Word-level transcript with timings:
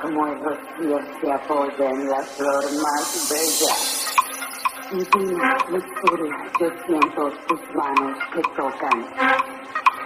como 0.00 0.26
el 0.26 0.40
rocío 0.44 1.00
se 1.20 1.32
apoya 1.32 1.90
en 1.90 2.08
la 2.08 2.22
flor 2.22 2.64
más 2.82 3.28
bella. 3.30 3.74
Divina 4.90 5.56
lujuria, 5.68 6.36
yo 6.60 6.68
siento 6.86 7.30
tus 7.46 7.60
manos 7.74 8.18
que 8.32 8.42
tocan 8.56 9.06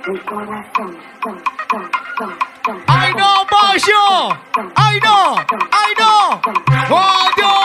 mi 0.09 0.19
corazón. 0.21 0.99
Son, 1.23 1.43
son, 1.71 1.91
son, 2.19 2.39
son, 2.67 2.83
¡Ay 2.89 3.13
no, 3.15 3.47
pollo! 3.49 4.37
¡Ay 4.75 5.01
no! 5.05 5.37
¡Ay 5.71 5.95
no! 5.99 6.41
¡Pollo! 6.89 7.62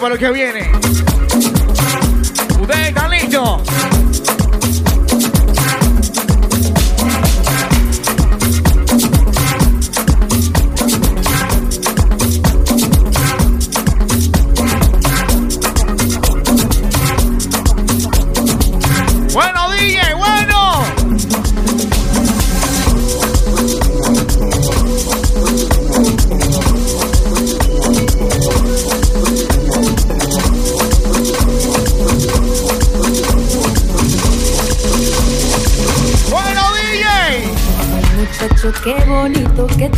Para 0.00 0.14
lo 0.14 0.18
que 0.18 0.30
viene. 0.30 0.73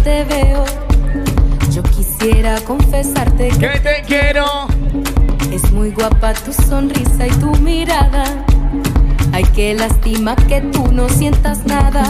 Te 0.07 0.23
veo. 0.23 0.65
Yo 1.73 1.83
quisiera 1.83 2.61
confesarte 2.61 3.49
que 3.49 3.59
Que 3.59 3.81
te 3.81 4.03
quiero. 4.07 4.45
es 5.50 5.72
muy 5.72 5.91
guapa 5.91 6.33
tu 6.33 6.53
sonrisa 6.53 7.27
y 7.27 7.31
tu 7.43 7.50
mirada. 7.56 8.22
Ay, 9.33 9.43
qué 9.53 9.75
lástima 9.75 10.37
que 10.37 10.61
tú 10.61 10.93
no 10.93 11.09
sientas 11.09 11.66
nada. 11.66 12.05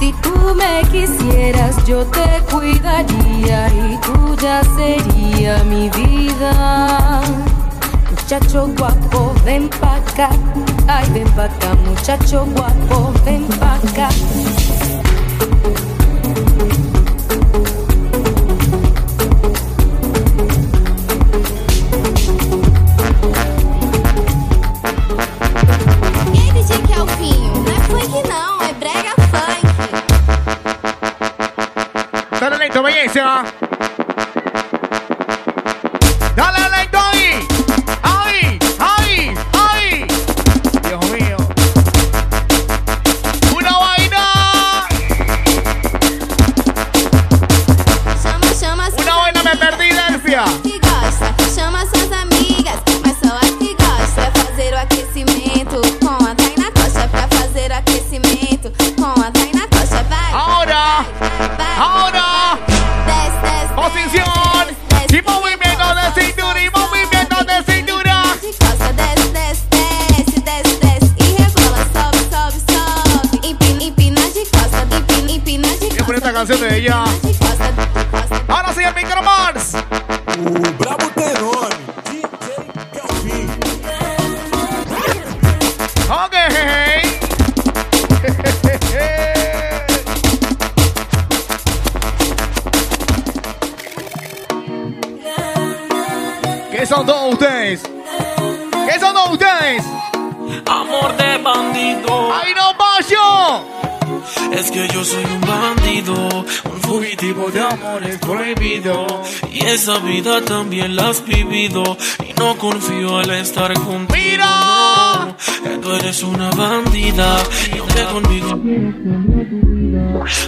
Si 0.00 0.14
tú 0.22 0.32
me 0.56 0.80
quisieras, 0.90 1.76
yo 1.86 2.06
te 2.06 2.28
cuidaría 2.50 3.68
y 3.68 3.98
tú 4.06 4.34
ya 4.42 4.62
sería 4.74 5.62
mi 5.64 5.90
vida. 5.90 7.20
Muchacho 8.10 8.66
guapo, 8.78 9.34
ven 9.44 9.68
pa' 9.78 9.96
acá. 9.96 10.30
Ay, 10.88 11.06
ven 11.12 11.28
pa' 11.36 11.44
acá, 11.44 11.74
muchacho 11.86 12.46
guapo, 12.56 13.12
ven 13.26 13.44
pa' 13.60 13.74
acá. 13.74 14.08
Lento, 33.14 33.52
belleza. 33.52 33.61
Ahora 76.90 78.74
sí, 78.74 78.82
el 78.82 78.94
micro 78.94 79.22
Mars. 79.22 79.74
Uh, 79.74 80.56
o 80.56 80.72
Brabo 80.78 81.12
esa 109.72 109.98
vida 109.98 110.42
también 110.42 110.96
la 110.96 111.08
has 111.08 111.24
vivido. 111.24 111.96
Y 112.28 112.32
no 112.38 112.56
confío 112.58 113.18
al 113.18 113.30
estar 113.30 113.72
contigo. 113.74 114.14
¡Mira! 114.14 115.36
no. 115.64 115.80
Tú 115.80 115.92
eres 115.92 116.22
una 116.22 116.50
bandida. 116.50 117.42
Y 117.74 117.78
aunque 117.78 118.04
conmigo. 118.04 118.50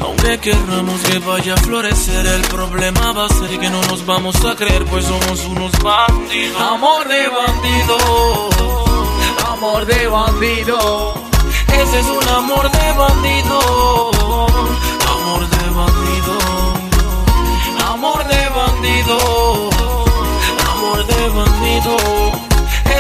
Aunque 0.00 0.38
querramos 0.38 1.00
que 1.02 1.18
vaya 1.20 1.54
a 1.54 1.56
florecer, 1.56 2.26
el 2.26 2.42
problema 2.42 3.12
va 3.12 3.26
a 3.26 3.28
ser 3.28 3.58
que 3.58 3.70
no 3.70 3.82
nos 3.82 4.04
vamos 4.06 4.44
a 4.44 4.54
creer, 4.54 4.84
pues 4.84 5.04
somos 5.04 5.44
unos 5.46 5.72
bandidos. 5.82 6.60
Amor 6.60 7.08
de 7.08 7.28
bandido. 7.28 8.48
Amor 9.48 9.86
de 9.86 10.06
bandido. 10.06 11.14
Ese 11.68 12.00
es 12.00 12.06
un 12.06 12.28
amor 12.28 12.70
de 12.70 12.92
bandido. 12.92 14.10
Amor 15.08 15.48
de 15.48 15.70
bandido. 15.70 16.63
Amor 18.04 18.22
de 18.26 18.48
bandido. 18.50 19.70
Amor 20.74 21.06
de 21.06 21.28
bandido. 21.30 21.96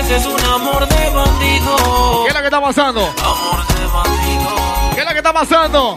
Ese 0.00 0.16
es 0.16 0.24
un 0.24 0.40
amor 0.46 0.88
de 0.88 1.10
bandido. 1.10 2.22
¿Qué 2.22 2.28
es 2.28 2.34
lo 2.34 2.40
que 2.40 2.46
está 2.46 2.60
pasando? 2.62 3.00
Amor 3.02 3.66
de 3.66 3.86
bandido. 3.92 4.94
¿Qué 4.94 5.00
es 5.00 5.06
lo 5.06 5.12
que 5.12 5.18
está 5.18 5.32
pasando? 5.34 5.94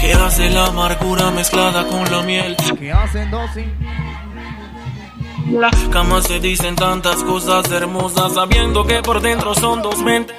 ¿Qué 0.00 0.14
hace 0.14 0.50
la 0.50 0.66
amargura 0.66 1.30
mezclada 1.30 1.86
con 1.86 2.10
la 2.10 2.22
miel? 2.22 2.56
¿Qué 2.76 2.90
hacen 2.90 3.30
dos 3.30 3.50
La 5.52 5.70
cama 5.92 6.20
se 6.20 6.40
dicen 6.40 6.74
tantas 6.74 7.22
cosas 7.22 7.70
hermosas 7.70 8.34
sabiendo 8.34 8.84
que 8.84 9.00
por 9.00 9.20
dentro 9.20 9.54
son 9.54 9.80
dos 9.80 9.98
mentes. 9.98 10.34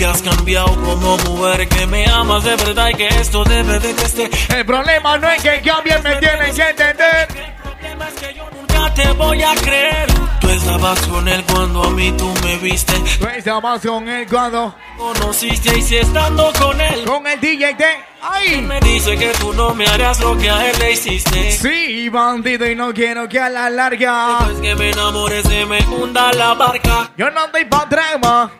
Que 0.00 0.06
has 0.06 0.22
cambiado 0.22 0.68
como 0.82 1.18
mujer, 1.18 1.68
que 1.68 1.86
me 1.86 2.06
amas 2.06 2.42
de 2.42 2.56
verdad 2.56 2.88
y 2.88 2.94
que 2.94 3.06
esto 3.06 3.44
debe 3.44 3.78
de 3.80 3.90
esté. 3.90 4.30
El 4.56 4.64
problema 4.64 5.18
no 5.18 5.28
es 5.28 5.42
que 5.42 5.60
cambien, 5.60 6.02
me 6.02 6.16
tienen 6.16 6.54
que 6.54 6.62
entender. 6.62 7.28
El 7.28 7.60
problema 7.60 8.08
es 8.08 8.14
que 8.14 8.34
yo 8.34 8.48
nunca 8.50 8.94
te 8.94 9.12
voy 9.12 9.42
a 9.42 9.54
creer. 9.56 10.06
Tú 10.40 10.48
estabas 10.48 11.00
con 11.00 11.28
él 11.28 11.44
cuando 11.52 11.84
a 11.84 11.90
mí 11.90 12.12
tú 12.12 12.32
me 12.42 12.56
viste. 12.56 12.94
Tú 13.18 13.26
estabas 13.26 13.82
con 13.82 14.08
él 14.08 14.26
cuando 14.26 14.74
Conociste 14.96 15.76
y 15.76 15.82
si 15.82 15.98
estando 15.98 16.50
con 16.58 16.80
él. 16.80 17.04
con 17.04 17.26
el 17.26 17.38
DJ 17.38 17.74
de 17.74 17.84
ay. 18.22 18.62
Me 18.62 18.80
dice 18.80 19.18
que 19.18 19.28
tú 19.38 19.52
no 19.52 19.74
me 19.74 19.84
harás 19.84 20.18
lo 20.20 20.34
que 20.38 20.48
a 20.48 20.70
él 20.70 20.78
le 20.78 20.92
hiciste. 20.92 21.52
Sí, 21.52 22.08
bandido 22.08 22.66
y 22.66 22.74
no 22.74 22.94
quiero 22.94 23.28
que 23.28 23.38
a 23.38 23.50
la 23.50 23.68
larga 23.68 24.38
Después 24.46 24.60
que 24.62 24.74
me 24.76 24.90
enamore 24.92 25.42
se 25.42 25.66
me 25.66 25.80
hunda 25.88 26.32
la 26.32 26.54
barca. 26.54 27.10
yo 27.18 27.30
no 27.30 27.48
doy 27.48 27.66
pa' 27.66 27.84
drama. 27.84 28.50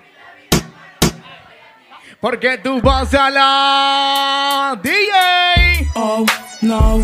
Porque 2.21 2.59
tú 2.59 2.83
vas 2.83 3.15
a 3.15 3.31
la 3.31 4.79
DJ. 4.83 5.89
Oh, 5.95 6.27
no, 6.61 7.01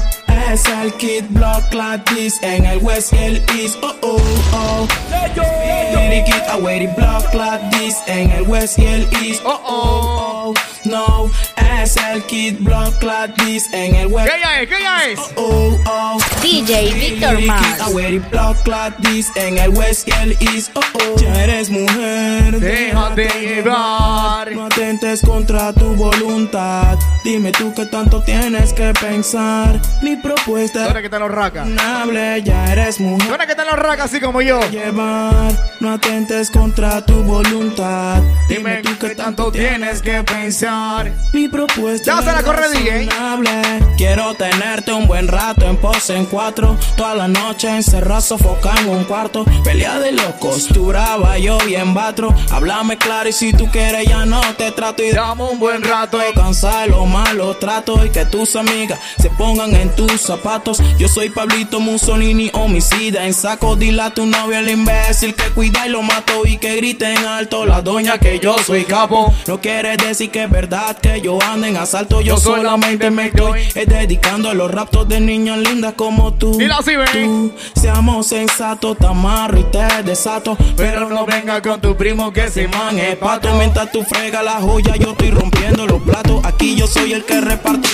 es 0.53 0.67
el 0.67 0.93
Kid 0.95 1.25
Block 1.31 1.73
like 1.73 2.05
this 2.15 2.39
en 2.43 2.67
el 2.67 2.79
West 2.79 3.15
el 3.15 3.37
East. 3.57 3.79
Oh, 3.83 3.97
oh, 4.03 4.21
oh. 4.53 4.89
Speedy 5.33 6.23
Kid, 6.25 6.43
I 6.49 6.61
wait 6.61 6.95
block 6.97 7.33
like 7.33 7.63
this 7.71 7.97
en 8.07 8.31
el 8.31 8.43
West 8.43 8.79
y 8.79 8.85
el 8.87 9.09
East. 9.23 9.43
Oh, 9.47 9.59
oh, 9.65 10.55
oh. 10.55 10.76
No, 10.87 11.31
es 11.83 11.97
el 11.97 12.23
Kid 12.25 12.57
Block 12.61 13.03
like 13.03 13.35
this 13.45 13.69
en 13.73 13.95
el 13.97 14.07
West. 14.07 14.29
¿Qué 14.31 14.41
ya 14.41 14.61
es? 14.61 14.69
¿Qué 14.69 14.83
ya 14.83 15.05
es? 15.07 15.19
Oh, 15.37 15.77
oh. 15.87 16.19
DJ 16.43 16.93
Victor 16.95 17.41
it 17.41 18.31
block 18.31 18.67
like 18.67 18.97
this 19.03 19.31
en 19.37 19.59
el 19.59 19.71
West 19.71 20.07
y 20.07 20.13
el 20.13 20.33
East. 20.41 20.71
Oh, 20.75 20.81
oh. 20.95 21.21
Ya 21.21 21.43
eres 21.43 21.71
mujer. 21.71 22.61
Déjate 22.61 23.29
llevar. 23.41 24.53
No 24.53 24.67
atentes 24.67 25.23
contra 25.23 25.73
tu 25.73 25.95
voluntad. 25.97 26.99
Dime 27.25 27.51
tú 27.53 27.75
qué 27.75 27.87
tanto 27.87 28.23
tienes 28.23 28.73
que 28.73 28.93
pensar. 29.01 29.81
Mi 30.03 30.17
propuesta 30.17 30.85
¿Dónde 30.85 31.01
que 31.01 31.07
están 31.07 31.23
los 31.23 31.31
racas? 31.31 31.67
es 31.69 31.77
razonable. 31.77 32.43
Ya 32.43 32.73
eres 32.73 33.01
mujer. 33.01 33.29
¿Dónde 33.29 33.47
que 33.47 33.53
están 33.53 33.67
los 33.67 33.77
racas 33.77 34.07
así 34.07 34.21
como 34.21 34.41
yo? 34.41 34.61
Llevar, 34.71 35.53
no 35.81 35.93
atentes 35.93 36.51
contra 36.51 37.05
tu 37.05 37.23
voluntad. 37.25 38.23
Dime 38.49 38.83
tú 38.83 38.91
qué 39.01 39.15
tanto 39.15 39.51
tienes 39.51 40.01
que 40.01 40.23
pensar. 40.23 40.76
Mi 41.33 41.49
propuesta 41.49 42.05
Ya 42.05 42.19
se 42.21 42.33
la 42.33 42.39
es 42.39 42.45
corre, 42.45 42.71
DJ. 42.71 43.09
Quiero 43.97 44.35
tenerte 44.35 44.93
un 44.93 45.07
buen 45.07 45.27
rato 45.27 45.67
en 45.67 45.77
pose 45.79 46.15
en 46.15 46.27
cuatro. 46.27 46.77
Toda 46.97 47.15
la 47.15 47.29
noche 47.29 47.69
encerrado, 47.69 48.21
sofocado 48.21 48.79
en 48.81 48.89
un 48.89 49.05
cuarto. 49.05 49.45
Pelea 49.65 49.99
de 49.99 50.13
locos, 50.13 50.69
tú 50.69 50.87
brava, 50.87 51.39
yo 51.39 51.59
bien 51.67 51.95
batro. 51.95 52.35
Háblame 52.51 52.99
claro 52.99 53.29
y 53.29 53.33
si 53.33 53.53
tú 53.53 53.71
quieres 53.71 54.07
ya 54.07 54.27
no 54.27 54.41
te 54.59 54.71
trato. 54.71 55.03
Y 55.03 55.13
Dame 55.13 55.45
un 55.45 55.59
buen 55.59 55.83
rato. 55.83 56.19
Cansa 56.35 56.83
de 56.83 56.89
los 56.89 57.07
malos 57.09 57.59
tratos 57.59 58.05
y 58.05 58.11
que 58.11 58.27
tus 58.27 58.55
amigas 58.57 58.99
se 59.19 59.31
pongan 59.31 59.75
en 59.75 59.95
tus 59.95 60.21
zapatos. 60.21 60.83
Yo 60.99 61.09
soy 61.09 61.31
Pablito 61.31 61.81
Mussolini, 61.81 62.51
homicida. 62.53 63.25
En 63.25 63.33
saco, 63.33 63.77
dile 63.77 64.03
a 64.03 64.11
tu 64.11 64.27
novio 64.27 64.59
el 64.59 64.69
imbécil 64.69 65.35
que 65.35 65.51
cuida 65.51 65.87
y 65.87 65.91
lo 65.91 66.03
mato 66.03 66.45
y 66.45 66.59
que 66.59 66.77
grite 66.77 67.13
en 67.15 67.25
alto 67.25 67.65
la 67.65 67.81
doña 67.81 68.19
que 68.19 68.39
yo 68.39 68.57
soy 68.59 68.85
capo. 68.85 69.33
No 69.47 69.61
quiere 69.61 69.97
decir 69.97 70.31
que 70.31 70.45
es 70.45 70.51
verdad 70.51 70.66
que 71.01 71.21
yo 71.21 71.39
ando 71.43 71.67
en 71.67 71.77
asalto. 71.77 72.21
Yo, 72.21 72.35
Yo 72.35 72.41
solamente 72.41 73.11
me 73.11 73.27
estoy 73.27 73.61
es 73.75 73.87
dedicando 73.87 74.51
a 74.51 74.55
los 74.55 74.71
raptos 74.71 75.09
de 75.09 75.21
niñas 75.21 75.59
lindas 75.59 75.95
como 75.95 76.35
tú. 76.35 76.57
Dilo 76.59 76.75
así, 76.75 76.97
ven. 76.97 77.51
Tú, 77.51 77.81
Seamos 77.81 78.27
sensatos, 78.27 78.97
te 78.99 79.07
amarro 79.07 79.59
y 79.59 79.65
te 79.65 80.03
desato. 80.05 80.57
Pero 80.77 81.09
no 81.09 81.25
venga 81.25 81.63
con 81.63 81.81
tu 81.81 81.97
primo 81.97 82.33
que 82.33 82.49
se 82.49 82.67
man 82.69 82.99
es 82.99 83.17
pato. 83.17 83.49
pato. 83.49 83.59
Mientras 83.59 83.93
tú 83.93 84.03
frega 84.03 84.43
la 84.43 84.61
joya, 84.61 84.97
yo 84.97 85.13
estoy 85.13 85.31
rompiendo 85.31 85.87
los 85.87 86.03
platos. 86.03 86.45
Aquí 86.45 86.75
yo 86.75 86.87
soy 86.87 87.13
el 87.13 87.25
que 87.25 87.41
reparte. 87.41 87.89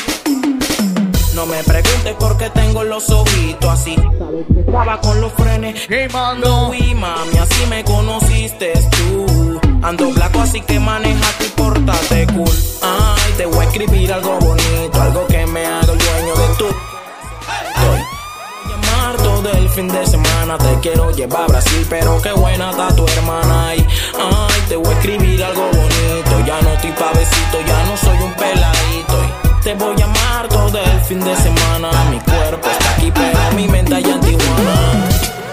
No 1.35 1.47
me 1.47 1.63
preguntes 1.65 2.15
por 2.19 2.37
qué 2.39 2.51
tengo 2.51 2.85
los 2.85 3.09
ojitos 3.11 3.69
así. 3.71 3.97
Estaba 4.57 5.01
con 5.01 5.21
los 5.21 5.33
frenes. 5.33 5.87
Quemando. 5.87 6.69
Uy, 6.69 6.95
mami, 6.95 7.39
así 7.39 7.67
me 7.69 7.85
conociste 7.85 8.73
tú. 8.91 9.61
Ando 9.83 10.11
blanco, 10.11 10.41
así 10.41 10.61
que 10.61 10.79
maneja 10.79 11.27
Ay, 12.83 13.33
te 13.37 13.47
voy 13.47 13.65
a 13.65 13.69
escribir 13.69 14.13
algo 14.13 14.39
bonito, 14.39 15.01
algo 15.01 15.27
que 15.27 15.47
me 15.47 15.65
haga 15.67 15.93
el 15.93 15.99
dueño 15.99 16.35
de 16.37 16.55
tu. 16.57 16.67
Estoy 16.67 18.01
llamar 18.69 19.17
todo 19.17 19.51
el 19.51 19.69
fin 19.71 19.89
de 19.89 20.07
semana. 20.07 20.59
Te 20.59 20.79
quiero 20.81 21.11
llevar 21.11 21.43
a 21.43 21.47
Brasil, 21.47 21.87
pero 21.89 22.21
qué 22.23 22.33
buena 22.33 22.71
está 22.71 22.95
tu 22.95 23.07
hermana. 23.07 23.69
Ay, 23.69 23.87
te 24.69 24.77
voy 24.77 24.89
a 24.89 24.93
escribir 24.99 25.45
algo 25.45 25.63
bonito. 25.63 26.47
Ya 26.47 26.61
no 26.63 26.73
estoy 26.73 26.93
pavecito, 26.93 27.61
ya 27.67 27.85
no 27.85 27.97
soy 27.97 28.19
un 28.23 28.33
peladito. 28.35 29.19
Te 29.63 29.75
voy 29.75 30.01
a 30.01 30.05
amar 30.05 30.49
todo 30.49 30.79
el 30.79 31.01
fin 31.03 31.21
de 31.21 31.37
semana. 31.37 31.91
Mi 32.11 32.19
cuerpo 32.21 32.69
está 32.69 32.91
aquí, 32.93 33.13
pero 33.15 33.53
mi 33.55 33.69
mente 33.69 33.95
allá 33.95 34.15
en 34.15 34.21
Tijuana. 34.21 35.09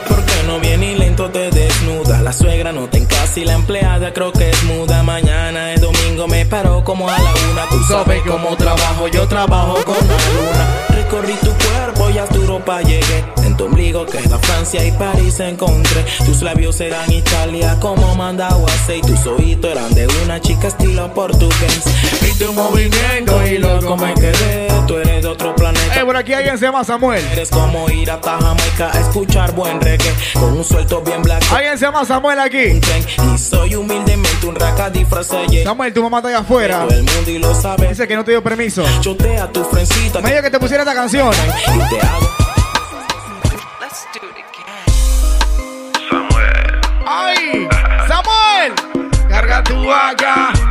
Porque 0.08 0.44
no 0.48 0.60
viene 0.60 0.94
y 0.94 0.96
te 1.28 1.52
desnuda. 1.52 2.22
La 2.22 2.32
suegra 2.32 2.72
no 2.72 2.88
te 2.88 3.00
en 3.00 3.06
casa 3.06 3.40
y 3.40 3.46
la 3.46 3.54
empleada 3.54 4.14
creo 4.14 4.32
que 4.32 4.50
es 4.50 4.64
muda. 4.64 5.04
Mañana 5.04 5.74
es 5.74 5.82
domingo, 5.82 6.28
me 6.28 6.46
paro 6.46 6.84
como 6.84 7.10
a 7.10 7.20
la 7.20 7.34
una. 7.52 7.68
Tú 7.70 7.84
sabes 7.88 8.22
cómo 8.26 8.56
trabajo, 8.56 9.08
yo 9.08 9.28
trabajo 9.28 9.76
con 9.84 9.98
la 9.98 10.04
luna. 10.04 10.86
Recorrí 10.90 11.34
tu 11.42 11.52
cuerpo 11.52 12.10
y 12.10 12.18
a 12.18 12.26
tu 12.26 12.46
ropa 12.46 12.82
llegué. 12.82 13.24
En 13.44 13.58
tu 13.58 13.66
ombligo 13.66 14.06
queda 14.06 14.38
Francia 14.40 14.86
y 14.86 14.92
París 14.92 15.40
encontré. 15.42 16.06
Tus 16.26 16.42
labios 16.42 16.80
eran 16.80 17.12
Italia 17.12 17.76
como 17.82 18.16
Mandaguase 18.16 18.98
y 18.98 19.02
tus 19.02 19.26
oídos 19.26 19.72
eran 19.72 19.94
de 19.94 20.08
una 20.24 20.40
chica 20.40 20.68
estilo 20.68 21.14
portugués. 21.14 21.84
Vi 22.22 22.32
tu 22.34 22.54
movimiento 22.54 23.46
y 23.46 23.58
loco 23.58 23.98
me 23.98 24.14
quedé. 24.14 24.68
Tú 24.88 24.96
eres 24.96 25.22
de 25.22 25.28
otro 25.28 25.54
planeta. 25.56 26.00
Eh, 26.00 26.06
por 26.06 26.16
aquí 26.16 26.34
alguien 26.34 26.58
se 26.58 26.66
llama 26.66 26.84
Samuel. 26.84 27.24
Eres 27.32 27.50
como 27.50 27.90
ir 27.90 28.10
a 28.10 28.20
Jamaica 28.24 28.90
a 28.92 29.00
escuchar 29.02 29.52
buen 29.52 29.80
reggae 29.82 30.12
con 30.34 30.54
un 30.54 30.64
suelto 30.64 31.04
bien 31.10 31.22
black. 31.24 31.44
Alguien 31.52 31.78
se 31.78 31.86
llama 31.86 32.06
Samuel 32.06 32.40
aquí. 32.40 32.66
un 32.68 32.82
tren. 32.82 33.06
Y 33.34 33.38
soy 33.38 33.76
humildemente 33.76 34.46
un 34.46 34.56
raca 34.56 34.90
disfrazado. 34.90 35.46
Samuel, 35.64 35.94
tu 35.94 36.04
mamá 36.04 36.18
está 36.18 36.30
allá 36.30 36.40
afuera. 36.40 36.86
Todo 36.88 36.98
el 36.98 37.04
mundo 37.04 37.32
y 37.32 37.40
lo 37.40 37.54
sabe. 37.56 37.88
Dice 37.88 38.08
que 38.08 38.16
no 38.16 38.24
te 38.24 38.32
dio 38.32 38.44
permiso. 38.44 38.84
Chotea 39.02 39.52
tu 39.52 39.64
frencita. 39.66 40.22
Me 40.22 40.30
dijo 40.30 40.44
que 40.44 40.50
te 40.52 40.60
pusiera 40.60 40.84
esta 40.84 40.96
canción. 40.96 41.34
Y 41.34 41.90
te 41.90 42.02
hago. 42.02 42.30
¡Ay! 47.12 47.68
¡Samuel! 48.08 48.74
Carga 49.28 49.64
tu 49.64 49.84
vaca. 49.84 50.69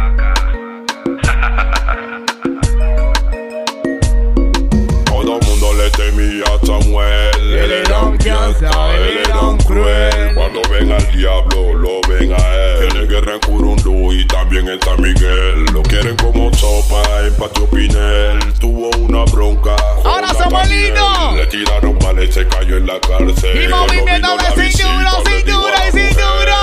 Le 6.38 7.83
temía 7.83 8.35
a 8.35 8.54
Samuel. 8.54 9.18
Él 9.18 9.33
un 9.42 9.59
cruel. 9.59 10.35
Cuando 10.35 10.62
ven 10.71 10.92
al 10.92 11.16
diablo, 11.16 11.75
lo 11.75 12.00
ven 12.09 12.33
a 12.33 12.54
él. 12.54 12.88
Tiene 12.88 13.07
guerra 13.07 13.35
en 13.35 13.40
Curundú 13.40 14.12
y 14.12 14.26
también 14.26 14.68
en 14.68 14.80
San 14.83 15.00
Miguel. 15.00 15.64
Lo 15.73 15.83
quieren 15.83 16.16
como 16.16 16.52
sopa 16.54 17.02
en 17.26 17.35
Patio 17.35 17.66
Pinel. 17.66 18.38
Tuvo 18.61 18.90
una 18.99 19.25
bronca. 19.25 19.76
Ahora. 20.04 20.28
Daniel. 20.50 20.95
Le 21.37 21.47
tiraron 21.47 21.99
palos 21.99 22.25
y 22.25 22.33
se 22.33 22.47
cayó 22.49 22.76
en 22.78 22.87
la 22.87 22.99
cárcel. 23.00 23.64
Y 23.64 23.68
movimiento 23.68 24.37
de 24.37 24.62
cintura, 24.62 25.12
cintura 25.26 25.88
y 25.88 25.92
cintura. 25.92 26.59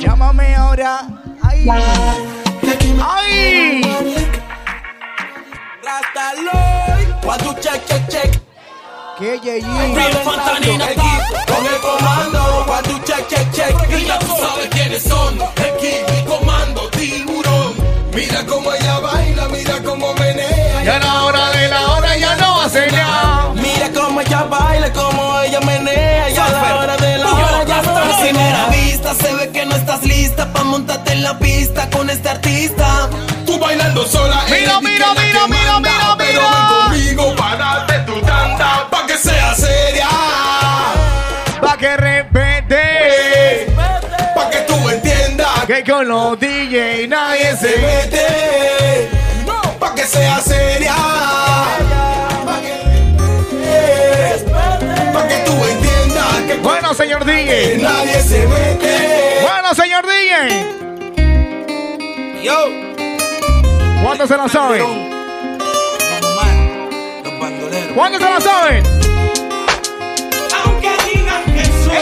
Llámame 0.00 0.54
ahora. 0.54 1.06
Ay. 1.42 1.66
Ay. 3.00 4.35
One, 5.96 7.38
two, 7.38 7.54
check, 7.62 7.86
check, 7.86 8.02
check. 8.10 8.30
Que 9.18 9.38
Yeyi. 9.38 9.62
Fantanina 10.24 10.86
con 11.46 11.64
el 11.64 11.78
comando. 11.80 12.82
Two, 12.82 12.98
check, 13.06 13.28
check, 13.28 13.52
check. 13.52 13.88
Mira, 13.90 14.18
tú 14.18 14.34
sabes 14.36 14.68
quiénes 14.70 15.02
son. 15.04 15.38
El 15.40 15.76
Kid, 15.76 16.02
mi 16.12 16.24
comando, 16.26 16.90
tiburón. 16.90 17.74
Mira 18.12 18.44
cómo 18.46 18.72
ella 18.72 18.98
baila, 18.98 19.48
mira 19.48 19.80
cómo 19.84 20.12
menea. 20.14 20.82
Ya 20.82 20.98
la 20.98 21.22
hora 21.24 21.50
de 21.52 21.68
la 21.68 21.86
hora 21.92 22.16
ya 22.16 22.34
no 22.36 22.62
hace 22.62 22.90
nada. 22.90 23.52
Mira 23.54 23.88
cómo 23.94 24.20
ella 24.20 24.42
baila, 24.42 24.92
cómo 24.92 25.40
ella 25.40 25.60
menea. 25.60 26.30
Ya 26.30 26.48
la 26.48 26.76
hora 26.78 26.96
de 26.96 27.18
la 27.18 27.30
hora 27.32 27.64
ya 27.64 27.82
no 27.82 27.96
A 27.96 28.02
hace 28.10 28.22
primera 28.24 28.50
nada. 28.58 28.70
vista 28.70 29.14
se 29.14 29.32
ve 29.34 29.50
que 29.52 29.64
no 29.64 29.76
estás 29.76 30.02
lista 30.02 30.52
pa' 30.52 30.64
montarte 30.64 31.12
en 31.12 31.22
la 31.22 31.38
pista 31.38 31.88
con 31.90 32.10
este 32.10 32.28
artista. 32.28 33.08
Tú 33.56 33.62
bailando 33.62 34.06
sola, 34.06 34.44
Mira, 34.50 34.80
mira, 34.82 35.14
mira, 35.14 35.46
mira, 35.48 35.78
manda, 35.78 35.80
mira, 35.80 36.16
Pero 36.18 36.40
ven 36.42 36.66
conmigo 36.68 37.34
para 37.36 37.56
darte 37.56 37.98
tu 38.00 38.20
tanda, 38.20 38.86
pa' 38.90 39.06
que 39.06 39.16
sea 39.16 39.54
seria. 39.54 40.08
Pa' 41.62 41.78
que 41.78 41.96
repete. 41.96 43.72
Pa' 44.34 44.50
que 44.50 44.58
tú 44.68 44.90
entiendas 44.90 45.64
Que 45.66 45.82
con 45.90 46.06
los 46.06 46.38
DJ 46.38 47.08
nadie 47.08 47.56
se 47.56 47.78
mete. 47.78 49.08
Pa' 49.80 49.94
que 49.94 50.04
sea 50.04 50.38
seria. 50.42 50.94
Pa' 52.44 52.60
que, 52.60 52.74
pa' 55.14 55.28
que 55.28 55.36
tú 55.46 55.52
entiendas 55.64 56.42
que 56.46 56.54
Bueno, 56.62 56.92
señor 56.92 57.24
DJ. 57.24 57.78
nadie 57.78 58.20
se 58.20 58.46
mete. 58.46 59.38
Bueno, 59.40 59.74
señor 59.74 60.04
DJ. 60.06 60.66
Yo. 62.42 62.95
¿Cuántos 64.02 64.28
se 64.28 64.36
la 64.36 64.48
saben? 64.48 64.84
¿Cuántos 67.94 68.22
se 68.22 68.30
la 68.30 68.40
saben? 68.40 68.82
Aunque 70.64 70.90
digan 71.12 71.44
que 71.44 71.64
soy. 71.64 71.94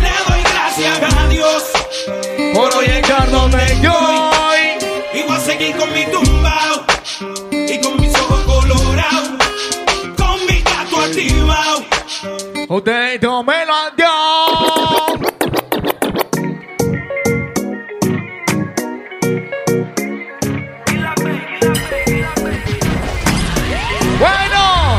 Le 0.00 0.10
doy 0.28 0.42
gracias 0.52 1.14
a 1.16 1.28
Dios 1.28 1.64
por 2.54 2.74
hoy 2.74 2.86
estar 2.86 3.30
donde 3.30 3.64
estoy. 3.64 4.60
Y 5.14 5.22
voy 5.26 5.36
a 5.36 5.40
seguir 5.40 5.76
con 5.76 5.92
mi 5.92 6.04
tumbao 6.06 6.84
y 7.50 7.80
con 7.80 8.00
mis 8.00 8.14
ojos 8.18 8.40
colorados, 8.42 9.30
con 10.16 10.46
mi 10.46 10.62
gato 10.62 11.00
activado. 11.00 11.84
No 13.22 13.42
me 13.42 13.66
lo. 13.66 14.29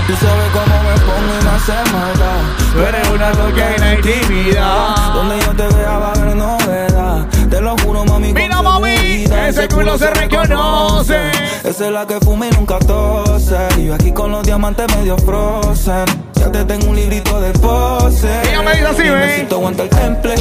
Tú 0.07 0.15
sabes 0.15 0.49
cómo 0.51 0.83
me 0.83 0.99
pongo 0.99 1.39
y 1.39 1.43
me 1.43 1.49
hace 1.51 1.91
maldad. 1.91 2.41
tú 2.73 2.79
eres 2.81 3.09
una 3.09 3.29
loca 3.33 3.75
en 3.75 3.81
la 3.81 3.93
intimidad. 3.93 5.13
Donde 5.13 5.39
yo 5.39 5.51
te 5.51 5.75
vea 5.75 5.97
va 5.97 6.07
a 6.07 6.11
haber 6.11 6.35
novedad. 6.35 7.27
Te 7.49 7.61
lo 7.61 7.77
juro, 7.77 8.05
mami. 8.05 8.33
Mira, 8.33 8.61
mami, 8.61 9.25
ese 9.47 9.67
culo 9.67 9.97
se 9.97 10.09
reconoce. 10.11 11.31
Esa 11.63 11.85
es 11.85 11.91
la 11.91 12.05
que 12.07 12.19
fuma 12.19 12.47
y 12.47 12.51
nunca 12.51 12.79
tose. 12.79 13.57
Y 13.77 13.85
yo 13.85 13.95
aquí 13.95 14.11
con 14.11 14.31
los 14.31 14.43
diamantes 14.43 14.87
medio 14.97 15.17
frozen. 15.17 16.05
Ya 16.35 16.51
te 16.51 16.65
tengo 16.65 16.87
un 16.89 16.95
librito 16.95 17.39
de 17.39 17.51
pose. 17.59 18.29
Ella 18.49 18.61
me 18.63 18.71
dice 18.71 18.87
así, 18.87 19.03
¿ves? 19.03 19.13
Necesito 19.13 19.55
aguantar 19.55 19.85
el 19.85 19.89
temple. 19.89 20.35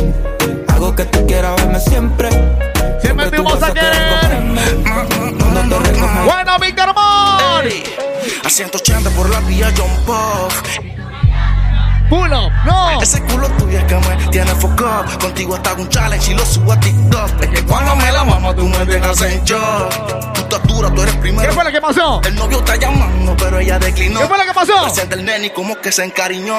Algo 0.68 0.94
que 0.96 1.04
tú 1.04 1.26
quieras 1.26 1.56
verme 1.56 1.80
siempre. 1.80 2.28
Siempre 3.02 3.30
te 3.30 3.40
vas 3.40 3.62
a 3.62 3.72
querer. 3.72 3.90
Bueno, 6.24 6.58
mi. 6.58 6.79
A 8.50 8.52
180 8.52 9.10
por 9.10 9.30
la 9.30 9.38
vía 9.42 9.72
John 9.76 9.88
Puff. 10.04 10.60
Pull 12.08 12.32
up, 12.32 12.50
no. 12.66 13.00
Ese 13.00 13.22
culo 13.22 13.46
tuyo 13.50 13.78
es 13.78 13.84
que 13.84 13.94
me 13.94 14.26
tiene 14.32 14.50
foco. 14.56 15.04
Contigo 15.20 15.54
hasta 15.54 15.74
un 15.74 15.88
challenge 15.88 16.32
y 16.32 16.34
lo 16.34 16.44
subo 16.44 16.72
a 16.72 16.80
TikTok. 16.80 17.42
Es 17.42 17.48
que 17.48 17.62
cuando 17.62 17.94
me 17.94 18.10
la 18.10 18.24
mamo 18.24 18.52
tú 18.52 18.66
me 18.68 18.84
dejas 18.86 19.22
en 19.22 19.44
shock. 19.44 20.32
Tu 20.34 20.40
estatura, 20.40 20.92
tú 20.92 21.00
eres 21.00 21.14
¿Qué 21.14 21.20
primero. 21.20 21.52
fue 21.52 21.62
lo 21.62 21.70
que 21.70 21.80
pasó? 21.80 22.20
El 22.24 22.34
novio 22.34 22.58
está 22.58 22.74
llamando, 22.74 23.36
pero 23.36 23.60
ella 23.60 23.78
declinó. 23.78 24.18
¿Qué 24.18 24.26
fue 24.26 24.38
lo 24.38 24.44
que 24.44 24.52
pasó? 24.52 24.82
Presenta 24.82 25.14
el 25.14 25.24
nene 25.24 25.46
y 25.46 25.50
como 25.50 25.80
que 25.80 25.92
se 25.92 26.02
encariñó. 26.02 26.56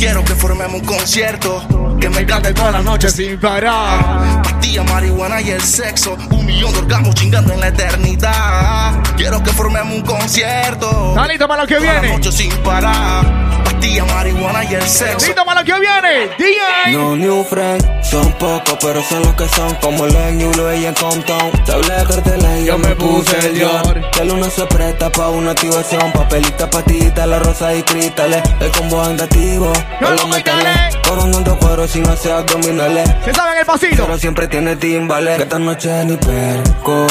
Quiero 0.00 0.24
que 0.24 0.34
formemos 0.34 0.80
un 0.80 0.84
concierto. 0.84 1.64
Que 2.00 2.08
me 2.10 2.20
encante 2.20 2.52
toda 2.52 2.70
la 2.72 2.82
noche 2.82 3.08
Sin 3.08 3.38
parar. 3.38 4.42
Pastilla, 4.42 4.82
marihuana 4.84 5.40
y 5.40 5.50
el 5.50 5.62
sexo. 5.62 6.16
Un 6.30 6.46
millón 6.46 6.72
de 6.72 6.78
orgasmos 6.80 7.14
chingando 7.14 7.52
en 7.54 7.60
la 7.60 7.68
eternidad. 7.68 8.92
Quiero 9.16 9.42
que 9.42 9.50
formemos 9.52 9.94
un 9.94 10.02
concierto. 10.02 11.10
¿Está 11.10 11.26
listo 11.28 11.48
para 11.48 11.62
lo 11.62 11.68
que 11.68 11.76
Toda 11.76 11.92
la 11.92 12.00
viene? 12.00 12.16
noche 12.16 12.32
sin 12.32 12.50
parar. 12.58 13.63
Pastilla, 13.84 14.04
marihuana 14.06 14.64
y 14.64 14.74
el 14.74 14.88
sexo. 14.88 15.26
¿Listo 15.26 15.44
para 15.44 15.60
lo 15.60 15.66
que 15.66 15.78
viene? 15.78 16.28
DJ. 16.38 16.92
No 16.92 17.16
new 17.16 17.44
friend, 17.44 18.02
son 18.02 18.32
pocos, 18.32 18.78
pero 18.80 19.02
son 19.02 19.22
los 19.22 19.34
que 19.34 19.46
son 19.48 19.74
como 19.74 20.06
Len 20.06 20.40
y 20.40 20.44
Ulo 20.44 20.74
y 20.74 20.86
en 20.86 20.94
Compton. 20.94 21.50
Te 21.66 21.72
hablé 21.72 21.94
de 21.94 22.60
y 22.62 22.64
yo 22.64 22.78
me 22.78 22.96
puse 22.96 23.38
el 23.46 23.54
Dior. 23.54 24.10
Que 24.10 24.20
el 24.22 24.30
uno 24.30 24.48
se 24.48 24.64
presta 24.66 25.10
pa' 25.10 25.28
una 25.28 25.50
activación, 25.50 26.12
papelita, 26.12 26.70
patita, 26.70 27.26
la 27.26 27.40
rosa 27.40 27.74
y 27.74 27.82
cristales. 27.82 28.42
El 28.58 28.70
combo 28.70 29.02
andativo, 29.02 29.70
lo 30.00 30.10
los 30.12 30.28
metales. 30.28 30.96
Coronando 31.06 31.58
cuero 31.58 31.86
sin 31.86 32.08
hacer 32.08 32.32
abdominales. 32.32 33.06
¿Se 33.22 33.34
saben 33.34 33.58
el 33.58 33.66
pasito? 33.66 34.06
Pero 34.06 34.18
siempre 34.18 34.48
tiene 34.48 34.76
timbales. 34.76 35.36
Que 35.36 35.42
esta 35.42 35.58
noche 35.58 36.04
ni 36.06 36.16
perco. 36.16 37.06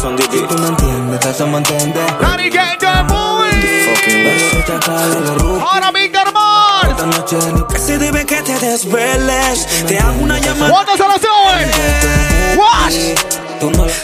Son 0.00 0.18
Si 0.18 0.26
tú 0.26 0.58
no 0.58 0.68
entiendes, 0.70 1.20
te 1.20 1.34
se 1.34 1.44
Ahora 5.60 5.92
mi 5.92 6.08
ni 6.08 7.78
Se 7.78 7.98
debe 7.98 8.24
que 8.24 8.42
te 8.42 8.58
desveles. 8.58 9.66
Te 9.86 9.98
hago 9.98 10.22
una 10.22 10.38
llamada. 10.38 10.70
¿Cuántos 10.70 10.96
se 10.96 11.04
lo? 11.04 11.14
Wash. 12.60 13.14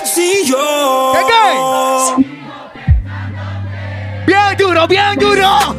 Si 0.04 0.46
yo. 0.46 1.12
¿Qué 1.14 2.24
Bien 4.26 4.56
duro, 4.58 4.86
bien 4.86 5.18
duro. 5.18 5.76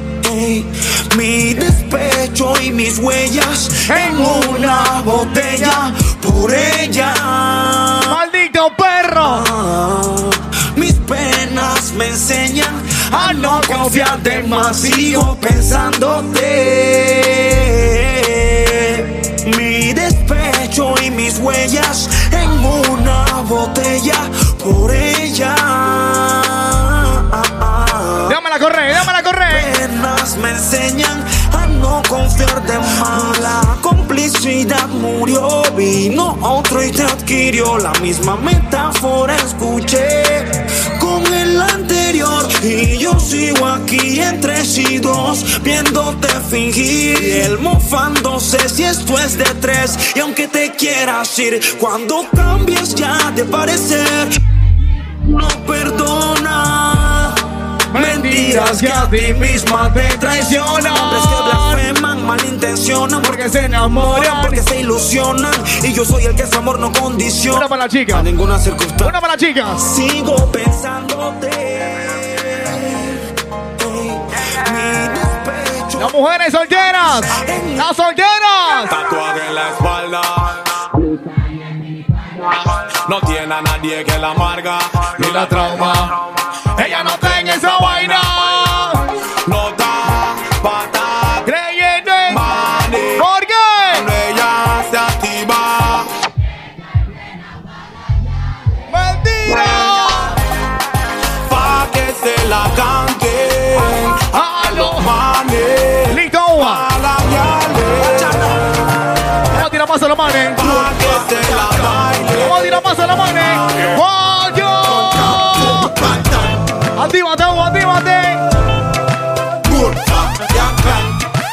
Mi 1.18 1.54
despecho 1.54 2.54
y 2.62 2.72
mis 2.72 3.00
huellas 3.00 3.70
en 3.90 4.18
una 4.20 5.02
botella 5.04 5.92
por 6.22 6.54
ella. 6.54 7.14
Maldito 8.08 8.72
perro. 8.78 9.44
Ah, 9.48 10.30
mis 10.76 10.94
penas 10.94 11.92
me 11.94 12.08
enseñan 12.10 12.84
a 13.12 13.34
no 13.34 13.62
confiar 13.68 14.22
demasiado 14.22 15.36
pensándote. 15.40 16.44
Mi 19.58 19.94
despecho 19.94 20.94
y 21.04 21.12
mis 21.12 21.38
huellas 21.40 22.10
en 22.32 22.50
una 22.50 23.42
botella 23.44 24.30
por 24.64 24.94
ella. 24.94 25.56
Déjamela 28.30 28.60
correr, 28.60 28.90
déjamela 28.90 29.24
correr. 29.24 29.74
penas 29.78 30.38
me 30.38 30.50
enseñan 30.52 31.24
a 31.54 31.66
no 31.68 32.02
confiar 32.08 32.62
de 32.66 32.78
más. 32.80 33.40
La 33.40 33.78
complicidad 33.82 34.88
murió, 34.88 35.64
vino 35.76 36.38
otro 36.42 36.84
y 36.84 36.92
te 36.92 37.04
adquirió. 37.04 37.78
La 37.78 37.94
misma 38.02 38.36
metáfora 38.36 39.36
escuché 39.36 40.48
el 41.58 41.62
anterior. 41.62 42.48
Y 42.64 42.98
yo 42.98 43.20
sigo 43.20 43.66
aquí 43.66 44.20
entre 44.20 44.64
sí 44.64 45.00
dos, 45.00 45.62
viéndote 45.64 46.28
fingir. 46.50 47.22
Y 47.22 47.32
él 47.42 47.60
mofándose 47.60 48.58
si 48.70 48.84
esto 48.84 49.18
es 49.20 49.38
de 49.38 49.46
tres. 49.62 49.98
Y 50.16 50.20
aunque 50.20 50.48
te 50.48 50.72
quieras 50.72 51.38
ir, 51.40 51.60
cuando 51.80 52.26
cambies 52.36 52.96
ya 52.96 53.32
de 53.32 53.44
parecer, 53.46 54.28
no 55.26 55.48
perdona. 55.66 57.34
Mentiras 57.94 58.80
que 58.80 58.90
a 58.90 59.10
ti 59.10 59.34
misma 59.34 59.92
te 59.94 60.08
traicionan. 60.18 60.94
Malintencionan. 62.28 63.22
Porque 63.22 63.50
se 63.50 63.66
enamoran, 63.66 64.42
porque 64.42 64.62
se 64.62 64.82
ilusionan. 64.82 65.54
Y 65.82 65.94
yo 65.94 66.06
soy 66.06 66.26
el 66.26 66.36
que 66.36 66.46
su 66.46 66.58
amor 66.58 66.78
no 66.80 66.92
condiciona. 66.92 67.58
Una 67.58 67.70
para 67.70 67.84
la 67.84 67.90
chica. 67.90 68.20
A 68.20 68.24
ninguna 68.24 68.60
circunstancia. 68.60 69.08
Una 69.08 69.22
para 69.22 69.34
la 69.34 69.38
chica. 69.38 69.78
Sigo 69.80 70.52
pensándote. 70.52 71.68
Las 76.00 76.14
mujeres 76.14 76.52
solteras. 76.52 77.22
Las 77.76 77.96
solteras. 77.96 78.90
Tatuaje 78.90 79.48
en 79.48 79.56
la 79.56 79.70
espalda. 79.70 80.22
No 83.10 83.22
tiene 83.22 83.54
a 83.54 83.62
nadie 83.62 84.04
que 84.04 84.18
la 84.20 84.32
amarga 84.32 84.78
ni 85.18 85.32
la 85.32 85.48
trauma. 85.48 86.34
Ella 86.86 87.04
no 87.04 87.10
está 87.10 87.40
en 87.40 87.48
esa 87.50 87.78
vaina. 87.80 88.47
Listo. 106.16 106.40
Vamos 106.40 106.70
a 109.66 109.70
tirar 109.70 109.88
más 109.88 110.02
a 110.02 110.08
la 110.08 110.16
mano. 110.16 110.34
Baile. 110.34 110.56
Vamos 112.42 112.60
a 112.60 112.62
tirar 112.64 112.84
más 112.84 113.00
a 113.00 113.08
la 113.08 113.16
mano. 113.16 113.40
Uva, 113.98 114.48
actívate. 117.04 117.44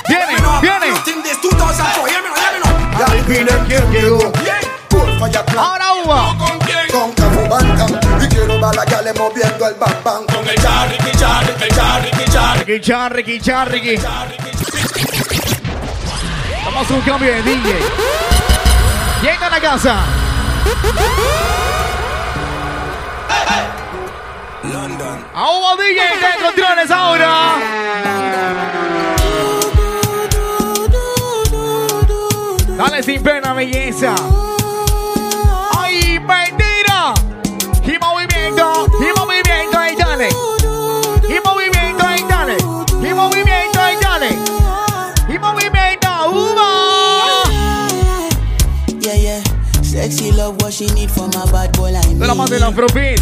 Viene, 0.08 0.34
viene. 0.60 0.86
Ahora 5.56 5.86
Uva. 6.04 6.20
Y 8.20 8.22
quiero 8.28 8.54
ver 8.54 8.64
a 8.64 8.72
la 8.72 8.84
gale 8.84 9.12
moviendo 9.14 9.66
el 9.68 9.74
bam 9.74 9.92
bam 10.04 10.24
Con 10.26 10.48
el 10.48 10.54
charriqui, 10.62 11.10
charriqui, 11.18 11.68
charriqui. 11.74 12.13
Ricky, 12.66 12.80
charriqui, 12.80 13.40
charriqui. 13.40 13.96
Vamos 16.64 16.90
a 16.90 16.94
un 16.94 17.00
cambio 17.02 17.34
de 17.34 17.42
DJ. 17.42 17.74
Llega 19.20 19.46
a 19.46 19.50
la 19.50 19.60
casa. 19.60 19.96
A 25.34 25.50
Hugo 25.50 25.76
DJ 25.76 26.14
está 26.14 26.34
en 26.36 26.40
controles 26.42 26.90
ahora. 26.90 27.56
Dale 32.78 33.02
sin 33.02 33.22
pena, 33.22 33.52
belleza. 33.52 34.14
She 50.70 50.86
need 50.94 51.10
from 51.10 51.30
a 51.30 51.46
bad 51.52 51.72
boy 51.76 51.90
like 51.92 52.08
me. 52.08 52.18
De 52.18 52.26
la 52.26 52.34
mano 52.34 52.50
de 52.50 52.58
la 52.58 52.66
Afrobeat. 52.68 53.20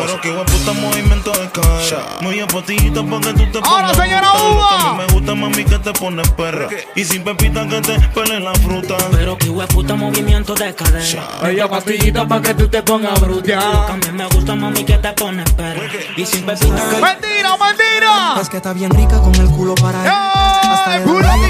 Pero 0.00 0.20
que 0.20 0.30
puta 0.30 0.72
movimiento 0.72 1.32
de 1.32 1.50
cara. 1.50 2.18
Muy 2.20 2.40
apotita 2.40 3.02
porque 3.02 3.32
tú 3.34 3.46
te 3.52 3.58
Ahora, 3.58 3.88
pones 3.88 3.96
señora 3.96 4.32
que 4.32 4.52
Uva. 4.52 4.68
a 4.68 4.92
mí 4.92 4.98
me 4.98 5.06
gusta, 5.12 5.34
mami, 5.34 5.64
que 5.64 5.78
te 5.78 5.92
pones 5.92 6.30
perra. 6.30 6.68
Y 6.94 7.04
sin 7.04 7.24
pepita 7.24 7.66
que 7.68 7.80
te 7.80 8.00
pele 8.08 8.40
la 8.40 8.54
fruta. 8.54 8.96
Pero 9.10 9.36
que 9.38 9.46
puta 9.68 9.94
movimiento 9.94 10.54
de 10.54 10.74
cadera. 10.74 11.48
Ella 11.48 11.68
pastillita 11.68 12.26
pa' 12.26 12.40
que 12.40 12.54
tú 12.54 12.68
te 12.68 12.82
pongas 12.82 13.20
brutal. 13.20 13.86
También 13.86 14.16
me 14.16 14.26
gusta, 14.26 14.54
mami, 14.54 14.84
que 14.84 14.98
te 14.98 15.12
pones 15.12 15.50
perra. 15.52 15.82
Y 16.16 16.26
sin 16.26 16.44
pepita 16.44 16.88
que... 16.90 16.96
¡Mentira, 17.00 17.56
mentira! 17.56 18.34
Es 18.40 18.48
que 18.48 18.56
está 18.58 18.72
bien 18.72 18.90
rica 18.90 19.20
con 19.20 19.34
el 19.34 19.48
culo 19.48 19.74
para 19.74 20.02
él. 20.02 20.10
Hasta 20.10 20.96
¡Ey! 20.96 21.00
le 21.00 21.06
¡Pon 21.06 21.22
da 21.22 21.36
la 21.36 21.48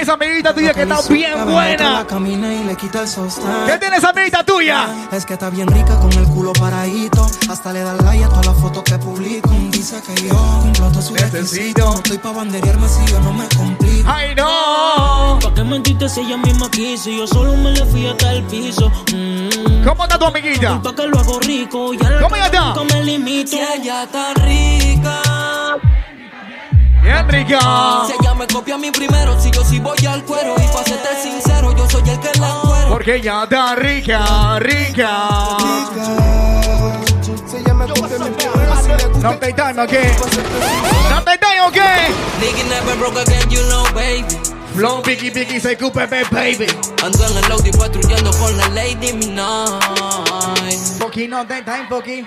Esa 0.00 0.14
amiguita 0.14 0.54
tuya 0.54 0.72
que 0.72 0.82
está 0.82 1.00
bien 1.10 1.44
buena. 1.44 1.92
La 1.92 2.06
camina 2.06 2.50
y 2.54 2.64
le 2.64 2.74
quita 2.74 3.02
el 3.02 3.08
sostén. 3.08 3.44
¿Qué 3.66 3.76
tiene 3.78 3.96
esa 3.98 4.08
amiguita 4.10 4.42
tuya? 4.44 4.88
Es 5.12 5.26
que 5.26 5.34
está 5.34 5.50
bien 5.50 5.68
rica 5.68 5.98
con 6.00 6.10
el 6.14 6.24
culo 6.28 6.54
paradito. 6.54 7.26
Hasta 7.50 7.70
le 7.72 7.80
da 7.82 7.92
like 7.96 8.24
a 8.24 8.28
todas 8.28 8.46
las 8.46 8.56
fotos 8.58 8.82
que 8.84 8.96
publico. 8.98 9.50
Dice 9.70 10.00
que 10.00 10.22
yo 10.28 10.34
cumplo 10.62 10.88
todos 10.90 11.04
sus 11.04 11.20
requisitos. 11.20 11.84
No 11.84 11.94
estoy 11.96 12.16
pa' 12.16 12.32
banderearme 12.32 12.88
si 12.88 13.12
yo 13.12 13.20
no 13.20 13.32
me 13.34 13.46
complico. 13.54 14.08
¡Ay, 14.10 14.34
no! 14.34 15.38
¿Pa' 15.42 15.52
qué 15.54 15.64
mentiste 15.64 16.08
si 16.08 16.20
ella 16.20 16.38
misma 16.38 16.70
quiso? 16.70 17.10
Yo 17.10 17.26
solo 17.26 17.54
me 17.58 17.72
le 17.72 17.84
fui 17.84 18.06
hasta 18.06 18.32
el 18.32 18.42
piso. 18.44 18.90
Mm. 19.12 19.84
¿Cómo 19.84 20.04
está 20.04 20.18
tu 20.18 20.24
amiguita? 20.24 20.80
Pa' 20.80 20.94
que 20.94 21.06
lo 21.06 21.18
hago 21.18 21.40
rico. 21.40 21.92
Ya 21.92 22.08
la 22.10 22.20
¿Cómo 22.22 22.36
ella 22.36 22.46
está? 22.46 22.74
nunca 22.74 22.84
me 22.94 23.04
limito. 23.04 23.50
Si 23.50 23.58
ella 23.60 24.04
está 24.04 24.32
rica. 24.34 25.22
Bien 27.02 27.28
rica. 27.28 27.58
Si 28.06 28.12
ella 28.20 28.34
me 28.34 28.46
copia 28.46 28.74
a 28.74 28.78
mí 28.78 28.90
primero, 28.90 29.40
si 29.40 29.50
yo 29.50 29.64
sí 29.64 29.78
voy 29.80 29.98
al 30.06 30.22
cuero. 30.24 30.54
Y 30.58 30.66
pa' 30.68 30.84
serte 30.84 31.22
sincero, 31.22 31.74
yo 31.76 31.88
soy 31.88 32.08
el 32.08 32.20
que 32.20 32.38
la 32.38 32.48
cuero. 32.62 32.88
Porque 32.90 33.16
ella 33.16 33.44
está 33.44 33.74
rica, 33.74 34.58
rica. 34.58 35.56
No 39.20 39.38
te 39.38 39.52
time, 39.52 39.82
¿ok? 39.82 39.92
No 41.10 41.22
te 41.22 41.38
time, 41.38 41.60
¿ok? 41.66 41.76
Nigga 42.40 42.64
never 42.68 42.96
broke 42.98 43.18
again, 43.18 43.50
you 43.50 43.62
know, 43.68 43.84
baby. 43.94 44.24
Flow, 44.74 45.02
Vicky, 45.02 45.30
Vicky, 45.30 45.60
se 45.60 45.76
cupe, 45.76 46.06
baby. 46.06 46.66
Ando 47.02 47.26
en 47.26 47.44
el 47.44 47.52
Audi 47.52 47.70
patrullando 47.72 48.30
con 48.38 48.56
la 48.56 48.68
Lady 48.68 49.12
Minaj. 49.12 49.78
Poki, 50.98 51.28
no 51.28 51.46
te 51.46 51.62
time, 51.62 51.86
Poki. 51.88 52.26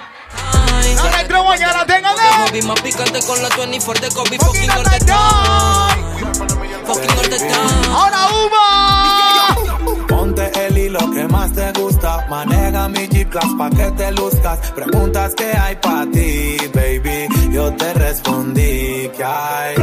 Ya 1.59 1.71
la 1.71 1.85
tengo 1.85 2.09
Hobby 2.09 2.61
de. 2.61 2.67
más 2.67 2.81
picante 2.81 3.19
con 3.25 3.41
la 3.41 3.49
24 3.49 4.07
de 4.09 4.15
Kobe. 4.15 4.37
Fucking 4.39 4.71
all 4.71 4.83
the 4.83 4.99
time. 4.99 5.05
time. 5.05 6.85
Fucking 6.85 7.11
all 7.11 7.29
the 7.29 7.37
time. 7.37 7.93
Ahora, 7.93 8.27
Uva. 8.43 10.07
Ponte 10.07 10.51
el 10.65 10.77
hilo 10.77 10.99
que 11.11 11.27
más 11.27 11.53
te 11.53 11.71
gusta. 11.73 12.25
Maneja 12.29 12.87
mi 12.89 13.07
G-Class 13.07 13.45
pa' 13.57 13.69
que 13.69 13.91
te 13.91 14.11
luzcas. 14.13 14.59
Preguntas 14.71 15.33
que 15.35 15.51
hay 15.55 15.75
pa' 15.75 16.05
ti, 16.11 16.57
baby. 16.73 17.27
Yo 17.51 17.71
te 17.73 17.93
respondí 17.93 19.09
que 19.15 19.23
hay. 19.23 19.75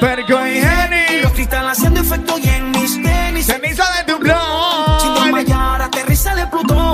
Perco 0.00 0.46
y 0.46 0.60
Jenny. 0.60 1.22
Los 1.22 1.32
cristales 1.32 1.72
haciendo 1.72 2.00
efecto 2.00 2.38
y 2.38 2.48
en 2.48 2.70
mis 2.70 3.02
tenis. 3.02 3.46
Ceniza 3.46 3.84
de 3.96 4.04
tu 4.04 4.12
Sin 4.12 4.20
blog. 4.22 5.24
desmayar, 5.24 5.82
aterriza 5.82 6.34
de 6.34 6.46
Plutón. 6.46 6.87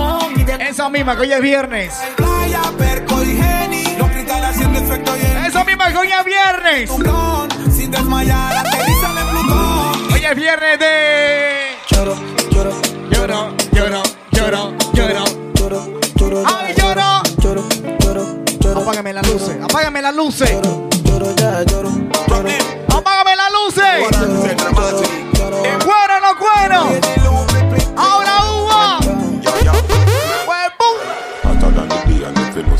Esa 0.74 0.88
misma 0.88 1.14
que 1.14 1.20
hoy 1.22 1.32
es 1.32 1.40
viernes. 1.40 1.94
Playa, 2.16 2.60
perco 2.76 3.22
y 3.22 3.36
geni. 3.36 3.96
Los 3.96 4.10
cristales 4.10 4.50
haciendo 4.50 4.80
efecto 4.80 5.16
y 5.16 5.24
en 5.24 5.44
Esa 5.44 5.62
misma 5.62 5.92
que 5.92 5.98
hoy 5.98 6.08
es 6.08 6.24
viernes. 6.24 6.90
Plutón. 6.90 7.48
Sin 7.72 7.92
desmayar, 7.92 8.56
aterriza 8.56 9.20
en 9.20 9.28
Plutón. 9.28 10.12
Hoy 10.12 10.24
es 10.24 10.34
viernes 10.34 10.78
de. 10.80 11.76
Lloro, 11.92 12.16
lloro, 12.50 12.72
Lloro, 13.08 13.54
lloro, 13.70 14.02
lloro, 14.32 14.74
lloro. 14.94 15.24
lloro, 15.54 16.00
lloro. 16.16 16.42
ya, 16.42 16.58
¡Ay, 16.58 16.74
lloro! 16.76 17.22
Lloro, 17.40 17.68
lloro, 18.00 18.44
lloro. 18.58 18.80
Apágame 18.80 19.12
las 19.12 19.26
luces, 19.30 19.56
apágame 19.62 20.02
las 20.02 20.14
luces. 20.16 20.50
Lloro, 20.50 20.88
lloro, 21.04 21.36
ya, 21.36 21.62
lloro, 21.62 21.90
lloro. 22.26 22.48
Apágame 22.98 23.36
las 23.36 23.52
luces. 23.52 24.10
Lloro, 25.38 25.64
En 25.64 25.78
cuero, 25.78 26.20
no 26.20 26.36
cuero. 26.36 27.23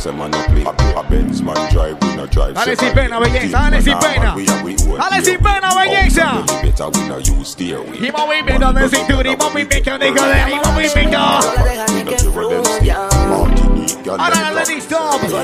Say 0.04 0.12
man 0.12 0.30
play 0.30 0.64
A 0.64 1.02
Benz 1.08 1.40
man 1.40 1.56
drive, 1.72 1.96
we 2.02 2.16
no 2.16 2.26
drive 2.26 2.54
Dale 2.54 2.76
sin 2.76 2.92
pena, 2.92 3.18
belleza, 3.18 3.52
dale 3.52 3.80
sin 3.80 3.98
pena. 3.98 4.34
we 4.36 4.46
a 4.46 4.62
we 4.62 4.74
Dale 4.76 5.24
sin 5.24 5.38
pena, 5.38 5.70
belleza. 5.74 6.44
Better, 6.62 6.88
we 6.92 7.08
no 7.08 7.18
use 7.18 7.52
stairway. 7.52 8.06
Y 8.06 8.12
movimiento 8.12 8.72
de 8.72 8.88
cintura 8.88 9.32
y 9.32 9.36
movimiento 9.36 9.98
de 9.98 10.12
cadera 10.12 10.50
y 10.50 10.54
movimiento. 10.56 10.98
We 10.98 11.94
no 11.94 12.18
zero 12.18 12.48
them 12.50 12.64
stick 12.64 12.96
Martinique, 13.30 14.04
girl, 14.04 14.20
Ahora 14.20 14.64
Stop. 14.64 15.20
Stick, 15.24 15.40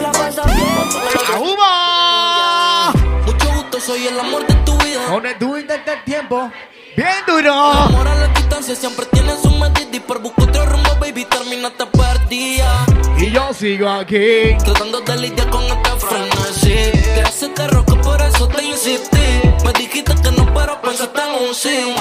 Uva. 1.40 2.92
Mucho 3.24 3.52
gusto, 3.54 3.80
soy 3.80 4.06
el 4.08 4.20
amor 4.20 4.46
de 4.46 4.54
tu 4.66 4.76
vida. 4.78 5.06
Con 5.08 5.24
el 5.24 5.38
duro 5.38 5.56
del 5.56 6.04
tiempo. 6.04 6.50
Bien 6.96 7.08
duro. 7.26 7.54
Amor 7.54 8.08
a 8.08 8.14
la 8.14 8.26
distancia 8.28 8.74
siempre 8.74 9.06
tiene 9.06 9.34
su 9.40 9.50
medida. 9.50 9.88
Y 9.92 10.00
por 10.00 10.20
buscar 10.20 10.48
otro 10.48 10.66
rumbo, 10.66 10.96
baby, 11.00 11.24
terminaste 11.24 11.86
perdida. 11.86 12.86
Y 13.18 13.30
yo 13.30 13.52
sigo 13.52 13.88
aquí. 13.88 14.56
Tratando 14.64 15.00
de 15.00 15.16
lidiar 15.16 15.50
con 15.50 15.62
este 15.64 15.90
frenesí. 15.98 17.00
Te 17.14 17.22
hace 17.22 17.48
te 17.48 17.66
roco, 17.68 17.96
por 18.00 18.20
eso 18.22 18.48
te 18.48 18.62
insistí. 18.64 19.40
Me 19.64 19.72
dijiste 19.72 20.14
que 20.14 20.30
no, 20.32 20.52
pero 20.54 20.80
pensaste 20.80 21.20
en 21.20 21.48
un 21.48 21.54
sí. 21.54 21.94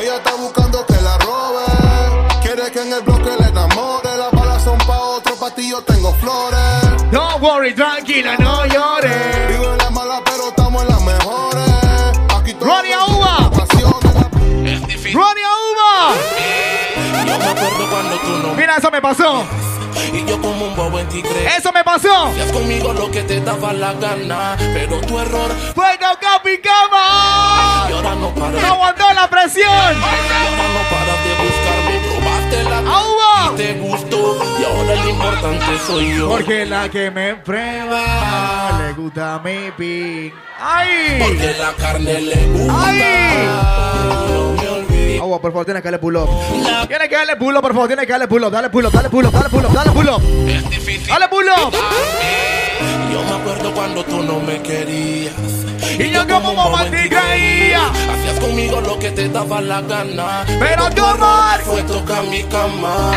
Ella 0.00 0.16
está 0.16 0.34
buscando 0.34 0.84
que 0.86 0.94
la 0.94 1.18
robe. 1.18 1.64
Quiere 2.42 2.70
que 2.70 2.82
en 2.82 2.92
el 2.92 3.02
bloque 3.02 3.30
le 3.38 3.48
enamore. 3.48 4.16
Las 4.16 4.32
balas 4.32 4.62
son 4.62 4.78
pa' 4.78 4.98
otro, 4.98 5.34
pa' 5.36 5.50
ti 5.54 5.70
yo 5.70 5.82
tengo 5.82 6.12
flores. 6.14 7.10
Don't 7.10 7.40
worry, 7.40 7.74
tranquila, 7.74 8.36
no 8.38 8.55
no 18.76 18.78
eso 18.78 18.90
me 18.90 19.00
pasó. 19.00 19.44
Y 20.12 20.24
yo 20.26 20.40
como 20.40 20.66
un 20.66 20.76
bobo 20.76 20.98
en 20.98 21.08
ti. 21.08 21.22
Eso 21.56 21.72
me 21.72 21.82
pasó. 21.82 22.26
Hacías 22.26 22.52
conmigo 22.52 22.92
lo 22.92 23.10
que 23.10 23.22
te 23.22 23.40
daba 23.40 23.72
la 23.72 23.94
gana. 23.94 24.56
Pero 24.58 25.00
tu 25.00 25.18
error 25.18 25.50
Fue 25.74 25.92
tocar 25.94 26.42
mi 26.44 26.58
cama. 26.58 27.86
y 27.88 27.92
ahora 27.92 28.14
no 28.16 28.34
paras. 28.34 28.60
No 28.62 28.68
aguantó 28.74 29.04
la 29.14 29.30
presión. 29.30 29.64
Y 29.66 29.70
ahora 29.70 30.68
no 30.74 30.82
paras 30.90 31.24
de 31.24 31.32
buscarme. 31.42 31.96
Probaste 32.06 32.64
la 32.64 32.80
y 33.52 33.56
te 33.56 33.72
gustó. 33.80 34.58
Y 34.60 34.64
ahora 34.64 34.92
el 34.92 35.08
importante 35.08 35.78
soy 35.86 36.18
yo. 36.18 36.28
Porque 36.28 36.66
la 36.66 36.88
que 36.90 37.10
me 37.10 37.34
prueba 37.36 38.78
le 38.78 38.92
gusta 38.92 39.40
mi 39.42 39.70
pin. 39.76 40.32
¡Ay! 40.60 41.18
Porque 41.18 41.54
la 41.58 41.72
carne 41.72 42.20
le 42.20 42.46
gusta. 42.48 42.88
¡Ay! 42.88 44.65
Agua, 45.18 45.40
por 45.40 45.52
favor, 45.52 45.64
tiene 45.64 45.80
que 45.80 45.86
darle 45.86 45.98
pull 45.98 46.16
up. 46.16 46.28
Tiene 46.88 47.08
que 47.08 47.16
darle 47.16 47.36
pull 47.36 47.56
up, 47.56 47.62
por 47.62 47.72
favor, 47.72 47.86
tiene 47.88 48.06
que 48.06 48.12
darle 48.12 48.28
pull 48.28 48.44
up. 48.44 48.50
Dale 48.50 48.70
pull 48.70 48.86
up, 48.86 48.92
dale 48.92 49.08
pull 49.08 49.26
up, 49.26 49.32
dale 49.32 49.48
pull 49.48 49.64
up, 49.64 49.72
dale 49.72 49.90
pull 49.92 50.08
up. 50.08 50.48
Es 50.48 50.70
difícil. 50.70 51.08
Dale 51.08 51.28
pull 51.28 51.46
up. 51.48 51.72
Yo 53.12 53.22
me 53.22 53.42
acuerdo 53.42 53.72
cuando 53.74 54.04
tú 54.04 54.22
no 54.22 54.40
me 54.40 54.60
querías. 54.62 55.34
Y 55.98 56.10
yo 56.10 56.26
como 56.28 56.84
ti 56.84 57.08
creía. 57.08 57.86
Hacías 57.88 58.40
conmigo 58.40 58.80
lo 58.80 58.98
que 58.98 59.10
te 59.10 59.28
daba 59.28 59.60
la 59.60 59.80
gana. 59.80 60.44
Pero 60.58 60.90
tu 60.90 61.04
amor 61.04 61.60
fue 61.64 61.82
tocar 61.82 62.24
mi 62.24 62.42
cama. 62.44 63.12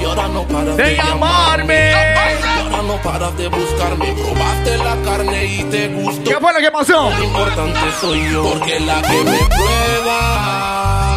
Y 0.00 0.04
ahora 0.04 0.28
no 0.28 0.42
paras 0.46 0.76
de 0.76 0.82
de, 0.82 0.96
llamarme. 0.96 1.90
Y 1.90 2.58
ahora 2.60 2.82
no 2.82 2.96
paras 3.02 3.36
de 3.38 3.48
buscarme. 3.48 4.12
Probaste 4.12 4.78
la 4.78 4.96
carne 5.02 5.44
y 5.46 5.64
te 5.64 5.88
gustó. 5.88 6.30
¿Qué 6.30 6.36
fue 6.38 6.52
lo 6.52 6.58
que 6.58 6.70
pasó? 6.70 7.10
Lo 7.10 7.24
importante 7.24 7.80
soy 8.00 8.32
yo. 8.32 8.42
Porque 8.42 8.80
la 8.80 9.02
que 9.02 9.24
me 9.24 9.38
prueba. 9.38 11.09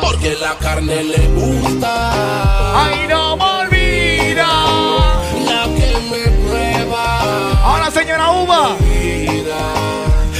Porque 0.00 0.36
la 0.40 0.54
carne 0.58 1.04
le 1.04 1.28
gusta. 1.28 2.10
¡Ay, 2.84 3.06
no 3.08 3.36
me 3.36 3.44
olvida! 3.44 4.48
La 5.46 5.64
que 5.64 5.98
me 6.10 6.22
prueba. 6.46 7.62
Ahora, 7.62 7.90
señora 7.90 8.30
Uva. 8.30 8.76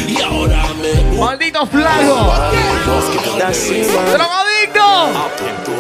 Y 0.09 0.21
ahora 0.23 0.65
me 0.81 1.19
Maldito 1.19 1.67
flago. 1.67 2.33
Drogadicto. 4.13 4.87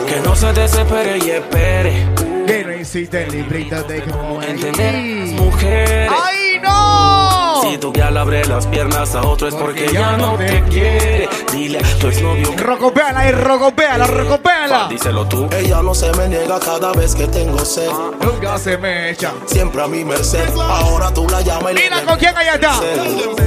Que 0.07 0.21
no 0.21 0.37
se 0.37 0.53
desespere 0.53 1.18
y 1.18 1.31
espere. 1.31 2.07
Que 2.47 2.64
no 2.64 2.73
hiciste 2.75 3.25
el 3.25 3.33
librito 3.33 3.83
de 3.83 4.03
como 4.03 4.42
Entender 4.42 4.94
mujeres. 5.35 6.11
¡Ay, 6.11 6.61
no! 6.62 7.61
Si 7.62 7.79
tu 7.79 7.92
ya 7.92 8.11
le 8.11 8.18
abre 8.21 8.44
las 8.47 8.66
piernas 8.66 9.14
a 9.14 9.23
otro 9.23 9.49
es 9.49 9.55
porque 9.55 9.88
ya 9.92 10.16
no 10.16 10.35
te 10.37 10.62
quiere. 10.71 11.29
Dile 11.53 11.79
a 11.79 11.99
tu 11.99 12.09
exnovio. 12.09 12.55
Rocopéala 12.57 13.29
y 13.29 13.33
rocopéala, 13.33 14.07
rocopéala. 14.07 14.65
Enséñala. 14.65 14.89
Díselo 14.89 15.27
tú. 15.27 15.49
Ella 15.53 15.83
no 15.83 15.95
se 15.95 16.13
me 16.13 16.29
niega 16.29 16.59
cada 16.61 16.93
vez 16.93 17.15
que 17.15 17.27
tengo 17.27 17.59
sed. 17.65 17.91
Nunca 18.21 18.59
se 18.59 18.77
me 18.77 19.11
echa. 19.11 19.33
Siempre 19.47 19.83
a 19.83 19.87
mi 19.89 20.05
merced. 20.05 20.49
Ahora 20.59 21.13
tú 21.13 21.27
la 21.29 21.41
llamas 21.41 21.73
y 21.73 21.75
le 21.75 21.83
Mira 21.85 22.05
con 22.05 22.19
quién 22.19 22.37
allá 22.37 22.55
está. 22.55 22.81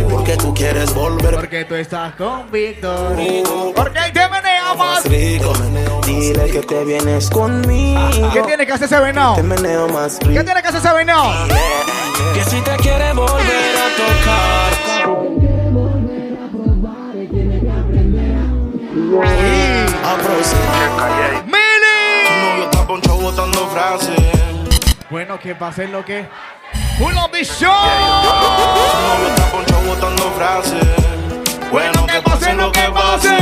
Porque 0.10 0.36
tú 0.38 0.54
quieres 0.54 0.94
volver. 0.94 1.36
Porque 1.36 1.66
tú 1.66 1.76
estás 1.76 2.16
con 2.16 2.50
Víctor. 2.52 3.16
Porque 3.76 4.00
te 4.14 4.30
menea 4.30 4.74
más. 4.78 5.06
rico. 5.06 5.54
Dile 6.06 6.50
que 6.52 6.60
te 6.62 6.84
vienes 6.84 7.30
conmigo. 7.30 8.32
¿Qué 8.34 8.42
tiene 8.42 8.66
que 8.66 8.74
hacer 8.74 8.86
ese 8.86 9.00
venado? 9.00 9.36
Te 9.36 9.44
meneo 9.44 9.88
más 9.90 10.18
¿Qué 10.20 10.28
rico. 10.28 10.44
tiene 10.44 10.62
que 10.62 10.68
hacer 10.68 10.82
ese 10.82 10.94
venado? 10.94 11.32
Que 12.34 12.44
si 12.50 12.62
te 12.62 12.76
quiere 12.78 13.14
volver 13.14 13.76
a 13.78 13.88
tocar. 13.98 15.51
A 19.14 20.16
proceder. 20.16 21.44
¡Mili! 21.46 22.64
Está 22.64 23.12
botando 23.12 23.68
frases. 23.68 24.16
Bueno, 25.10 25.38
que 25.38 25.54
pase 25.54 25.90
lo 25.90 26.06
que. 26.06 26.30
¡Pull 26.98 27.14
up 27.18 27.30
the 27.32 27.44
show! 27.44 27.74
Tu 28.24 28.30
novio 29.08 29.28
está 29.28 29.78
botando 29.86 30.32
frases. 30.32 30.88
Bueno, 31.70 32.06
que 32.08 32.22
pase 32.22 32.54
lo 32.54 32.72
que 32.72 32.90
pase. 32.90 33.38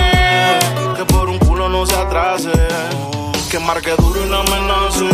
Que 0.97 1.05
por 1.05 1.29
un 1.29 1.37
culo 1.37 1.69
no 1.69 1.85
se 1.85 1.95
atrase. 1.95 2.51
Que 3.51 3.59
marque 3.59 3.91
duro 3.95 4.25
y 4.25 4.29
no 4.29 4.39
amenace. 4.39 5.07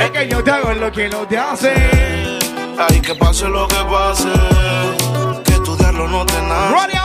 Es 0.00 0.10
que 0.10 0.26
yo 0.26 0.42
te 0.42 0.52
hago 0.52 0.72
lo 0.72 0.90
que 0.90 1.10
no 1.10 1.26
te 1.26 1.36
hace. 1.36 1.74
Ay, 2.78 3.00
que 3.02 3.14
pase 3.14 3.46
lo 3.46 3.68
que 3.68 3.84
pase. 3.84 4.32
Que 5.44 5.52
estudiarlo 5.52 6.08
no 6.08 6.24
te 6.24 6.40
nace. 6.40 6.95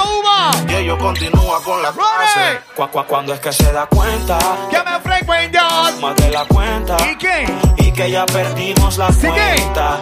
Y 0.71 0.75
ellos 0.75 0.97
continúa 0.99 1.61
con 1.63 1.81
la 1.81 1.91
clase. 1.91 2.61
Cu- 2.75 2.87
cu- 2.87 3.03
cuando 3.05 3.33
es 3.33 3.39
que 3.41 3.51
se 3.51 3.71
da 3.73 3.85
cuenta. 3.87 4.39
Que 4.69 4.77
me 4.89 4.99
frecuentas. 5.01 5.99
Más 5.99 6.15
de 6.15 6.29
la 6.31 6.45
cuenta. 6.45 6.95
¿Y 7.11 7.17
qué? 7.17 7.45
Y 7.77 7.91
que 7.91 8.09
ya 8.09 8.25
perdimos 8.25 8.97
la 8.97 9.11
¿Sí 9.11 9.21
qué? 9.21 9.27
cuenta. 9.29 10.01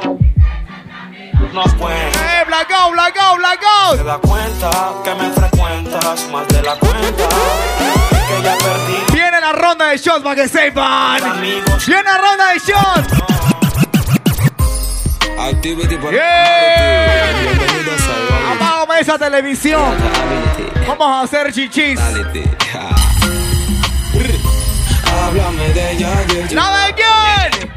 Nos 1.53 1.73
cuenta. 1.73 2.19
¡Eh, 2.41 2.45
blackout, 2.45 2.91
blackout, 2.91 3.31
Se 3.33 3.37
blackout! 3.39 4.05
da 4.05 4.17
cuenta 4.19 4.69
que 5.03 5.15
me 5.15 5.29
frecuentas 5.31 6.29
más 6.29 6.47
de 6.49 6.61
la 6.61 6.75
cuenta. 6.75 7.23
Y 8.11 8.35
que 8.35 8.41
ya 8.43 8.55
perdimos 8.57 9.11
Viene 9.11 9.41
la 9.41 9.51
ronda 9.53 9.85
de 9.87 9.97
shots 9.97 10.21
para 10.21 10.35
que 10.35 10.47
sepan. 10.47 11.23
amigos. 11.23 11.85
Viene 11.87 12.03
la 12.03 12.17
ronda 12.19 12.51
de 12.53 12.59
shots. 12.59 13.13
Activity 15.39 15.95
por 15.97 16.11
Yeah. 16.11 17.33
Bienvenidos 17.41 18.01
a 18.01 18.59
Esa 18.99 19.17
televisión. 19.17 19.95
Vamos 20.85 21.07
a 21.07 21.21
hacer 21.21 21.53
chichis. 21.53 21.97
Háblame 25.23 25.69
de 25.69 25.91
ella. 25.93 26.09
¡La 26.51 26.87
de 26.87 26.93
quién! 26.95 27.71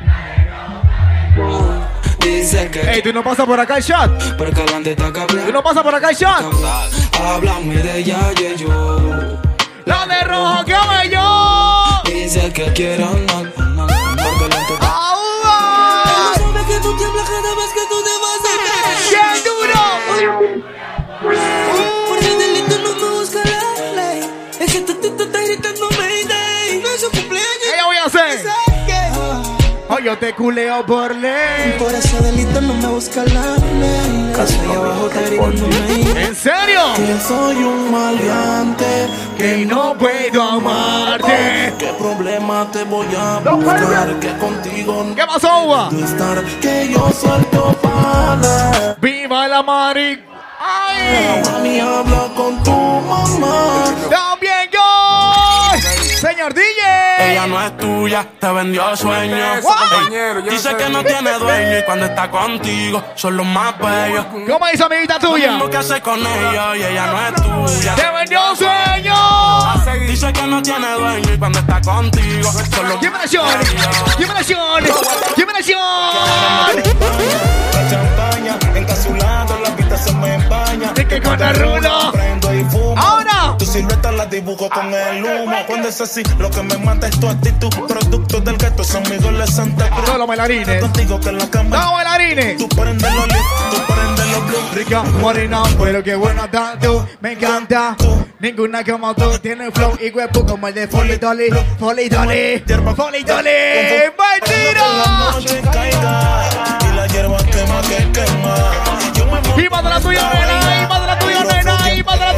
Dice 2.18 2.70
que 2.70 2.80
Ey, 2.80 3.02
tú 3.02 3.12
no 3.12 3.22
pasas 3.22 3.46
por 3.46 3.61
acá 3.61 3.76
el 3.76 3.85
está 4.90 5.12
Tú 5.12 5.52
no 5.52 5.62
pasas 5.62 5.82
por 5.85 5.94
acá 5.94 6.11
el 6.11 6.16
shot. 6.16 6.52
Háblame 7.20 7.76
de 7.76 7.98
ella, 7.98 8.32
yo. 8.56 9.38
La 9.85 10.06
de 10.06 10.24
rojo 10.24 10.64
cabello. 10.66 12.02
Dice 12.04 12.52
que 12.52 12.72
andar, 12.94 13.52
andar 13.58 13.71
Oh, 29.94 29.98
yo 29.98 30.16
te 30.16 30.33
culeo 30.33 30.87
por 30.87 31.14
ley. 31.14 31.76
Por 31.78 31.92
ese 31.92 32.18
delito 32.22 32.62
no 32.62 32.72
me 32.72 32.87
busca 32.87 33.24
la 33.24 33.57
ley. 33.78 34.33
Ahí 34.38 34.74
abajo 34.74 35.11
gritándome. 35.11 36.22
¿En 36.28 36.35
serio? 36.35 36.81
Que 36.96 37.20
soy 37.20 37.57
un 37.57 37.90
maleante. 37.90 38.87
Que 39.37 39.66
no 39.66 39.94
puedo 39.98 40.42
amarte. 40.42 41.74
¿Qué 41.78 41.92
problema 41.98 42.66
te 42.72 42.85
voy 42.85 43.07
a 43.14 43.40
buscar? 43.40 44.18
Que 44.18 44.33
contigo 44.38 45.05
no 45.05 45.14
¿Qué 45.14 45.26
pasó, 45.26 45.64
Uva? 45.66 45.90
Que 46.62 46.88
yo 46.90 47.11
suelto 47.12 47.76
para. 47.83 48.96
¡Viva 48.98 49.46
la 49.46 49.62
mari! 49.62 50.24
¡Ay! 50.59 51.42
Mami, 51.52 51.81
habla 51.81 52.31
con 52.35 52.62
tu 52.62 52.70
mamá. 52.70 53.85
¡Señor 56.22 56.54
DJ! 56.54 57.32
Ella 57.32 57.48
no 57.48 57.61
es 57.61 57.76
tuya, 57.76 58.24
te 58.38 58.52
vendió 58.52 58.96
sueños. 58.96 59.64
Dice 60.48 60.76
que 60.76 60.88
no 60.88 61.02
tiene 61.02 61.32
dueño 61.32 61.78
y 61.80 61.82
cuando 61.82 62.06
está 62.06 62.30
contigo 62.30 63.02
son 63.16 63.37
los 63.38 63.44
más 63.44 63.76
bellos. 63.76 64.26
¿Cómo 64.48 64.68
dice 64.68 64.85
amiguita 64.85 65.18
tuya? 65.18 65.50
Lo 65.58 65.68
que 65.68 65.78
hace 65.78 66.00
con 66.00 66.20
ella 66.20 66.76
y 66.76 66.82
ella 66.85 67.06
no 67.06 67.26
es 67.26 67.35
tuya. 67.74 67.96
¡Te 67.96 68.08
vendió 68.12 68.50
un 68.52 68.56
sueño! 68.56 69.16
Dice 70.06 70.32
que 70.32 70.42
no 70.42 70.62
tiene 70.62 70.92
dueño 70.92 71.35
y 71.35 71.38
cuando 71.40 71.58
está 71.58 71.80
contigo 71.80 72.52
son 72.52 72.88
los 72.88 73.00
¡Give 73.00 73.11
me 73.11 73.18
the 73.18 73.26
shot! 73.26 74.16
¡Give 74.16 74.28
me 74.28 74.35
the 74.35 74.44
shot! 74.44 74.85
¡Give 75.35 75.46
me 75.46 75.52
the 75.54 75.62
shot! 75.64 75.82
La 79.62 79.76
pista 79.76 79.96
se 79.96 80.12
me 80.14 80.35
empaña. 80.35 80.92
¡De 80.92 81.04
que 81.04 81.20
con 81.20 81.42
el 81.42 81.56
rulo! 81.56 82.12
Prendo 82.12 82.54
y 82.54 82.64
fumo. 82.66 83.21
Silueta 83.72 84.12
la 84.12 84.26
dibujo 84.26 84.68
con 84.68 84.92
el 84.92 85.24
humo. 85.24 85.56
Cuando 85.66 85.88
es 85.88 85.98
así, 85.98 86.22
lo 86.38 86.50
que 86.50 86.62
me 86.62 86.76
mata 86.76 87.08
es 87.08 87.18
tu 87.18 87.26
actitud. 87.26 87.70
Producto 87.88 88.40
del 88.40 88.58
gato, 88.58 88.85
son 88.85 89.06
amigos 89.06 89.38
de 89.38 89.46
Santa 89.46 89.88
Cruz. 89.88 90.18
Los 90.18 90.26
bailarines. 90.26 90.80
Contigo 90.82 91.18
que 91.18 91.30
en 91.30 91.38
la 91.38 91.50
cama. 91.50 91.76
¡Vamos, 91.76 91.92
bailarines! 91.94 92.58
Tú 92.58 92.68
prendes 92.68 93.14
los 93.14 93.26
lips, 93.28 93.40
tú 93.70 93.76
prendes 93.94 94.26
los 94.26 94.46
blues. 94.46 94.74
Rica, 94.74 95.02
morena, 95.20 95.62
pero 95.78 96.02
qué 96.02 96.14
buena 96.16 96.44
está 96.44 96.78
tú, 96.78 97.02
me 97.20 97.32
encanta. 97.32 97.96
Ninguna 98.40 98.85
como 98.85 99.14
tú 99.14 99.38
tiene 99.38 99.70
flow 99.70 99.96
y 100.00 100.11
cuerpo 100.11 100.44
como 100.44 100.68
el 100.68 100.74
de 100.74 100.87
Foley 100.88 101.16
Dolly, 101.16 101.48
Foley 101.78 102.11
Dolly, 102.11 102.62
Foley 102.94 103.22
Dolly. 103.22 103.50
¡Mentira! 104.18 104.85
Y 106.80 106.94
la 106.94 107.06
hierba 107.06 107.38
quema 107.38 107.80
que 107.82 108.12
quema. 108.12 108.54
Y 109.56 109.68
más 109.68 109.82
de 109.82 109.90
la 109.90 110.00
tuya, 110.00 110.30
nena, 110.35 110.82
y 110.82 110.87
más 110.88 111.00
de 111.00 111.06
la 111.06 111.12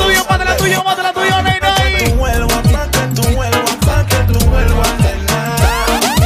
más 0.05 0.39
de 0.39 0.45
la 0.45 0.57
más 0.85 0.97
de 0.97 1.03
la 1.03 1.03
la 1.03 1.13
tuya, 1.13 1.43
nena. 1.43 1.75
tú 1.75 2.15
vuelvas, 2.15 2.63
pa' 2.63 2.91
que 2.91 3.01
tú 3.15 3.23
vuelvas, 3.35 3.77
pa' 3.87 4.07
que 4.07 4.17
tú 4.33 4.39
vuelvas, 4.47 4.93
nena. 5.01 5.57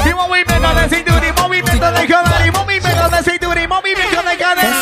Y 0.04 0.14
movimiento 0.14 0.74
de 0.74 0.88
cintura, 0.88 1.28
y 1.28 1.32
movimiento 1.40 1.92
de 1.92 2.06
cadera, 2.06 2.46
y 2.46 2.50
movimiento 2.50 3.08
de 3.08 3.22
cintura, 3.30 3.62
y 3.62 3.68
movimiento 3.68 4.22
de 4.22 4.36
cadera. 4.36 4.76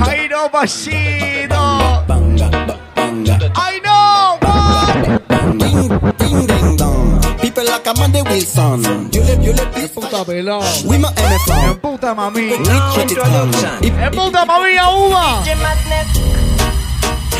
Ay, 0.00 0.28
no. 0.28 0.50
Ay, 3.54 3.80
no, 3.84 4.38
like 7.78 7.96
Amanda 7.96 8.22
Wilson. 8.24 8.82
You 9.12 9.22
live, 9.22 9.42
you 9.42 9.52
live, 9.52 9.94
puta 9.94 10.24
pelón. 10.24 10.62
We 10.86 10.98
my 10.98 11.08
En 11.16 11.32
NFL. 11.32 11.80
puta 11.80 12.14
mami. 12.14 12.54
Introduction. 12.54 13.78
En 13.82 14.10
puta 14.10 14.44
mami 14.44 14.76
a 14.76 14.90
uva. 14.90 15.44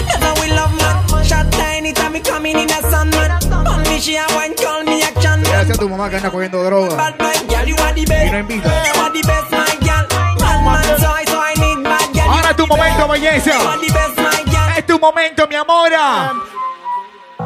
Never 0.08 0.32
will 0.40 0.54
love 0.54 0.74
man. 0.78 1.24
Shot 1.24 1.50
tiny 1.52 1.92
time 1.92 2.12
me 2.12 2.20
coming 2.20 2.58
in 2.58 2.70
a 2.70 2.80
sun 2.90 3.10
man. 3.10 3.30
On 3.66 3.82
me 3.82 3.98
she 4.00 4.16
a 4.16 4.26
wine 4.34 4.54
call 4.54 4.84
me 4.84 5.02
action 5.02 5.42
man. 5.42 5.52
Gracias 5.52 5.76
a 5.76 5.80
tu 5.80 5.88
mamá 5.88 6.08
que 6.08 6.16
anda 6.16 6.30
cogiendo 6.30 6.62
droga. 6.64 6.96
Bad 6.96 7.18
boy 7.18 7.34
girl 7.48 7.68
you 7.68 7.76
are 7.76 7.92
the 7.94 8.04
best. 8.04 8.26
Y 8.26 8.30
no 8.30 8.38
invita. 8.38 8.68
You 8.68 9.00
are 9.02 9.10
the 9.12 9.22
best 9.26 9.50
my 9.50 9.76
girl. 9.86 10.06
Bad 10.38 10.64
man 10.64 10.84
so 11.00 11.08
I 11.10 11.24
so 11.26 11.38
I 11.40 11.54
need 11.56 11.82
bad 11.84 12.12
girl. 12.14 12.28
Ahora 12.30 12.50
es 12.50 12.56
tu 12.56 12.66
momento, 12.66 13.08
belleza. 13.08 13.54
You 13.54 13.68
are 13.68 13.78
the 13.78 13.92
best 13.92 14.16
my 14.16 14.44
girl. 14.52 14.78
Es 14.78 14.86
tu 14.86 14.98
momento, 14.98 15.46
mi 15.48 15.56
amora. 15.56 16.32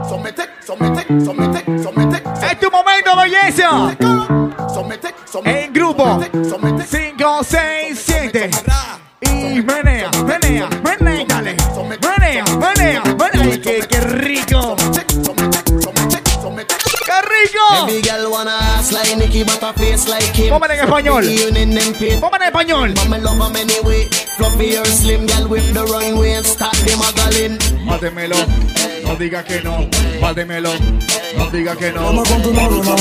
Somete, 0.08 0.48
somete, 0.66 1.04
somete, 1.24 1.24
somete, 1.24 1.61
Es 2.52 2.60
tu 2.60 2.70
momento, 2.70 3.16
belleza. 3.16 3.96
En 5.44 5.72
grupo. 5.72 6.20
Somete, 6.50 6.84
5, 6.86 7.40
6, 7.42 7.98
7. 7.98 8.50
Y 9.22 9.62
menea, 9.62 10.10
menea, 10.26 10.68
menea, 10.84 11.24
dale. 11.26 11.56
Menea, 12.02 12.44
menea, 12.44 13.02
menea. 13.16 13.42
Ay, 13.42 13.58
qué, 13.58 13.80
qué 13.88 14.00
rico. 14.00 14.76
Kim. 20.32 20.50
Póngale 20.50 20.74
en 20.74 20.80
español. 20.80 21.24
Póngale 22.20 22.44
en 22.44 22.48
español. 22.48 22.94
'em. 27.36 27.58
Mátemelo. 27.84 28.36
No 29.04 29.16
diga 29.16 29.44
que 29.44 29.60
no. 29.62 29.88
Mátemelo. 30.20 30.72
No 31.36 31.50
diga 31.50 31.76
que 31.76 31.92
no. 31.92 32.04
Vamos 32.04 32.28
con 32.28 32.42
tu 32.42 32.52
novio, 32.52 32.82
no 32.84 32.96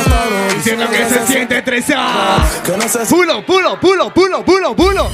estados. 0.00 0.54
Diciendo 0.56 0.88
que 0.90 1.08
se 1.08 1.26
siente 1.26 1.62
se 2.88 3.06
Pulo, 3.06 3.44
pulo, 3.46 3.80
pulo, 3.80 4.12
pulo, 4.14 4.44
pulo, 4.44 4.76
pulo. 4.76 5.10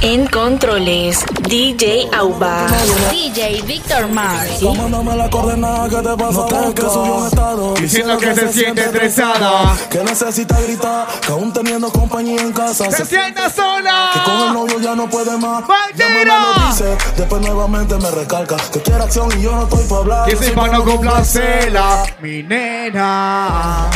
En 0.00 0.26
controles, 0.28 1.24
DJ 1.48 2.08
Auba. 2.16 2.68
DJ 3.10 3.62
Víctor 3.62 4.06
Mars. 4.08 4.60
Tomándome 4.60 5.16
la 5.16 5.28
coordenada 5.28 5.88
que 5.88 5.96
te 5.96 6.16
pasa 6.16 6.38
no 6.38 6.74
que 6.74 6.82
subió 6.82 7.14
un 7.16 7.26
estado. 7.26 7.74
Diciendo 7.74 8.16
que 8.16 8.32
se 8.32 8.52
siente 8.52 8.82
estresada. 8.82 9.76
Que 9.90 10.04
necesita 10.04 10.60
gritar, 10.60 11.08
que 11.20 11.32
aún 11.32 11.52
teniendo 11.52 11.90
compañía 11.90 12.40
en 12.40 12.52
casa. 12.52 12.88
Se 12.92 13.04
sienta 13.04 13.50
sola. 13.50 14.10
Que 14.14 14.22
con 14.22 14.40
el 14.46 14.54
novio 14.54 14.78
ya 14.78 14.94
no 14.94 15.10
puede 15.10 15.36
más. 15.36 15.64
¡Mentira! 15.66 15.98
Ya 15.98 16.08
me 16.14 16.24
lo 16.24 16.68
dice, 16.68 16.96
después 17.16 17.42
nuevamente 17.42 17.96
me 17.96 18.10
recalca. 18.12 18.56
Que 18.72 18.80
quiere 18.80 19.02
acción 19.02 19.28
y 19.36 19.42
yo 19.42 19.50
no 19.50 19.64
estoy 19.64 19.84
para 19.84 20.00
hablar. 20.00 20.28
Que 20.28 20.36
soy 20.36 20.50
para 20.50 20.72
no 20.74 20.84
complacerla, 20.84 22.04
mi 22.20 22.44
nena. 22.44 23.90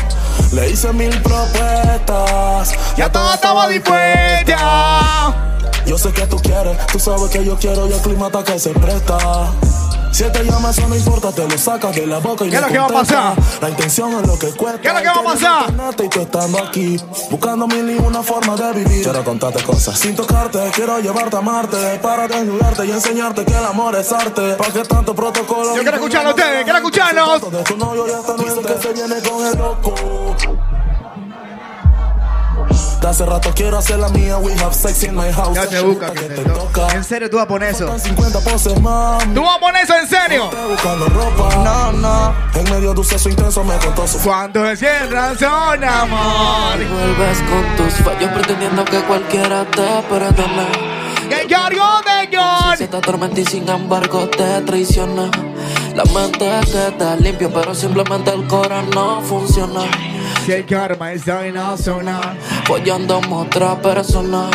Le 0.53 0.69
hice 0.69 0.93
mil 0.93 1.23
propuestas. 1.23 2.75
Ya 2.97 3.11
todo 3.13 3.35
estaba 3.35 3.69
dispuesta. 3.69 5.52
Yo 5.87 5.99
sé 5.99 6.13
que 6.13 6.27
tú 6.27 6.37
quieres, 6.39 6.77
tú 6.87 6.99
sabes 6.99 7.31
que 7.31 7.45
yo 7.45 7.57
quiero 7.57 7.89
y 7.89 7.93
el 7.93 8.01
clima 8.01 8.27
está 8.27 8.45
que 8.45 8.59
se 8.59 8.71
presta. 8.71 9.19
Si 10.13 10.25
te 10.25 10.45
llama, 10.45 10.71
eso 10.71 10.87
no 10.89 10.95
importa, 10.95 11.33
te 11.33 11.49
lo 11.49 11.57
sacas 11.57 11.97
de 11.97 12.07
la 12.07 12.19
boca 12.19 12.45
y 12.45 12.51
¿Qué 12.51 12.57
es 12.57 12.63
lo 12.63 12.69
que 12.69 12.79
va 12.79 12.85
a 12.85 12.89
pasar? 12.89 13.35
La 13.63 13.71
intención 13.71 14.13
es 14.21 14.27
lo 14.27 14.39
que 14.39 14.51
cuesta. 14.53 14.79
¿Qué 14.79 14.89
es 14.89 14.95
lo 14.95 15.01
que 15.01 15.07
va 15.07 15.15
a 15.15 15.23
pasar? 15.23 15.95
Y 16.05 16.09
tú 16.09 16.21
estando 16.21 16.59
aquí, 16.59 17.01
buscando 17.31 17.67
mil 17.67 17.91
y 17.91 17.99
una 17.99 18.23
forma 18.23 18.55
de 18.55 18.73
vivir. 18.75 19.03
Quiero 19.03 19.25
contarte 19.25 19.63
cosas 19.63 19.99
sin 19.99 20.15
tocarte, 20.15 20.59
quiero 20.75 20.99
llevarte 21.01 21.37
a 21.37 21.41
Marte. 21.41 21.99
Para 22.03 22.29
desnudarte 22.29 22.85
y 22.85 22.91
enseñarte 22.91 23.45
que 23.47 23.57
el 23.57 23.65
amor 23.65 23.97
es 23.97 24.13
arte. 24.13 24.53
¿Para 24.55 24.71
qué 24.71 24.83
tanto 24.83 25.15
protocolo? 25.15 25.77
Yo 25.77 25.83
quiero 25.83 25.97
escucharlo 25.97 26.29
a 26.29 26.35
ustedes, 26.35 26.65
quiero 26.65 26.79
escucharlos. 26.79 27.51
De 27.51 27.63
tu 27.63 27.77
novio 27.79 28.07
ya 28.07 28.75
que 28.75 28.83
se 28.83 28.93
viene 28.93 29.23
con 29.23 29.47
el 29.47 29.59
loco. 29.59 29.95
De 33.01 33.09
hace 33.09 33.27
rato 33.27 33.51
quiero 33.55 33.79
hacer 33.79 33.99
la 33.99 34.09
mía, 34.09 34.39
we 34.39 34.53
have 34.55 34.75
sex 34.75 35.03
in 35.03 35.15
my 35.15 35.31
house. 35.33 35.55
Ya 35.55 35.67
te 35.67 35.81
busca, 35.81 36.13
que 36.13 36.21
te 36.21 36.45
toca. 36.45 36.89
En 36.95 37.05
serio, 37.05 37.29
tú 37.29 37.37
vas 37.37 37.45
a 37.45 37.49
poner 37.49 37.71
eso. 37.71 37.99
50 37.99 38.41
poses, 38.41 38.81
mami. 38.81 39.35
¿Tú 39.35 39.43
vas 39.43 39.57
a 39.57 39.61
poner 39.61 39.85
eso 39.85 39.95
en 39.97 40.09
serio? 40.09 40.51
Buscando 40.69 41.07
ropa. 41.07 41.55
No, 41.57 41.93
no. 41.93 42.35
En 42.55 42.65
medio 42.65 42.95
de 42.95 43.01
un 43.01 43.05
sexo 43.05 43.29
intenso 43.29 43.65
me 43.65 43.77
contó 43.79 44.07
su 44.07 44.19
Cuando 44.19 44.65
se 44.67 44.77
cierran 44.77 45.39
son 45.39 45.83
amor. 45.83 46.77
Vuelves 46.77 47.39
con 47.39 47.77
tus 47.77 47.95
fallos 48.05 48.31
pretendiendo 48.33 48.85
que 48.85 49.01
cualquiera 49.01 49.65
te 49.65 50.03
perdone. 50.09 50.93
Que 51.29 51.47
cargo 51.47 52.01
de 52.05 52.37
John. 52.37 52.77
Se 52.77 52.89
te 52.89 52.97
atormenta 52.97 53.41
y 53.41 53.45
sin 53.45 53.69
embargo 53.69 54.29
te 54.29 54.61
traiciona. 54.63 55.31
La 55.95 56.05
mente 56.05 56.49
queda 56.71 57.17
limpio, 57.17 57.53
pero 57.53 57.75
simplemente 57.75 58.31
el 58.31 58.47
corazón 58.47 58.91
no 58.91 59.21
funciona. 59.23 59.83
Si 60.45 60.53
el 60.53 60.67
karma 60.67 61.13
está 61.13 61.47
en 61.47 61.55
la 61.55 61.77
zona. 61.77 62.21
Follando 62.67 63.21
a 63.23 63.37
otra 63.37 63.81
persona. 63.81 64.51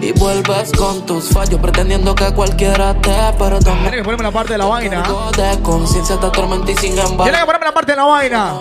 Y 0.00 0.12
vuelves 0.12 0.70
con 0.72 1.06
tus 1.06 1.30
fallos 1.30 1.60
pretendiendo 1.60 2.14
que 2.14 2.26
cualquiera 2.32 2.94
te 3.00 3.10
perdone. 3.38 3.80
Tienes 3.80 3.96
que 3.96 4.04
ponerme 4.04 4.24
la 4.24 4.30
parte 4.30 4.52
de 4.52 4.58
la 4.58 4.66
vaina. 4.66 5.02
De 5.36 5.62
conciencia 5.62 6.18
te 6.18 6.26
atormenta 6.26 6.70
y 6.70 6.76
sin 6.76 6.98
embargo. 6.98 7.24
Tienes 7.24 7.40
que 7.40 7.46
ponerme 7.46 7.66
la 7.66 7.72
parte 7.74 7.92
de 7.92 7.96
la 7.96 8.04
vaina. 8.04 8.54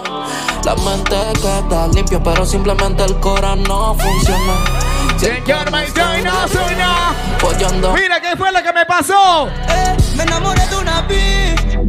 La 0.64 0.76
mente 0.76 1.18
queda 1.42 1.88
limpio, 1.94 2.24
pero 2.24 2.46
simplemente 2.46 3.04
el 3.04 3.20
corazón 3.20 3.64
no 3.64 3.94
funciona. 3.96 4.54
Si 5.18 5.26
el 5.26 5.44
karma 5.44 5.84
está 5.84 6.18
en 6.18 6.24
la 6.24 6.48
zona. 6.48 7.14
Follando. 7.40 7.94
Mira 7.94 8.22
qué 8.22 8.36
fue 8.38 8.52
lo 8.52 8.64
que 8.64 8.74
me 8.74 8.86
pasó. 8.86 9.48
Eh, 9.48 9.98
me 10.16 10.24
enamoré 10.24 10.66
de 10.68 10.76
una 10.78 11.02
bitch. 11.02 11.80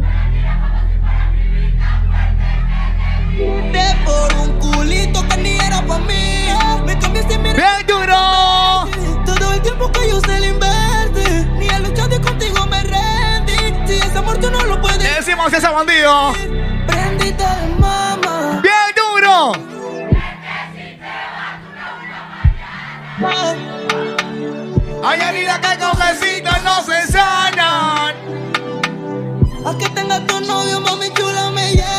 De 3.37 3.95
por 4.05 4.33
un 4.35 4.59
culito 4.59 5.27
que 5.27 5.37
ni 5.37 5.57
era 5.57 5.81
pa' 5.85 5.97
mí. 5.99 6.47
Me 6.85 6.97
cambiaste 6.97 7.37
mi 7.37 7.51
Bien 7.51 7.85
duro. 7.85 8.87
Todo 9.25 9.53
el 9.53 9.61
tiempo 9.61 9.91
que 9.91 10.09
yo 10.09 10.21
se 10.21 10.39
le 10.39 10.47
invertí. 10.47 11.45
Ni 11.57 11.67
a 11.67 11.79
luchar 11.79 12.09
contigo 12.21 12.65
me 12.67 12.81
rendí. 12.83 13.87
Si 13.87 13.95
ese 13.95 14.17
amor 14.17 14.37
tú 14.37 14.49
no 14.49 14.63
lo 14.63 14.79
puedes. 14.81 15.03
Le 15.03 15.15
decimos 15.15 15.51
ese 15.51 15.67
bandido. 15.67 16.31
Prendite 16.87 17.43
de 17.43 17.75
mama. 17.77 18.61
Bien 18.63 18.91
duro. 18.95 19.51
Hay 25.03 25.19
heridas 25.19 25.59
que 25.59 25.77
con 25.77 25.99
besitos 25.99 26.63
no 26.63 26.81
se 26.83 27.11
sanan. 27.11 28.15
A 29.65 29.77
que 29.77 29.89
tenga 29.89 30.25
tu 30.25 30.39
novio, 30.39 30.79
mami. 30.79 31.14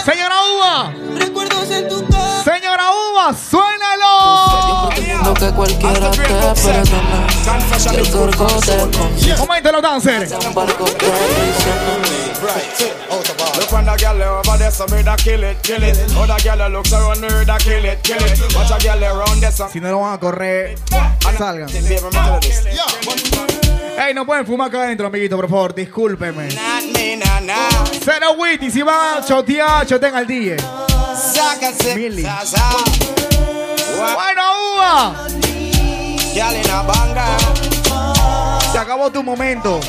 Señora 0.06 0.36
Uva. 0.54 0.94
Recuerdos 1.18 1.68
en 1.68 1.88
tu 1.88 2.06
cara. 2.06 2.44
Señora 2.44 2.84
Uva, 2.92 3.34
suénalo. 3.34 4.88
Pretendiendo 4.88 5.34
que 5.34 5.50
cualquiera 5.50 6.10
te 6.12 6.22
el 9.66 9.72
los 9.72 9.82
dancers. 9.82 10.30
Embargo 10.30 10.84
te. 10.84 11.06
Look 13.58 13.72
on 13.72 13.84
the 13.84 13.96
girl 13.96 14.22
over 14.22 14.58
there, 14.58 14.70
so 14.70 14.86
me 14.86 15.02
da 15.02 15.16
kill 15.16 15.42
it, 15.42 15.60
kill 15.62 15.82
it. 15.82 15.98
Other 16.16 16.38
girl 16.40 16.70
looks 16.70 16.92
around 16.92 17.20
me, 17.20 17.44
da 17.44 17.58
kill 17.58 17.84
it, 17.84 18.00
kill 18.04 18.24
it. 18.24 18.54
Watch 18.54 18.70
a 18.70 18.78
girl 18.78 19.02
around 19.02 19.40
there, 19.40 19.50
so 19.50 19.68
Si 19.68 19.80
no 19.80 19.90
lo 19.90 20.00
van 20.02 20.12
a 20.14 20.20
correr, 20.20 20.78
salgan. 21.36 21.68
Ey, 23.98 24.12
no 24.14 24.26
pueden 24.26 24.44
fumar 24.46 24.68
acá 24.68 24.82
adentro, 24.82 25.06
amiguito, 25.06 25.36
por 25.36 25.48
favor, 25.48 25.74
discúlpeme. 25.74 26.48
Cero 28.04 28.34
witty, 28.38 28.70
si 28.70 28.82
van 28.82 29.18
a 29.18 29.24
chotear, 29.24 29.86
choten 29.86 30.14
al 30.14 30.26
DJ. 30.26 30.56
Sa. 32.44 32.68
Bueno, 33.96 34.42
Uva, 34.74 35.26
se 38.72 38.78
acabó 38.78 39.10
tu 39.10 39.22
momento. 39.22 39.80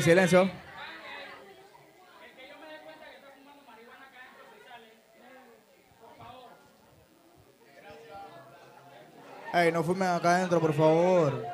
Ey, 0.00 0.02
ey, 0.02 0.02
silencio. 0.02 0.50
Ey, 9.52 9.72
no 9.72 9.82
fumen 9.84 10.08
acá 10.08 10.36
adentro, 10.36 10.58
por 10.60 10.72
favor. 10.72 11.44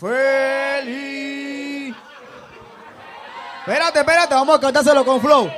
Feliz. 0.00 1.94
Espérate, 3.60 3.98
espérate, 4.00 4.34
vamos 4.34 4.56
a 4.56 4.60
cantárselo 4.60 5.04
con 5.04 5.20
flow. 5.20 5.48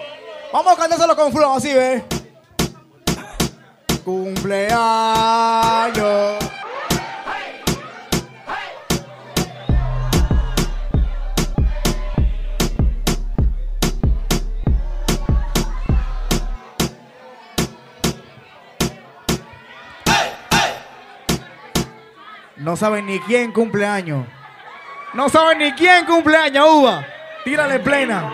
Vamos 0.53 0.73
a 0.75 0.77
cantárselo 0.77 1.17
con 1.17 1.33
flow, 1.33 1.55
así, 1.55 1.73
ve. 1.73 2.05
Cumpleaños. 4.05 4.73
No 22.63 22.77
saben 22.77 23.07
ni 23.07 23.19
quién 23.19 23.51
cumpleaños. 23.51 24.25
No 25.15 25.29
saben 25.29 25.59
ni 25.59 25.73
quién 25.73 26.07
cumpleaños, 26.07 26.65
uva. 26.71 27.05
Tírale 27.45 27.81
plena. 27.81 28.33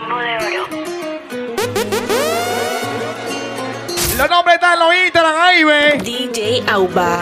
Los 4.15 4.29
nombres 4.29 4.55
están 4.55 4.73
en 4.73 4.79
los 4.79 4.95
Instagram 4.95 5.35
ahí, 5.35 5.63
ve. 5.63 5.97
DJ 6.03 6.63
Auba. 6.69 7.21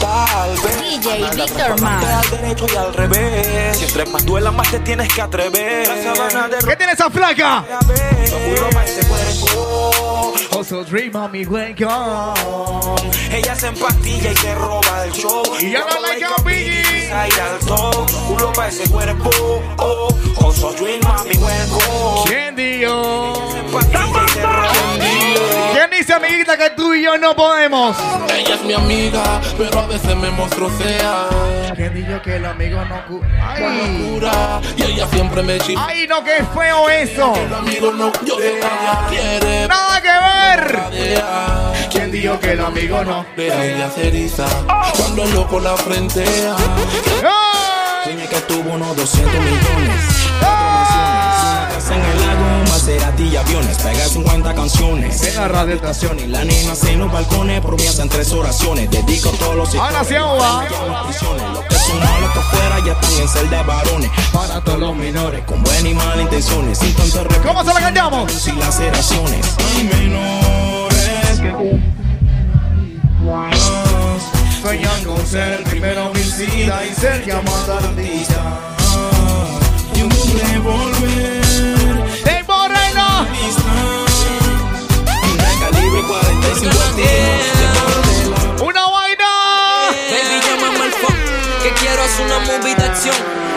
Tal. 0.00 0.59
DJ 0.90 1.30
Víctor 1.36 1.72
Al 1.72 1.80
Mars. 1.80 2.30
derecho 2.32 2.66
y 2.72 2.76
al 2.76 2.92
revés. 2.92 3.76
Si 3.78 3.84
entre 3.84 4.06
más 4.06 4.26
duela, 4.26 4.50
más 4.50 4.68
te 4.70 4.80
tienes 4.80 5.08
que 5.12 5.22
atrever. 5.22 5.86
La 5.86 6.02
sabana 6.02 6.48
de 6.48 6.58
¿Qué 6.58 6.76
tiene 6.76 6.92
esa 6.92 7.08
flaca? 7.10 7.64
Seguro 8.24 8.70
pa' 8.70 8.84
ese 8.84 9.06
cuerpo. 9.06 10.34
Also 10.56 10.82
dream 10.84 11.14
on 11.14 11.30
me 11.30 11.46
welcome. 11.46 12.34
Ella 13.32 13.54
se 13.54 13.68
empastilla 13.68 14.32
y 14.32 14.34
te 14.34 14.54
roba 14.56 15.02
del 15.02 15.12
show. 15.12 15.42
Y 15.60 15.70
ya 15.70 15.80
no 15.80 16.00
like 16.00 16.24
a 16.24 16.42
Biggie. 16.42 17.12
Al 17.12 17.58
top. 17.66 18.10
Culo 18.26 18.52
pa' 18.52 18.66
ese 18.68 18.90
cuerpo. 18.90 19.30
Oh, 19.78 20.08
also 20.44 20.72
dream, 20.72 21.00
mami, 21.04 21.36
welcome. 21.38 22.24
¿Quién 22.26 22.56
dio? 22.56 23.32
Empastilla 23.56 24.22
y 24.26 24.32
te 24.34 24.42
roba 24.42 24.96
del 24.98 25.36
show. 25.36 25.49
¿Quién 26.00 26.06
dice, 26.06 26.14
amiguita, 26.14 26.56
que 26.56 26.70
tú 26.70 26.94
y 26.94 27.02
yo 27.02 27.18
no 27.18 27.36
podemos. 27.36 27.94
Ella 28.34 28.54
es 28.54 28.62
mi 28.62 28.72
amiga, 28.72 29.22
pero 29.58 29.80
a 29.80 29.86
veces 29.86 30.16
me 30.16 30.30
monstruosea. 30.30 31.26
¿Quién 31.76 31.92
dijo 31.94 32.22
que 32.22 32.36
el 32.36 32.46
amigo 32.46 32.82
no 32.86 33.04
cu- 33.06 33.20
Ay, 33.38 33.98
locura, 34.08 34.62
y 34.78 34.82
ella 34.82 35.06
siempre 35.12 35.42
me 35.42 35.58
chifla. 35.58 35.84
ay, 35.86 36.06
no, 36.08 36.24
qué 36.24 36.42
feo 36.54 36.88
eso. 36.88 37.34
El 37.36 37.52
amigo 37.52 37.92
no 37.92 38.10
ella 38.22 39.06
quiere. 39.10 39.68
Nada 39.68 40.00
que 40.00 40.08
ver. 40.08 40.78
¿Quién 41.92 42.10
dijo 42.10 42.40
que 42.40 42.52
el 42.52 42.60
amigo 42.64 43.04
no? 43.04 43.26
De 43.36 43.74
ella 43.74 43.90
se 43.94 44.08
eriza 44.08 44.46
cuando 44.96 45.24
el 45.24 45.34
loco 45.34 45.60
la 45.60 45.76
frentea. 45.76 46.56
Soñé 48.04 48.26
que 48.26 48.40
tuvo 48.48 48.72
unos 48.72 48.96
200 48.96 49.34
millones. 49.34 50.00
En 51.94 52.04
el 52.04 52.20
lago, 52.20 52.70
Maserati 52.70 53.22
y 53.24 53.36
aviones. 53.36 53.76
Pega 53.78 54.06
50 54.06 54.54
canciones. 54.54 55.20
Venga, 55.20 55.48
radio 55.48 55.74
estación. 55.74 56.18
Y 56.18 56.26
la 56.26 56.44
nena 56.44 56.72
en 56.86 56.98
los 56.98 57.12
balcones 57.12 57.60
promesa 57.60 58.02
en 58.02 58.08
tres 58.08 58.32
oraciones. 58.32 58.90
Dedico 58.90 59.30
todos 59.30 59.56
los 59.56 59.74
Ahora 59.74 60.04
sí, 60.04 60.14
agua. 60.14 60.64
Los 60.68 61.06
que 61.06 61.74
son 61.74 61.98
malos 61.98 62.30
ya 62.84 62.92
están 62.92 63.12
en 63.20 63.28
celda 63.28 63.56
de 63.58 63.62
varones. 63.64 64.10
Para 64.32 64.60
todos 64.60 64.78
los 64.78 64.96
menores. 64.96 65.42
Con 65.44 65.62
buenas 65.62 65.84
y 65.84 65.94
malas 65.94 66.20
intenciones. 66.20 66.78
Sin 66.78 66.94
tanto 66.94 67.26
¿Cómo 67.46 67.64
se 67.64 67.74
la 67.74 67.80
cantamos? 67.80 68.32
Sin 68.32 68.58
laceraciones. 68.58 69.46
Hay 69.76 69.84
menores 69.84 71.40
que. 71.40 72.00
Sueñan 74.62 75.04
con 75.04 75.26
ser 75.26 75.62
primero 75.64 76.10
homicida 76.10 76.84
y 76.84 76.94
ser 76.94 77.24
llamado 77.24 77.78
artista. 77.78 78.58
Y 79.94 80.02
un 80.02 80.10
revólver. 80.38 81.39
¡Tempo 83.24 84.06
reino! 84.06 85.60
Calibre 85.60 86.02
45 86.02 86.76
tiros. 86.96 88.62
¡Una 88.62 88.88
vaina! 88.88 89.30
Baby, 90.10 90.40
llámame 90.46 90.84
al 90.84 90.92
phone, 90.92 91.62
que 91.62 91.70
quiero 91.74 92.02
hacer 92.02 92.26
una 92.26 92.38
movie 92.40 92.74
de 92.74 92.84
acción. 92.84 93.16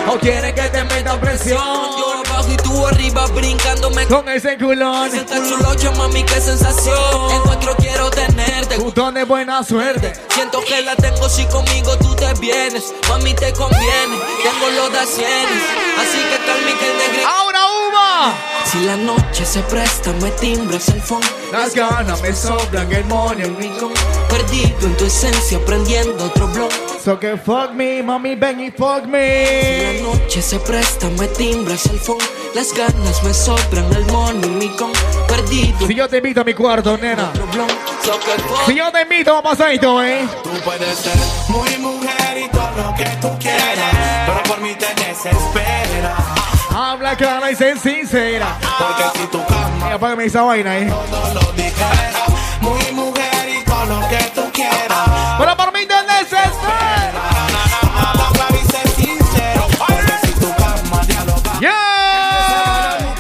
¿O 0.10 0.20
quiere 0.20 0.54
que 0.54 0.64
te 0.64 0.84
meta 0.84 1.20
presión? 1.20 1.58
Yo 1.58 2.24
abajo 2.26 2.52
y 2.52 2.58
tú 2.58 2.86
arriba 2.86 3.26
brincándome. 3.28 4.06
Con 4.08 4.28
ese 4.28 4.58
culón. 4.58 5.10
Sienta 5.10 5.38
el 5.38 5.50
chulocho, 5.50 5.94
mami, 5.94 6.24
qué 6.24 6.42
sensación. 6.42 7.32
Encuentro 7.32 7.74
quiero 7.78 8.10
tenerte. 8.10 8.78
Botón 8.78 9.14
de 9.14 9.24
buena 9.24 9.64
suerte. 9.64 10.14
Siento 10.30 10.60
que 10.68 10.82
la 10.82 10.96
tengo 10.98 11.30
si 11.30 11.46
conmigo 11.46 11.98
tú 12.00 12.14
te 12.16 12.34
vienes. 12.42 12.94
Mami, 13.08 13.34
te 13.34 13.54
conviene. 13.54 14.20
Tengo 14.44 14.70
los 14.76 14.92
de 14.92 15.06
cienes. 15.06 15.64
Así 15.98 16.18
que 16.18 16.38
calmi 16.46 16.74
que 16.74 16.92
el 16.92 16.98
negro. 16.98 17.30
¡Ahora 17.30 17.60
uva! 17.88 18.34
Si 18.74 18.80
la 18.86 18.96
noche 18.98 19.46
se 19.46 19.62
presta, 19.62 20.12
me 20.14 20.32
timbras 20.32 20.88
el 20.90 21.00
phone. 21.00 21.22
Las 21.52 21.76
ganas 21.76 22.20
me 22.24 22.34
sobran, 22.34 22.92
el 22.92 23.06
money 23.06 23.46
en 23.46 23.56
mi 23.60 23.70
con. 23.78 23.94
Perdido 24.30 24.88
en 24.88 24.98
tu 24.98 25.06
esencia, 25.06 25.64
prendiendo 25.64 26.26
otro 26.26 26.48
blog. 26.48 26.72
So 27.06 27.20
que 27.20 27.38
fuck 27.38 27.72
me, 27.74 28.02
mami, 28.02 28.34
ven 28.34 28.60
y 28.62 28.72
fuck 28.72 29.04
Si 29.04 29.10
me. 29.10 30.02
la 30.02 30.10
noche 30.10 30.42
se 30.42 30.58
presta, 30.60 31.08
me 31.20 31.28
timbras 31.28 31.86
el 31.86 32.00
phone. 32.00 32.18
Las 32.56 32.74
ganas 32.74 33.22
me 33.24 33.32
sobran, 33.32 33.94
el 33.94 34.06
money 34.08 34.50
mi 34.50 34.70
con. 34.76 34.92
Perdido 35.28 35.86
Si 35.86 35.94
yo 35.94 36.10
te 36.10 36.18
invito 36.18 36.42
a 36.42 36.44
mi 36.44 36.56
cuarto, 36.56 36.98
nena. 36.98 37.32
blog. 37.52 37.70
So 38.04 38.20
Si 38.66 38.76
yo 38.76 38.92
te 38.92 39.02
invito, 39.04 39.34
vamos 39.36 39.60
a 39.60 39.72
esto, 39.72 40.04
eh. 40.04 40.28
Tú 40.44 40.50
puedes 40.66 40.98
ser 40.98 41.16
muy 41.50 41.78
mujer 41.78 42.38
y 42.44 42.50
todo 42.50 42.72
lo 42.76 42.96
que 42.96 43.06
tú 43.22 43.30
quieras, 43.40 44.26
pero 44.26 44.44
por 44.44 44.62
mí 44.62 44.74
te 44.74 44.88
desespera. 45.04 46.23
Habla 46.74 47.16
clara 47.16 47.52
y 47.52 47.56
sé 47.56 47.78
sincera. 47.78 48.58
Porque 48.80 49.20
si 49.20 49.28
tu 49.28 49.46
cama 49.46 49.90
Y 49.90 49.94
apágame 49.94 50.26
esa 50.26 50.42
vaina, 50.42 50.78
eh. 50.78 50.86
no 50.86 51.34
lo 51.34 51.52
dijera, 51.54 52.26
muy 52.62 52.92
mujer 52.94 53.50
y 53.50 53.64
todo 53.64 53.86
lo 53.86 54.10
que 54.10 54.18
tú 54.34 54.42
quieras. 54.52 55.10
Pero 55.38 55.56
por 55.56 55.72
mí 55.72 55.86
te 55.86 55.94
desespera. 55.94 57.22
Habla 57.96 58.28
claro 58.34 58.56
y 58.56 58.66
sé 58.66 58.88
sincero, 59.02 59.68
porque 59.78 60.28
si 60.28 60.34
tu 60.40 60.52
cama 60.56 61.02
dialoga. 61.06 61.60
Yeah. 61.60 63.14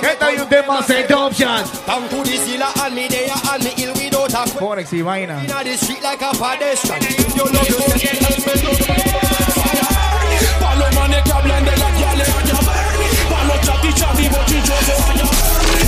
¿Qué 0.00 0.16
tal 0.18 0.40
un 0.40 0.48
tema 0.48 0.80
de 0.80 1.02
Top 1.04 1.32
Shot? 1.34 1.66
Come 1.86 2.08
to 2.08 2.22
the 2.22 2.36
zilla 2.38 2.68
and 2.84 2.94
me 2.94 3.06
there 3.08 3.30
and 3.52 3.64
me 3.64 3.72
ill 3.76 3.92
without 3.92 4.30
a 4.30 4.50
question. 4.50 4.58
Forex 4.58 4.92
y 4.92 5.02
vaina. 5.02 5.44
Inna 5.44 5.62
the 5.62 5.76
street 5.76 6.02
like 6.02 6.22
a 6.22 6.30
pedestrian. 6.32 7.02
If 7.02 7.36
you 7.36 7.44
love 7.44 7.68
yourself, 7.68 8.00
then 8.00 8.16
help 8.24 9.56
me 9.56 9.59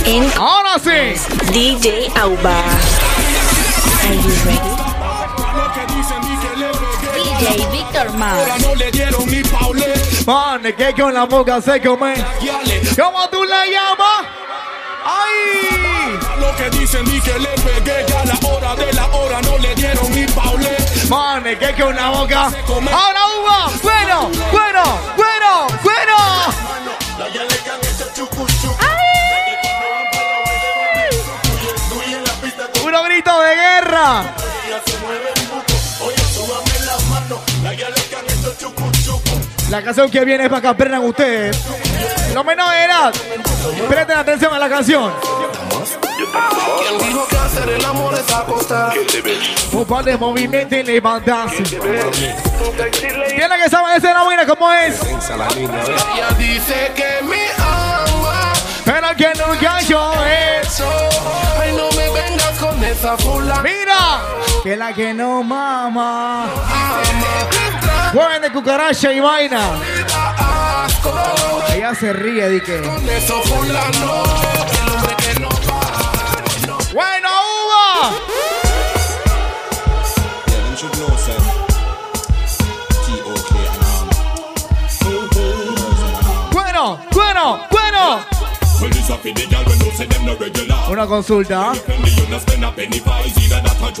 En 0.05 0.31
Ahora 0.37 0.75
sí. 0.83 1.15
DJ 1.51 2.11
Auba. 2.19 2.63
Are 4.03 4.15
you 4.15 4.29
ready? 4.45 4.73
DJ 7.43 7.71
Victor 7.71 8.07
Ahora 8.07 8.57
no 8.59 8.75
le 8.75 8.91
dieron 8.91 9.25
ni 9.29 9.43
paule 9.43 9.93
Man, 10.25 10.61
que 10.77 10.93
con 10.93 11.13
la 11.13 11.25
boca 11.25 11.61
se 11.61 11.81
come. 11.81 12.15
¿Cómo 12.95 13.29
tú 13.29 13.43
le 13.43 13.71
llamas? 13.71 14.25
¡Ay! 15.05 16.19
Lo 16.39 16.55
que 16.55 16.69
dicen 16.77 17.05
di 17.05 17.19
que 17.19 17.37
le 17.39 17.49
pegué 17.49 18.05
Ya 18.07 18.21
a 18.21 18.25
la 18.25 18.47
hora 18.47 18.75
de 18.75 18.93
la 18.93 19.07
hora 19.07 19.41
no 19.41 19.57
le 19.57 19.75
dieron 19.75 20.11
ni 20.13 20.25
paule 20.27 20.77
Man, 21.09 21.43
que 21.43 21.73
con 21.81 21.95
la 21.95 22.09
boca. 22.09 22.43
Ahora 22.43 23.21
uva. 23.41 23.69
Bueno, 23.81 24.31
bueno, 24.51 24.83
bueno, 25.17 25.67
bueno. 25.83 26.22
La 39.69 39.81
canción 39.83 40.09
que 40.09 40.25
viene 40.25 40.43
es 40.45 40.49
para 40.49 40.61
que 40.61 40.67
aprendan 40.67 41.03
ustedes. 41.03 41.57
Los 42.33 42.43
menores 42.43 42.79
de 42.79 42.85
edad, 42.85 43.13
presten 43.87 44.17
atención 44.17 44.53
a 44.53 44.59
la 44.59 44.69
canción. 44.69 45.13
¿Quién 46.79 46.97
dijo 47.07 47.27
que 47.27 47.37
hacer 47.37 47.69
el 47.69 47.85
amor 47.85 48.13
es 48.15 48.33
acostar? 48.33 48.93
Un 49.71 49.85
par 49.85 50.03
de 50.05 50.17
movimientos 50.17 50.77
y 50.77 50.83
levantarse. 50.83 51.63
Tiene 51.63 53.57
que 53.63 53.69
saber 53.69 54.01
buena 54.23 54.45
como 54.47 54.71
es. 54.71 55.01
Ella 55.03 56.29
dice 56.37 56.91
que 56.95 57.23
me 57.25 57.51
ama 57.59 58.53
Pero 58.85 59.15
que 59.15 59.33
nunca 59.39 59.81
yo 59.81 60.13
es. 60.25 60.67
Eso 60.67 60.89
Ay 61.59 61.73
no 61.73 61.92
fula 62.95 63.61
Mira, 63.61 64.21
que 64.63 64.75
la 64.75 64.93
que 64.93 65.13
no 65.13 65.43
mama. 65.43 66.45
Juegan 68.11 68.41
de 68.41 68.51
cucaracha 68.51 69.11
y 69.11 69.19
vaina. 69.19 69.79
Ella 71.73 71.95
se 71.95 72.13
ríe 72.13 72.49
de 72.49 72.61
que. 72.61 72.77
Bueno, 76.93 77.29
uva. 77.65 78.32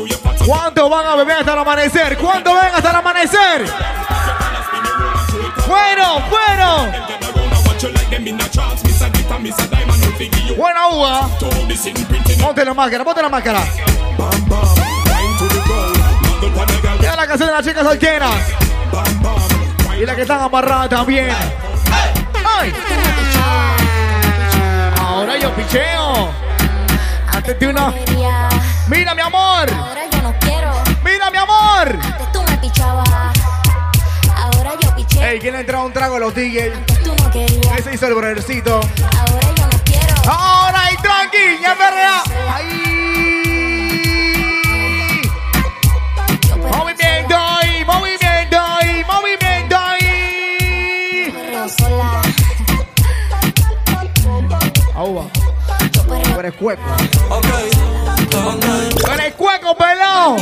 Your 0.07 0.19
pot. 0.19 0.37
¿Cuánto 0.45 0.89
van 0.89 1.05
a 1.05 1.15
beber 1.15 1.37
hasta 1.37 1.53
el 1.53 1.59
amanecer? 1.59 2.17
¿Cuánto 2.17 2.53
ven 2.55 2.73
hasta 2.73 2.89
el 2.89 2.95
amanecer? 2.95 3.65
Bueno, 5.67 6.21
bueno. 6.29 6.91
Buena 10.57 10.87
uva. 10.87 11.29
Ponte 12.41 12.65
la 12.65 12.73
máscara, 12.73 13.03
ponte 13.03 13.21
la 13.21 13.29
máscara. 13.29 13.63
Ya 17.01 17.15
la 17.15 17.27
canción 17.27 17.49
de 17.49 17.55
las 17.55 17.65
chicas 17.65 17.83
solteras. 17.83 18.35
Y 19.99 20.05
las 20.05 20.15
que 20.15 20.21
están 20.21 20.41
amarradas 20.41 20.89
también. 20.89 21.29
¡Ay! 22.59 22.73
Ahora 25.23 25.37
yo 25.39 25.55
picheo. 25.55 26.33
Antes 27.31 27.57
de 27.57 27.67
una. 27.67 27.93
Mira, 28.87 29.15
mi 29.15 29.21
amor. 29.21 29.71
Ahora 29.71 30.01
yo 30.11 30.21
no 30.21 30.35
quiero. 30.37 30.73
Mira, 31.01 31.31
mi 31.31 31.37
amor. 31.37 31.97
Antes 32.03 32.31
tú 32.33 32.43
me 32.43 32.57
pichabas. 32.57 33.07
Ahora 34.35 34.71
yo 34.81 34.93
piché. 34.97 35.25
Ey, 35.25 35.39
¿quién 35.39 35.53
le 35.53 35.61
entró 35.61 35.85
un 35.85 35.93
trago 35.93 36.17
a 36.17 36.19
los 36.19 36.35
DJs? 36.35 36.75
Antes 36.75 37.03
tú 37.03 37.15
no 37.15 37.31
querías. 37.31 37.79
Ese 37.79 37.93
hizo 37.93 38.07
el 38.07 38.15
brothercito. 38.15 38.81
Ahora 39.17 39.47
yo 39.55 39.65
no 39.65 39.79
quiero. 39.85 40.13
Ahora 40.29 40.91
y 40.91 40.97
tranqui, 40.97 41.61
ya 41.61 41.73
perrea. 41.73 42.23
Ahí. 42.53 42.92
Perreo 55.03 55.29
Tú 56.33 56.39
eres 56.39 56.53
cueco. 56.53 56.81
Ok, 57.29 57.45
el 59.25 59.33
cueco 59.33 59.75
pelado. 59.75 60.37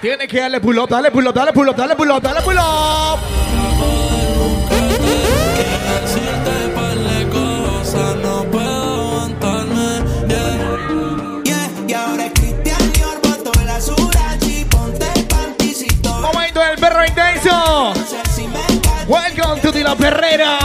Tienes 0.00 0.28
que 0.28 0.40
darle 0.40 0.60
pull 0.60 0.78
up, 0.78 0.88
dale 0.88 1.10
pull 1.10 1.26
up, 1.26 1.34
dale 1.34 1.52
pull 1.52 1.68
up, 1.68 1.76
dale 1.76 1.94
pull 1.94 2.10
up, 2.10 2.22
dale 2.22 2.40
pull 2.40 2.56
up. 2.56 3.20
Decirte 6.00 6.68
par 6.74 6.98
de 6.98 7.28
cosas, 7.28 8.16
no 8.16 8.44
puedo 8.50 9.10
aguantarme. 9.10 10.02
Yeah. 10.28 11.42
Yeah, 11.44 11.70
y 11.86 11.92
ahora 11.92 12.26
es 12.26 12.32
Cristian 12.32 12.92
Dior, 12.92 13.20
botó 13.22 13.52
la 13.64 13.80
Surachi, 13.80 14.64
ponte 14.64 15.06
el 15.14 15.26
panticito 15.26 16.10
Momento 16.20 16.60
del 16.60 16.78
perro 16.78 17.04
intenso. 17.06 18.01
Welcome 19.12 19.60
to 19.60 19.70
the 19.70 19.82
La 19.82 19.94
Perrera. 19.94 20.58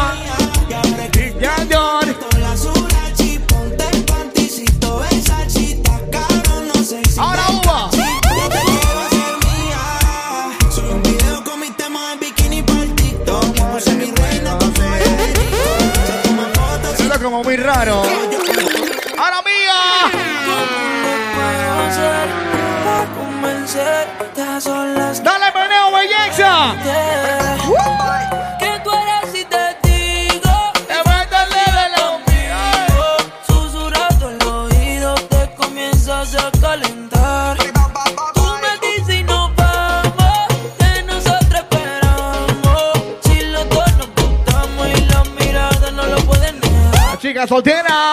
Chica 47.48 47.56
soltera. 47.56 48.08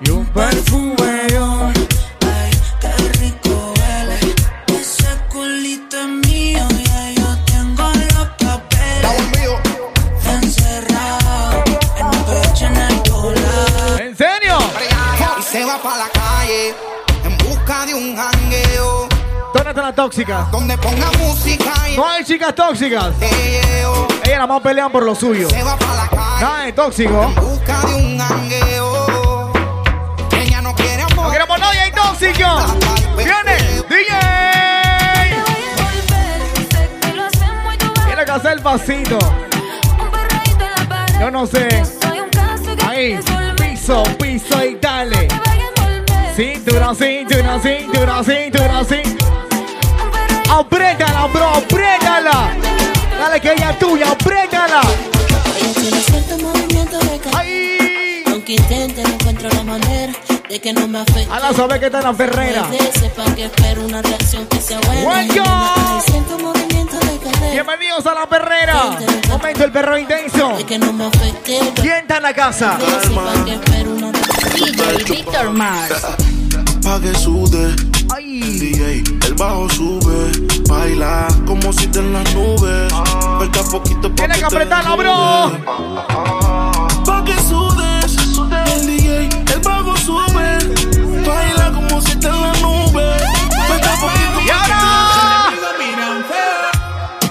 Y 0.00 0.10
un 0.10 0.26
perfume. 0.26 0.96
Ay, 2.22 2.50
qué 2.80 3.08
rico 3.18 3.74
huele. 3.76 4.18
Ese 4.68 5.08
culito 5.28 6.00
es 6.00 6.06
mío 6.26 6.66
y 6.70 7.20
yo 7.20 7.36
tengo 7.44 7.82
los 7.82 8.28
papeles 8.38 9.50
encerrados 10.24 11.64
en 11.98 12.06
un 12.06 12.24
pecho 12.24 12.64
en 12.66 12.76
el 12.76 13.00
polar. 13.02 14.00
¿En 14.00 14.16
serio? 14.16 14.58
Y 15.38 15.42
se 15.42 15.64
va 15.64 15.82
para 15.82 15.98
la 15.98 16.08
calle 16.08 16.74
en 17.24 17.38
busca 17.38 17.84
de 17.86 17.94
un 17.94 18.16
jangueo 18.16 19.08
¿Dónde 19.52 19.70
están 19.70 19.84
las 19.84 19.94
tóxicas? 19.94 20.50
donde 20.50 20.78
ponga 20.78 21.10
música 21.18 21.72
y 21.90 21.96
No 21.96 22.08
hay 22.08 22.24
chicas 22.24 22.54
tóxicas. 22.54 23.12
Nada 24.40 24.54
más 24.54 24.62
pelean 24.62 24.90
por 24.90 25.02
lo 25.02 25.14
suyo. 25.14 25.50
Se 25.50 25.62
va 25.62 25.76
para 25.76 25.94
la 25.96 26.08
calle 26.08 26.40
Nada 26.40 26.58
de 26.64 26.72
tóxico. 26.72 27.24
en 27.24 27.34
busca 27.34 27.80
de 27.82 27.94
un 27.94 28.18
jangueo. 28.18 29.52
Ella 30.32 30.62
no 30.62 30.74
quiere 30.74 31.02
No 31.02 31.08
amor. 31.08 31.32
queremos 31.32 31.58
nadie 31.60 31.80
hay 31.80 31.92
tóxico. 31.92 32.48
Viene, 33.18 33.56
DJ. 33.90 34.16
Tiene 38.06 38.24
que 38.24 38.30
hacer 38.30 38.52
el 38.52 38.62
pasito. 38.62 39.18
Yo 41.20 41.30
no 41.30 41.46
sé. 41.46 41.82
Ahí, 42.88 43.18
piso, 43.58 44.02
piso 44.18 44.64
y 44.64 44.76
dale. 44.76 45.28
Cintura, 46.34 46.94
cintura, 46.94 47.60
cintura, 47.60 48.24
cintura, 48.24 48.84
cintura. 48.84 49.30
Apriétala, 50.50 51.26
bro, 51.26 51.48
apriétala. 51.56 52.56
Dale 53.20 53.38
que 53.38 53.52
ella 53.52 53.70
es 53.72 53.78
tuya, 53.78 54.12
apriétala. 54.12 54.80
Ella 54.80 55.72
tiene 55.74 56.00
cierto 56.00 56.38
movimiento 56.38 56.98
de. 57.00 57.20
Aunque 58.32 58.54
intente, 58.54 59.02
no 59.02 59.10
encuentro 59.10 59.50
la 59.50 59.62
manera 59.62 60.14
de 60.48 60.58
que 60.58 60.72
no 60.72 60.88
me 60.88 61.00
afecte. 61.00 61.30
A 61.30 61.38
la 61.38 61.52
sabe 61.52 61.78
que 61.78 61.86
está 61.86 61.98
en 61.98 62.04
la 62.04 62.14
ferrera. 62.14 62.66
Sepa 62.98 63.24
que 63.34 63.44
espero 63.44 63.84
una 63.84 64.00
reacción 64.00 64.46
que 64.46 64.58
sea 64.62 64.80
buena. 64.80 66.00
Siento 66.00 66.38
movimiento 66.38 66.98
de 66.98 67.18
cadera. 67.18 67.52
Bienvenidos 67.52 68.06
a 68.06 68.14
la 68.14 68.26
perrera. 68.26 68.96
Momento 69.28 69.64
el 69.64 69.72
perro 69.72 69.98
intenso. 69.98 70.56
De 70.56 70.64
que 70.64 70.78
no 70.78 70.90
me 70.90 71.04
afecte. 71.04 71.60
¿Quién 71.74 71.96
está 71.96 72.16
en 72.16 72.22
la 72.22 72.32
casa? 72.32 72.78
Sepa 73.02 73.44
que 73.44 73.52
espero 73.52 73.90
una 73.96 74.12
DJ 74.54 75.04
Víctor 75.14 75.50
Mars. 75.50 76.06
Pa' 76.82 76.98
que 76.98 77.14
sude, 77.16 77.76
Ay. 78.16 78.40
DJ, 78.40 79.19
bajo 79.40 79.70
sube, 79.70 80.30
baila 80.68 81.26
como 81.46 81.72
si 81.72 81.86
te 81.86 81.98
en 82.00 82.12
las 82.12 82.34
nubes. 82.34 82.92
Falta 82.92 83.62
poquito 83.64 84.14
que 84.14 84.28
te 84.28 84.44
apretarla, 84.44 84.96
bro. 84.96 85.50
Pa' 87.06 87.24
que 87.24 87.34
sudes, 87.48 88.18
el 88.74 88.86
DJ, 88.86 89.30
el 89.54 89.60
bajo 89.60 89.96
sube, 89.96 90.58
baila 91.26 91.72
como 91.72 92.02
si 92.02 92.16
te 92.16 92.28
en 92.28 92.42
las 92.42 92.60
nubes. 92.60 93.22
Falta 93.66 93.92
poquito 94.02 94.40
Y 94.44 94.48
pa' 94.48 94.64
que 94.66 94.72
ahora. 94.72 95.50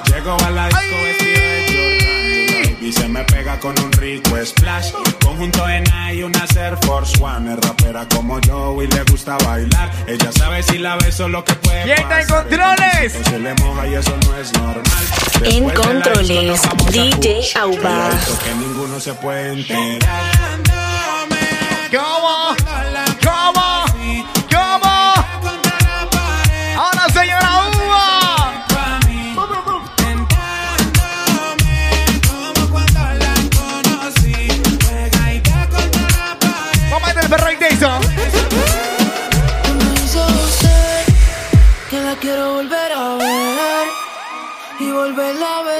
Llego 0.07 0.37
a 0.45 0.49
la 0.49 0.67
disco 0.67 0.95
vestido 1.03 1.39
de 1.39 2.71
Jordan 2.73 2.87
Y 2.87 2.91
se 2.91 3.07
me 3.07 3.23
pega 3.25 3.59
con 3.59 3.79
un 3.79 3.91
rico 3.91 4.31
splash 4.43 4.93
Conjunto 5.39 5.69
en 5.69 5.85
y 6.13 6.21
una 6.21 6.45
Air 6.57 6.77
Force 6.85 7.17
One 7.23 7.53
Es 7.53 7.59
rapera 7.61 8.05
como 8.13 8.41
yo 8.41 8.83
y 8.83 8.87
le 8.87 9.03
gusta 9.03 9.37
bailar 9.45 9.89
Ella 10.05 10.33
sabe 10.33 10.61
si 10.61 10.77
la 10.77 10.97
beso 10.97 11.29
lo 11.29 11.45
que 11.45 11.53
puede 11.53 11.83
¿Quién 11.83 11.97
está 11.97 12.21
en 12.21 12.27
controles? 12.27 13.13
Se 13.23 13.39
le 13.39 13.53
moja 13.53 13.87
y 13.87 13.93
eso 13.93 14.17
no 14.27 14.37
es 14.37 14.51
normal 14.51 14.83
En 15.45 15.65
Después 15.65 15.87
controles, 15.87 16.61
DJ. 16.91 17.57
Auba. 17.57 18.09
Que 18.43 18.53
ninguno 18.55 18.99
se 18.99 19.13
puede 19.13 19.53
enterar 19.53 19.99
¿Cómo? 21.89 22.53
¿Cómo? 22.57 22.98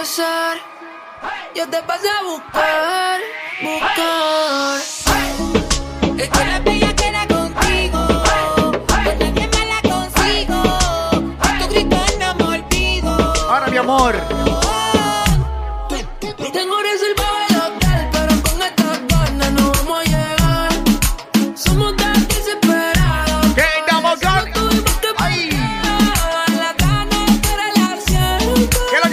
Besar. 0.09 0.57
Yo 1.55 1.69
te 1.69 1.83
pasé 1.83 2.07
a 2.09 2.23
buscar, 2.23 3.19
buscar. 3.61 4.59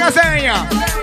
¿Qué 0.07 0.96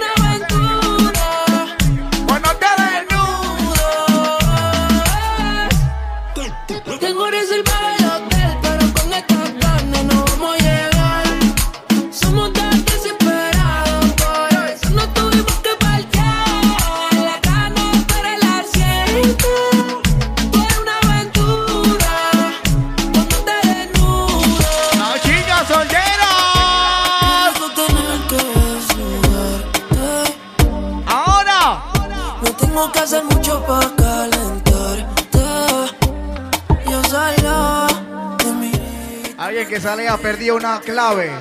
ha 40.14 40.18
perdido 40.18 40.55
una 40.55 40.80
clave. 40.80 41.32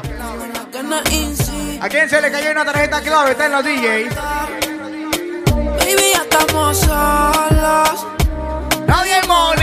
¿A 1.80 1.88
quién 1.90 2.08
se 2.08 2.22
le 2.22 2.32
cayó 2.32 2.52
una 2.52 2.64
tarjeta 2.64 3.02
clave? 3.02 3.32
Está 3.32 3.46
en 3.46 3.52
los 3.52 3.64
DJs. 3.64 4.14
Baby, 5.78 6.12
ya 6.14 6.22
estamos 6.22 6.78
solos. 6.78 8.06
Nadie 8.86 9.20
molesta. 9.28 9.61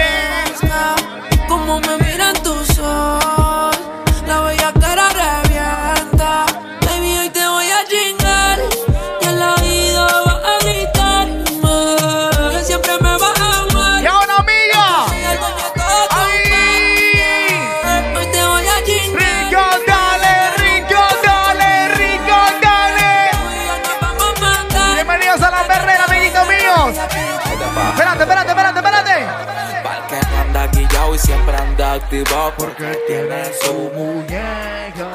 Porque 32.58 32.98
tiene 33.08 33.44
su 33.62 33.74
muñeco. 33.74 35.08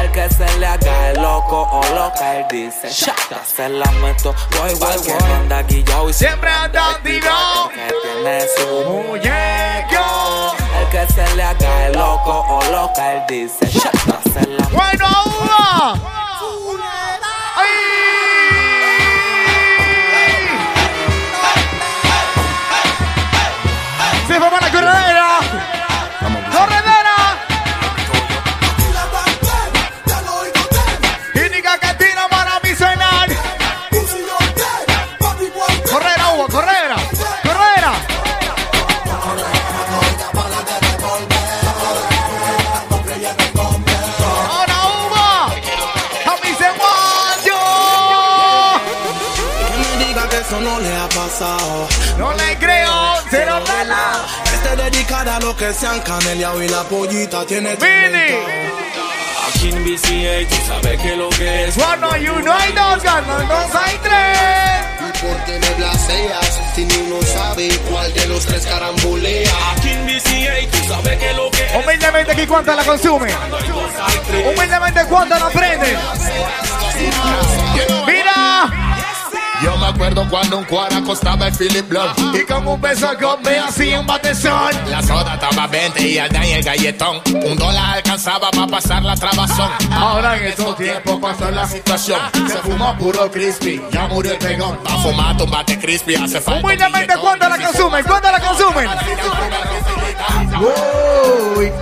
El 0.00 0.10
que 0.12 0.28
se 0.30 0.58
le 0.58 0.66
haga 0.66 1.10
el 1.10 1.20
loco 1.20 1.68
o 1.70 1.82
loca, 1.94 2.36
él 2.38 2.46
dice 2.50 2.88
Shaka, 2.90 3.44
se 3.44 3.68
la 3.68 3.90
meto 4.02 4.34
Voy, 4.58 4.74
voy, 4.74 5.02
que 5.04 5.12
anda 5.12 5.62
guillao 5.62 6.08
y 6.08 6.12
Siempre 6.12 6.50
anda 6.50 6.90
activado. 6.90 7.64
porque 7.64 7.94
tiene 8.02 8.40
su 8.56 8.90
Muñeco. 8.90 10.56
El 10.80 10.88
que 10.90 11.12
se 11.12 11.36
le 11.36 11.42
haga 11.42 11.86
el 11.86 11.92
loco 11.94 12.44
o 12.48 12.64
loca, 12.70 13.12
él 13.14 13.22
dice 13.28 13.66
Shaka, 13.66 14.20
se 14.32 14.46
la 14.46 14.66
Bueno, 14.68 15.06
uva. 15.42 16.25
Que 55.56 55.72
se 55.72 55.86
han 55.86 56.00
caneleado 56.00 56.62
y 56.62 56.68
la 56.68 56.82
pollita 56.84 57.44
tiene 57.46 57.76
Vini. 57.76 58.36
Aquí 59.48 59.68
en 59.70 59.84
BCA, 59.84 60.48
tú 60.48 60.56
sabes 60.66 61.00
que 61.00 61.16
lo 61.16 61.28
que 61.30 61.64
es. 61.64 61.74
Cuando 61.74 62.10
hay 62.12 62.28
uno, 62.28 62.52
hay 62.52 62.72
dos, 62.72 63.02
ganan 63.02 63.48
dos, 63.48 63.74
hay 63.74 63.98
tres. 64.02 64.38
¿Y 65.00 65.26
por 65.26 65.44
qué 65.44 65.58
me 65.58 65.74
blaseas? 65.74 66.60
Si 66.74 66.84
ni 66.84 66.94
uno 66.96 67.22
sabe 67.22 67.68
cuál 67.90 68.12
de 68.12 68.26
los 68.26 68.44
tres 68.44 68.66
carambolea. 68.66 69.50
Aquí 69.72 69.90
en 69.90 70.06
BCA, 70.06 70.70
tú 70.70 70.88
sabes 70.88 71.18
que 71.18 71.32
lo 71.32 71.50
que 71.50 71.64
es. 71.64 71.84
Humildemente, 71.84 72.32
aquí 72.32 72.46
cuánto 72.46 72.74
la 72.74 72.84
consume. 72.84 73.34
Humildemente, 74.46 75.04
cuánto 75.08 75.38
la 75.38 75.48
prende. 75.50 75.96
Yo 79.62 79.76
me 79.78 79.86
acuerdo 79.86 80.28
cuando 80.28 80.58
un 80.58 80.64
cuara 80.64 81.00
costaba 81.02 81.48
el 81.48 81.54
Philip 81.54 81.88
Blunt 81.88 82.18
Y 82.34 82.44
con 82.44 82.66
un 82.66 82.80
beso 82.80 83.08
con 83.18 83.42
me 83.42 83.58
hacía 83.58 84.00
un 84.00 84.06
batezón. 84.06 84.70
La 84.90 85.02
soda 85.02 85.34
estaba 85.34 85.66
20 85.66 86.02
y 86.02 86.14
y 86.14 86.18
el 86.18 86.62
galletón. 86.62 87.20
Un 87.26 87.56
dólar 87.56 87.96
alcanzaba 87.96 88.50
para 88.50 88.66
pasar 88.66 89.02
la 89.02 89.16
trabazón. 89.16 89.70
Ahora 89.92 90.36
en 90.36 90.44
estos 90.46 90.76
tiempos 90.76 91.18
pasó 91.20 91.50
la 91.50 91.66
situación. 91.66 92.20
Se 92.48 92.58
fumó 92.58 92.96
puro 92.98 93.30
crispy, 93.30 93.80
ya 93.90 94.06
murió 94.08 94.32
el 94.32 94.38
pegón. 94.38 94.76
Pa' 94.78 94.98
fumar 94.98 95.40
un 95.40 95.50
bate 95.50 95.78
crispy 95.78 96.14
hace 96.14 96.40
falta. 96.40 96.64
Humildemente. 96.64 97.14
¿cuánto 97.20 97.48
la 97.48 97.58
consumen? 97.58 98.04
¿Cuánto 98.04 98.30
la 98.30 98.40
consumen? 98.40 98.88
Uy. 101.56 101.72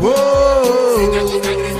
Uy. 0.00 1.71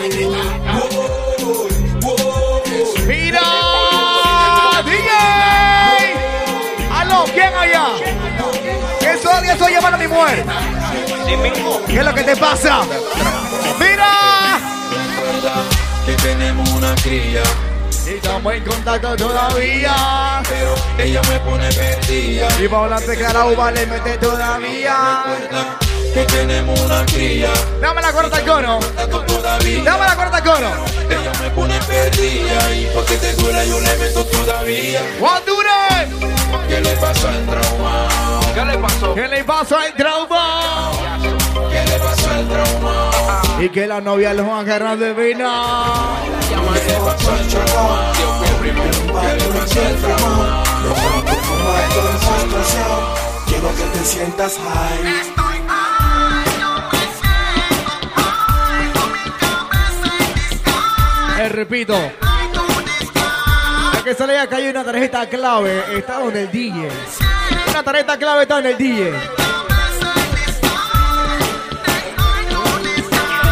A 9.92 9.96
mi 9.96 10.08
mujer. 10.08 10.44
¿Qué 11.86 11.98
es 11.98 12.04
lo 12.04 12.14
que 12.14 12.22
te 12.22 12.36
pasa? 12.36 12.82
Mira. 13.78 14.58
Que 16.06 16.14
tenemos 16.14 16.68
una 16.70 16.94
cría, 16.96 17.42
Y 18.06 18.10
estamos 18.14 18.52
en 18.54 18.64
contacto 18.64 19.16
todavía. 19.16 20.42
pero 20.48 20.74
ella 20.98 21.20
me 21.30 21.38
pone 21.40 21.68
perdida. 21.72 22.48
Y 22.60 22.68
para 22.68 22.84
hablarte 22.84 23.16
clara 23.16 23.46
uva 23.46 23.70
le 23.70 23.86
mete 23.86 24.18
todavía. 24.18 24.96
Que 26.12 26.24
tenemos 26.24 26.78
una 26.80 27.06
cría, 27.06 27.48
Dame 27.80 28.02
la 28.02 28.12
cuarta 28.12 28.36
al 28.36 28.44
cono. 28.44 28.80
Dame 29.84 30.06
la 30.06 30.16
cuarta 30.16 30.36
al 30.38 30.42
cono. 30.44 30.68
Ella 31.08 31.32
me 31.40 31.50
pone 31.50 31.78
perdida 31.80 32.74
y 32.74 32.86
pa' 32.94 33.04
que 33.06 33.16
te 33.16 33.32
duela 33.34 33.64
yo 33.64 33.80
le 33.80 33.96
meto 33.96 34.24
todavía. 34.26 35.00
Honduras. 35.20 36.06
¿Qué 36.68 36.80
le 36.80 36.96
pasó 36.96 37.28
al 37.28 37.46
trauma? 37.46 38.08
¿Qué 38.54 38.64
le 38.64 38.78
pasó? 38.78 39.14
¿Qué 39.14 39.28
le 39.28 39.44
pasó 39.44 39.78
al 39.78 39.94
trauma? 39.94 40.90
¿Qué 41.70 41.90
le 41.90 41.98
pasó 41.98 42.30
al 42.30 42.48
trauma? 42.48 43.10
Y 43.60 43.68
que 43.70 43.86
la 43.86 44.00
novia 44.00 44.34
lo 44.34 44.54
agarra 44.54 44.94
de 44.96 45.12
vena. 45.14 45.62
¿Qué 46.74 46.92
le 46.92 46.98
pasó 47.00 47.32
al 47.32 47.48
trauma? 47.48 48.12
¿Qué 48.62 48.66
le 49.36 49.52
pasó 49.58 49.80
al 49.80 49.96
trauma? 49.96 50.64
Quiero 53.46 53.68
que 53.74 53.84
te 53.98 54.04
sientas 54.04 54.58
high. 54.58 55.42
Eh, 61.40 61.48
repito. 61.48 61.94
La 63.94 64.04
que 64.04 64.14
sale 64.14 64.38
acá 64.38 64.56
hay 64.56 64.68
una 64.68 64.84
tarjeta 64.84 65.26
clave. 65.28 65.82
Está 65.96 66.20
donde 66.20 66.42
el 66.42 66.50
DJ. 66.52 67.31
Una 67.72 67.82
tarjeta 67.82 68.18
clave 68.18 68.42
está 68.42 68.58
en 68.58 68.66
el 68.66 68.76
DJ. 68.76 69.12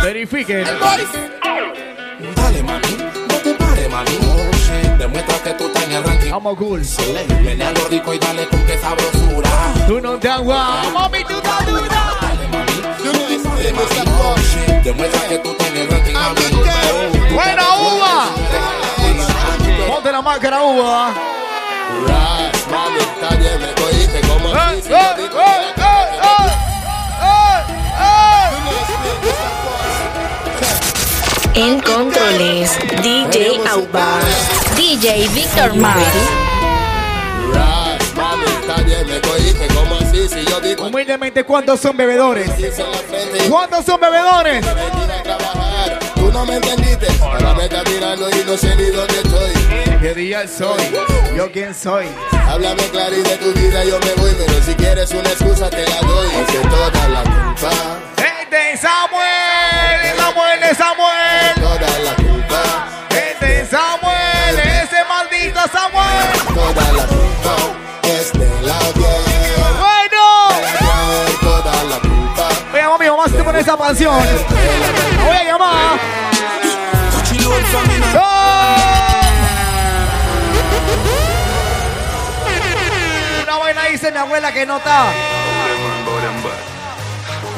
Verifiquen. 0.02 0.64
Dale, 2.36 2.62
mami, 2.62 2.96
no 3.28 3.34
te 3.36 3.54
pares, 3.54 3.90
mami. 3.90 4.18
Demuestra 4.98 5.42
que 5.42 5.54
tú 5.54 5.64
estás 5.68 5.84
en 5.84 5.92
el 5.92 6.04
ranking. 6.04 6.30
Vamos, 6.32 6.58
cool. 6.58 6.82
Ven 7.42 7.62
a 7.62 7.70
lo 7.70 7.88
rico 7.88 8.12
y 8.12 8.18
dale 8.18 8.46
con 8.48 8.62
qué 8.66 8.78
sabrosura. 8.78 9.50
Tú 9.86 10.02
no 10.02 10.18
te 10.18 10.28
aguas. 10.28 10.92
Mami, 10.92 11.24
tú 11.24 11.34
estás 11.36 11.66
dura. 11.66 12.20
Demuestra 14.84 15.28
que 15.28 15.38
tú 15.38 15.50
estás 15.50 15.68
en 15.68 15.76
el 15.78 15.88
ranking, 15.90 16.12
mami. 16.12 16.42
Buena 17.32 17.74
uva. 17.78 18.26
Ponte 19.88 20.12
la 20.12 20.20
máscara 20.20 20.62
uva. 20.62 21.14
Ras, 22.06 22.59
mami, 22.70 22.98
está 22.98 23.34
bien, 23.36 23.60
me 23.60 23.72
cogiste 23.74 24.20
como 24.28 24.48
Eh, 24.54 24.82
si- 24.82 24.92
eh, 24.92 24.96
eh, 24.96 25.30
que- 25.76 25.90
eh, 31.54 31.66
En 31.66 31.80
controles, 31.80 32.78
DJ 33.02 33.60
Auba, 33.70 34.20
DJ 34.76 35.28
Víctor 35.28 35.74
Mar. 35.74 35.96
Ras, 37.52 38.14
mami, 38.16 38.44
está 38.44 38.82
bien, 38.82 39.06
me 39.06 39.20
cogiste 39.20 39.66
como 39.74 39.96
así 39.96 40.28
si 40.28 40.44
yo 40.44 40.60
digo 40.60 40.86
Humildemente, 40.86 41.44
¿cuántos 41.44 41.80
son 41.80 41.96
bebedores? 41.96 42.50
¿Cuántos 43.48 43.84
son 43.84 44.00
bebedores? 44.00 44.64
Tú 46.30 46.38
no 46.38 46.46
me 46.46 46.54
entendiste, 46.56 47.08
ahora 47.20 47.54
me 47.54 47.64
estás 47.64 47.82
mirando 47.90 48.30
y 48.30 48.44
no 48.46 48.56
sé 48.56 48.76
ni 48.76 48.84
dónde 48.84 49.14
estoy. 49.16 49.98
¿Qué 50.00 50.14
día 50.14 50.46
soy? 50.46 50.80
¿Yo 51.36 51.50
quién 51.50 51.74
soy? 51.74 52.06
Háblame 52.48 52.84
claro 52.84 53.16
y 53.16 53.22
de 53.22 53.36
tu 53.36 53.52
vida 53.52 53.84
yo 53.84 53.98
me 53.98 54.12
voy, 54.14 54.30
pero 54.38 54.62
si 54.62 54.74
quieres 54.76 55.10
una 55.10 55.28
excusa 55.28 55.68
te 55.68 55.84
la 55.88 56.00
doy. 56.02 56.28
Es 56.28 56.52
que 56.52 56.58
toda 56.68 57.08
la 57.08 57.22
culpa, 57.24 57.70
Este 58.16 58.72
es 58.74 58.80
Samuel, 58.80 60.16
Samuel 60.16 60.62
es 60.70 60.76
Samuel. 60.78 61.54
toda 61.56 61.98
la 61.98 62.14
culpa, 62.14 62.62
Este 63.10 63.60
es 63.62 63.68
Samuel, 63.68 64.58
ese 64.84 65.04
maldito 65.08 65.60
Samuel. 65.72 66.54
toda 66.54 66.92
la 66.92 67.06
culpa 67.06 67.56
es 68.04 68.32
de 68.34 68.62
la 68.62 68.78
piel. 68.94 69.24
Bueno, 69.80 71.40
Toda 71.40 71.84
la 71.84 71.98
culpa 71.98 72.48
voy 72.70 72.78
a 72.78 72.82
llamar 72.84 72.94
a 72.94 72.98
mi 73.02 73.10
mamá 73.10 73.24
si 73.26 73.32
te 73.32 73.42
pone 73.42 73.60
esa 73.60 73.76
canción. 73.76 74.14
La 75.60 75.66
voy 75.66 75.74
a 75.74 75.92
llamar. 75.92 76.00
load 77.42 77.64
from 77.66 77.90
in 77.90 78.02
Una 83.42 83.58
buena 83.58 83.84
dice 83.90 84.10
mi 84.10 84.18
abuela 84.18 84.52
que 84.52 84.64
no 84.64 84.78
está. 84.78 85.12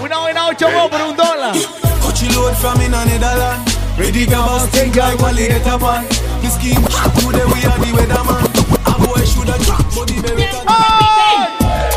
Una 0.02 0.18
buena 0.18 0.46
8 0.48 0.66
huevos 0.66 0.90
por 0.90 1.00
un 1.00 1.16
dólar. 1.16 1.54
Coachy 2.02 2.28
load 2.30 2.54
from 2.56 2.80
in 2.80 2.92
a 2.92 3.04
Netherland. 3.04 3.70
Ready 3.96 4.26
to 4.26 4.32
bounce, 4.32 4.68
take 4.72 4.92
guy 4.92 5.14
while 5.16 5.34
they 5.34 5.46
get 5.46 5.66
up 5.68 5.82
on. 5.82 6.04
The 6.40 6.48
scheme, 6.50 6.82
today 6.82 7.44
we 7.44 7.64
are 7.64 7.78
the 7.78 7.92
weatherman. 7.92 8.42
A 8.86 8.98
boy 8.98 9.24
should 9.24 9.48
have 9.48 9.64
dropped, 9.64 9.94
but 9.94 10.08
the 10.08 10.20
baby 10.22 10.48
can 10.50 10.66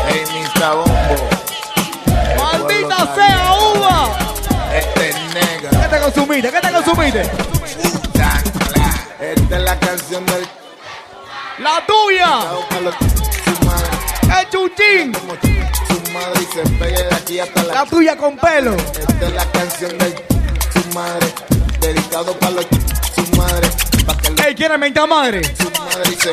Hey, 0.06 0.24
Mr. 0.24 0.70
Bombo. 0.76 1.36
¡Maldita 2.38 3.14
sea 3.16 3.45
consumiste? 6.12 6.50
¿Qué 6.52 6.60
te 6.60 6.72
consumiste? 6.72 7.22
Esta 9.20 9.56
es 9.56 9.62
la 9.62 9.78
canción 9.78 10.24
del. 10.26 10.46
¡La 11.58 11.84
tuya! 11.86 12.42
¡El 14.38 14.50
chuchín! 14.50 15.12
Su 15.88 16.12
madre 16.12 16.42
y 16.42 16.46
se 16.54 16.62
pegue 16.78 17.02
de 17.02 17.14
aquí 17.14 17.40
hasta 17.40 17.62
la. 17.64 17.74
La 17.74 17.86
tuya 17.86 18.16
con 18.16 18.36
pelo. 18.36 18.74
Esta 18.74 19.26
es 19.26 19.32
la 19.32 19.50
canción 19.50 19.98
de 19.98 20.24
su 20.72 20.94
madre. 20.94 21.26
Dedicado 21.80 22.38
para 22.38 22.52
los 22.52 22.66
su 23.14 23.36
madre. 23.36 23.68
¡Ey, 24.46 24.54
quiere 24.54 24.78
mentar 24.78 25.08
madre! 25.08 25.42
su 25.56 25.70
madre 25.80 26.12
y 26.12 26.14
se. 26.14 26.32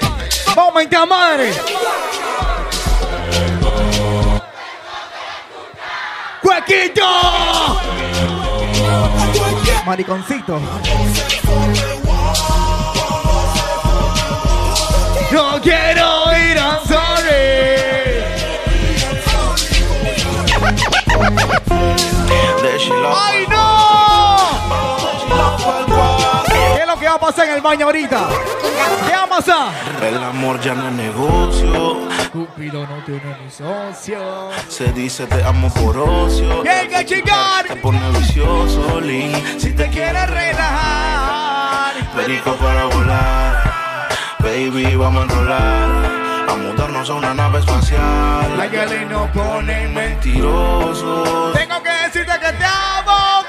¡Vamos, 0.56 0.76
mentar 0.76 1.08
madre! 1.08 1.52
¡Huequito! 6.44 7.02
Mariconcito. 9.86 10.60
No 15.32 15.62
quiero 15.62 16.38
ir 16.38 16.58
a 16.58 16.80
sorry. 16.86 17.54
¡Ay, 23.16 23.48
no! 23.50 23.73
Va 27.14 27.28
a 27.28 27.32
pasar 27.32 27.48
en 27.48 27.56
el 27.56 27.62
baño 27.62 27.86
ahorita? 27.86 28.28
¿Qué 29.08 29.14
va 29.16 29.24
a 29.24 29.28
pasar? 29.28 29.72
El 30.02 30.24
amor 30.24 30.60
ya 30.62 30.74
no 30.74 30.88
es 30.88 30.94
negocio. 30.94 32.08
Cupido 32.32 32.88
no 32.88 33.04
tiene 33.06 33.38
ni 33.44 33.52
socio. 33.52 34.50
Se 34.68 34.92
dice 34.94 35.28
te 35.28 35.44
amo 35.44 35.72
por 35.74 35.96
ocio. 35.98 36.64
¡Hay 36.68 36.88
que 36.88 37.06
chingar! 37.06 37.66
Te 37.68 37.76
pone 37.76 38.00
vicioso, 38.18 39.00
Lin. 39.00 39.32
Si 39.60 39.74
te 39.74 39.90
¿Quieres 39.90 40.28
relajar? 40.28 41.94
perico 42.16 42.54
para 42.56 42.86
volar. 42.86 44.10
Baby, 44.40 44.96
vamos 44.96 45.22
a 45.22 45.24
enrolar. 45.26 45.90
A 46.50 46.56
mudarnos 46.56 47.10
a 47.10 47.14
una 47.14 47.34
nave 47.36 47.60
espacial. 47.60 48.58
La 48.58 48.66
Yali 48.66 49.06
no 49.06 49.32
pone 49.32 49.88
Mentirosos. 49.90 51.54
Tengo 51.54 51.84
que 51.84 51.92
decirte 51.92 52.40
que 52.40 52.54
te 52.54 52.66
amo 52.66 53.44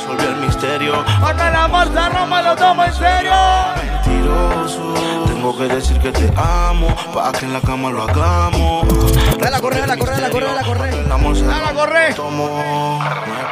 Resolví 0.00 0.24
el 0.24 0.36
misterio. 0.36 1.04
Porque 1.20 1.46
el 1.48 1.54
amor 1.54 1.86
se 1.92 2.08
rompe, 2.08 2.42
lo 2.42 2.56
tomo 2.56 2.84
en 2.84 2.92
serio. 2.94 3.32
Mentiroso. 3.76 4.94
Tengo 5.26 5.56
que 5.58 5.64
decir 5.64 5.98
que 5.98 6.10
te 6.12 6.32
amo. 6.36 6.88
Pa' 7.14 7.32
que 7.32 7.44
en 7.44 7.52
la 7.52 7.60
cama 7.60 7.90
lo 7.90 8.02
hagamos. 8.02 8.86
Dale 9.38 9.56
a 9.56 9.60
correr, 9.60 9.80
dale 9.80 9.92
a 9.92 9.96
correr, 9.98 10.14
dale 10.16 10.26
a 10.26 10.30
correr, 10.30 10.48
dale 10.48 10.60
a 10.60 10.64
correr. 10.64 10.94
El 10.94 11.12
amor 11.12 11.36
se 11.36 11.44
Dale 11.44 11.66
a 11.66 11.72
correr. 11.74 12.14
tomó. 12.14 13.00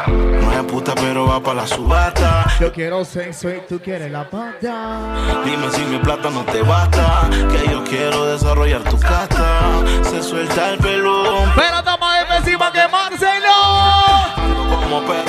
No 0.07 0.53
es 0.53 0.62
puta, 0.64 0.94
pero 0.94 1.26
va 1.26 1.40
pa' 1.40 1.55
la 1.55 1.66
subasta. 1.66 2.46
Yo 2.61 2.72
quiero 2.72 3.05
sexo 3.05 3.51
y 3.51 3.61
tú 3.68 3.78
quieres 3.80 4.11
la 4.11 4.28
pata. 4.28 5.14
Dime 5.44 5.70
si 5.70 5.82
mi 5.82 5.99
plata 5.99 6.30
no 6.30 6.42
te 6.44 6.62
basta. 6.62 7.28
Que 7.30 7.70
yo 7.70 7.84
quiero 7.84 8.26
desarrollar 8.26 8.82
tu 8.84 8.99
casta. 8.99 9.44
Se 10.03 10.22
suelta 10.22 10.70
el 10.70 10.78
pelón. 10.78 11.53
Pero 11.55 11.82
toma 11.84 12.20
encima 12.38 12.72
que 12.72 12.86
Marcelo. 12.88 13.55
Como 14.68 15.01
perro 15.03 15.28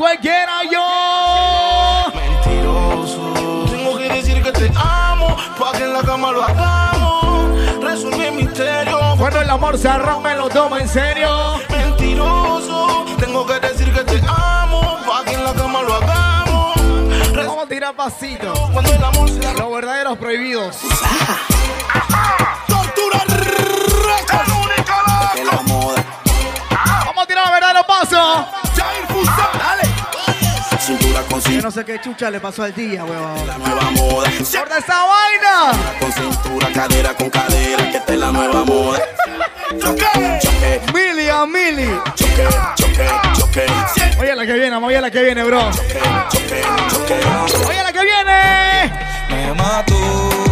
cualquiera 0.00 0.62
yo. 0.72 2.10
Mentiroso. 2.14 3.66
Tengo 3.70 3.98
que 3.98 4.08
decir 4.08 4.42
que 4.42 4.50
te 4.50 4.72
amo. 4.74 5.36
Pa' 5.58 5.72
que 5.72 5.84
en 5.84 5.92
la 5.92 6.00
cama 6.00 6.32
lo 6.32 6.42
hagamos. 6.42 7.82
Resolví 7.82 8.24
el 8.24 8.32
misterio. 8.32 8.98
Cuando 9.18 9.42
el 9.42 9.50
amor 9.50 9.76
se 9.76 9.92
rompe, 9.98 10.34
lo 10.36 10.48
tomo 10.48 10.78
en 10.78 10.88
serio. 10.88 11.60
Mentiroso. 11.68 13.04
Tengo 13.18 13.46
que 13.46 13.60
decir 13.60 13.92
que 13.92 14.02
te 14.04 14.22
amo. 14.26 14.98
Pa' 15.06 15.22
que 15.26 15.34
en 15.34 15.44
la 15.44 15.52
cama 15.52 15.82
lo 15.82 15.94
hagamos. 15.94 16.74
Vamos 17.36 17.64
a 17.64 17.68
tirar 17.68 17.94
pasitos. 17.94 18.58
Cuando 18.72 18.92
el 18.94 19.04
amor 19.04 19.28
se 19.28 19.54
Los 19.54 19.70
verdaderos 19.70 20.16
prohibidos. 20.16 20.78
Yo 31.48 31.62
no 31.62 31.70
sé 31.70 31.84
qué 31.84 32.00
chucha 32.00 32.30
le 32.30 32.38
pasó 32.40 32.62
al 32.62 32.74
día, 32.74 33.04
huevón. 33.04 33.46
La 33.46 33.58
nueva 33.58 33.90
moda. 33.92 34.30
¡Corta 34.30 34.78
esa 34.78 35.04
vaina! 35.04 35.98
Con 35.98 36.12
cintura, 36.12 36.68
cadera 36.72 37.14
con 37.14 37.30
cadera. 37.30 37.90
Que 37.90 37.96
esta 37.96 38.12
es 38.12 38.18
la 38.18 38.30
nueva 38.30 38.64
moda. 38.64 39.00
Choque, 39.78 40.40
Mili 40.92 41.28
a 41.28 41.46
Mili. 41.46 41.88
choque, 42.14 42.48
choque, 42.76 43.06
choque. 43.36 43.66
Oye 44.20 44.36
la 44.36 44.46
que 44.46 44.52
viene, 44.52 44.76
oye 44.76 45.00
la 45.00 45.10
que 45.10 45.22
viene, 45.22 45.44
bro. 45.44 45.70
Choque, 45.70 46.00
choque. 46.28 47.20
Oye 47.68 47.82
la 47.82 47.92
que 47.92 48.02
viene. 48.02 48.92
Me 49.30 49.54
mató. 49.54 50.49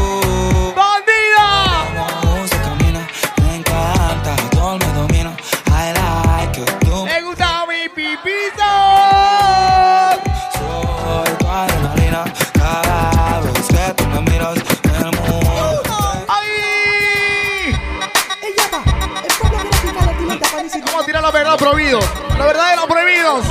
Vamos 21.28 21.34
a 21.34 21.60
tirar 21.60 21.60
los 21.60 21.60
verdaderos 21.60 21.60
prohibidos. 21.60 22.04
Los 22.38 22.86
prohibidos. 22.86 23.44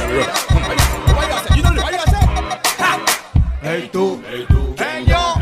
Hey 3.61 3.89
tú, 3.91 4.23
¡Ey, 4.31 5.05
yo! 5.05 5.35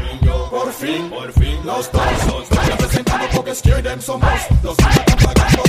por 0.49 0.73
fin, 0.73 1.09
por 1.09 1.31
fin 1.31 1.59
los 1.63 1.89
dos. 1.91 2.03
Vaya 2.49 2.77
presentando 2.77 3.27
porque 3.33 3.55
scare 3.55 3.81
them 3.83 4.01
somos. 4.01 4.29
Los 4.63 4.77
están 4.77 5.33
pagando 5.33 5.63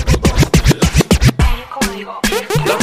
La 2.64 2.78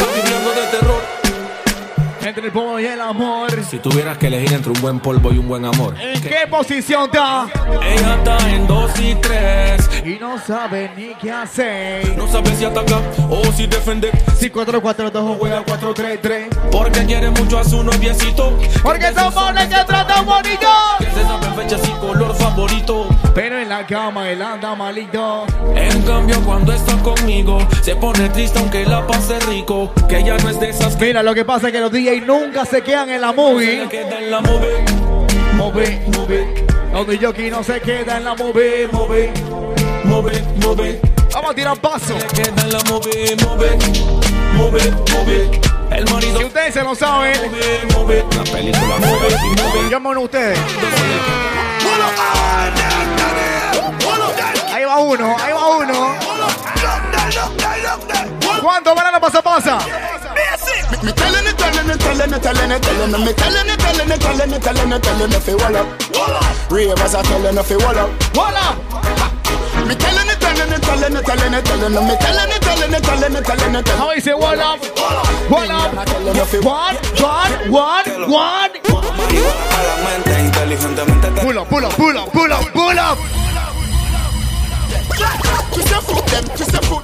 Entre 2.43 2.59
el 2.59 2.65
polvo 2.65 2.77
y 2.77 2.85
el 2.85 2.99
amor. 2.99 3.63
Si 3.63 3.79
tuvieras 3.79 4.17
que 4.17 4.27
elegir 4.27 4.51
entre 4.51 4.71
un 4.73 4.81
buen 4.81 4.99
polvo 4.99 5.31
y 5.31 5.37
un 5.37 5.47
buen 5.47 5.63
amor. 5.63 5.95
¿En 5.97 6.19
qué 6.19 6.45
posición 6.49 7.05
está? 7.05 7.47
Ella 7.81 8.15
está 8.15 8.49
en 8.49 8.67
dos 8.67 8.91
y 8.99 9.15
tres. 9.15 9.89
Y 10.03 10.19
no 10.19 10.37
sabe 10.37 10.91
ni 10.97 11.15
qué 11.15 11.31
hacer. 11.31 12.17
No 12.17 12.27
sabe 12.27 12.53
si 12.57 12.65
atacar 12.65 13.01
o 13.29 13.45
si 13.53 13.65
defender. 13.67 14.11
Si 14.37 14.49
4-4-2 14.49 15.37
juega 15.39 15.63
4-3-3. 15.63 16.49
Porque 16.69 17.05
quiere 17.05 17.29
mucho 17.29 17.59
a 17.59 17.63
su 17.63 17.81
noviecito. 17.81 18.59
Porque 18.81 19.13
somos 19.13 19.53
los 19.53 19.63
que 19.63 19.85
tratan 19.85 20.25
bonito. 20.25 20.67
Que 20.99 21.05
se 21.05 21.21
saben 21.21 21.55
fechas 21.55 21.81
y 21.87 21.91
color 22.01 22.35
favorito. 22.35 23.07
Pero 23.33 23.57
en 23.57 23.69
la 23.69 23.87
cama 23.87 24.29
él 24.29 24.41
anda 24.41 24.75
malito. 24.75 25.45
En 25.75 26.01
cambio, 26.01 26.41
cuando 26.41 26.73
está 26.73 26.97
conmigo, 26.97 27.65
se 27.81 27.95
pone 27.95 28.27
triste 28.29 28.59
aunque 28.59 28.85
la 28.85 29.07
pase 29.07 29.39
rico. 29.41 29.93
Que 30.09 30.19
ella 30.19 30.35
no 30.37 30.49
es 30.49 30.59
de 30.59 30.69
esas 30.71 30.99
Mira, 30.99 31.23
lo 31.23 31.33
que 31.33 31.45
pasa 31.45 31.67
es 31.67 31.73
que 31.73 31.79
los 31.79 31.91
DJs 31.91 32.25
nunca 32.39 32.65
se 32.65 32.81
quedan 32.81 33.09
en 33.09 33.21
la 33.21 33.31
movie. 33.31 33.87
queda 33.89 34.19
en 34.19 34.31
la 34.31 34.41
movie. 34.41 34.83
Movie, 35.53 36.01
movie. 36.17 36.65
Los 36.91 37.07
DJs 37.07 37.51
no 37.51 37.63
se 37.63 37.79
quedan 37.79 38.17
en 38.17 38.25
la 38.25 38.35
movie, 38.35 38.87
movie. 38.91 39.31
Movie, 40.03 40.41
movie. 40.61 40.99
Vamos 41.33 41.51
a 41.51 41.53
tirar 41.53 41.77
paso. 41.77 42.15
Queda 42.33 42.63
en 42.63 42.71
la. 42.71 42.79
El 45.95 46.05
marido. 46.11 46.39
Si 46.39 46.45
ustedes 46.45 46.73
se 46.73 46.83
lo 46.83 46.95
saben. 46.95 47.39
La 48.35 48.43
película 48.43 48.97
movie, 48.99 49.89
llamen 49.89 50.17
ustedes. 50.17 50.59
Ahí 54.73 54.85
va 54.85 54.99
uno, 54.99 55.35
ahí 55.39 55.53
va 55.53 55.67
uno. 55.77 56.15
¿Cuánto 58.61 58.95
banana 58.95 59.19
pasa 59.19 59.41
pasa? 59.41 59.77
Me 61.01 61.11
tellin' 61.11 61.47
it, 61.47 61.57
tellin' 61.57 61.89
it, 61.89 61.99
tellin' 61.99 62.33
it, 62.33 62.41
tellin' 62.43 62.71
it, 62.71 62.81
tellin' 62.83 63.13
it. 63.13 63.19
Me 63.25 63.33
tellin' 63.33 63.69
it, 63.69 63.79
tellin' 63.79 64.11
it, 64.11 64.21
tellin' 64.21 64.53
it, 64.53 64.61
tellin' 64.61 64.93
it, 64.93 65.01
tellin' 65.03 65.33
it. 65.33 65.41
Fi 65.41 65.55
wall 65.55 65.75
up, 65.75 65.87
Ravers 66.71 66.99
as 67.01 67.15
I 67.15 67.21
tellin' 67.23 67.57
it 67.57 67.65
fi 67.65 67.75
wall 67.77 67.97
up, 67.97 68.09
wall 68.35 68.55
up. 68.55 68.77
Me 69.87 69.95
tellin' 69.95 70.29
it, 70.29 70.39
tellin' 70.39 70.71
it, 70.71 70.81
tellin' 70.83 71.15
it, 71.15 71.25
tellin' 71.25 71.53
it, 71.53 71.65
tellin' 71.65 71.93
it. 71.93 72.01
Me 72.03 72.15
tellin' 72.21 72.51
it, 72.51 72.61
tellin' 72.61 72.93
it, 72.93 73.03
tellin' 73.03 73.35
it, 73.35 73.43
tellin' 73.43 73.75
it. 73.75 73.87
How 73.89 74.11
is 74.11 74.27
it 74.27 74.37
wall 74.37 74.59
up, 74.59 74.79
wall 74.99 75.17
up? 75.17 75.49
One, 75.49 75.67
one, 75.67 75.95
one, 77.71 78.27
one. 78.31 78.71
Pull 81.43 81.59
up, 81.59 81.67
pull 81.67 81.85
up, 81.85 81.93
pull 81.93 82.17
up, 82.17 82.31
pull 82.31 82.53
up, 82.53 82.65
pull 82.71 82.99
up. 82.99 83.17
Twist 85.73 85.89
your 85.89 86.01
foot, 86.01 86.25
them, 86.27 86.43
twist 86.55 86.71
your 86.71 86.81
foot. 86.83 87.03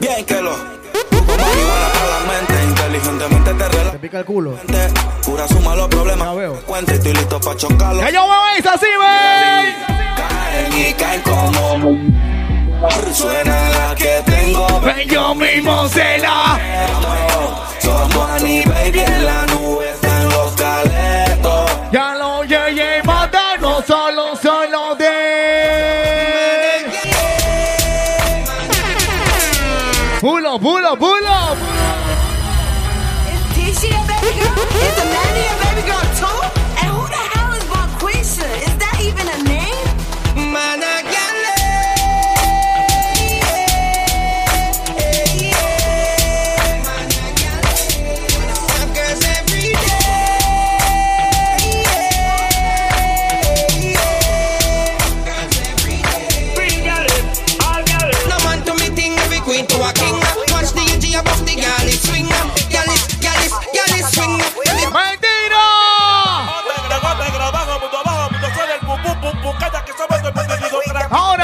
Bien 0.00 0.24
que 0.24 0.40
lo. 0.40 0.83
Te 3.92 3.98
pica 3.98 4.18
el 4.18 4.24
culo. 4.24 4.58
Cura 5.24 5.46
suma 5.48 5.74
los 5.76 5.88
problemas. 5.88 6.28
Cuenta 6.66 6.92
y 6.92 6.96
estoy 6.96 7.12
listo 7.12 7.40
para 7.40 7.56
chocarlo. 7.56 8.04
Que 8.04 8.12
yo 8.12 8.22
veo 8.28 8.42
eso 8.58 8.70
así, 8.70 8.86
wey. 8.86 9.74
Caen 10.16 10.88
y 10.88 10.92
caen 10.94 11.22
como. 11.22 11.96
Suena 13.12 13.68
la 13.70 13.94
que 13.94 14.22
tengo. 14.26 14.80
Ven, 14.80 15.08
yo 15.08 15.34
mismo 15.34 15.88
se 15.88 16.18
la. 16.18 16.58
Somos 17.80 18.30
Annie, 18.30 18.64
baby, 18.66 19.00
en 19.00 19.24
la 19.24 19.46
nube 19.46 19.94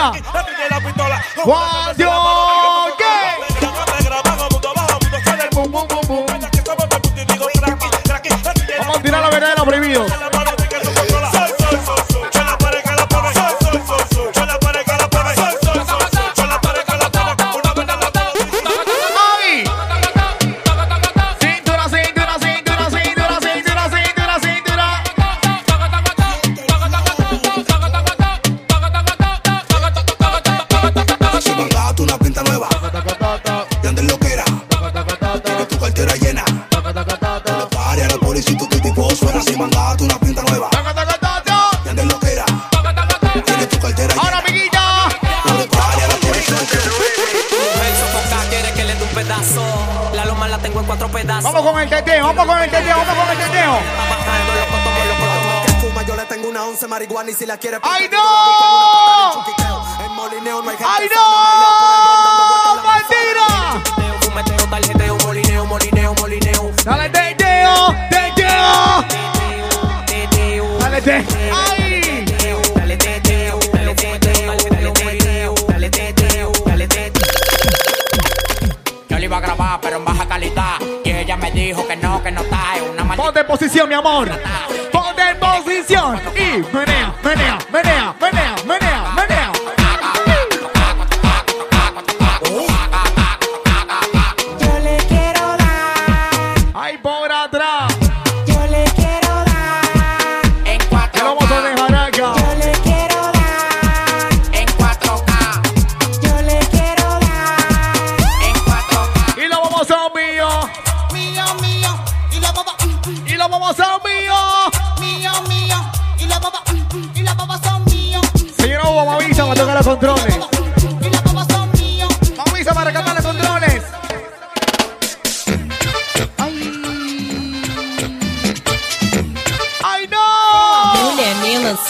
Juana. 0.01 1.23
Juan 1.45 1.97
Dios. 1.97 2.50
Con 51.81 51.89
el 51.89 52.05
teteo, 52.05 52.27
vamos 52.27 52.47
con 52.47 52.63
el 52.63 52.71
teteo, 52.71 52.97
vamos 52.99 53.25
con 53.25 53.31
el 53.31 53.39
teteo. 53.39 53.79
¡Ay, 57.83 58.09
no! 58.13 59.45
¡Ay, 60.87 61.09
no! 61.09 61.23
¡Mentira! 62.83 63.83
Dale 66.85 67.09
teteo, 67.09 67.95
teteo. 68.11 69.05
Dale 70.81 71.01
te. 71.01 71.50
Me 81.55 81.67
dijo 81.67 81.87
que 81.87 81.97
no, 81.97 82.23
que 82.23 82.31
no 82.31 82.41
está. 82.43 82.77
Es 82.77 82.83
una 82.83 83.05
maldita. 83.05 83.23
Ponte 83.23 83.41
en 83.41 83.47
posición, 83.47 83.89
mi 83.89 83.95
amor. 83.95 84.31
Ponte 84.93 85.23
en 85.23 85.39
posición. 85.39 86.21
Y 86.37 86.75
menea, 86.75 87.15
menea, 87.23 87.59
menea, 87.73 88.10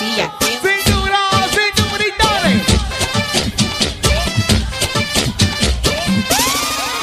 melancia. 0.01 0.33
¡Cintura, 0.63 1.19
cintura 1.51 2.05
dale! 2.19 2.65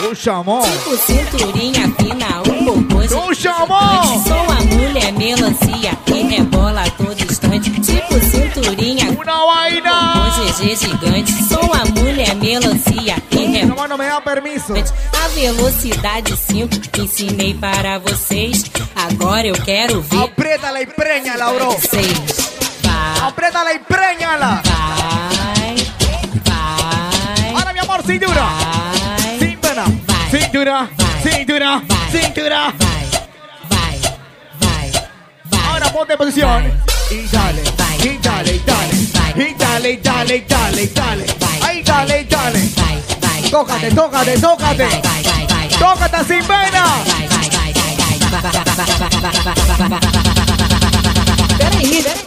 O 0.10 0.16
chamou. 0.16 0.62
Tipo 0.64 0.98
cinturinha 0.98 1.94
fina, 2.00 2.42
o 2.42 2.66
popô 2.66 3.00
O 3.30 3.34
chamou. 3.34 4.24
Sou 4.24 4.52
a 4.52 4.62
mulher 4.76 5.12
melancia 5.14 5.92
que 6.06 6.22
rebola 6.24 6.84
a 6.84 6.90
todo 6.92 7.22
instante. 7.24 7.70
Tipo 7.72 8.20
cinturinha, 8.20 9.10
o 9.12 9.18
GG 10.52 10.76
gigante. 10.76 11.32
Sou 11.48 11.72
a 11.74 11.84
mulher 12.00 12.36
melancia 12.36 13.16
que 13.30 13.48
No, 13.48 13.54
rebola. 13.54 13.76
mano, 13.82 13.98
me 13.98 14.08
da 14.08 14.22
permiso. 14.22 14.74
A 14.74 15.28
velocidade 15.30 16.36
5 16.38 16.70
ensinei 17.02 17.54
para 17.54 18.00
vocês. 18.00 18.64
Agora 18.96 19.46
eu 19.48 19.56
quero 19.64 20.02
ver 20.02 20.24
Apriétala 20.24 20.82
y 20.82 20.86
préñala, 20.88 21.54
bro. 21.54 21.72
vocês. 21.72 22.08
Vai, 22.08 22.37
Apriétala 23.22 23.74
y 23.74 23.80
preñala. 23.80 24.62
Ahora, 27.56 27.74
mi 27.74 27.80
amor, 27.80 28.04
cintura. 28.04 28.50
Sin 29.40 29.60
pena. 29.60 29.86
Cintura, 30.32 30.90
cintura, 31.24 31.82
cintura. 32.12 32.74
Ahora 35.70 35.92
ponte 35.92 36.14
en 36.14 36.18
posición. 36.18 36.72
Y 37.10 37.28
dale, 37.28 37.64
y 38.04 38.18
dale, 38.18 38.56
y 38.56 38.60
dale. 38.60 38.96
Y 39.36 39.54
dale, 39.54 39.92
y 39.92 39.98
dale, 39.98 40.36
y 40.36 40.42
dale, 40.42 40.84
y 40.84 40.88
dale. 40.88 41.26
Ahí 41.62 41.84
dale, 41.84 42.22
y 42.22 42.24
dale. 42.26 42.70
Tócate, 43.50 43.92
tócate, 43.92 44.40
tócate. 44.40 44.88
Sin 46.28 46.44
pena. 46.44 46.84
Better 51.58 51.80
hit, 51.80 52.04
better 52.04 52.27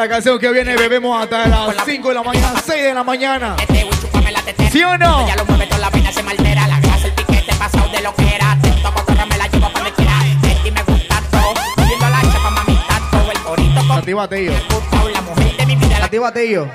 la 0.00 0.08
canción 0.08 0.38
que 0.38 0.50
viene 0.50 0.74
bebemos 0.78 1.22
hasta 1.22 1.46
las 1.46 1.84
5 1.84 2.08
de 2.08 2.14
la 2.14 2.22
mañana, 2.22 2.62
6 2.64 2.82
de 2.84 2.94
la 2.94 3.04
mañana. 3.04 3.56
¿Sí 4.72 4.82
o 4.82 4.96
no? 4.96 5.26
Ya 5.28 5.36
lo 5.36 5.44
mueve 5.44 5.66
toda 5.66 5.78
la 5.78 5.90
pena, 5.90 6.10
se 6.10 6.22
me 6.22 6.30
altera 6.30 6.66
la 6.68 6.80
grasa, 6.80 7.06
el 7.06 7.12
piquete 7.12 7.54
pasado 7.56 7.86
de 7.90 8.00
lo 8.00 8.14
que 8.14 8.34
era. 8.34 8.56
Te 8.62 8.70
toco, 8.70 9.04
corre, 9.04 9.26
me 9.26 9.36
la 9.36 9.46
llevo 9.48 9.70
pa' 9.70 9.78
donde 9.80 9.92
quiera. 9.92 10.12
De 10.40 10.54
ti 10.54 10.70
me 10.70 10.82
gusta 10.84 11.22
todo, 11.30 11.52
viendo 11.86 12.08
la 12.08 12.22
chapa, 12.22 12.50
mamita, 12.50 13.00
todo 13.10 13.30
el 13.30 13.38
corito 13.40 13.80
con 13.86 13.98
Actívate 13.98 14.44
yo. 14.46 14.52
la 15.12 15.20
mujer 15.20 15.56
de 15.58 15.66
mi 15.66 15.76
vida. 15.76 15.96
Actívate 16.02 16.50
yo. 16.50 16.66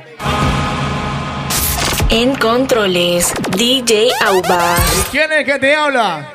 En 2.10 2.36
controles, 2.36 3.34
DJ 3.58 4.12
Auba. 4.24 4.76
¿Quién 5.10 5.32
es 5.32 5.40
el 5.40 5.46
que 5.46 5.58
te 5.58 5.74
habla? 5.74 6.30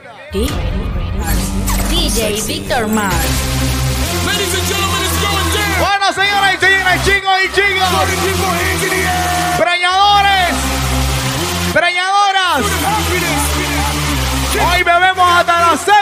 DJ 1.89 2.43
Víctor 2.49 2.89
Mar. 2.89 3.13
Bueno, 5.81 6.13
señoras 6.13 6.55
y 6.55 6.59
señores, 6.59 7.03
chicos 7.05 7.37
y 7.45 7.49
chicos. 7.53 7.89
Preñadores. 9.59 10.55
Preñadoras. 11.73 12.63
Hoy 14.73 14.83
bebemos 14.83 15.33
hasta 15.33 15.61
las 15.61 15.81
6 15.81 16.00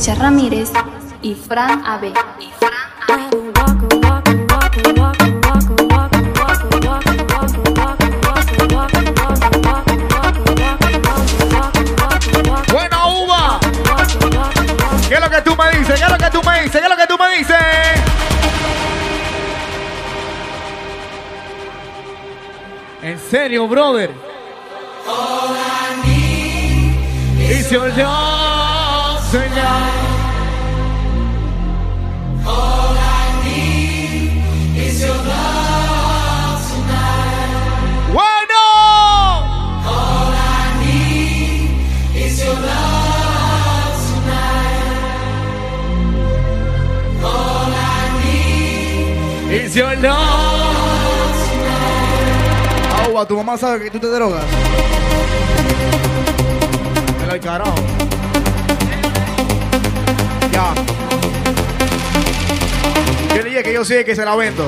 Richard 0.00 0.18
Ramírez 0.18 0.72
y 1.20 1.34
Fran 1.34 1.84
AB. 1.84 2.14
Buena 12.72 13.06
uva. 13.08 13.60
¿Qué 15.06 15.14
es 15.16 15.20
lo 15.20 15.28
que 15.28 15.42
tú 15.42 15.54
me 15.54 15.70
dices? 15.78 15.98
¿Qué 15.98 16.04
es 16.06 16.10
lo 16.10 16.16
que 16.16 16.30
tú 16.30 16.42
me 16.44 16.62
dices? 16.62 16.72
¿Qué 16.72 16.78
es 16.78 16.88
lo 16.88 16.96
que 16.96 17.06
tú 17.06 17.18
me 17.18 17.36
dices? 17.36 17.56
¿En 23.02 23.18
serio, 23.18 23.68
brother? 23.68 24.30
Agua, 53.04 53.24
tu 53.24 53.36
mamá 53.36 53.56
sabe 53.56 53.84
que 53.84 53.90
tú 53.90 54.00
te 54.00 54.08
drogas. 54.08 54.42
Me 57.24 57.32
al 57.32 57.40
carajo. 57.40 57.74
Ya. 60.50 60.74
Yo 63.36 63.42
le 63.42 63.50
dije 63.50 63.62
que 63.62 63.72
yo 63.72 63.84
sé 63.84 64.04
que 64.04 64.16
se 64.16 64.24
la 64.24 64.34
vendo. 64.34 64.66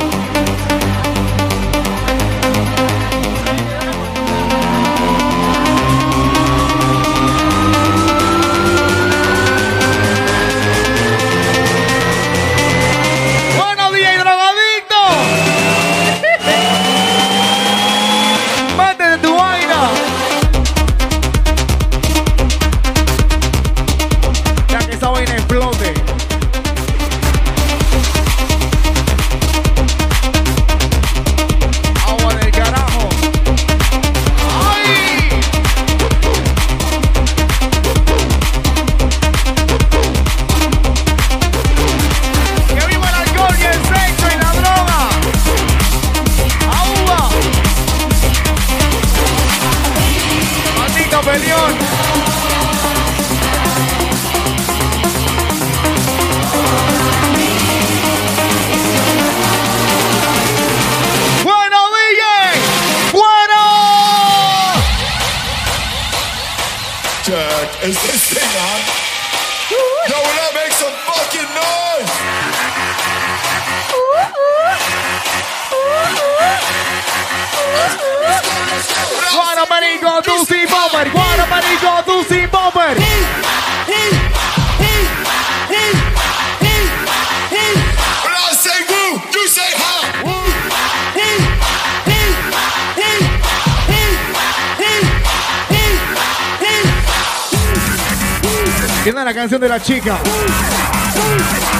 de 99.62 99.68
la 99.68 99.80
chica. 99.80 100.18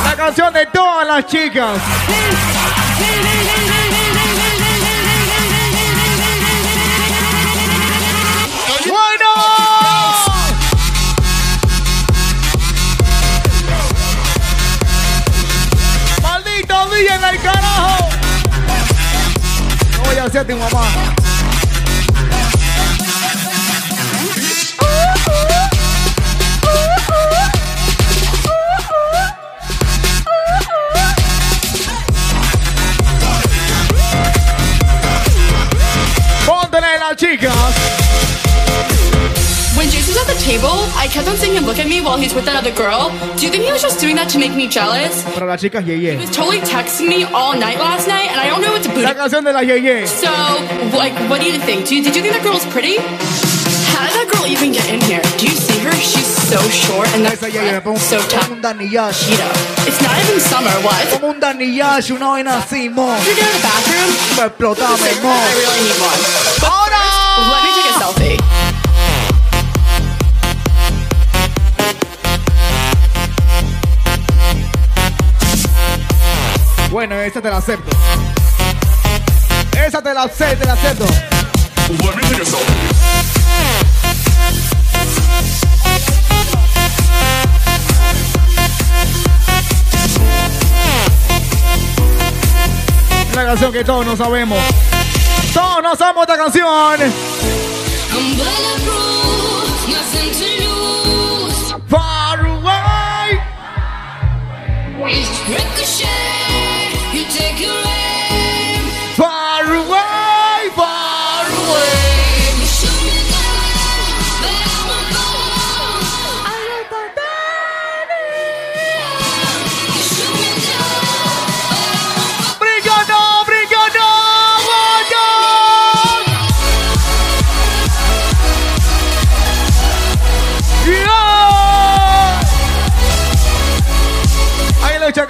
La 0.05 0.15
canción 0.15 0.55
de 0.55 0.67
todas 0.67 1.05
las 1.05 1.27
chicas. 1.27 1.79
¡Bueno! 8.87 9.31
¡Maldito 16.23 16.87
DJ 16.91 17.39
carajo! 17.43 18.09
No 19.97 20.05
voy 20.05 20.17
a 20.19 20.25
hacerte 20.25 20.55
mamá. 20.55 21.12
I 41.03 41.09
kept 41.09 41.27
on 41.27 41.35
seeing 41.35 41.59
him 41.59 41.67
look 41.67 41.83
at 41.83 41.89
me 41.91 42.01
while 42.01 42.15
he's 42.17 42.31
with 42.33 42.47
that 42.47 42.55
other 42.55 42.71
girl. 42.71 43.11
Do 43.35 43.43
you 43.43 43.51
think 43.51 43.67
he 43.67 43.73
was 43.75 43.83
just 43.83 43.99
doing 43.99 44.15
that 44.23 44.31
to 44.31 44.39
make 44.39 44.55
me 44.55 44.71
jealous? 44.71 45.27
Para 45.35 45.51
las 45.51 45.59
chicas 45.59 45.83
Yeye. 45.83 46.15
He 46.15 46.23
was 46.23 46.31
totally 46.31 46.63
texting 46.63 47.11
me 47.11 47.27
all 47.35 47.59
night 47.59 47.83
last 47.83 48.07
night, 48.07 48.31
and 48.31 48.39
I 48.39 48.47
don't 48.47 48.63
know 48.63 48.71
what 48.71 48.87
to 48.87 48.91
put. 48.95 49.03
La 49.03 49.11
canción 49.11 49.43
de 49.43 49.51
la 49.51 49.67
Yeye. 49.67 50.07
So, 50.07 50.31
like, 50.95 51.11
what 51.27 51.43
do 51.43 51.51
you 51.51 51.59
think? 51.59 51.91
Do 51.91 51.99
you, 51.99 52.07
did 52.07 52.15
you 52.15 52.23
think 52.23 52.39
that 52.39 52.47
girl 52.47 52.55
was 52.55 52.63
pretty? 52.71 53.03
How 53.91 54.07
did 54.07 54.15
that 54.15 54.31
girl 54.31 54.47
even 54.47 54.71
get 54.71 54.87
in 54.95 55.03
here? 55.03 55.19
Do 55.43 55.51
you 55.51 55.59
see 55.59 55.83
her? 55.83 55.91
She's 55.99 56.23
so 56.23 56.63
short 56.71 57.11
and 57.19 57.27
that 57.27 57.35
so 57.99 58.23
tough. 58.31 58.47
Como 58.47 58.55
un 58.55 58.63
Daniyash. 58.63 59.27
It's 59.83 59.99
not 60.07 60.15
even 60.23 60.39
summer, 60.39 60.71
what? 60.87 61.03
Como 61.19 61.35
un 61.35 61.43
Daniyash, 61.43 62.15
una 62.15 62.31
vaina 62.31 62.63
así, 62.63 62.87
mo. 62.87 63.11
Did 63.27 63.35
you 63.35 63.43
go 63.43 63.51
to 63.51 63.59
the 63.59 63.63
bathroom? 63.67 64.11
Me 64.39 64.43
explotame, 64.47 65.19
mo. 65.19 65.35
I 65.35 65.51
really 65.67 65.83
need 65.83 65.99
one. 65.99 66.21
But 66.63 66.71
Ahora. 66.71 66.95
first, 66.95 67.51
let 67.51 67.63
me 67.67 67.71
take 67.75 67.91
a 67.91 67.95
selfie. 67.99 68.62
Bueno, 77.05 77.21
esa 77.21 77.43
te 77.43 77.51
la 77.51 77.57
acepto. 77.57 77.91
Esa 79.85 80.01
te 80.01 80.15
la 80.15 80.23
acepto, 80.23 80.59
te 80.61 80.65
la 80.67 80.73
acepto. 80.75 81.05
La 93.35 93.47
canción 93.47 93.73
que 93.73 93.83
todos 93.83 94.07
no 94.07 94.17
sabemos. 94.17 94.61
Todos 95.53 95.83
no 95.83 95.97
sabemos 95.97 96.23
esta 96.29 96.37
canción. 96.37 97.01
Far 101.89 102.47
away. 102.47 103.41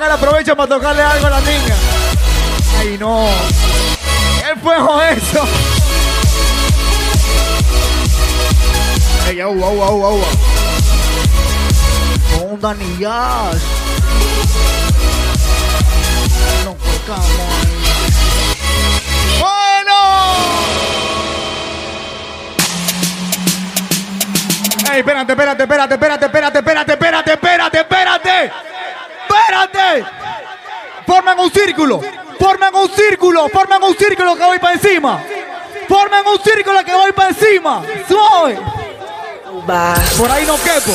Chacales 0.03 0.21
aprovechan 0.21 0.57
para 0.57 0.69
tocarle 0.69 1.01
algo 1.01 1.27
a 1.29 1.31
la 1.31 1.41
niña. 1.43 1.77
Ay, 2.81 2.99
no. 2.99 3.25
¿Qué 4.41 4.61
fue 4.61 4.75
eso? 5.13 5.45
Ey, 9.29 9.41
au, 9.41 9.65
au, 9.65 9.83
au, 9.83 10.05
au. 10.07 10.21
Con 12.37 12.61
Dani 12.61 12.99
Yash. 12.99 13.63
No 16.65 16.77
ahí. 17.15 17.37
¡Bueno! 19.39 19.99
Ey, 24.93 24.99
espérate, 24.99 25.33
espérate, 25.33 25.63
espérate, 25.63 25.95
espérate, 25.95 26.27
espérate, 26.27 26.59
espérate, 26.59 26.93
espérate, 26.93 27.33
espérate. 27.33 27.79
Espérate. 27.79 28.72
Forman 31.23 31.39
un 31.39 31.53
círculo. 31.53 32.01
Forman 32.41 32.75
un 32.75 32.91
círculo. 32.91 33.49
Forman 33.49 33.81
un 33.85 33.97
círculo 33.97 34.35
que 34.35 34.43
voy 34.43 34.59
para 34.59 34.75
encima. 34.75 35.23
Forman 35.89 36.27
un 36.27 36.43
círculo 36.43 36.85
que 36.85 36.93
voy 36.93 37.13
para 37.13 37.29
encima. 37.29 37.81
Suave. 38.09 38.59
Por 40.19 40.31
ahí 40.33 40.45
no 40.45 40.57
quepo. 40.57 40.93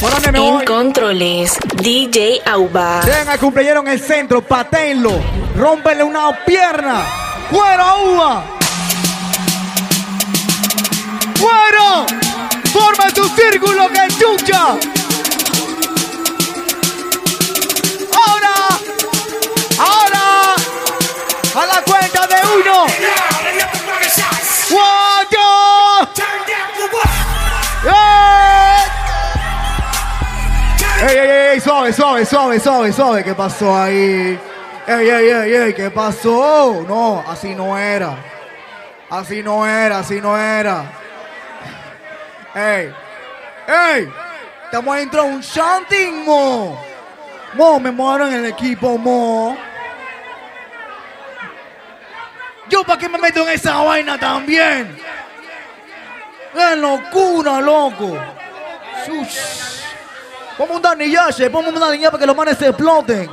¿Por 0.00 0.32
me 0.32 0.38
En 0.38 0.54
voy? 0.54 0.64
controles, 0.64 1.56
DJ 1.76 2.42
Auba. 2.46 3.00
Vean 3.06 3.28
al 3.28 3.38
cumpleañero 3.38 3.80
en 3.82 3.88
el 3.88 4.00
centro, 4.00 4.42
patenlo, 4.42 5.12
rómpenle 5.56 6.02
una 6.02 6.44
pierna. 6.44 7.04
¡Fuera, 7.48 7.94
uva! 7.94 8.44
¡Fuera! 11.36 12.06
¡Forma 12.72 13.10
tu 13.10 13.24
círculo 13.28 13.88
que 13.88 14.08
chucha! 14.18 14.76
¡Ey, 31.08 31.16
ey, 31.16 31.28
ey! 31.52 31.60
Suave, 31.60 31.92
suave, 31.92 32.24
suave, 32.24 32.58
suave, 32.58 32.92
suave. 32.92 33.22
¿Qué 33.22 33.32
pasó 33.32 33.76
ahí? 33.76 34.36
¡Ey, 34.88 35.08
ey, 35.08 35.28
ey, 35.28 35.54
ey! 35.54 35.74
¿Qué 35.74 35.88
pasó? 35.88 36.84
No, 36.88 37.22
así 37.28 37.54
no 37.54 37.78
era. 37.78 38.16
Así 39.08 39.40
no 39.40 39.64
era, 39.64 40.00
así 40.00 40.20
no 40.20 40.36
era. 40.36 40.84
¡Ey! 42.54 42.92
¡Ey! 43.68 44.12
Estamos 44.64 44.96
dentro 44.96 45.22
de 45.22 45.30
un 45.30 45.40
chanting, 45.42 46.24
mo. 46.24 46.84
Mo, 47.54 47.78
me 47.78 47.92
muero 47.92 48.26
en 48.26 48.34
el 48.34 48.46
equipo, 48.46 48.98
mo. 48.98 49.56
¿Yo 52.68 52.82
para 52.82 52.98
qué 52.98 53.08
me 53.08 53.18
meto 53.18 53.42
en 53.42 53.50
esa 53.50 53.80
vaina 53.80 54.18
también? 54.18 54.98
¡Qué 56.52 56.74
locura, 56.74 57.60
loco! 57.60 58.18
Shush. 59.06 59.85
Vamos 60.58 60.76
un 60.76 60.82
Dani 60.82 61.10
Yache, 61.10 61.48
vamos 61.48 61.72
un 61.72 61.80
para 61.80 62.18
que 62.18 62.26
los 62.26 62.36
manes 62.36 62.56
se 62.56 62.68
exploten. 62.68 63.28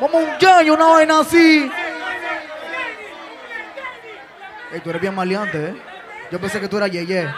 Vamos 0.00 0.22
un 0.22 0.38
Yayo, 0.38 0.74
una 0.74 0.86
vaina 0.86 1.20
así. 1.20 1.70
Ey, 4.72 4.80
tú 4.80 4.90
eres 4.90 5.02
bien 5.02 5.14
maleante, 5.14 5.66
¿eh? 5.66 5.74
Yo 6.30 6.40
pensé 6.40 6.60
que 6.60 6.68
tú 6.68 6.78
eras 6.78 6.90
Yeye. 6.90 7.32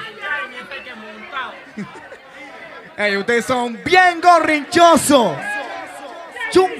Ey, 2.96 3.16
ustedes 3.16 3.44
son 3.44 3.78
bien 3.84 4.20
gorrinchosos. 4.22 5.36
Chum. 6.50 6.70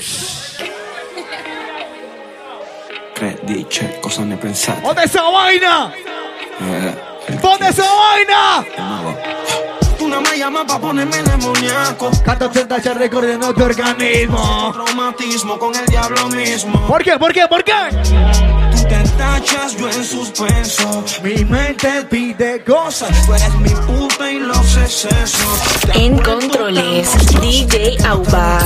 Tre 3.14 3.38
dice 3.42 4.00
cosa 4.00 4.22
ne 4.24 4.36
pensate? 4.36 4.80
¡Ponte 4.80 5.04
esa 5.04 5.22
vaina! 5.22 5.92
Eh, 6.60 6.94
¡Ponte 7.40 7.68
esa 7.68 7.84
vaina! 7.84 9.35
Me 10.20 10.38
llamas 10.38 10.64
pa' 10.64 10.78
ponerme 10.80 11.22
demoníaco. 11.22 12.10
Canta 12.24 12.46
80 12.46 12.78
ya 12.78 12.94
recorriendo 12.94 13.52
tu 13.52 13.62
organismo. 13.62 14.72
Traumatismo 14.72 15.58
con 15.58 15.74
el 15.74 15.84
diablo 15.86 16.28
mismo. 16.28 16.86
¿Por 16.86 17.02
qué? 17.02 17.18
¿Por 17.18 17.32
qué? 17.32 17.46
¿Por 17.48 17.62
qué? 17.64 17.72
Tú 18.72 18.82
te 18.88 19.02
tachas, 19.18 19.76
yo 19.76 19.88
en 19.88 20.04
suspenso. 20.04 21.04
Mi 21.22 21.44
mente 21.44 22.02
pide 22.08 22.62
cosas. 22.64 23.26
Tú 23.26 23.34
eres 23.34 23.54
mi 23.56 23.70
puta 23.70 24.30
y 24.30 24.38
los 24.38 24.76
excesos. 24.76 25.60
En 25.94 26.18
controles, 26.18 27.10
DJ 27.40 27.96
Auba. 28.06 28.58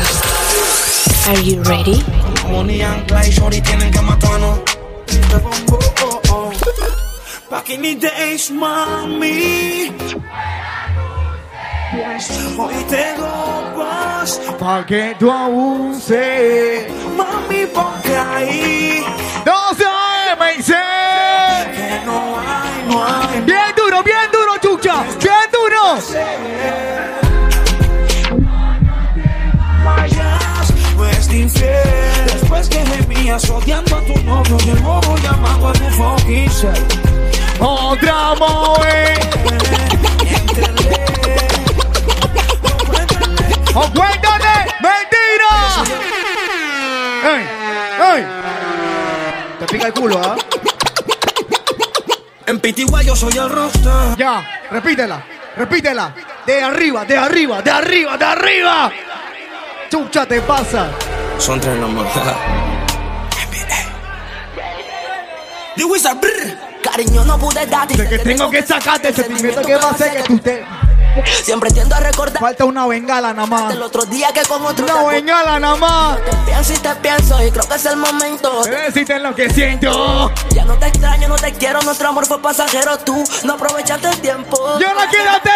Are 1.28 1.42
you 1.42 1.62
ready? 1.64 2.04
Money 2.50 2.82
and 2.82 3.06
Clay, 3.06 3.30
shorty 3.30 3.60
tienen 3.60 3.90
que 3.90 4.00
matarnos. 4.00 4.60
Oh, 5.72 6.20
oh. 6.30 6.52
Back 7.50 7.70
in 7.70 7.82
the 7.82 7.94
days, 7.96 8.50
mami. 8.50 9.92
Hoy 11.92 12.74
tengo 12.88 13.74
paz. 13.76 14.40
Pa' 14.58 14.86
que 14.86 15.16
tú 15.18 15.30
abuses. 15.30 16.86
Mami, 17.16 17.66
porque 17.74 18.16
ahí. 18.16 19.04
12 19.44 19.84
AM, 19.84 20.62
Que 21.74 22.00
no 22.06 22.38
hay, 22.38 22.84
no 22.86 23.04
hay. 23.04 23.40
Bien 23.40 23.74
duro, 23.76 24.02
bien 24.04 24.30
duro, 24.32 24.56
chucha. 24.62 25.02
Bien 25.20 25.50
duro. 25.52 25.98
Infiel. 31.32 32.26
Después 32.26 32.68
que 32.68 32.84
gemía 32.84 33.20
días 33.20 33.48
odiando 33.50 33.96
a 33.96 34.00
tu 34.00 34.20
novio 34.24 34.56
y 34.66 34.70
el 34.70 34.78
bobo 34.78 35.16
llamando 35.18 35.68
a 35.68 35.72
tu 35.72 35.84
fucking. 35.90 36.50
Otra 37.60 38.34
moe. 38.34 39.14
¡O 43.74 43.82
cuéntale! 43.92 44.66
¡Mentira! 44.80 45.52
¡Ey! 47.24 47.42
¡Ey! 48.16 48.26
Te 49.60 49.66
pica 49.66 49.86
el 49.86 49.92
culo, 49.92 50.20
¿ah? 50.22 50.36
En 52.46 52.58
Pitigua 52.58 53.02
yo 53.02 53.14
soy 53.14 53.36
el 53.36 53.48
rockstar. 53.48 54.16
Ya, 54.16 54.66
repítela, 54.70 55.22
repítela. 55.56 56.14
De 56.44 56.62
arriba, 56.62 57.04
de 57.04 57.16
arriba, 57.16 57.62
de 57.62 57.70
arriba, 57.70 58.16
de 58.16 58.24
arriba. 58.24 58.92
Chucha, 59.88 60.26
te 60.26 60.40
pasa. 60.40 60.90
Son 61.38 61.60
tres 61.60 61.78
nomás. 61.78 62.08
The 65.76 65.84
Wizard, 65.84 66.18
brr. 66.18 66.58
Cariño, 66.82 67.24
no 67.24 67.38
pude 67.38 67.64
darte. 67.66 67.94
Sé 67.94 68.08
que 68.08 68.18
tengo 68.18 68.50
que 68.50 68.62
sacarte 68.62 69.08
el 69.08 69.14
sentimiento 69.14 69.62
que 69.62 69.76
va 69.76 69.88
a 69.88 69.90
hacer 69.92 70.16
que 70.16 70.22
tú 70.24 70.38
te. 70.38 70.64
Siempre 71.42 71.70
tiendo 71.70 71.94
a 71.94 72.00
recordar. 72.00 72.40
Falta 72.40 72.64
una 72.64 72.86
bengala 72.86 73.32
nada 73.32 73.46
más. 73.46 73.72
El 73.74 73.82
otro 73.82 74.04
día 74.04 74.32
que 74.32 74.42
con 74.42 74.64
otro. 74.64 74.84
Una 74.84 75.04
bengala 75.04 75.58
nada 75.58 75.76
más. 75.76 76.18
Te 76.24 76.36
pienso 76.46 76.72
y 76.72 76.76
te 76.78 76.94
pienso 76.96 77.44
y 77.44 77.50
creo 77.50 77.68
que 77.68 77.74
es 77.74 77.86
el 77.86 77.96
momento. 77.96 78.62
de 78.64 78.76
decirte 78.76 79.18
lo 79.18 79.34
que 79.34 79.50
siento. 79.50 80.32
Ya 80.50 80.64
no 80.64 80.74
te 80.78 80.86
extraño, 80.86 81.28
no 81.28 81.36
te 81.36 81.52
quiero. 81.52 81.80
Nuestro 81.82 82.08
amor 82.08 82.26
fue 82.26 82.40
pasajero. 82.40 82.98
Tú 82.98 83.24
no 83.44 83.54
aprovechaste 83.54 84.08
el 84.08 84.20
tiempo. 84.20 84.56
Yo 84.78 84.94
no 84.94 85.00
quiero 85.10 85.32
te. 85.42 85.50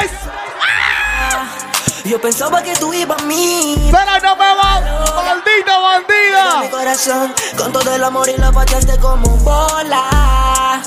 Yo 2.09 2.21
pensaba 2.21 2.63
que 2.63 2.75
tú 2.77 2.93
ibas 2.93 3.21
a 3.23 3.25
mí. 3.25 3.91
Pero 3.91 4.21
no 4.23 4.37
me 4.37 4.55
va. 4.55 4.81
Maldita 5.25 5.79
bandida. 5.79 6.61
Mi 6.61 6.69
corazón 6.69 7.35
con 7.57 7.73
todo 7.73 7.95
el 7.95 8.05
amor 8.05 8.29
y 8.29 8.37
lo 8.37 8.53
pateaste 8.53 8.99
como 8.99 9.27
un 9.27 9.45
bola. 9.45 10.83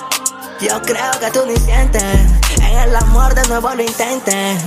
Yo 0.60 0.82
creo 0.84 1.12
que 1.20 1.32
tú 1.32 1.44
ni 1.48 1.56
sientes. 1.58 2.04
En 2.68 2.78
el 2.78 2.96
amor 2.96 3.34
de 3.34 3.48
nuevo 3.48 3.74
lo 3.74 3.82
intentes. 3.82 4.62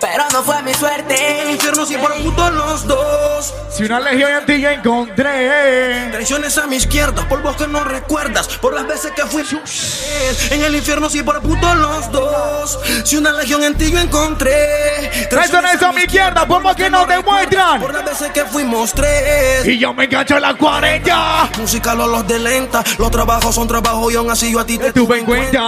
Pero 0.00 0.24
no 0.32 0.42
fue 0.42 0.60
mi 0.62 0.74
suerte. 0.74 1.42
El 1.42 1.50
infierno 1.52 1.86
por 1.86 2.14
puto 2.22 2.50
los 2.50 2.86
dos. 2.86 3.54
Si 3.74 3.84
una 3.84 4.00
legión 4.00 4.30
en 4.30 4.44
ti 4.44 4.60
ya 4.60 4.74
encontré. 4.74 6.10
Traiciones 6.10 6.58
a 6.58 6.66
mi 6.66 6.76
izquierda, 6.76 7.26
por 7.26 7.40
vos 7.40 7.56
que 7.56 7.66
no 7.66 7.82
recuerdas, 7.82 8.46
por 8.48 8.74
las 8.74 8.86
veces 8.86 9.12
que 9.12 9.22
fui. 9.22 9.42
En 10.50 10.62
el 10.62 10.76
infierno 10.76 11.08
sí 11.08 11.22
por 11.22 11.40
puto 11.40 11.74
los 11.74 12.12
dos. 12.12 12.78
Si 13.04 13.16
una 13.16 13.32
legión 13.32 13.64
en 13.64 13.74
ti 13.74 13.90
yo 13.90 13.98
encontré. 13.98 15.26
Traiciones 15.30 15.82
a 15.82 15.90
mi 15.92 16.02
izquierda, 16.02 16.46
por 16.46 16.62
vos 16.62 16.76
que 16.76 16.90
no 16.90 17.06
demuestran. 17.06 17.80
Por 17.80 17.94
las 17.94 18.04
veces 18.04 18.30
que 18.32 18.44
fuimos 18.44 18.92
tres. 18.92 19.66
Y 19.66 19.78
yo 19.78 19.94
me 19.94 20.04
engancho 20.04 20.36
en 20.36 20.42
la 20.42 20.54
40. 20.54 21.50
Música 21.58 21.94
los 21.94 22.28
de 22.28 22.38
lenta. 22.38 22.84
Los 22.98 23.10
trabajos 23.10 23.54
son 23.54 23.66
trabajos 23.66 24.12
y 24.12 24.16
aún 24.16 24.30
así 24.30 24.52
yo 24.52 24.60
a 24.60 24.66
ti 24.66 24.76
te 24.76 24.92
tuve 24.92 25.20
en 25.20 25.24
cuenta. 25.24 25.60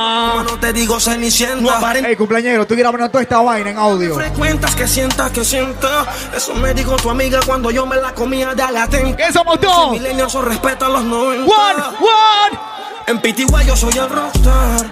No 0.44 0.58
te 0.60 0.74
digo 0.74 1.00
cenicienta. 1.00 1.80
Hey, 2.06 2.16
cumpleañero, 2.16 2.66
tú 2.66 2.76
grabando 2.76 3.08
toda 3.08 3.22
esta 3.22 3.40
vaina 3.40 3.70
en 3.70 3.78
audio. 3.78 4.14
Frecuentas 4.14 4.74
que 4.74 4.86
sienta, 4.86 5.32
que 5.32 5.42
sienta. 5.42 6.06
Eso 6.36 6.54
me 6.54 6.74
dijo 6.74 6.96
tu 6.96 7.08
amiga 7.08 7.40
cuando 7.46 7.70
yo 7.70 7.86
me 7.86 7.93
la 8.00 8.14
comía 8.14 8.54
de 8.54 8.72
la 8.72 8.86
ten. 8.88 9.16
¿Qué 9.16 9.32
somos 9.32 9.60
dos? 9.60 9.92
Milenios 9.92 10.34
respeto 10.34 10.86
a 10.86 10.88
los 10.88 11.04
90. 11.04 11.44
One, 11.44 11.82
one. 11.98 12.58
En 13.06 13.20
Pitigua 13.20 13.62
yo 13.62 13.76
soy 13.76 13.92
el 13.98 14.08
rockstar. 14.08 14.86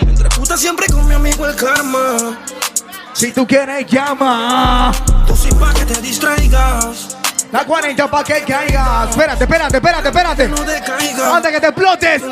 Entre 0.00 0.28
putas 0.30 0.60
siempre 0.60 0.86
con 0.86 1.06
mi 1.06 1.14
amigo 1.14 1.46
el 1.46 1.56
karma. 1.56 2.38
Si 3.12 3.32
tú 3.32 3.46
quieres, 3.46 3.86
llama. 3.86 4.92
Tú 5.26 5.36
sí 5.36 5.48
pa' 5.58 5.74
que 5.74 5.84
te 5.84 6.00
distraigas. 6.00 7.16
La 7.50 7.64
40 7.66 8.10
pa' 8.10 8.24
que 8.24 8.42
caigas. 8.42 9.10
Espérate, 9.10 9.44
espérate, 9.44 9.76
espérate, 9.76 10.08
espérate. 10.08 10.48
No 10.48 10.56
te 10.64 10.80
caigas. 10.80 11.34
Antes 11.34 11.52
que 11.52 11.60
te 11.60 11.66
explotes. 11.66 12.22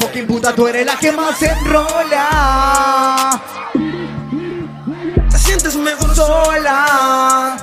Fucking 0.00 0.26
puta, 0.26 0.54
tú 0.54 0.68
eres 0.68 0.86
la 0.86 0.96
que 0.96 1.10
más 1.10 1.36
se 1.38 1.50
enrola. 1.50 3.40
Te 5.62 5.70
sientes 5.70 5.92
mejor 5.92 6.12
sola. 6.16 7.56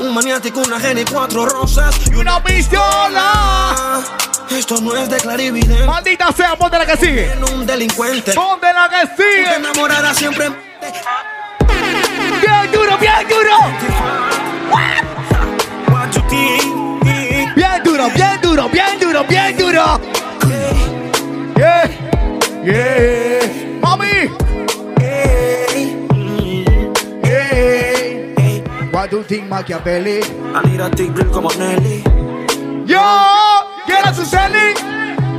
Un 0.00 0.12
maniático, 0.12 0.58
una 0.60 0.80
genia 0.80 1.02
y 1.02 1.04
cuatro 1.04 1.46
rosas. 1.46 1.94
Y 2.10 2.14
una 2.16 2.42
pistola. 2.42 4.02
Esto 4.50 4.80
no 4.80 4.96
es 4.96 5.08
de 5.08 5.18
clarividente. 5.18 5.84
Maldita 5.84 6.32
sea, 6.32 6.56
ponte 6.56 6.78
la 6.80 6.84
que 6.84 6.96
sigue. 6.96 7.32
Un 7.54 7.64
delincuente. 7.64 8.32
Ponte 8.32 8.66
la 8.72 8.88
que 8.88 9.06
Te 9.06 9.22
sigue. 9.22 9.54
enamorarás 9.54 10.16
siempre. 10.16 10.50
Bien 12.40 12.72
duro, 12.72 12.98
bien 12.98 13.28
duro. 13.28 13.56
Bien 17.54 17.82
duro, 17.84 18.10
bien 18.10 18.40
duro, 18.42 18.68
bien 18.68 18.98
duro, 18.98 19.24
bien 19.28 19.56
duro. 19.56 20.00
Yeah, 21.56 21.88
yeah. 22.64 23.23
Do 29.14 29.22
think, 29.22 29.48
Machiavelli? 29.48 30.18
I 30.54 30.60
need 30.66 30.80
a 30.80 30.90
tigre 30.90 31.24
como 31.26 31.48
Nelly. 31.50 32.02
Yo 32.84 33.00
quiero 33.86 34.12
su 34.12 34.24
selling. 34.24 34.76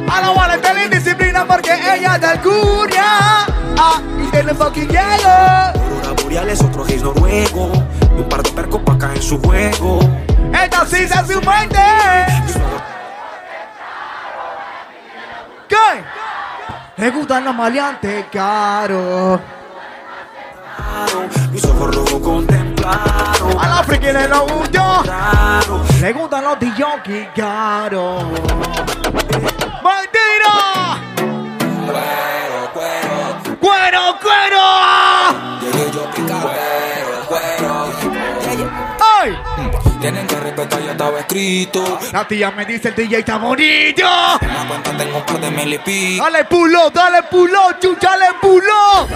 I 0.07 0.21
don't 0.21 0.38
wanna 0.38 0.61
tell 0.61 0.78
indisciplina 0.78 1.45
porque 1.45 1.73
ella 1.73 2.15
es 2.15 2.21
de 2.21 2.28
Alcuria. 2.28 3.45
Ah, 3.78 4.01
y 4.23 4.32
tiene 4.32 4.53
fucking 4.53 4.88
hielo. 4.88 5.28
Aurora 5.28 6.13
boreal 6.23 6.49
otro 6.51 6.86
gays 6.86 7.03
noruego. 7.03 7.71
Y 8.15 8.19
un 8.21 8.30
par 8.30 8.43
de 8.43 8.51
percos 8.51 8.82
pa' 8.82 8.93
acá 8.93 9.13
en 9.13 9.21
su 9.21 9.41
juego. 9.41 9.99
Esta 10.53 10.86
sí 10.86 11.03
es 11.03 11.11
su 11.28 11.41
mente. 11.41 11.86
¿Qué? 15.67 16.03
Le 16.95 17.11
gustan 17.11 17.43
los 17.43 17.55
maleantes 17.55 18.26
caros. 18.32 19.41
Mis 21.51 21.65
ojos 21.65 21.93
rojos 21.93 22.21
contemplaron. 22.21 22.64
A 22.88 23.67
la 23.67 23.83
friki 23.83 24.11
le 24.11 24.27
lo. 24.27 24.45
Claro. 25.03 25.83
Le 25.99 26.13
gustan 26.13 26.43
los 26.43 26.59
DJ 26.59 27.31
caros. 27.36 28.23
¡Mentira! 29.83 30.99
Cuero, 33.59 34.19
cuero, 34.19 34.19
¡Cuero. 34.22 34.61
¡Ay! 39.18 39.38
Tienen 39.99 40.27
que 40.27 40.35
respetar, 40.35 40.81
ya 40.84 40.91
estaba 40.91 41.19
escrito. 41.19 41.99
La 42.14 42.27
tía 42.27 42.51
me 42.51 42.65
dice 42.65 42.89
el 42.89 42.95
DJ 42.95 43.19
está 43.19 43.38
bonito. 43.38 44.03
En 44.41 44.53
la 44.53 44.68
cuenta 44.68 44.95
tengo 44.95 45.18
un 45.18 45.26
par 45.26 45.39
de 45.39 45.49
mil 45.49 45.81
y. 45.88 46.19
Dale 46.19 46.45
pulo, 46.45 46.91
dale 46.91 47.23
pulo, 47.23 47.60
chucha, 47.80 48.10
dale 48.11 48.27
pulo. 48.39 49.07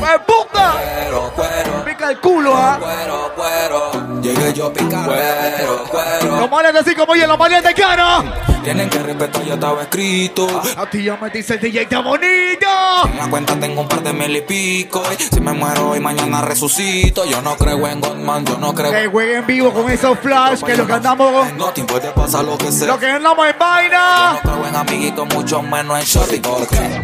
¡Me 0.00 0.18
puta! 0.18 0.72
Cuero, 0.72 1.32
cuero, 1.36 1.84
Pica 2.02 2.10
el 2.10 2.18
culo, 2.18 2.56
¿ah? 2.56 2.80
cuero, 2.80 3.32
cuero. 3.36 4.20
Llegué 4.20 4.52
yo 4.52 4.72
picado. 4.72 5.06
Cuero, 5.06 5.84
cuero. 5.88 6.40
Los 6.40 6.50
males 6.50 6.74
así 6.74 6.96
como 6.96 7.14
yo, 7.14 7.28
los 7.28 7.38
males 7.38 7.62
de 7.62 7.74
cara. 7.74 8.24
Tienen 8.64 8.90
que 8.90 8.98
respetar, 8.98 9.44
ya 9.44 9.54
estaba 9.54 9.82
escrito. 9.82 10.48
La 10.76 10.90
tía 10.90 11.16
me 11.20 11.30
dice 11.30 11.54
el 11.54 11.60
DJ 11.60 11.82
está 11.82 12.00
bonito. 12.00 12.66
En 13.06 13.16
la 13.18 13.30
cuenta 13.30 13.54
tengo 13.54 13.82
un 13.82 13.88
par 13.88 14.02
de 14.02 14.12
mil 14.12 14.34
y 14.34 14.40
pico. 14.40 15.00
Si 15.16 15.40
me 15.40 15.52
muero 15.52 15.90
hoy, 15.90 16.00
mañana 16.00 16.42
resucito. 16.42 17.24
Yo 17.24 17.40
no 17.40 17.56
creo 17.56 17.86
en 17.86 18.00
Godman, 18.00 18.46
yo 18.46 18.58
no 18.58 18.74
creo 18.74 18.90
Que 18.90 19.06
jueguen 19.06 19.46
vivo 19.46 19.72
con 19.72 19.88
esos 19.88 20.18
flash, 20.18 20.60
que 20.62 20.76
lo 20.76 20.84
que 20.84 20.94
andamos, 20.94 21.52
No 21.52 21.66
te 21.66 21.84
puede 21.84 22.10
pasar 22.10 22.44
lo 22.44 22.58
que 22.58 22.72
sea. 22.72 22.88
lo 22.88 22.98
que 22.98 23.06
andamos 23.06 23.46
en 23.46 23.56
vaina. 23.56 24.32
No 24.32 24.40
creo 24.40 24.66
en 24.66 24.74
amiguitos, 24.74 25.28
mucho 25.32 25.62
menos 25.62 26.00
en 26.00 26.04
shorty. 26.04 26.40
Porque 26.40 27.00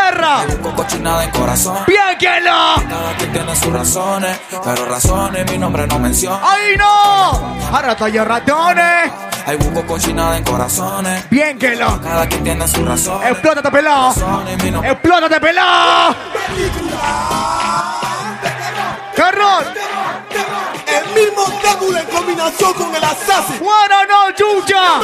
Perra, 0.00 0.46
cochinada 0.74 1.24
en 1.24 1.30
corazón. 1.30 1.78
bien 1.86 2.18
que 2.18 2.40
no. 2.40 2.74
Cada 2.88 3.16
quien 3.16 3.32
tiene 3.32 3.56
sus 3.56 3.72
razones, 3.72 4.40
pero 4.64 4.86
razones 4.86 5.50
mi 5.50 5.58
nombre 5.58 5.86
no 5.86 5.98
menciona. 5.98 6.40
¡Ay 6.42 6.76
no! 6.76 7.58
Ahora 7.72 7.94
talla 7.96 8.24
ratones. 8.24 9.12
Hay 9.46 9.56
busco 9.56 9.86
cochinada 9.86 10.36
en 10.38 10.44
corazones. 10.44 11.28
Bien 11.30 11.58
que 11.58 11.76
no. 11.76 12.00
Cada 12.00 12.26
quien 12.26 12.44
tiene 12.44 12.66
sus 12.66 12.86
razones. 12.86 13.30
Explótate 13.30 13.70
pelado. 13.70 14.14
Nombre. 14.16 14.90
Explótate 14.90 15.40
pelado. 15.40 16.16
Carrón. 19.16 19.64
El 20.86 21.14
mismo 21.14 21.46
Débula 21.62 22.00
en 22.00 22.06
combinación 22.08 22.72
con 22.74 22.94
el 22.94 23.04
Assassin. 23.04 23.58
Bueno, 23.60 23.96
no, 24.08 24.32
chucha. 24.34 25.00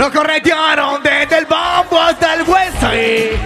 Nos 0.00 0.10
corretearon 0.12 1.02
desde 1.02 1.36
el 1.40 1.44
bambo 1.44 2.00
hasta 2.00 2.32
el 2.32 2.48
hueso. 2.48 2.88
Te 2.88 3.38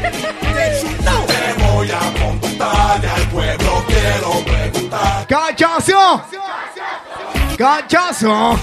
voy 1.59 1.91
a 1.91 1.99
contar 2.23 3.05
al 3.05 3.29
pueblo 3.29 3.85
quiero 3.89 4.45
preguntar. 4.45 5.27
¡Cachazo! 5.27 6.23
¡Cachazo! 7.59 8.57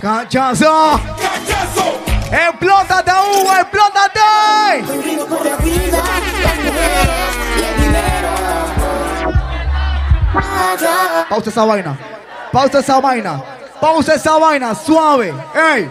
¡Cachazo! 0.00 1.00
¡Cachazo! 1.20 1.90
¡Explótate, 2.32 3.10
Hugo! 3.10 3.52
¡Explótate! 3.60 4.20
Pausa 11.28 11.50
esa 11.50 11.64
vaina. 11.66 11.98
Pausa 12.50 12.78
esa 12.78 13.00
vaina. 13.00 13.42
Pausa 13.78 14.14
esa 14.14 14.38
vaina. 14.38 14.74
Suave. 14.74 15.34
¡Ey! 15.54 15.90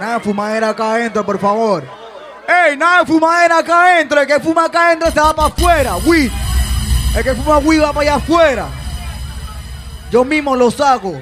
Nada 0.00 0.14
de 0.14 0.20
fumadera 0.20 0.70
acá 0.70 0.94
adentro, 0.94 1.26
por 1.26 1.38
favor. 1.38 1.84
¡Ey! 2.48 2.74
Nada 2.74 3.00
de 3.00 3.06
fumadera 3.06 3.58
acá 3.58 3.84
adentro. 3.84 4.18
El 4.18 4.26
que 4.26 4.40
fuma 4.40 4.64
acá 4.64 4.86
adentro 4.86 5.10
se 5.10 5.20
va 5.20 5.36
para 5.36 5.48
afuera. 5.48 5.96
Weed. 5.96 6.32
El 7.14 7.22
que 7.22 7.34
fuma 7.34 7.58
weed 7.58 7.82
va 7.82 7.92
para 7.92 8.00
allá 8.00 8.14
afuera. 8.14 8.66
Yo 10.10 10.24
mismo 10.24 10.56
lo 10.56 10.70
saco. 10.70 11.20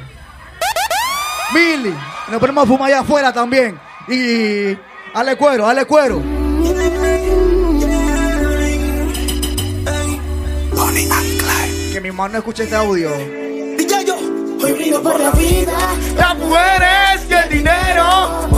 Mili. 1.53 1.93
Nos 2.29 2.39
ponemos 2.39 2.63
a 2.63 2.67
fumar 2.69 2.87
allá 2.89 3.01
afuera 3.01 3.33
también. 3.33 3.81
Y. 4.07 4.79
Dale 5.13 5.37
cuero, 5.37 5.67
dale 5.67 5.85
cuero. 5.85 6.23
Que 11.93 12.01
mi 12.01 12.13
mano 12.13 12.39
escuche 12.39 12.63
este 12.63 12.77
audio. 12.77 13.48
Hoy 14.61 14.73
brindo 14.73 15.03
por 15.03 15.19
la 15.21 15.31
vida. 15.31 15.79
Las 16.17 16.37
mujeres 16.37 17.27
y 17.29 17.33
el 17.33 17.49
dinero. 17.49 18.49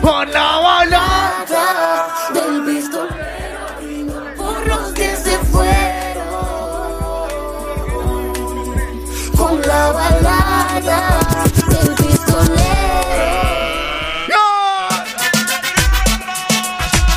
Por 0.00 0.28
la 0.28 0.58
balanza. 0.58 2.06
Del 2.32 2.64
pistolero. 2.64 4.36
Por 4.36 4.66
los 4.66 4.92
que 4.92 5.16
se 5.16 5.38
fueron. 5.38 6.32
Con 9.36 9.60
la 9.62 9.92
balada. 9.92 11.18
Del 11.68 11.94
pistolero. 11.94 12.62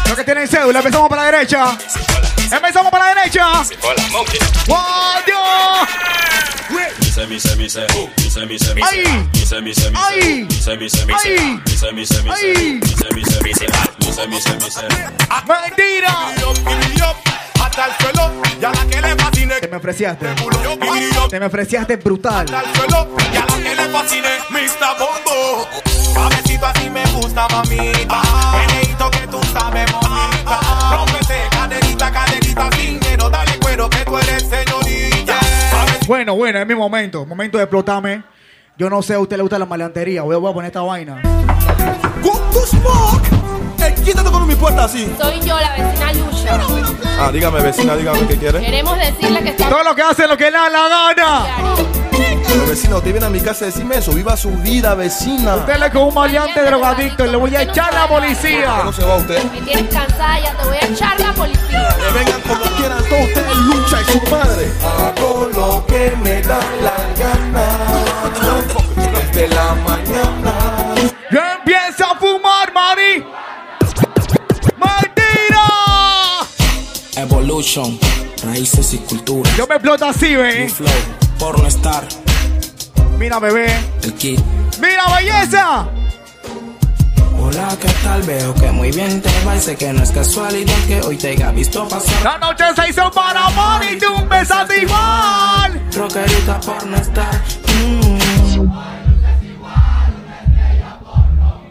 Los 0.08 0.16
que 0.16 0.24
tienen 0.24 0.48
cédula, 0.48 0.80
empezamos 0.80 1.10
para 1.10 1.24
la 1.24 1.32
derecha. 1.32 1.78
Empezamos 2.52 2.92
para 2.92 3.06
la 3.06 3.16
derecha. 3.16 3.48
¡Guadio! 4.68 5.36
Mise, 6.16 6.24
mise, 6.28 6.55
mise, 6.70 7.26
mise, 7.28 7.56
mise, 7.56 7.86
mise, 8.18 8.46
mise, 8.46 8.46
mise, 8.46 8.76
mise, 8.76 9.62
mise, 9.62 9.62
mise, 9.62 10.76
mise, 10.78 10.78
mise, 10.78 11.12
mise, 11.16 11.92
mise, 11.94 12.22
mise, 12.22 12.68
mise, 13.14 13.68
mise, 14.06 14.28
mise, 14.28 14.56
mise. 14.58 14.88
¡Mentira! 15.48 16.14
Hasta 17.62 17.86
el 17.88 17.94
suelo, 18.00 18.32
ya 18.62 18.72
la 18.72 18.86
que 18.86 19.02
le 19.02 19.16
fascine. 19.16 19.56
Te 19.60 19.68
me 19.68 19.78
ofreciaste. 19.78 20.28
Te 21.30 21.40
me 21.40 21.46
ofreciaste 21.46 21.98
brutal. 21.98 22.46
Hasta 22.46 22.62
el 22.62 22.76
suelo, 22.76 23.08
ya 23.34 23.46
la 23.46 23.56
que 23.58 23.76
le 23.76 23.90
fascine. 23.90 24.30
Mr. 24.50 24.98
Bombo. 25.00 25.68
Suavecito 26.14 26.66
así 26.66 26.90
me 26.90 27.04
gusta, 27.12 27.48
mamita. 27.50 28.22
Meneíto 28.58 29.12
que 29.12 29.28
tú 29.28 29.42
sabes, 29.52 29.92
bonita. 29.92 30.60
Rómpete, 30.92 31.50
caderita, 31.52 32.12
caderita, 32.12 32.70
dinero. 32.70 33.30
Dale 33.30 33.60
cuero 33.60 33.90
que 33.90 34.06
tú 34.06 34.18
eres 34.18 34.44
señorita. 34.44 34.85
Bueno, 36.08 36.36
bueno, 36.36 36.60
es 36.60 36.68
mi 36.68 36.76
momento. 36.76 37.26
Momento 37.26 37.58
de 37.58 37.64
explotarme. 37.64 38.24
Yo 38.78 38.90
no 38.90 39.02
sé, 39.02 39.16
a 39.16 39.20
usted 39.20 39.38
le 39.38 39.42
gusta 39.42 39.58
la 39.58 39.66
maleantería. 39.66 40.22
Voy 40.22 40.36
a, 40.36 40.54
poner 40.54 40.68
esta 40.68 40.82
vaina. 40.82 41.22
Quítate 43.94 44.30
con 44.32 44.48
mi 44.48 44.56
puerta 44.56 44.86
así. 44.86 45.12
Soy 45.20 45.40
yo, 45.42 45.60
la 45.60 45.72
vecina 45.72 46.14
Lucha. 46.14 46.60
Ah, 47.20 47.32
dígame, 47.32 47.62
vecina, 47.62 47.96
dígame 47.96 48.28
qué 48.28 48.38
quiere. 48.38 48.60
Queremos 48.60 48.98
decirle 48.98 49.44
que 49.44 49.50
está... 49.50 49.70
Todo 49.70 49.84
lo 49.84 49.96
que 49.96 50.02
hace 50.02 50.28
lo 50.28 50.38
que 50.38 50.46
le 50.46 50.52
da 50.52 50.70
la 50.70 51.14
gana. 51.16 51.46
Pero 52.48 52.68
vecina, 52.68 52.98
usted 52.98 53.12
viene 53.12 53.26
a 53.26 53.30
mi 53.30 53.40
casa 53.42 53.66
a 53.66 53.68
decirme 53.68 53.98
eso. 53.98 54.12
Viva 54.12 54.38
su 54.38 54.52
vida, 54.52 54.96
vecina. 54.96 55.56
Usted 55.56 55.78
le 55.78 55.92
con 55.92 56.04
un 56.04 56.14
maleante 56.14 56.62
drogadicto 56.62 57.26
y 57.26 57.30
le 57.30 57.38
voy 57.38 57.56
a 57.56 57.64
echar 57.64 57.94
la 57.94 58.08
policía. 58.08 58.76
¿Cómo 58.78 58.94
se 58.94 59.04
va 59.04 59.16
usted? 59.16 59.44
Me 59.52 59.62
tienes 59.62 59.94
cansada, 59.94 60.40
ya 60.40 60.56
te 60.56 60.66
voy 60.66 60.78
a 60.78 60.86
echar 60.86 61.20
la 61.20 61.34
policía. 61.34 61.96
Que 61.98 62.20
vengan 62.20 62.42
como 62.42 62.64
quieran 62.78 63.04
todos 63.10 63.22
ustedes, 63.22 63.58
lucha 63.58 64.02
y 64.02 64.06
su 64.12 64.22
madre. 64.32 64.72
Hago 64.84 65.50
lo 65.54 65.86
que 65.86 66.16
me 66.24 66.42
da 66.42 66.60
la 66.82 66.94
gana. 67.18 67.68
Desde 68.96 69.48
la 69.50 69.76
mañana. 69.76 70.54
Yo 71.32 71.40
empiezo 71.58 72.06
a 72.06 72.16
fumar, 72.16 72.45
Evolution, 77.30 77.98
raíces 78.44 78.94
y 78.94 78.98
cultura. 79.00 79.50
Yo 79.58 79.66
me 79.66 79.76
exploto 79.76 80.06
así, 80.06 80.36
ve. 80.36 80.70
Flow, 80.70 80.88
porno 81.40 81.68
star, 81.68 82.04
Mira, 83.18 83.40
bebé. 83.40 83.66
el 84.04 84.14
kid. 84.14 84.40
Mira, 84.80 85.04
belleza. 85.16 85.88
Hola, 87.40 87.76
¿qué 87.82 87.90
tal? 88.04 88.22
Veo 88.24 88.54
que 88.54 88.72
muy 88.72 88.92
bien 88.92 89.22
te 89.24 89.30
va 89.44 89.56
y 89.56 89.60
sé 89.62 89.76
que 89.76 89.92
no 89.92 90.04
es 90.04 90.12
casualidad 90.12 90.76
que 90.88 91.02
hoy 91.02 91.18
te 91.18 91.30
haya 91.30 91.50
visto 91.52 91.88
pasar. 91.88 92.14
La 92.24 92.38
noche 92.38 92.64
se 92.76 92.90
hizo 92.90 93.10
para 93.12 93.50
Mari 93.50 93.88
y 93.96 93.98
tú 94.00 94.06
besaste 94.30 94.84
igual. 94.84 95.82
Rockerita 95.96 96.60
porno 96.60 96.98
star. 96.98 97.42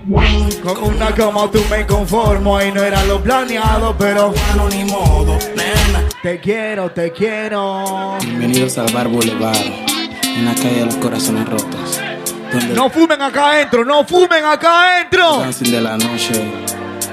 Con 0.08 0.82
una 0.84 1.14
como 1.14 1.48
tú 1.50 1.62
me 1.70 1.86
conformo 1.86 2.60
y 2.60 2.70
no 2.70 2.82
era 2.82 3.02
lo 3.04 3.22
planeado, 3.22 3.96
pero 3.96 4.32
bueno, 4.32 4.68
ni 4.68 4.84
modo, 4.84 5.38
nena. 5.56 6.06
Te 6.22 6.38
quiero, 6.40 6.90
te 6.90 7.10
quiero. 7.10 8.18
Bienvenidos 8.20 8.76
al 8.76 8.92
Bar 8.92 9.08
Boulevard, 9.08 9.56
en 9.56 10.44
la 10.44 10.54
calle 10.54 10.80
de 10.80 10.86
los 10.86 10.96
corazones 10.96 11.48
rotos. 11.48 12.00
Donde 12.52 12.74
No 12.74 12.90
fumen 12.90 13.22
acá 13.22 13.52
adentro, 13.52 13.82
no 13.86 14.04
fumen 14.04 14.44
acá 14.44 14.90
adentro. 14.96 15.38
dancing 15.38 15.70
de 15.70 15.80
la 15.80 15.96
noche, 15.96 16.52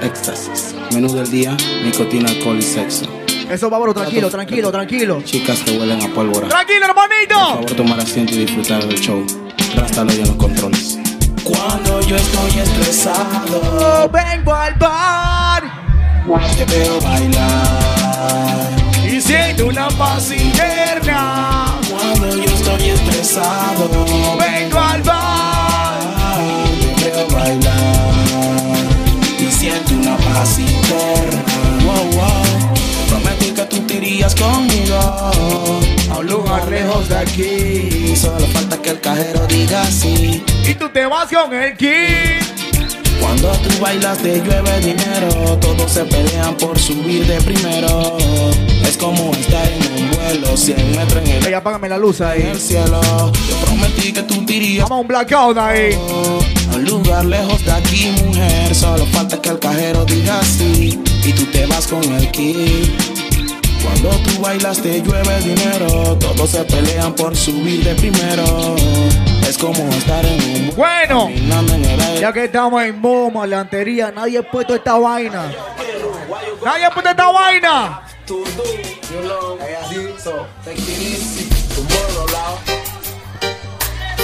éxtasis. 0.02 0.74
Menú 0.92 1.14
del 1.14 1.30
día, 1.30 1.56
nicotina, 1.82 2.28
alcohol 2.28 2.58
y 2.58 2.62
sexo. 2.62 3.06
Eso, 3.50 3.70
Bárbaro, 3.70 3.94
tranquilo, 3.94 4.28
tranquilo, 4.28 4.70
tranquilo. 4.70 5.22
Chicas 5.24 5.60
que 5.60 5.78
huelen 5.78 6.02
a 6.02 6.08
pólvora. 6.08 6.46
Tranquilo, 6.48 6.80
Por 6.80 6.90
hermanito. 6.90 7.34
favor, 7.38 7.72
tomar 7.72 8.00
asiento 8.00 8.34
y 8.34 8.38
disfrutar 8.44 8.84
del 8.86 9.00
show. 9.00 9.24
Rástalo 9.76 10.10
ya 10.12 10.22
en 10.22 10.28
los 10.28 10.36
controles. 10.36 10.98
Cuando 11.44 12.00
yo 12.02 12.16
estoy 12.16 12.60
estresado, 12.60 14.08
vengo 14.10 14.54
al 14.54 14.74
bar. 14.74 15.62
Te 16.56 16.64
veo 16.64 17.00
bailar. 17.00 18.70
Y 19.04 19.20
siento 19.20 19.66
una 19.66 19.88
paz 19.88 20.30
interna. 20.30 21.78
Cuando 21.90 22.36
yo 22.36 22.44
estoy 22.44 22.90
estresado, 22.90 23.88
vengo 24.38 24.78
al 24.78 25.02
bar. 25.02 26.00
Te 26.96 27.10
veo 27.10 27.28
bailar. 27.28 28.12
Y 29.38 29.50
siento 29.50 29.94
una 29.94 30.16
paz 30.16 30.58
interna. 30.58 31.71
Irías 34.02 34.34
conmigo 34.34 34.96
a 36.10 36.18
un 36.18 36.26
lugar 36.26 36.68
lejos 36.68 37.08
de 37.08 37.16
aquí. 37.16 38.16
Solo 38.16 38.46
falta 38.48 38.76
que 38.80 38.90
el 38.90 39.00
cajero 39.00 39.46
diga 39.46 39.84
sí. 39.86 40.42
Y 40.68 40.74
tú 40.74 40.88
te 40.88 41.06
vas 41.06 41.28
con 41.30 41.52
el 41.54 41.76
kid. 41.76 42.42
Cuando 43.20 43.52
tú 43.52 43.70
bailas 43.80 44.18
te 44.18 44.40
llueve 44.40 44.80
dinero, 44.80 45.56
todos 45.60 45.90
se 45.92 46.04
pelean 46.04 46.54
por 46.56 46.76
subir 46.78 47.24
de 47.26 47.40
primero. 47.42 48.16
Es 48.84 48.96
como 48.96 49.32
estar 49.32 49.64
en 49.70 50.02
un 50.04 50.10
vuelo, 50.10 50.56
100 50.56 50.96
metros 50.96 51.24
en 51.24 51.30
el, 51.36 51.46
Ey, 51.46 51.54
apágame 51.54 51.88
la 51.88 51.98
luz 51.98 52.20
en 52.20 52.26
ahí. 52.26 52.42
el 52.42 52.60
cielo. 52.60 53.00
Yo 53.48 53.56
prometí 53.64 54.12
que 54.12 54.22
tú 54.24 54.44
te 54.44 54.54
irías 54.54 54.88
Vamos 54.88 54.98
a 54.98 55.00
un 55.02 55.06
blackout 55.08 55.56
ahí. 55.58 55.94
a 56.72 56.74
un 56.76 56.84
lugar 56.84 57.24
lejos 57.24 57.64
de 57.64 57.72
aquí, 57.72 58.12
mujer. 58.24 58.74
Solo 58.74 59.06
falta 59.06 59.40
que 59.40 59.50
el 59.50 59.58
cajero 59.60 60.04
diga 60.04 60.40
sí 60.42 60.98
y 61.24 61.32
tú 61.32 61.44
te 61.52 61.64
vas 61.66 61.86
con 61.86 62.02
el 62.02 62.28
kit. 62.32 62.90
Cuando 63.92 64.10
tú 64.22 64.40
bailas 64.40 64.80
te 64.80 65.02
llueve 65.02 65.38
dinero, 65.40 66.16
todos 66.18 66.50
se 66.50 66.64
pelean 66.64 67.12
por 67.14 67.36
subir 67.36 67.84
de 67.84 67.94
primero. 67.94 68.74
Es 69.46 69.58
como 69.58 69.86
estar 69.90 70.24
en 70.24 70.70
un 70.70 70.76
Bueno, 70.76 71.30
ya 72.18 72.32
que 72.32 72.44
estamos 72.44 72.82
en 72.82 72.98
modo 72.98 73.30
maleantería, 73.30 74.10
nadie 74.10 74.38
ha 74.38 74.50
puesto 74.50 74.74
esta 74.74 74.98
vaina. 74.98 75.52
Nadie 76.64 76.86
ha 76.86 76.90
puesto 76.90 77.10
esta 77.10 77.30
vaina. 77.30 78.02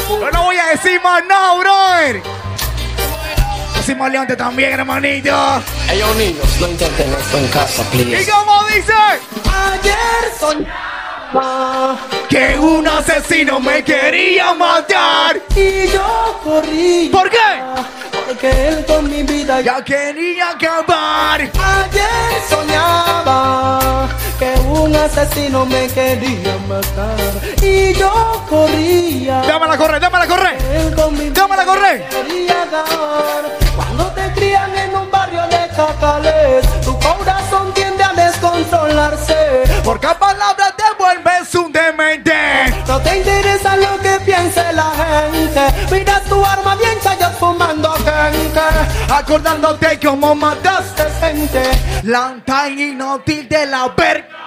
Yo 0.09 0.31
no 0.31 0.45
voy 0.45 0.57
a 0.57 0.67
decir 0.69 1.01
más 1.03 1.23
nada, 1.27 1.59
brother. 1.59 2.48
Soy 3.89 3.95
maleante 3.95 4.37
también, 4.37 4.73
hermanito. 4.73 5.35
Ellos 5.91 6.17
niños, 6.17 6.45
no 6.61 6.69
intenten 6.69 7.11
esto 7.11 7.39
en 7.39 7.49
casa, 7.49 7.83
¿Y 7.95 8.03
please. 8.05 8.31
cómo 8.31 8.65
dice? 8.67 8.93
Ayer 9.73 10.31
soñaba 10.39 11.97
Que 12.29 12.59
un 12.59 12.87
asesino 12.87 13.59
me 13.61 13.83
quería 13.83 14.53
matar. 14.53 15.41
y 15.57 15.89
yo 15.91 16.39
corrí. 16.45 17.09
¿Por 17.11 17.31
qué? 17.31 17.39
Porque 18.27 18.69
él 18.69 18.85
con 18.85 19.09
mi 19.11 19.23
vida 19.23 19.63
Ya 19.63 19.83
quería 19.83 20.51
acabar. 20.51 21.41
Ayer 21.41 22.43
soñaba 22.47 24.07
que 24.39 24.53
un 24.69 24.95
asesino 24.95 25.65
me 25.65 25.87
quería 25.89 26.59
matar 26.69 27.17
y 27.63 27.95
yo 27.95 28.45
corría. 28.51 29.41
Dámela 29.49 29.73
a 29.73 29.79
correr, 29.79 29.99
dámela 29.99 30.29
en 34.77 34.97
un 34.97 35.11
barrio 35.11 35.43
de 35.49 35.69
chacales. 35.75 36.67
Tu 36.83 36.99
corazón 36.99 37.73
tiende 37.75 38.03
a 38.03 38.13
descontrolarse. 38.13 39.63
Porque 39.85 40.07
a 40.07 40.19
palabras 40.19 40.75
te 40.77 40.85
vuelves 40.99 41.55
un 41.55 41.73
demente. 41.73 42.33
No 42.87 43.01
te 43.01 43.19
interesa 43.19 43.77
lo 43.77 43.98
un 44.39 44.53
barrio 44.55 44.91
gente. 44.99 45.61
Mira 45.91 46.21
tu 46.29 46.45
arma 46.45 46.77
bien 46.77 46.99
callas 47.03 47.37
fumando 47.39 47.93
gente. 47.93 48.61
Acordándote 49.13 49.99
cómo 50.01 50.35
mataste 50.35 51.05
gente. 51.21 51.63
La 52.05 52.37
tan 52.45 52.79
inútil 52.79 53.49
de 53.49 53.67
la 53.67 53.89
verga. 53.89 54.39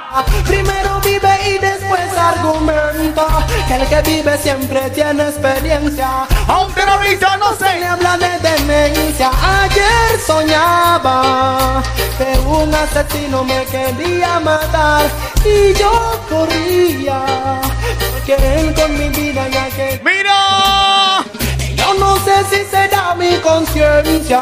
Primero 0.45 0.99
vive 0.99 1.30
y 1.47 1.57
después 1.57 2.18
argumenta 2.18 3.47
Que 3.65 3.76
el 3.76 3.88
que 3.88 4.01
vive 4.01 4.38
siempre 4.38 4.89
tiene 4.89 5.23
experiencia 5.23 6.27
A 6.49 6.59
un 6.59 6.73
terrorista 6.73 7.38
no 7.38 7.55
se 7.55 7.80
le 7.80 7.85
habla 7.85 8.18
de 8.18 8.38
demencia 8.39 9.31
Ayer 9.41 10.19
soñaba 10.19 11.81
que 12.18 12.38
un 12.39 12.76
asesino 12.76 13.45
me 13.45 13.63
quería 13.68 14.38
matar 14.41 15.05
Y 15.45 15.73
yo 15.80 16.19
corría 16.30 17.61
Él 18.27 18.73
con 18.73 18.97
mi 18.97 19.09
vida 19.09 19.47
ya 19.49 19.68
que 19.69 19.99
¡Mira! 20.03 21.26
Yo 21.76 21.93
no 21.95 22.15
sé 22.23 22.43
si 22.49 22.63
será 22.69 23.13
mi 23.15 23.35
conciencia. 23.38 24.41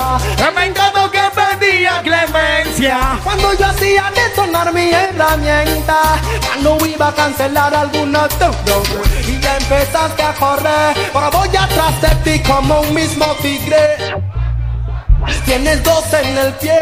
Me 0.56 0.66
encantó 0.66 1.10
que 1.10 1.22
pedía 1.34 2.02
clemencia. 2.04 3.20
Cuando 3.24 3.54
yo 3.54 3.66
hacía 3.66 4.12
detonar 4.14 4.74
mi 4.74 4.92
herramienta 4.92 6.20
Cuando 6.46 6.86
iba 6.86 7.08
a 7.08 7.16
cancelar 7.16 7.74
alguna 7.74 8.28
deuda. 8.28 9.02
Y 9.28 9.40
ya 9.40 9.58
empezaste 9.58 10.24
a 10.24 10.34
correr 10.34 10.96
Ahora 11.14 11.30
voy 11.30 11.50
atrás 11.50 12.02
de 12.02 12.10
ti 12.38 12.44
como 12.44 12.82
un 12.82 12.94
mismo 12.94 13.26
tigre 13.42 13.98
Tienes 15.46 15.84
dos 15.84 16.04
en 16.14 16.38
el 16.38 16.54
pie, 16.54 16.80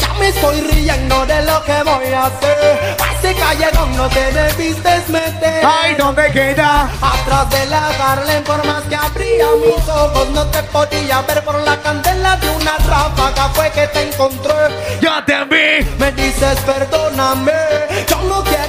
ya 0.00 0.12
me 0.18 0.28
estoy 0.28 0.60
riendo 0.60 1.26
de 1.26 1.42
lo 1.42 1.62
que 1.64 1.82
voy 1.84 2.12
a 2.12 2.26
hacer. 2.26 2.96
A 2.98 3.12
ese 3.18 3.34
callejón 3.38 3.96
no 3.96 4.08
te 4.08 4.32
debiste 4.32 5.02
meter. 5.08 5.64
Ay, 5.64 5.94
¿dónde 5.94 6.30
queda? 6.32 6.90
Atrás 7.00 7.50
de 7.50 7.66
la 7.66 7.88
Harlem, 7.88 8.42
por 8.44 8.64
más 8.66 8.82
que 8.84 8.96
abría 8.96 9.46
mis 9.64 9.88
ojos, 9.88 10.28
no 10.30 10.46
te 10.46 10.62
podía 10.64 11.22
ver 11.22 11.44
por 11.44 11.60
la 11.62 11.76
candela 11.80 12.36
de 12.36 12.50
una 12.50 12.76
ráfaga. 12.78 13.48
Fue 13.54 13.70
que 13.70 13.86
te 13.88 14.08
encontré. 14.08 14.54
Ya 15.00 15.24
te 15.24 15.44
vi. 15.44 15.88
Me 15.98 16.12
dices, 16.12 16.58
perdóname, 16.66 17.52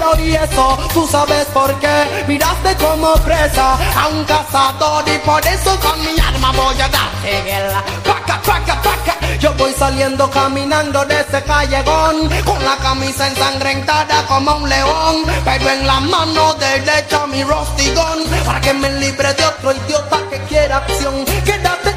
oír 0.04 0.36
eso. 0.36 0.78
Tú 0.94 1.08
sabes 1.08 1.46
por 1.48 1.74
qué. 1.80 2.26
Miraste 2.28 2.76
como 2.78 3.14
presa 3.16 3.78
a 3.96 4.08
un 4.08 4.24
cazador 4.26 5.04
y 5.08 5.18
por 5.20 5.46
eso 5.46 5.80
con 5.80 6.00
mi 6.02 6.20
arma 6.20 6.52
voy 6.52 6.82
a 6.82 6.88
darte 6.88 7.44
guerra. 7.44 7.84
Paca, 8.04 8.42
paca, 8.42 8.82
paca. 8.82 9.18
Yo 9.40 9.54
voy 9.56 9.74
saliendo 9.74 10.30
caminando 10.30 11.04
de 11.06 11.22
ese 11.22 11.42
callejón 11.44 12.30
Con 12.46 12.64
la 12.64 12.78
camisa 12.78 13.28
ensangrentada 13.28 14.24
como 14.28 14.58
un 14.58 14.70
león 14.70 15.24
Pero 15.44 15.70
en 15.70 15.88
la 15.88 16.00
mano 16.00 16.54
derecha 16.56 17.26
mi 17.26 17.44
rostigón 17.44 18.20
Para 18.46 18.62
que 18.62 18.74
me 18.74 18.92
libre 19.00 19.34
de 19.34 19.44
otro 19.44 19.72
idiota 19.72 20.20
que 20.30 20.38
quiera 20.44 20.78
acción 20.78 21.26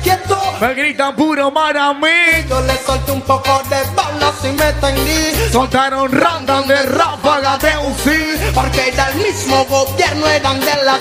quieto 0.04 0.38
Me 0.60 0.74
gritan 0.74 1.16
puro 1.16 1.52
para 1.52 1.92
mí 1.94 2.08
Yo 2.48 2.60
le 2.60 2.76
solté 2.78 3.12
un 3.12 3.22
poco 3.22 3.60
de 3.68 3.82
balas 3.96 4.34
y 4.44 4.48
me 4.48 4.72
tendí 4.74 5.50
Soltaron 5.50 6.12
random 6.12 6.68
de 6.68 6.82
ráfaga 6.82 7.58
de 7.58 7.76
UCI 7.78 8.52
Porque 8.54 8.90
era 8.90 9.08
el 9.08 9.16
mismo 9.16 9.64
gobierno, 9.64 10.28
eran 10.28 10.60
de 10.60 10.84
la 10.84 10.98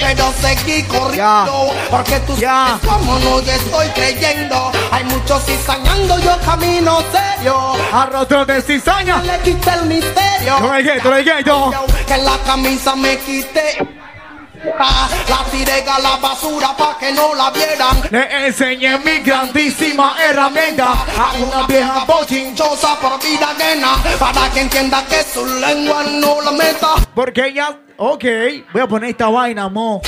pero 0.00 0.32
seguí 0.40 0.82
corriendo 0.84 1.72
porque 1.90 2.20
tú 2.20 2.36
ya. 2.36 2.78
sabes 2.80 2.86
cómo 2.86 3.18
no 3.18 3.40
te 3.42 3.54
estoy 3.56 3.88
creyendo. 3.88 4.70
Hay 4.92 5.02
muchos 5.04 5.44
cizañando, 5.44 6.18
yo 6.20 6.38
camino 6.44 7.02
serio. 7.10 7.72
Arrostro 7.92 8.46
de 8.46 8.62
cizaña. 8.62 9.20
Le 9.22 9.38
quité 9.40 9.70
el 9.70 9.86
misterio. 9.86 10.60
No 10.60 10.70
hay 10.70 10.84
gueto, 10.84 11.10
no 11.10 11.16
hay 11.16 11.24
gueto. 11.24 11.72
Que 12.06 12.16
la 12.18 12.38
camisa 12.46 12.94
me 12.94 13.18
quité. 13.18 13.78
La 14.64 15.44
tiré 15.52 15.84
a 15.88 16.00
la 16.00 16.16
basura 16.16 16.76
pa' 16.76 16.96
que 16.98 17.12
no 17.12 17.34
la 17.34 17.50
vieran. 17.50 18.02
Le 18.10 18.46
enseñé 18.46 18.98
mi 18.98 19.18
grandísima 19.20 20.16
herramienta 20.20 20.92
a 21.16 21.32
una 21.38 21.66
vieja 21.66 22.04
bochinchosa 22.04 22.98
por 22.98 23.22
vida 23.22 23.50
ajena. 23.50 23.96
Para 24.18 24.50
que 24.50 24.60
entienda 24.60 25.04
que 25.06 25.22
su 25.22 25.46
lengua 25.46 26.02
no 26.02 26.40
la 26.40 26.52
meta. 26.52 26.88
Porque 27.14 27.46
ella, 27.46 27.78
ok, 27.96 28.24
voy 28.72 28.82
a 28.82 28.86
poner 28.88 29.10
esta 29.10 29.28
vaina, 29.28 29.68
mo. 29.68 30.02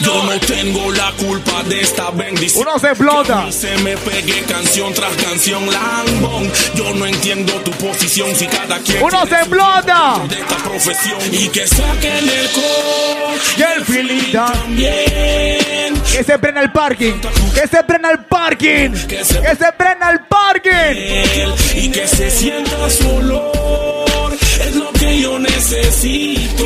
Yo 0.00 0.22
no 0.24 0.38
tengo 0.40 0.92
la 0.92 1.12
culpa 1.12 1.62
de 1.64 1.80
esta 1.80 2.10
bendición. 2.10 2.66
Uno 2.68 2.78
se 2.78 2.88
explota. 2.88 3.24
Que 3.24 3.32
a 3.32 3.46
mí 3.46 3.52
se 3.52 3.76
me 3.78 3.96
pegue 3.96 4.42
canción 4.42 4.92
tras 4.92 5.14
canción 5.16 5.66
lambón. 5.70 6.52
Yo 6.74 6.94
no 6.94 7.06
entiendo 7.06 7.52
tu 7.62 7.70
posición 7.72 8.34
si 8.36 8.46
cada 8.46 8.78
quien. 8.80 9.02
Uno 9.02 9.26
se 9.26 9.34
explota. 9.36 10.22
De 10.28 10.40
esta 10.40 10.56
profesión 10.56 11.18
y 11.32 11.48
que 11.48 11.66
saquen 11.66 12.28
el 12.28 12.50
code 12.50 13.36
y 13.56 13.62
el 13.62 13.84
feeling 13.84 14.32
también. 14.32 16.02
Que 16.12 16.24
se 16.24 16.38
prenda 16.38 16.60
el 16.60 16.72
parking. 16.72 17.14
Que 17.54 17.66
se 17.66 17.82
prenda 17.84 18.10
el 18.10 18.18
parking. 18.24 18.90
Que 19.06 19.24
se, 19.24 19.40
que 19.40 19.56
se 19.56 19.72
prenda 19.72 20.10
el 20.10 20.20
parking. 20.20 21.50
Y 21.74 21.90
que 21.90 22.06
se 22.06 22.30
sienta 22.30 22.90
su 22.90 23.16
olor. 23.16 24.36
Es 24.60 24.74
lo 24.76 24.92
que 24.92 25.20
yo 25.20 25.38
necesito. 25.38 26.64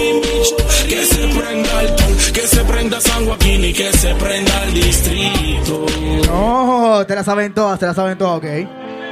Que 0.89 1.07
se 1.07 1.27
prenda 1.63 2.07
que 2.33 2.41
se 2.47 2.65
prenda 2.65 3.01
San 3.01 3.27
Joaquín 3.27 3.65
y 3.65 3.73
que 3.73 3.93
se 3.93 4.15
prenda 4.15 4.65
el 4.65 4.75
distrito. 4.75 5.87
No, 6.27 7.05
te 7.07 7.15
la 7.15 7.25
saben 7.25 7.53
todas, 7.53 7.79
te 7.79 7.87
la 7.87 7.95
saben 7.95 8.17
todas, 8.17 8.39
ok. 8.39 8.47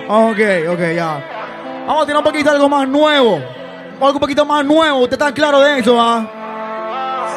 Ok, 0.09 0.39
ok, 0.70 0.81
ya. 0.95 1.85
Vamos 1.87 2.03
a 2.03 2.07
tirar 2.07 2.19
un 2.19 2.25
poquito 2.25 2.51
algo 2.51 2.69
más 2.69 2.89
nuevo. 2.89 3.37
Algo 4.01 4.12
un 4.12 4.20
poquito 4.20 4.45
más 4.45 4.65
nuevo. 4.65 4.99
¿Usted 5.01 5.15
está 5.15 5.33
claro 5.33 5.61
de 5.61 5.79
eso, 5.81 6.01
ah? 6.01 6.31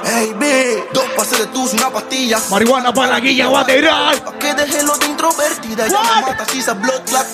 Hey, 0.03 0.34
B, 0.38 0.90
dos 0.94 1.06
pases 1.15 1.40
de 1.40 1.45
tus, 1.48 1.73
una 1.73 1.90
pastilla. 1.90 2.40
Marihuana 2.49 2.94
para 2.94 3.14
la 3.14 3.19
guilla 3.19 3.48
guateral. 3.48 4.22
Pa' 4.22 4.34
que 4.40 4.53
deje 4.53 4.84
lo 4.84 4.98
de 4.98 5.06
introvertida. 5.07 5.88
Ya 5.88 6.02
me 6.02 6.22
mata 6.22 6.45
si 6.45 6.60
esa 6.60 6.73
blood 6.73 7.02
clot 7.06 7.28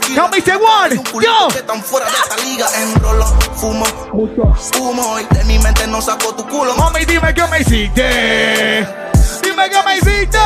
one. 0.58 1.02
Yo. 1.24 1.48
Que 1.54 1.62
tan 1.62 1.82
fuera 1.82 2.06
de 2.08 2.12
esta 2.12 2.38
liga. 2.44 2.68
Enrolo, 2.82 3.26
fumo, 3.56 3.86
mucho 4.14 4.54
humo. 4.80 5.20
Y 5.20 5.36
de 5.36 5.44
mi 5.46 5.60
mente 5.60 5.88
no 5.88 6.02
saco 6.02 6.34
tu 6.36 6.48
culo. 6.48 6.76
Mami, 6.76 7.06
dime 7.06 7.34
qué 7.34 7.48
me 7.48 7.62
hiciste. 7.62 8.88
Dime 9.44 9.70
qué 9.70 9.84
me 9.86 9.98
hiciste. 9.98 10.40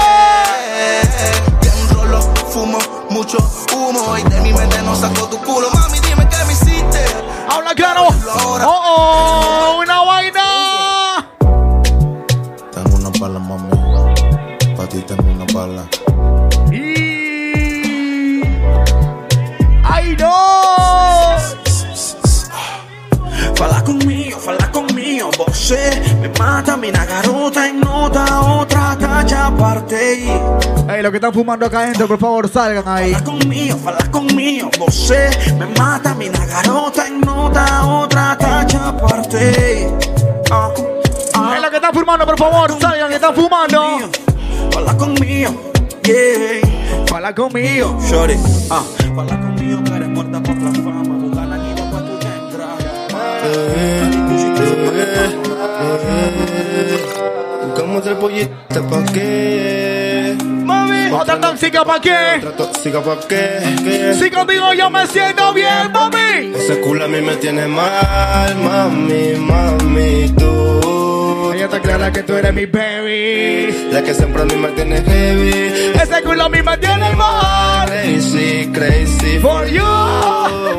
Enrolo, 1.63 2.21
fumo, 2.51 2.79
mucho 3.09 3.37
humo. 3.73 4.17
Y 4.17 4.23
de 4.23 4.41
mi 4.41 4.53
mente 4.53 4.81
no 4.83 4.95
saco 4.95 5.27
tu 5.27 5.37
culo. 5.39 5.69
Mami, 5.71 5.99
dime 5.99 6.27
qué 6.29 6.45
me 6.45 6.53
hiciste. 6.53 7.05
Habla 7.49 7.73
claro. 7.73 8.07
Oh, 8.33 8.59
oh, 8.63 9.77
una 9.81 10.00
tengo 15.15 15.31
una 15.31 15.45
bala. 15.53 15.83
Y... 16.71 18.41
¡Ay, 19.83 20.15
no! 20.19 20.61
Fala 23.55 23.83
conmigo, 23.83 24.39
fala 24.39 24.71
conmigo, 24.71 25.29
você 25.37 26.01
me 26.19 26.29
mata, 26.39 26.75
mina 26.77 27.05
garota 27.05 27.67
en 27.67 27.79
nota, 27.79 28.41
otra 28.41 28.97
talla 28.99 29.47
aparte. 29.47 30.23
Ey, 30.89 31.01
los 31.03 31.11
que 31.11 31.17
están 31.17 31.31
fumando 31.33 31.67
acá 31.67 31.81
adentro, 31.81 32.07
por 32.07 32.17
favor, 32.19 32.49
salgan 32.49 32.87
ahí. 32.87 33.13
Fala 33.13 33.23
conmigo, 33.23 33.77
fala 33.77 34.11
conmigo, 34.11 34.69
você 34.79 35.29
me 35.59 35.67
mata, 35.77 36.15
mina 36.15 36.43
garota 36.45 37.05
en 37.05 37.21
nota, 37.21 37.85
otra 37.85 38.35
talla 38.37 38.87
aparte. 38.87 39.87
Ah, 40.49 40.69
ah. 41.35 41.53
Ey, 41.55 41.61
los 41.61 41.69
que 41.69 41.75
están 41.75 41.93
fumando, 41.93 42.25
por 42.25 42.37
favor, 42.39 42.79
salgan, 42.79 43.09
que 43.09 43.15
están 43.15 43.35
fumando. 43.35 44.09
Fala 44.71 44.97
conmigo, 44.97 45.71
yeah. 46.03 46.61
Fala 47.07 47.33
conmigo. 47.35 47.97
Shorty, 48.09 48.35
ah, 48.69 48.83
fala 49.15 49.39
conmigo 49.39 49.83
que 49.83 49.95
eres 49.95 50.09
muerta 50.09 50.41
por 50.41 50.55
la 50.57 50.71
fama, 50.71 51.17
tu 51.19 51.35
gana 51.35 51.57
ni 51.57 51.73
después 51.73 52.03
tú 52.05 52.19
Buscamos 57.65 58.07
el 58.07 58.15
pollito 58.17 58.87
pa' 58.89 59.03
qué. 59.13 60.37
Mami, 60.43 61.11
otra 61.11 61.39
tóxica 61.39 61.83
pa' 61.83 61.99
qué. 61.99 62.37
Otra 62.37 62.51
tóxica 62.55 63.01
pa' 63.01 63.19
qué. 63.27 64.15
Si 64.19 64.29
conmigo 64.29 64.73
yo 64.73 64.89
me 64.89 65.07
siento 65.07 65.53
bien, 65.53 65.91
mami. 65.91 66.53
Ese 66.55 66.79
culo 66.81 67.05
a 67.05 67.07
mí 67.07 67.21
me 67.21 67.35
tiene 67.37 67.67
mal, 67.67 68.55
mami, 68.55 69.35
mami, 69.37 70.29
tú. 70.37 71.20
Ella 71.61 71.67
está 71.67 71.79
clara 71.79 72.11
que 72.11 72.23
tú 72.23 72.33
eres 72.33 72.51
mi 72.55 72.65
baby. 72.65 73.89
La 73.91 74.01
que 74.01 74.15
siempre 74.15 74.41
a 74.41 74.45
mí 74.45 74.55
me 74.55 74.69
tiene 74.69 74.99
heavy. 74.99 75.91
Ese 75.93 76.23
culo 76.23 76.45
a 76.45 76.49
mí 76.49 76.59
me 76.59 76.75
tiene 76.79 77.13
mal. 77.13 77.87
Crazy, 77.87 78.71
crazy 78.73 79.37
for 79.37 79.67
you. 79.67 79.83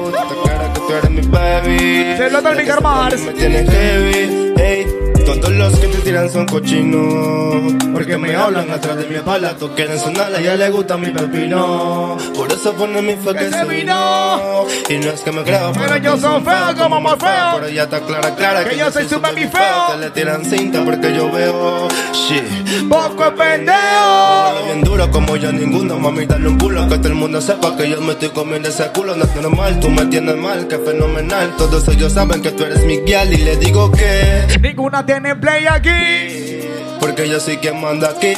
Está 0.09 0.35
clara 0.43 0.73
que 0.73 0.81
tú 0.81 0.93
eres 0.93 1.11
mi 1.11 1.21
baby. 1.21 2.17
Se 2.17 2.31
lo 2.31 2.43
tengo 2.43 2.65
que 2.65 2.73
armar. 2.73 3.17
Me 3.17 3.33
tiene 3.33 3.65
heavy, 3.65 4.53
hey. 4.57 5.12
Todos 5.25 5.53
los 5.53 5.79
que 5.79 5.87
te 5.89 5.99
tiran 5.99 6.31
son 6.31 6.47
cochinos. 6.47 7.75
Porque 7.93 8.17
me 8.17 8.35
hablan 8.35 8.71
atrás 8.71 8.97
de 8.97 9.07
mi 9.07 9.17
espalda. 9.17 9.57
Tú 9.57 9.71
quieren 9.75 9.99
sonar, 9.99 10.35
a 10.35 10.41
ella 10.41 10.57
le 10.57 10.71
gusta 10.71 10.97
mi 10.97 11.11
pepino. 11.11 12.17
Por 12.35 12.53
eso 12.53 12.73
pone 12.75 13.01
mi 13.03 13.15
fe 13.17 13.35
que 13.35 13.51
se 13.51 13.65
vino. 13.65 14.65
Y 14.89 14.99
no 14.99 15.11
es 15.11 15.21
que 15.21 15.33
me 15.33 15.43
creo, 15.43 15.73
Pero 15.73 15.97
yo 15.99 16.19
soy 16.19 16.43
feo 16.43 16.77
como 16.77 17.01
más 17.01 17.17
feo. 17.19 17.61
Pero 17.61 17.69
ya 17.69 17.85
está 17.85 18.01
clara, 18.01 18.35
clara. 18.35 18.65
Que 18.65 18.77
yo 18.77 18.91
soy 18.91 19.09
su 19.09 19.21
baby 19.21 19.47
feo. 19.47 19.87
Te 19.93 19.99
le 19.99 20.11
tiran 20.11 20.45
cinta 20.45 20.85
porque 20.85 21.15
yo 21.15 21.31
veo. 21.31 21.89
Shit. 22.13 22.89
Poco 22.89 23.25
es 23.25 23.31
pendejo. 23.33 24.65
Bien 24.65 24.83
duro 24.83 25.11
como 25.11 25.37
yo 25.37 25.53
ninguno, 25.53 25.99
mami, 25.99 26.27
dale 26.27 26.49
un 26.49 26.59
culo 26.59 26.89
Que 26.89 26.97
todo 26.99 27.09
el 27.09 27.15
mundo 27.15 27.41
sepa 27.41 27.77
que 27.77 27.89
yo 27.89 28.01
me 28.01 28.13
estoy 28.13 28.31
comiendo 28.31 28.69
ese 28.69 28.87
culo 28.89 29.15
No 29.17 29.25
es 29.25 29.35
normal, 29.37 29.81
tú 29.81 29.91
me 29.91 30.07
tienes 30.07 30.37
mal, 30.37 30.67
que 30.69 30.79
fenomenal 30.79 31.55
Todos 31.57 31.87
ellos 31.89 32.13
saben 32.13 32.43
que 32.43 32.51
tú 32.53 32.65
eres 32.65 32.85
mi 32.85 32.99
guial 32.99 33.33
Y 33.33 33.39
le 33.39 33.57
digo 33.57 33.91
que 33.91 34.59
Ninguna 34.61 35.05
tiene 35.13 35.37
play 35.37 35.67
aquí. 35.67 36.69
Porque 36.99 37.29
yo 37.29 37.39
soy 37.39 37.59
quien 37.59 37.79
manda 37.79 38.11
aquí. 38.11 38.33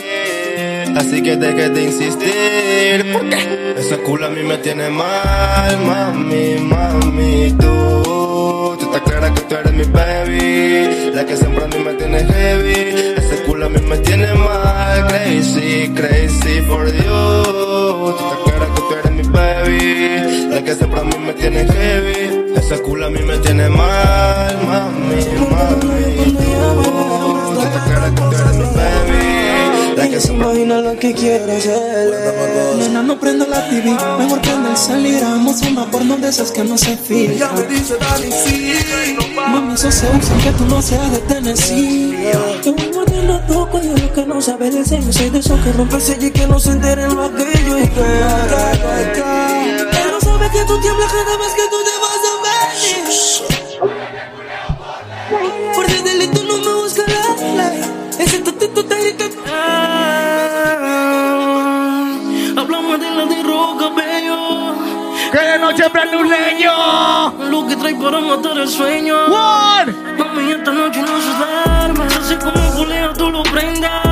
Así 0.96 1.22
que 1.22 1.36
deje 1.36 1.70
de 1.70 1.82
insistir. 1.82 3.12
Porque 3.12 3.74
ese 3.78 3.96
culo 3.98 4.26
a 4.26 4.30
mí 4.30 4.42
me 4.42 4.58
tiene 4.58 4.88
mal 4.90 5.78
Mami, 5.78 6.56
mami, 6.60 7.52
tú 7.60 8.76
Tú 8.78 8.86
estás 8.86 9.02
clara 9.02 9.32
que 9.32 9.40
tú 9.42 9.54
eres 9.54 9.72
mi 9.72 9.84
baby. 9.84 11.12
La 11.14 11.24
que 11.24 11.36
siempre 11.36 11.64
a 11.64 11.68
mí 11.68 11.78
me 11.78 11.94
tiene 11.94 12.24
heavy. 12.24 13.14
Ese 13.18 13.42
culo 13.46 13.66
a 13.66 13.68
mí 13.68 13.80
me 13.80 13.98
tiene 13.98 14.34
mal. 14.34 15.06
Crazy, 15.06 15.92
crazy 15.94 16.60
for 16.62 16.86
you. 16.86 17.42
Tú 17.44 18.16
estás 18.18 18.38
clara 18.44 18.66
que 18.74 18.80
tú 18.80 18.94
eres 18.98 19.12
mi 19.12 19.22
baby. 19.22 20.48
La 20.50 20.64
que 20.64 20.74
siempre 20.74 21.00
a 21.00 21.04
mí 21.04 21.18
me 21.24 21.32
tiene 21.34 21.66
heavy. 21.72 22.54
Ese 22.56 22.80
culo 22.80 23.06
a 23.06 23.10
mí 23.10 23.20
me 23.20 23.36
tiene 23.38 23.68
mal 23.68 24.56
Mami, 24.66 25.22
mami, 25.50 26.43
que 30.14 30.20
se 30.20 30.32
imagina 30.32 30.80
lo 30.80 30.96
que 30.96 31.12
quiero 31.12 31.52
hacerle. 31.52 32.76
Nena, 32.78 33.02
no 33.02 33.18
prenda 33.18 33.46
la 33.46 33.68
TV, 33.68 33.90
mejor 34.18 34.40
prenda 34.42 34.70
el 34.70 34.76
salir. 34.76 35.16
Hagamos 35.16 35.60
una 35.62 35.90
porno 35.90 36.16
de 36.16 36.28
esas 36.28 36.52
que 36.52 36.62
no 36.62 36.78
se 36.78 36.96
filtran. 36.96 37.50
Mami, 39.50 39.74
eso 39.74 39.90
se 39.90 40.06
usa 40.06 40.36
que 40.44 40.52
tú 40.52 40.64
no 40.66 40.80
seas 40.80 41.10
de 41.10 41.18
Tennessee. 41.18 42.16
Te 42.62 42.70
voy 42.70 42.92
mordiendo 42.94 43.40
toco 43.48 43.80
y 43.82 43.88
lo 43.88 44.12
que 44.12 44.24
no 44.24 44.40
sabe 44.40 44.70
de 44.70 44.84
sello. 44.84 45.12
Soy 45.12 45.30
de 45.30 45.40
esos 45.40 45.58
que 45.60 45.72
rompe 45.72 45.96
el 45.96 46.24
y 46.24 46.30
que 46.30 46.46
no 46.46 46.60
se 46.60 46.70
enteren 46.70 47.14
lo 47.14 47.24
aquello. 47.24 47.78
Y 47.78 47.88
que, 47.88 48.00
pero 49.90 50.20
sabe 50.20 50.48
que 50.50 50.64
tú 50.64 50.80
tiemblas 50.80 51.12
cada 51.12 51.36
vez 51.38 51.54
que 51.56 51.68
tú 51.70 51.76
te 51.88 51.94
vas 52.00 52.22
a 52.30 52.34
ver. 53.48 53.53
Hablamos 62.56 63.00
de 63.00 63.10
la 63.10 63.24
de 63.26 63.42
roca, 63.42 63.88
bello. 63.96 64.74
Que 65.32 65.38
de 65.38 65.58
noche 65.58 65.90
prende 65.90 66.16
un 66.16 66.28
leño. 66.28 66.72
Lo 67.50 67.66
que 67.66 67.76
trae 67.76 67.94
para 67.94 68.20
matar 68.20 68.58
el 68.58 68.68
sueño. 68.68 69.16
One. 69.26 69.92
Mami, 70.18 70.52
esta 70.52 70.70
noche 70.72 71.00
no 71.00 71.20
se 71.20 71.32
duerme. 71.38 72.04
Así 72.14 72.36
como 72.36 72.74
culeo 72.76 73.12
tú 73.14 73.30
lo 73.30 73.42
prendas. 73.42 74.02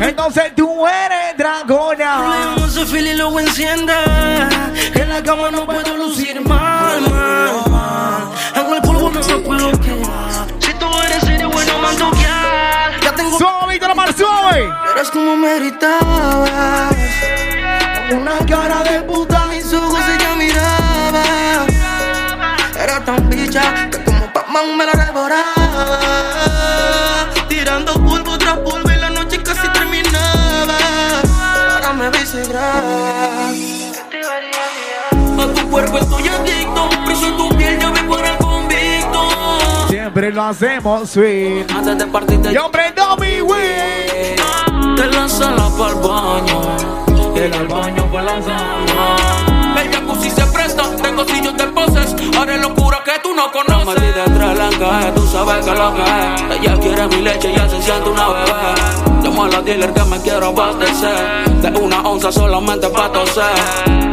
Entonces 0.00 0.54
tú 0.56 0.86
eres 0.86 1.36
dragona. 1.36 2.30
Leemos 2.30 2.76
ese 2.76 2.86
fil 2.86 3.06
y 3.06 3.14
luego 3.14 3.40
enciende. 3.40 3.92
En 4.94 5.08
la 5.08 5.22
cama 5.22 5.50
no 5.50 5.64
puedo 5.66 5.96
lucir 5.96 6.40
mal, 6.40 7.00
mal. 7.02 7.67
Me 15.58 15.70
gritabas. 15.70 16.96
Una 18.10 18.38
cara 18.46 18.82
de 18.82 19.02
puta, 19.02 19.46
mis 19.46 19.72
ojos 19.72 20.00
ella 20.08 20.34
miraba. 20.36 21.22
Era 22.80 23.04
tan 23.04 23.28
bicha 23.28 23.90
que 23.90 24.02
como 24.04 24.32
Pac-Man 24.32 24.76
me 24.76 24.86
la 24.86 24.92
devoraba. 24.92 25.98
Tirando 27.48 27.92
polvo 27.94 28.38
tras 28.38 28.58
polvo 28.58 28.90
y 28.90 28.96
la 28.96 29.10
noche 29.10 29.42
casi 29.42 29.68
terminaba. 29.68 30.78
Ahora 31.72 31.92
me 31.92 32.10
ves 32.10 32.48
grave. 32.48 33.92
A 35.40 35.54
tu 35.54 35.70
cuerpo 35.70 35.98
estoy 35.98 36.28
adicto, 36.28 36.88
preso 37.04 37.26
en 37.28 37.36
tu 37.36 37.48
piel 37.56 37.78
ya 37.78 37.90
me 37.90 38.02
fuera 38.04 38.36
convicto. 38.38 39.88
Siempre 39.88 40.32
lo 40.32 40.42
hacemos 40.44 41.10
sweet. 41.10 41.70
Antes 41.70 41.98
de 41.98 42.06
partirte 42.06 42.52
Yo 42.52 42.70
prendo 42.70 43.16
mi 43.18 43.40
weed. 43.40 44.38
Te 44.98 45.06
la 45.06 45.28
sala 45.28 45.70
para 45.78 45.90
el 45.90 46.00
baño. 46.00 47.32
Llega 47.32 47.58
al 47.60 47.68
baño 47.68 48.04
para 48.10 48.24
la 48.24 48.40
cama. 48.44 49.80
El 49.80 49.92
jacuzzi 49.94 50.28
se 50.28 50.44
presta, 50.46 50.82
tengo 51.00 51.24
sillos 51.24 51.56
de 51.56 51.64
poses. 51.68 52.16
Haré 52.36 52.58
locura 52.58 52.98
que 53.04 53.12
tú 53.22 53.32
no 53.32 53.46
La 53.46 53.52
conoces. 53.52 53.86
maldita 53.86 54.24
tranca, 54.24 55.14
tú 55.14 55.24
sabes 55.28 55.64
que 55.64 55.70
lo 55.72 55.94
que 55.94 56.02
es. 56.02 56.58
Ella 56.58 56.80
quiere 56.80 57.06
mi 57.06 57.22
leche, 57.22 57.52
ya 57.54 57.68
se 57.68 57.80
siente 57.80 58.10
una 58.10 58.26
bebé. 58.26 59.22
Llamo 59.22 59.44
a 59.44 59.48
la 59.48 59.62
dealer 59.62 59.94
que 59.94 60.02
me 60.02 60.20
quiero 60.20 60.46
abastecer. 60.46 61.48
De 61.62 61.78
una 61.78 62.00
onza 62.00 62.32
solamente 62.32 62.88
pa' 62.88 63.12
toser. 63.12 63.44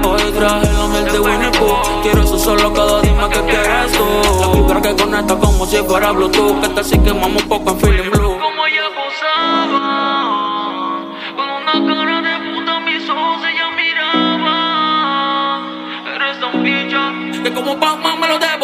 Hoy 0.06 0.22
traje 0.38 0.72
la 0.72 0.88
miel 0.88 1.12
de 1.12 1.20
Winnie 1.20 1.49
Pooh. 1.57 2.02
Quiero 2.03 2.22
eso 2.22 2.38
solo 2.38 2.72
cada 2.74 3.02
dime 3.02 3.28
que 3.30 3.41
quieres 3.41 3.91
tú. 3.91 4.06
La 4.40 4.48
vibra 4.53 4.82
que 4.84 4.95
conecta 5.02 5.36
como 5.36 5.66
si 5.66 5.78
fuera 5.78 6.12
Bluetooth. 6.12 6.62
Que 6.62 6.70
te 6.70 6.84
sí 6.84 6.99
quemamos 6.99 7.41
un 7.41 7.49
poco 7.49 7.72
en 7.72 7.80
feeling 7.80 8.12
blue. 8.12 8.38
Como 8.40 8.68
ella 8.68 8.84
posaba. 8.95 10.05
Como 17.56 17.80
Pac-Man 17.80 18.19
me 18.19 18.27
lo 18.27 18.34
devorabas. 18.34 18.55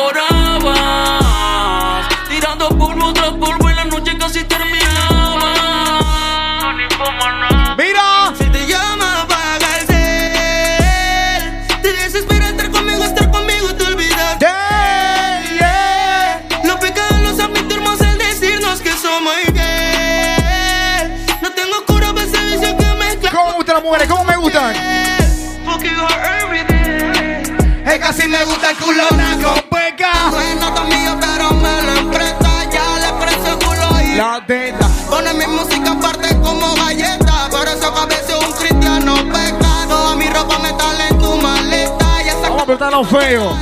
Así 28.22 28.30
me 28.30 28.43
gusta 28.45 28.69
el 28.69 28.77
culona 28.77 29.35
con 29.41 29.61
peca. 29.69 30.30
Bueno, 30.30 30.69
no 30.69 30.84
mío, 30.84 31.18
pero 31.19 31.52
me 31.53 31.81
lo 31.81 31.99
empresta. 32.02 32.69
Ya 32.69 32.99
le 32.99 33.26
precio 33.26 33.57
culo 33.57 33.99
y 33.99 34.15
La 34.15 34.45
teta. 34.45 34.88
Pone 35.10 35.34
mi 35.34 35.48
música 35.48 35.91
aparte 35.93 36.38
como 36.39 36.76
galleta. 36.76 37.49
Por 37.49 37.68
eso 37.68 37.91
que 37.91 37.99
a 37.99 38.06
veces 38.06 38.35
un 38.48 38.53
cristiano 38.53 39.15
peca. 39.15 39.88
Toda 39.89 40.15
mi 40.18 40.30
ropa 40.30 40.60
metal 40.60 41.02
en 41.10 41.18
tu 41.18 41.35
maleta. 41.38 42.23
Y 42.23 42.27
esa 42.27 42.41
Vamos 42.41 42.57
a 42.57 42.60
explotarnos 42.60 43.07
feo. 43.07 43.57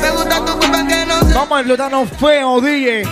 Me 0.00 0.10
gusta 0.12 0.44
tu 0.46 0.58
culpa 0.58 0.86
que 0.86 1.04
no 1.04 1.20
se. 1.20 1.34
Vamos 1.34 1.52
a 1.52 1.60
explotarnos 1.60 2.08
feo, 2.18 2.60
DJ. 2.62 3.02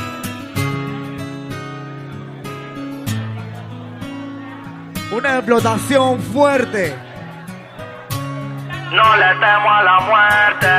Una 5.12 5.36
explotación 5.36 6.18
fuerte. 6.22 7.09
No 9.02 9.16
le 9.16 9.34
temo 9.36 9.70
a 9.70 9.82
la 9.82 10.00
muerte, 10.00 10.72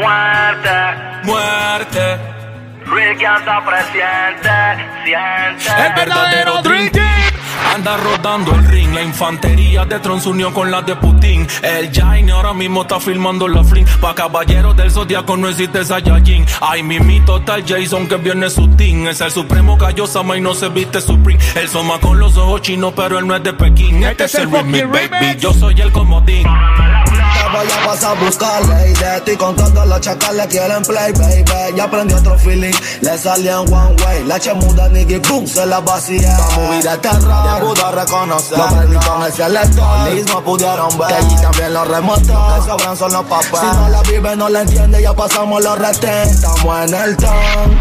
muerte, 0.00 0.78
Muerte. 1.22 2.18
Ricky 2.86 3.24
anda 3.24 3.64
presiente, 3.64 4.50
siente. 5.04 5.86
El 5.86 5.94
verdadero 5.94 6.62
Dream 6.62 6.90
Team. 6.90 7.04
Anda 7.74 7.96
rodando 7.98 8.52
el 8.54 8.66
ring, 8.66 8.92
la 8.94 9.02
infantería 9.02 9.84
de 9.84 10.00
Tron 10.00 10.20
se 10.20 10.28
unió 10.28 10.52
con 10.52 10.70
la 10.70 10.82
de 10.82 10.96
Putin. 10.96 11.46
El 11.62 11.92
Jaine 11.92 12.32
ahora 12.32 12.52
mismo 12.52 12.82
está 12.82 12.98
filmando 12.98 13.46
la 13.46 13.62
fling. 13.62 13.86
Pa' 14.00 14.14
caballeros 14.14 14.76
del 14.76 14.90
zodiaco 14.90 15.36
no 15.36 15.48
existe 15.48 15.84
Saiyajin. 15.84 16.46
Ay, 16.60 16.82
mimito 16.82 17.36
está 17.36 17.56
el 17.56 17.64
Jason 17.64 18.08
que 18.08 18.16
viene 18.16 18.50
su 18.50 18.68
team. 18.70 19.06
Es 19.06 19.20
el 19.20 19.30
supremo 19.30 19.78
Kaiosama 19.78 20.36
y 20.36 20.40
no 20.40 20.54
se 20.54 20.68
viste 20.68 21.00
Supreme. 21.00 21.38
El 21.54 21.68
soma 21.68 22.00
con 22.00 22.18
los 22.18 22.36
ojos 22.36 22.62
chinos, 22.62 22.92
pero 22.96 23.18
él 23.18 23.26
no 23.26 23.36
es 23.36 23.42
de 23.42 23.52
Pekín. 23.52 24.02
Este, 24.02 24.24
es 24.24 24.34
el 24.34 24.50
remix, 24.50 24.88
baby. 24.88 25.36
Yo 25.38 25.52
soy 25.52 25.80
el 25.80 25.92
comodín. 25.92 26.46
Voy 27.52 27.66
a 27.66 27.86
pasar 27.86 28.16
a 28.16 28.24
buscarle. 28.24 28.90
Y 28.90 28.92
de 28.94 29.20
ti 29.22 29.36
con 29.36 29.56
todos 29.56 29.86
los 29.86 30.00
chacales 30.00 30.46
quieren 30.46 30.82
play, 30.82 31.12
baby. 31.12 31.76
Ya 31.76 31.84
aprendí 31.84 32.14
otro 32.14 32.38
feeling, 32.38 32.74
le 33.00 33.18
salió 33.18 33.62
en 33.62 33.72
one 33.72 34.02
way. 34.04 34.24
La 34.24 34.38
chemuda 34.38 34.88
nigga, 34.88 35.18
boom, 35.28 35.46
se 35.46 35.66
la 35.66 35.80
vacía. 35.80 36.36
La 36.38 36.56
movida 36.56 36.92
de 36.92 36.98
terror, 36.98 37.58
te 37.58 37.64
pudo 37.64 37.92
reconocer. 37.92 38.58
Lo 38.58 38.66
prendí 38.68 38.96
con 39.06 39.22
el 39.22 39.32
selector, 39.32 40.10
mismo 40.10 40.40
pudieron 40.42 40.98
ver. 40.98 41.08
Que 41.08 41.14
allí 41.14 41.36
también 41.42 41.74
los 41.74 41.88
remotos, 41.88 42.26
que 42.26 42.70
sobran 42.70 42.96
son 42.96 43.12
los 43.12 43.24
papás. 43.24 43.60
Si 43.60 43.66
no 43.76 43.88
la 43.88 44.02
vive, 44.02 44.36
no 44.36 44.48
la 44.48 44.60
entiende, 44.62 45.02
ya 45.02 45.14
pasamos 45.14 45.62
los 45.62 45.78
retén. 45.78 46.28
Estamos 46.28 46.88
en 46.88 46.94
el 46.94 47.16
town, 47.16 47.80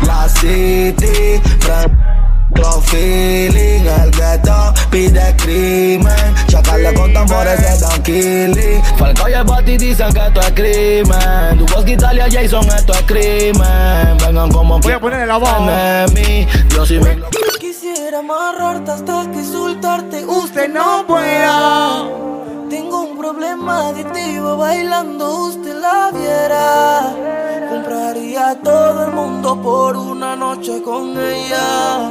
en 0.00 0.06
la 0.06 0.28
city. 0.28 1.42
Los 2.58 2.84
feeling, 2.86 3.84
el 3.86 4.10
ghetto 4.10 4.74
pide 4.90 5.34
crimen. 5.36 6.34
Chacarle 6.48 6.94
con 6.94 7.12
tambores 7.12 7.60
de 7.60 7.78
Don 7.78 8.02
Killy. 8.02 8.82
Falco 8.96 9.28
y 9.28 9.32
el 9.32 9.44
Bati 9.44 9.76
dicen 9.76 10.12
que 10.12 10.26
esto 10.26 10.40
es 10.40 10.50
crimen. 10.52 11.58
Tu 11.58 11.66
voz 11.74 11.88
Italia, 11.88 12.26
Jason, 12.30 12.66
esto 12.68 12.92
es 12.92 13.02
crimen. 13.02 14.16
Vengan 14.24 14.50
como 14.50 14.78
Voy 14.80 14.92
a 14.92 15.00
ponerle 15.00 15.26
la 15.26 15.36
voz. 15.38 15.50
enemy. 15.58 16.46
Yo 16.70 16.86
sí 16.86 16.98
vengo. 16.98 17.26
Quisiera 17.60 18.18
amarrarte 18.20 18.90
hasta 18.90 19.30
que 19.30 19.38
insultarte 19.38 20.24
Usted 20.24 20.68
no 20.68 21.04
pueda. 21.06 22.04
Tengo 22.70 23.02
un 23.02 23.16
problema 23.18 23.88
adictivo 23.88 24.56
bailando, 24.56 25.46
usted 25.46 25.74
la 25.74 26.10
viera. 26.12 27.14
Compraría 27.68 28.56
todo 28.62 29.06
el 29.06 29.12
mundo 29.12 29.60
por 29.62 29.96
una 29.96 30.34
noche 30.34 30.82
con 30.82 31.16
ella. 31.16 32.10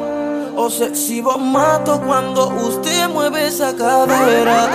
O 0.66 0.70
sé 0.72 0.96
si 0.96 1.22
vos 1.22 1.38
mato 1.38 2.02
cuando 2.02 2.48
usted 2.48 3.08
mueve 3.08 3.50
esa 3.50 3.76
cadera. 3.76 4.68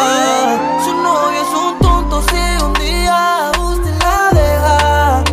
Su 0.85 0.95
novio 0.95 1.43
es 1.43 1.49
un 1.49 1.79
tonto 1.81 2.23
si 2.31 2.65
un 2.65 2.73
día 2.75 3.51
usted 3.61 3.99
la 3.99 4.31
deja. 4.31 5.25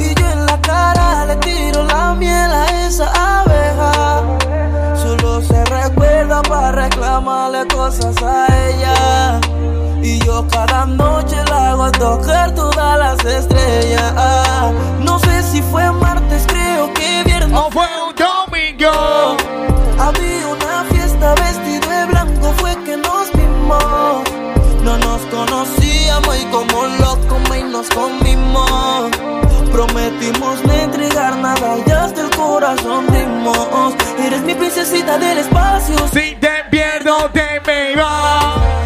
Y 0.00 0.12
yo 0.12 0.28
en 0.28 0.44
la 0.44 0.60
cara 0.60 1.24
le 1.26 1.36
tiro 1.36 1.84
la 1.84 2.14
miel 2.14 2.50
a 2.52 2.84
esa 2.84 3.12
abeja. 3.42 4.22
Solo 4.96 5.40
se 5.40 5.64
recuerda 5.66 6.42
para 6.42 6.72
reclamarle 6.72 7.64
cosas 7.68 8.20
a 8.24 8.46
ella. 8.66 9.40
Y 10.02 10.18
yo 10.24 10.44
cada 10.48 10.84
noche 10.84 11.36
la 11.48 11.70
hago 11.70 11.92
tocar 11.92 12.52
todas 12.56 12.98
las 12.98 13.24
estrellas. 13.24 14.12
No 14.98 15.20
sé 15.20 15.44
si 15.44 15.62
fue 15.62 15.92
martes, 15.92 16.44
creo 16.48 16.92
que 16.92 17.22
viernes. 17.24 17.56
O 17.56 17.70
fue 17.70 17.86
un 18.04 18.16
domingo. 18.16 19.71
Conocíamos 26.22 26.38
y 26.38 26.44
como 26.46 26.86
locos 26.86 27.56
y 27.56 27.62
nos 27.64 27.88
comimos. 27.90 29.10
Prometimos 29.70 30.64
no 30.64 30.72
entregar 30.72 31.36
nada 31.36 31.78
y 31.86 31.90
hasta 31.90 32.22
el 32.22 32.30
corazón 32.36 33.06
dimos. 33.10 33.94
Eres 34.18 34.42
mi 34.42 34.54
princesita 34.54 35.18
del 35.18 35.38
espacio. 35.38 35.96
Si 36.12 36.36
te 36.36 36.64
pierdo, 36.70 37.30
te 37.30 37.60
me 37.66 37.96
va. 37.96 38.81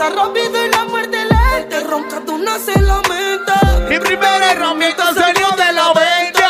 Pasa 0.00 0.14
rápido 0.14 0.64
y 0.64 0.70
la 0.70 0.84
muerte 0.86 1.18
lenta 1.24 1.80
Ronca 1.86 2.20
tú 2.24 2.38
no 2.38 2.58
se 2.58 2.80
lamenta 2.80 3.60
Mi 3.88 3.98
primera 3.98 4.52
herramienta 4.52 5.12
salió 5.12 5.50
de 5.50 5.72
la 5.72 5.92
venta. 5.92 6.48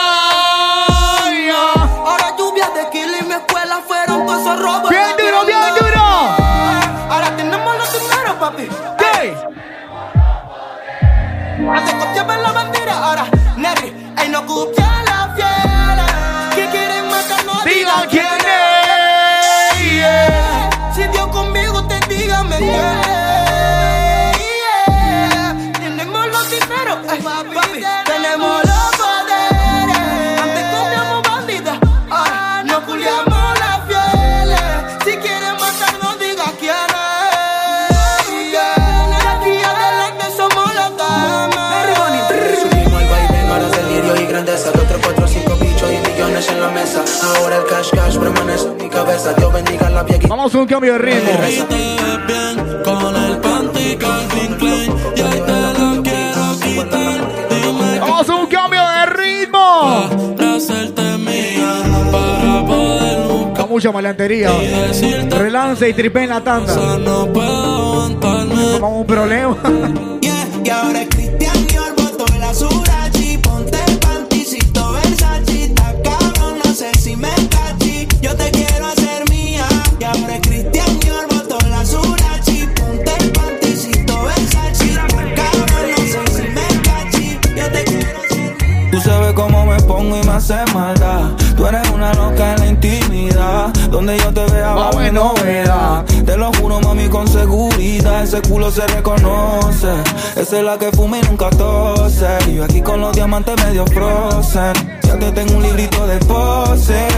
Ahora 2.06 2.36
lluvias 2.38 2.72
de 2.74 2.88
kill 2.90 3.10
y 3.20 3.24
mi 3.24 3.34
escuela 3.34 3.80
fueron 3.86 4.26
todos 4.26 4.40
esos 4.40 4.62
robos 4.62 4.90
Bien 4.90 5.16
duro, 5.18 5.44
bien 5.44 5.74
duro. 5.78 6.00
Ahora 6.00 7.36
tenemos 7.36 7.76
los 7.76 7.92
dineros 7.92 8.34
papi 8.38 8.68
Hey. 8.98 9.34
Hace 11.74 11.96
copiaba 11.98 12.36
la 12.36 12.52
bandera 12.52 12.98
ahora 12.98 13.39
cash, 47.80 47.90
cash 47.90 48.18
permanece 48.18 48.68
en 48.68 48.76
mi 48.76 48.88
cabeza. 48.88 49.32
Dios 49.34 49.52
bendiga 49.52 49.90
la 49.90 50.02
vieja. 50.02 50.26
Vamos 50.28 50.54
a 50.54 50.58
un 50.58 50.66
cambio 50.66 50.92
de 50.92 50.98
ritmo. 50.98 51.26
Vamos 58.00 58.28
a 58.28 58.34
un 58.34 58.46
cambio 58.48 58.80
de 58.80 59.06
ritmo. 59.06 60.10
Con 63.56 63.68
mucha 63.68 63.92
malantería. 63.92 64.50
Relance 65.30 65.88
y 65.88 65.94
tripe 65.94 66.24
en 66.24 66.28
la 66.30 66.40
tanda. 66.42 66.74
Vamos 68.80 69.00
un 69.00 69.06
problema. 69.06 69.56
Y 70.62 70.68
ahora 70.68 70.99
seguridad. 97.80 98.22
Ese 98.22 98.42
culo 98.42 98.70
se 98.70 98.86
reconoce. 98.86 99.88
Esa 100.36 100.58
es 100.58 100.64
la 100.64 100.78
que 100.78 100.90
fuma 100.92 101.18
y 101.18 101.22
nunca 101.22 101.50
tose. 101.50 102.26
Y 102.48 102.56
yo 102.56 102.64
aquí 102.64 102.80
con 102.82 103.00
los 103.00 103.14
diamantes 103.14 103.54
medio 103.64 103.86
frozen. 103.86 104.72
Ya 105.02 105.18
te 105.18 105.32
tengo 105.32 105.56
un 105.56 105.62
librito 105.62 106.06
de 106.06 106.18
pose. 106.18 107.08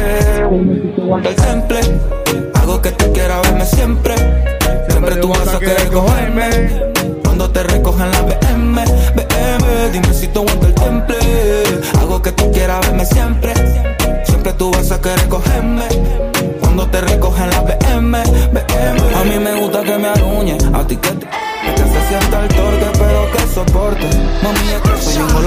El 1.24 1.34
temple. 1.34 1.80
Hago 2.54 2.80
que 2.80 2.92
tú 2.92 3.12
quieras 3.12 3.42
verme 3.42 3.64
siempre. 3.64 4.14
Siempre 4.88 5.16
tú 5.16 5.28
vas 5.28 5.48
a 5.48 5.58
querer 5.58 5.88
cogerme. 5.90 6.48
Cuando 7.24 7.50
te 7.50 7.62
recojan 7.64 8.10
la 8.10 8.22
BM, 8.22 8.84
BM, 9.16 9.90
dime 9.92 10.14
si 10.14 10.28
te 10.28 10.38
aguanta 10.38 10.66
el 10.66 10.74
temple. 10.74 11.16
Hago 12.00 12.22
que 12.22 12.32
tú 12.32 12.52
quieras 12.52 12.80
verme 12.86 13.04
siempre. 13.04 13.52
Siempre 14.24 14.52
tú 14.52 14.70
vas 14.70 14.90
a 14.92 15.00
querer 15.00 15.28
cogerme. 15.28 15.86
Cuando 16.60 16.86
te 16.86 17.00
recojan 17.00 17.50
la 17.50 17.60
BM, 17.62 18.22
BM. 18.52 19.14
A 19.16 19.24
mí 19.24 19.38
me 19.38 19.60
gusta 19.60 19.82
que 19.82 19.98
me 19.98 20.08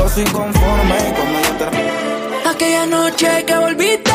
soy 0.09 0.23
cuando 0.25 0.59
yo 0.59 1.51
te 1.57 2.49
Aquella 2.49 2.85
noche 2.85 3.43
que 3.45 3.57
volviste, 3.57 4.11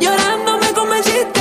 llorando 0.00 0.58
me 0.58 0.72
convenciste 0.72 1.40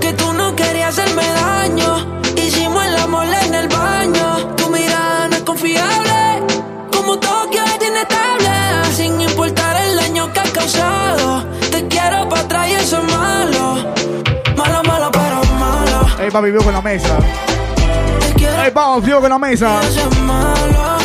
que 0.00 0.12
tú 0.12 0.32
no 0.32 0.54
querías 0.54 0.98
hacerme 0.98 1.22
daño. 1.22 2.20
Hicimos 2.36 2.84
el 2.84 2.96
amor 2.96 3.26
en 3.44 3.54
el 3.54 3.68
baño. 3.68 4.54
Tu 4.56 4.68
mirada 4.68 5.28
no 5.28 5.36
es 5.36 5.42
confiable, 5.42 6.42
como 6.92 7.18
Tokio 7.18 7.62
es 7.64 7.88
inestable. 7.88 8.94
Sin 8.94 9.20
importar 9.20 9.76
el 9.82 9.96
daño 9.96 10.32
que 10.32 10.40
has 10.40 10.50
causado, 10.50 11.44
te 11.70 11.86
quiero 11.88 12.28
para 12.28 12.42
atrás 12.42 12.68
y 12.68 12.72
eso 12.72 12.98
es 12.98 13.12
malo. 13.12 13.76
Malo, 14.56 14.82
malo, 14.82 15.10
pero 15.12 15.42
malo. 15.58 16.06
Ey, 16.20 16.30
papi, 16.30 16.50
vivo 16.50 16.64
con 16.64 16.72
la 16.72 16.82
mesa. 16.82 17.18
Ahí 18.58 18.70
vamos, 18.72 19.04
frío 19.04 19.20
con 19.20 19.30
la 19.30 19.38
mesa. 19.38 19.80
Eso 19.82 20.00
es. 20.00 20.18
Malo, 20.20 20.95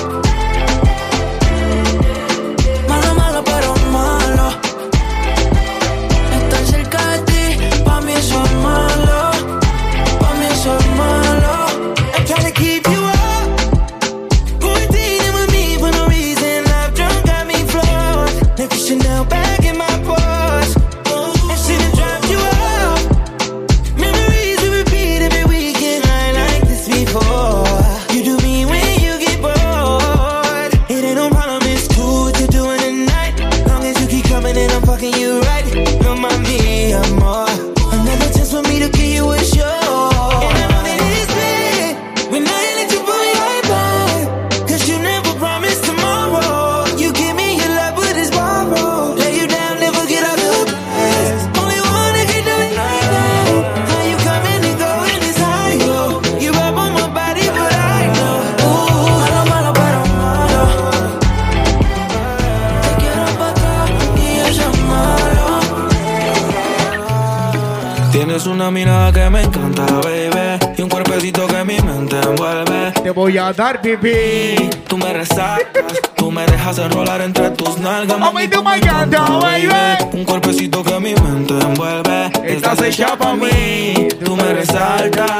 me 69.41 69.47
encanta, 69.47 69.85
baby. 70.03 70.73
Y 70.77 70.81
un 70.81 70.89
cuerpecito 70.89 71.47
que 71.47 71.63
mi 71.63 71.79
mente 71.79 72.19
envuelve. 72.19 72.91
Te 73.03 73.11
voy 73.11 73.37
a 73.37 73.51
dar 73.53 73.81
pipí. 73.81 74.69
Tú 74.87 74.97
me 74.97 75.13
resacas, 75.13 75.93
tú 76.15 76.31
me 76.31 76.45
dejas 76.45 76.77
enrolar 76.77 77.21
entre 77.21 77.49
tus 77.51 77.77
nalgas. 77.77 78.19
Mami, 78.19 78.47
tú 78.47 78.63
me 78.63 78.75
encanta, 78.75 79.25
baby. 79.39 79.69
Un 80.13 80.25
cuerpecito 80.25 80.83
que 80.83 80.99
mi 80.99 81.13
mente 81.15 81.53
envuelve. 81.53 82.31
Estás 82.45 82.81
hecha 82.81 83.17
pa' 83.17 83.33
mí, 83.33 84.07
tú 84.23 84.35
me 84.35 84.53
resaltas. 84.53 85.31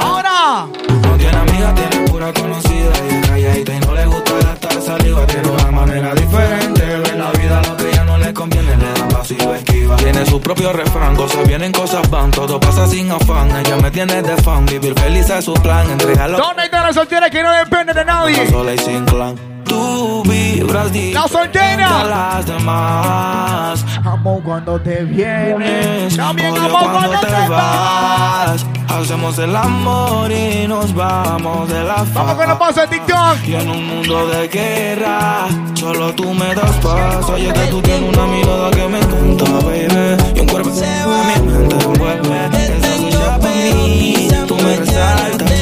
Ahora. 0.00 0.66
No 1.02 1.16
tiene 1.16 1.36
amiga, 1.36 1.74
tiene 1.74 2.08
pura 2.08 2.32
conocida. 2.32 2.92
Y 3.10 3.14
es 3.14 3.26
calladita 3.28 3.74
y 3.74 3.80
no 3.80 3.94
le 3.94 4.06
gusta 4.06 4.32
gastar 4.42 4.82
saliva. 4.82 5.26
Tiene 5.26 5.48
una 5.48 5.70
manera 5.70 6.14
diferente 6.14 6.84
ver 6.84 7.16
la 7.16 7.30
vida. 7.32 7.62
Lo 7.62 7.76
que 7.76 7.92
ya 7.92 8.04
no 8.04 8.18
le 8.18 8.34
conviene, 8.34 8.76
le 8.76 9.14
da 9.14 9.22
esquiva. 9.22 9.67
Tiene 9.96 10.24
su 10.26 10.40
propio 10.40 10.72
refrán, 10.72 11.16
cosas 11.16 11.46
vienen, 11.46 11.72
cosas 11.72 12.08
van. 12.10 12.30
Todo 12.30 12.60
pasa 12.60 12.86
sin 12.86 13.10
afán. 13.10 13.50
Ella 13.56 13.76
me 13.76 13.90
tiene 13.90 14.22
de 14.22 14.36
fan. 14.42 14.64
Vivir 14.66 14.94
feliz 14.98 15.28
es 15.30 15.44
su 15.44 15.54
plan. 15.54 15.90
Entregarlo. 15.90 16.38
¿Dónde 16.38 16.64
están 16.64 16.84
las 16.84 16.94
solteras 16.94 17.30
que 17.30 17.42
no 17.42 17.50
dependen 17.52 17.94
de 17.96 18.04
nadie? 18.04 18.50
Sola 18.50 18.74
y 18.74 18.78
sin 18.78 19.04
clan. 19.06 19.36
Tú 19.64 20.22
vibras 20.24 20.90
diferente 20.92 21.14
La 21.14 21.28
soltera. 21.28 22.00
a 22.00 22.04
las 22.04 22.46
demás. 22.46 23.84
Amo 24.20 24.40
cuando 24.44 24.80
te 24.80 25.04
vienes. 25.04 26.16
También 26.16 26.50
Odio 26.52 26.62
amo 26.64 26.78
cuando 26.80 27.08
cuando 27.08 27.20
te 27.20 27.48
vas. 27.48 28.66
Hacemos 28.88 29.38
el 29.38 29.54
amor 29.54 30.32
y 30.32 30.66
nos 30.66 30.92
vamos 30.92 31.68
de 31.68 31.84
la 31.84 31.94
Vamos 31.96 32.08
fama. 32.12 32.36
con 32.36 32.48
los 32.48 32.58
pasos 32.58 32.90
de 32.90 32.96
TikTok. 32.98 33.36
Y 33.46 33.54
en 33.54 33.70
un 33.70 33.86
mundo 33.86 34.26
de 34.26 34.48
guerra, 34.48 35.46
solo 35.74 36.12
tú 36.14 36.34
me 36.34 36.52
das 36.54 36.72
paz. 36.82 37.28
Oye, 37.30 37.52
que 37.52 37.60
tú 37.70 37.80
tienes 37.80 38.12
una 38.16 38.26
mirada 38.26 38.70
que 38.72 38.88
me 38.88 38.98
encanta, 38.98 39.44
baby. 39.64 40.16
Y 40.34 40.40
un 40.40 40.46
cuerpo 40.48 40.70
que 40.74 40.86
mi 41.06 41.48
mente 41.48 41.84
envuelve. 41.84 42.44
Estás 42.46 43.00
hecha 43.00 43.38
pa' 43.38 43.48
mí, 43.48 44.28
tú 44.48 44.56
me 44.56 44.76
resaltas. 44.76 45.57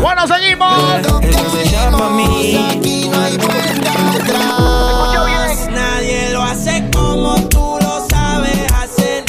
Bueno, 0.00 0.26
seguimos. 0.26 0.94
Estás 1.22 1.54
hecha 1.54 1.90
pa' 1.90 2.10
mí. 2.10 2.58
Nadie 5.70 6.30
lo 6.32 6.42
hace 6.42 6.88
como 6.92 7.34
tú 7.48 7.78
lo 7.80 8.06
sabes 8.08 8.72
hacer. 8.72 9.24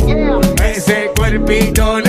Ese 0.64 1.12
cuerpito 1.16 2.00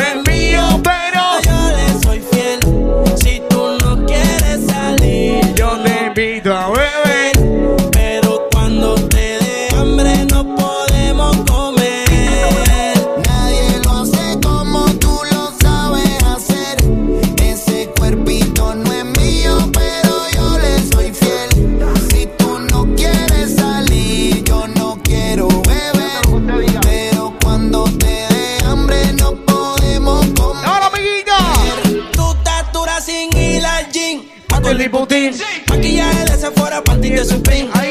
Liputín. 34.87 35.33
Maquillaje 35.69 36.25
de 36.27 36.37
Sephora, 36.37 36.81
panty 36.81 37.11
de 37.11 37.25
Supreme. 37.25 37.86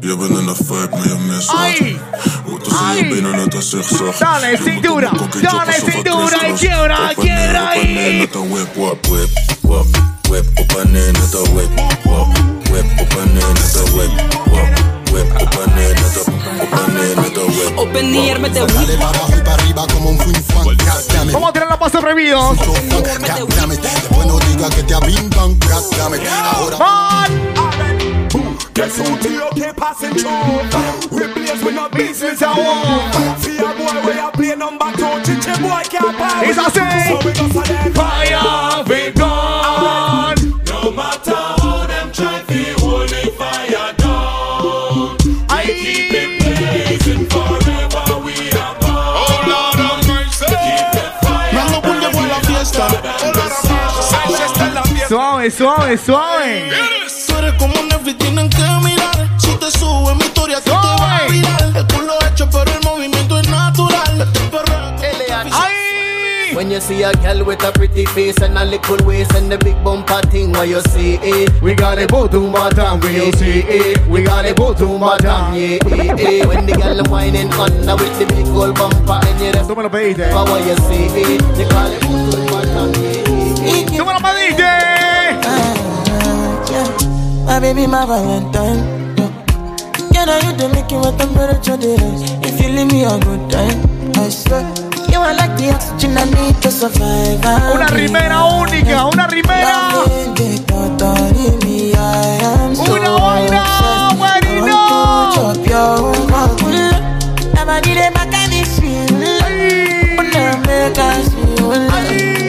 Je 0.00 0.16
net 3.32 3.54
als 3.54 3.70
zigzag. 3.70 4.18
Dale, 4.18 4.58
cintura. 4.64 5.10
Dale, 5.40 5.72
cintura. 5.72 6.26
Christmas. 6.26 6.60
Quiebra, 6.60 7.14
quiebra 7.14 7.68
ahí. 7.68 8.28
Whip. 13.94 14.35
Open 17.76 18.12
the 18.12 18.18
air, 18.30 18.38
mete 18.38 18.60
Dale 18.60 18.96
para 18.96 19.08
abajo 19.10 19.32
y 19.36 19.40
para 19.40 19.54
arriba 19.54 19.86
como 19.92 20.10
un 20.10 20.18
fin 20.18 20.34
fan. 20.34 20.64
Goddammit. 20.64 21.32
Vamos 21.32 21.50
a 21.50 21.52
tirar 21.52 21.68
los 21.68 21.78
pasos 21.78 22.00
prohibidos. 22.00 22.56
Goddammit. 22.56 23.80
Después 23.80 24.26
no 24.26 24.38
digas 24.38 24.74
que 24.74 24.82
te. 24.82 24.94
Ahora. 24.94 25.06
Guess 28.74 28.98
who 28.98 29.16
T.O.K. 29.16 29.72
passing 29.72 30.14
through? 30.14 31.10
We 31.10 31.32
blaze 31.32 31.64
with 31.64 31.74
no 31.74 31.88
business 31.88 32.42
at 32.42 32.52
home. 32.52 33.38
See 33.40 33.56
a 33.56 33.72
boy 33.72 34.04
where 34.04 34.16
you 34.16 34.30
play 34.32 34.54
number 34.54 34.92
two, 34.92 35.16
chichi 35.24 35.50
boy 35.62 35.82
can't 35.88 36.18
buy. 36.18 36.44
It's 36.44 36.58
a 36.58 36.70
say. 36.70 37.08
So 37.08 37.16
we 37.26 37.32
go 37.32 37.48
for 37.48 37.64
them. 37.64 37.92
Fire 37.94 38.84
Suave, 55.50 55.96
suave, 55.96 55.98
suave. 55.98 56.70
Tú 57.28 57.34
eres 57.38 57.52
como 57.54 57.74
Netflix, 57.88 58.18
tienen 58.18 58.50
que 58.50 58.62
mirar. 58.82 59.28
Si 59.38 59.48
te 59.56 59.70
subo 59.78 60.10
en 60.10 60.18
mi 60.18 60.24
historia, 60.24 60.56
tú 60.60 60.70
te 60.72 60.76
vas 60.76 61.00
a 61.22 61.26
virar. 61.30 61.62
El 61.76 61.86
culo 61.86 62.14
hecho, 62.28 62.48
pero 62.50 62.64
el 62.72 62.82
movimiento 62.84 63.38
es 63.38 63.48
natural. 63.48 64.20
Este 64.20 64.40
perreo- 64.50 64.96
¡Ay! 65.52 66.54
When 66.54 66.70
you 66.70 66.80
see 66.80 67.02
a 67.04 67.12
girl 67.22 67.44
with 67.44 67.62
a 67.64 67.70
pretty 67.70 68.06
face 68.06 68.42
and 68.42 68.58
a 68.58 68.64
little 68.64 68.96
waist 69.06 69.32
and 69.34 69.48
the 69.50 69.58
big 69.58 69.76
bumper 69.84 70.20
thing, 70.30 70.52
where 70.52 70.64
you 70.64 70.80
see 70.90 71.18
it? 71.22 71.50
We 71.62 71.74
got 71.74 71.98
a 71.98 72.06
bottom 72.06 72.50
bottom, 72.50 72.98
when 73.00 73.14
you 73.14 73.30
see 73.36 73.60
it? 73.68 74.00
We 74.08 74.22
got 74.22 74.46
a 74.46 74.52
bottom 74.54 74.98
bottom, 74.98 75.54
yeah, 75.54 75.78
yeah, 75.86 76.16
yeah. 76.16 76.46
When 76.46 76.66
the 76.66 76.72
girl 76.72 77.04
whining 77.08 77.52
under 77.52 77.94
with 77.96 78.18
the 78.18 78.26
big 78.26 78.46
old 78.48 78.74
bumper 78.74 79.20
and 79.28 79.40
you 79.40 79.52
Tú 79.62 79.76
me 79.76 79.82
lo 79.84 79.90
pediste. 79.90 80.28
But 80.32 80.64
you 80.66 80.74
see 80.88 81.06
it, 81.20 81.42
you 81.58 81.66
call 81.68 81.92
it 81.92 82.00
bottom 82.00 82.46
bottom, 82.46 82.92
yeah, 83.02 83.22
yeah, 83.28 83.90
yeah. 83.92 83.96
My 87.56 87.60
baby, 87.60 87.86
my 87.86 88.04
Valentine. 88.04 88.84
Yeah. 90.12 90.28
You 90.44 90.52
to 90.58 90.68
make 90.76 90.88
temperature 90.92 91.78
the 91.78 91.96
rise? 91.96 92.28
If 92.44 92.60
you 92.60 92.68
leave 92.68 92.92
me 92.92 93.04
a 93.04 93.16
good 93.18 93.48
time, 93.48 93.80
I 94.14 94.28
swear. 94.28 94.60
You 95.08 95.20
are 95.24 95.32
like 95.32 95.56
the 95.56 95.72
oxygen 95.72 96.18
I 96.18 96.24
need 96.36 96.60
to 96.60 96.70
survive. 96.70 97.40
Una 97.72 97.86
rimera 97.86 98.44
única, 98.60 99.06
una 99.06 99.26
rimera. 99.26 99.88
Una 102.90 103.10
vaina, 103.24 103.64
güerito. 104.18 104.76
Never 107.54 107.80
did 107.80 107.96
it 107.96 108.12
back 108.12 108.34
at 108.34 108.50
this 108.50 108.78
feeling. 108.78 109.40
Wanna 110.18 110.60
make 110.66 110.98
us 110.98 111.32
feel. 111.32 111.72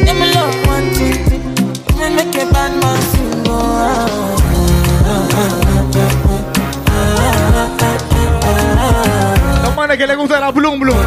Let 0.03 0.15
me 0.19 0.27
love 0.35 0.67
one 0.67 0.91
thing. 0.93 1.23
Let 1.95 2.11
me 2.11 2.25
make 2.25 2.35
a 2.35 2.45
bad 2.51 2.75
man 2.81 3.01
sing. 3.13 3.27
Los 3.47 4.36
manes 9.87 9.97
que 9.99 10.07
le 10.07 10.15
gusta 10.15 10.39
la 10.39 10.51
Blum 10.51 10.79
Blum. 10.79 10.97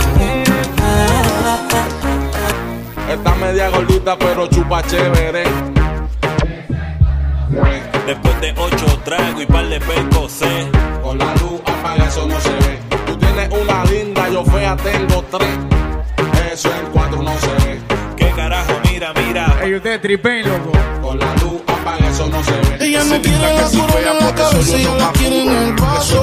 Está 3.11 3.35
media 3.35 3.69
gordita, 3.69 4.19
pero 4.19 4.47
chupa 4.49 4.83
chévere. 4.85 5.45
Después 8.07 8.41
de 8.41 8.55
ocho 8.57 8.87
tragos 9.05 9.43
y 9.43 9.47
par 9.47 9.69
de 9.69 9.81
percocé. 9.81 10.71
Con 11.03 11.19
la 11.19 11.35
luz 11.35 11.61
apaga, 11.67 12.07
eso 12.07 12.27
no 12.27 12.41
se 12.41 12.51
ve. 12.51 12.79
Tú 13.07 13.17
tienes 13.19 13.51
una 13.51 13.85
linda, 13.85 14.29
yo 14.31 14.45
fea 14.45 14.77
tengo 14.77 15.25
tres. 15.31 15.59
Eso 16.53 16.69
en 16.69 16.87
cuatro 16.93 17.23
no 17.23 17.39
se 17.39 17.67
ve. 17.67 17.81
¿Qué 18.17 18.31
carajo? 18.31 18.73
Mira, 18.91 19.13
mira. 19.15 19.59
Ey, 19.63 19.75
ustedes 19.75 20.01
tripen, 20.01 20.49
loco. 20.49 20.73
Con 21.03 21.19
la 21.19 21.35
luz 21.37 21.61
apaga, 21.67 22.09
eso 22.09 22.27
no 22.29 22.43
se 22.43 22.53
ve. 22.53 22.87
Ella 22.87 23.05
no 23.05 23.21
quiere 23.21 23.55
la 23.55 23.69
corona 23.69 24.11
en 24.13 24.27
la 24.27 24.35
cabeza, 24.35 24.77
ella 24.77 24.95
la 24.95 25.13
quiere 25.13 25.43
en 25.43 25.51
el 25.51 25.73
vaso. 25.75 26.23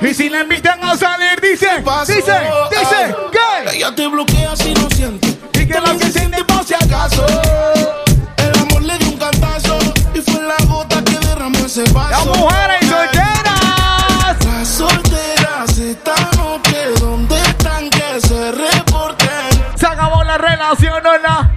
Y 0.00 0.12
si 0.12 0.28
la 0.28 0.40
invitan 0.40 0.82
a 0.82 0.96
salir, 0.96 1.40
dice, 1.40 1.68
dice, 2.06 2.32
dice, 2.70 3.16
¿qué? 3.30 3.76
Ella 3.76 3.94
te 3.94 4.06
bloquea 4.08 4.56
si 4.56 4.74
no 4.74 4.88
siente. 4.90 5.38
Y 5.54 5.66
que 5.66 5.80
la 5.80 5.96
que 5.96 6.10
siente 6.10 6.44
por 6.44 6.64
si 6.64 6.74
acaso. 6.74 7.24
El 8.36 8.58
amor 8.60 8.82
le 8.82 8.98
dio 8.98 9.08
un 9.08 9.16
cantazo. 9.16 9.78
Y 10.14 10.20
fue 10.20 10.42
la 10.42 10.56
gota 10.66 11.02
que 11.04 11.16
derramó 11.26 11.58
ese 11.64 11.84
vaso. 11.92 12.10
Las 12.10 12.26
mujeres 12.26 12.80
solteras. 12.88 14.44
Las 14.46 14.68
solteras 14.68 15.78
esta 15.78 16.14
noche, 16.36 16.76
¿dónde 16.98 17.40
están 17.40 17.88
que 17.90 18.20
se 18.20 18.52
reporten? 18.52 19.76
Se 19.76 19.86
acabó 19.86 20.24
la 20.24 20.38
relación, 20.38 21.02
¿no? 21.02 21.18
la? 21.18 21.52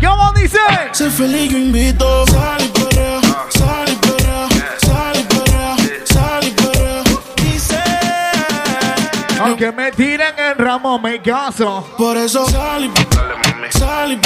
¿Cómo 0.00 0.32
dice? 0.32 0.58
Sé 0.92 1.10
feliz, 1.10 1.52
yo 1.52 1.58
invito. 1.58 2.26
Sal 2.26 2.79
Aunque 9.62 9.76
me 9.76 9.92
tiren 9.92 10.38
el 10.38 10.54
ramo, 10.56 10.98
me 10.98 11.20
caso. 11.20 11.86
Por 11.98 12.16
eso 12.16 12.46
sal 12.46 12.82
y 12.82 13.78
sal 13.78 14.12
y 14.12 14.18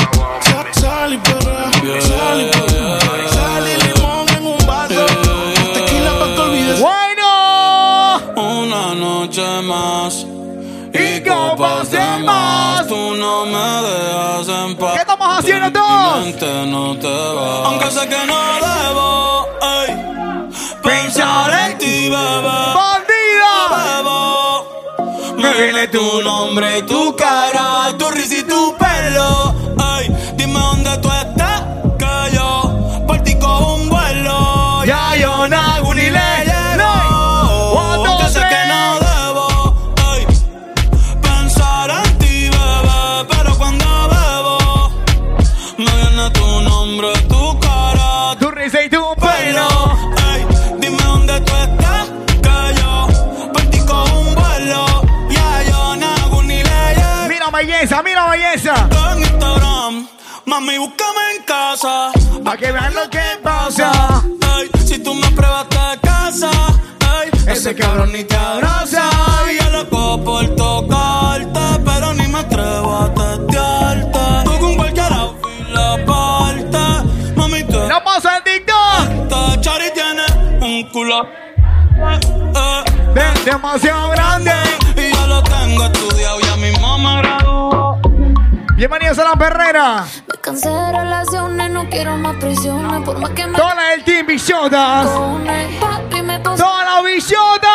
sal, 0.81 1.13
y 1.13 1.19
perrea, 1.19 1.71
sal 1.91 2.41
y 2.41 2.47
perrea, 2.47 3.01
sal 3.31 3.65
y 3.67 3.83
limón 3.83 4.29
en 4.29 4.47
un 4.47 4.65
vaso. 4.65 5.07
Tequila 5.75 6.19
pa' 6.21 6.35
que 6.37 6.41
olvides. 6.41 6.81
Bueno. 6.81 8.19
Una 8.37 8.95
noche 8.95 9.43
más. 9.63 10.25
Y 10.93 11.21
copas 11.29 11.91
de 11.91 12.19
más. 12.23 12.87
Tú 12.87 13.17
no 13.17 13.45
me 13.47 13.89
dejas 13.89 14.49
en 14.49 14.77
paz. 14.77 14.93
¿Qué 14.93 15.01
estamos 15.01 15.39
haciendo 15.39 15.73
todos? 15.73 16.67
no 16.69 16.97
te 16.97 17.09
va. 17.09 17.67
Aunque 17.67 17.91
sé 17.91 18.09
que 18.09 18.25
no 18.25 18.39
debo 18.63 19.49
ey, 19.81 19.97
pensar 20.81 21.71
en 21.71 21.79
ti, 21.79 22.09
bebé. 22.09 22.94
Viene 25.53 25.89
tu 25.89 26.23
nombre 26.23 26.83
tu 26.83 27.15
cara, 27.15 27.95
tu 27.99 28.09
risa 28.09 28.39
y 28.39 28.43
tu 28.45 28.75
pelo. 28.79 29.55
Mami, 60.65 60.79
búscame 60.79 61.21
en 61.37 61.43
casa. 61.45 62.13
Pa' 62.45 62.57
que 62.57 62.73
vean 62.73 62.95
lo 62.95 63.09
que 63.11 63.23
pasa. 63.43 63.91
Ey, 64.59 64.71
si 64.87 64.99
tú 64.99 65.15
me 65.15 65.29
pruebas 65.31 65.67
de 65.69 66.01
casa, 66.01 66.51
ey, 67.23 67.31
Ese 67.53 67.75
cabrón 67.75 68.13
ni 68.13 68.25
te 68.25 68.37
abraza. 68.37 69.03
Ay, 69.45 69.59
yo 69.61 69.71
loco 69.71 70.23
por 70.25 70.47
tocarte, 70.57 71.61
pero 71.85 72.15
ni 72.15 72.27
me 72.29 72.39
atrevo 72.39 72.95
a 72.97 73.15
testearte. 73.15 74.19
Tú 74.45 74.59
con 74.59 74.77
cualquiera 74.77 75.29
fila 75.43 75.95
aparte, 75.95 76.85
mami, 77.37 77.63
tú 77.65 77.79
No 77.89 78.03
pasa 78.05 78.37
el 78.39 78.43
TikTok. 78.45 79.61
Chari 79.61 79.91
tiene 79.95 80.25
un 80.61 80.89
culo 80.91 81.23
eh, 81.25 82.85
De- 83.15 83.51
demasiado 83.51 84.11
grande. 84.11 84.53
y 84.97 85.15
yo 85.15 85.27
lo 85.27 85.43
tengo 85.43 85.85
estudiado, 85.85 86.24
Bienvenidos 88.77 89.17
a 89.21 89.25
la 89.25 89.37
perrera. 89.37 90.05
Me 90.27 90.41
cansé 90.41 90.69
de 90.69 90.93
relaciones, 90.93 91.71
no 91.71 91.89
quiero 91.89 92.17
más 92.17 92.35
prisiones. 92.37 93.03
Por 93.05 93.21
más 93.21 93.31
que 93.31 93.47
me 93.47 93.57
Toda 93.57 93.73
la 93.77 93.91
del 93.91 94.03
team 94.03 94.27
Bichotas. 94.27 95.07
Toda 96.57 96.85
la 96.85 97.01
Bichotas. 97.03 97.71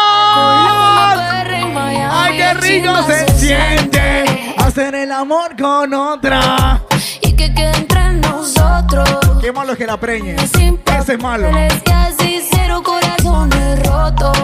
Ay, 2.12 2.38
qué 2.38 2.54
rico 2.56 2.90
China 2.90 3.04
se 3.08 3.40
siente 3.40 4.56
hacer 4.58 4.94
el 4.94 5.12
amor 5.14 5.56
con 5.56 5.94
otra. 5.94 6.82
Y 7.22 7.32
que 7.32 7.54
quede 7.54 7.78
entre 7.78 8.14
nosotros. 8.16 9.08
Qué 9.40 9.54
malo 9.54 9.72
es 9.72 9.78
que 9.78 9.88
la 9.88 9.98
preñe. 9.98 10.36
Ese 10.36 11.14
es 11.14 11.22
malo. 11.22 11.50
Y 11.50 11.92
así 11.92 12.46
cero 12.52 12.82
corazones 12.84 13.88
rotos. 13.88 14.38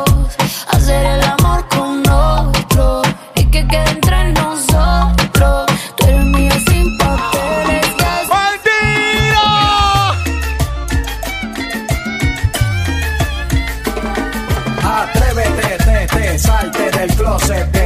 Hacer 0.69 1.05
el 1.05 1.21
amor 1.21 1.67
con 1.67 2.07
otro. 2.09 3.01
Y 3.35 3.43
que 3.47 3.67
quede 3.67 3.89
entre 3.89 4.31
nosotros. 4.31 5.24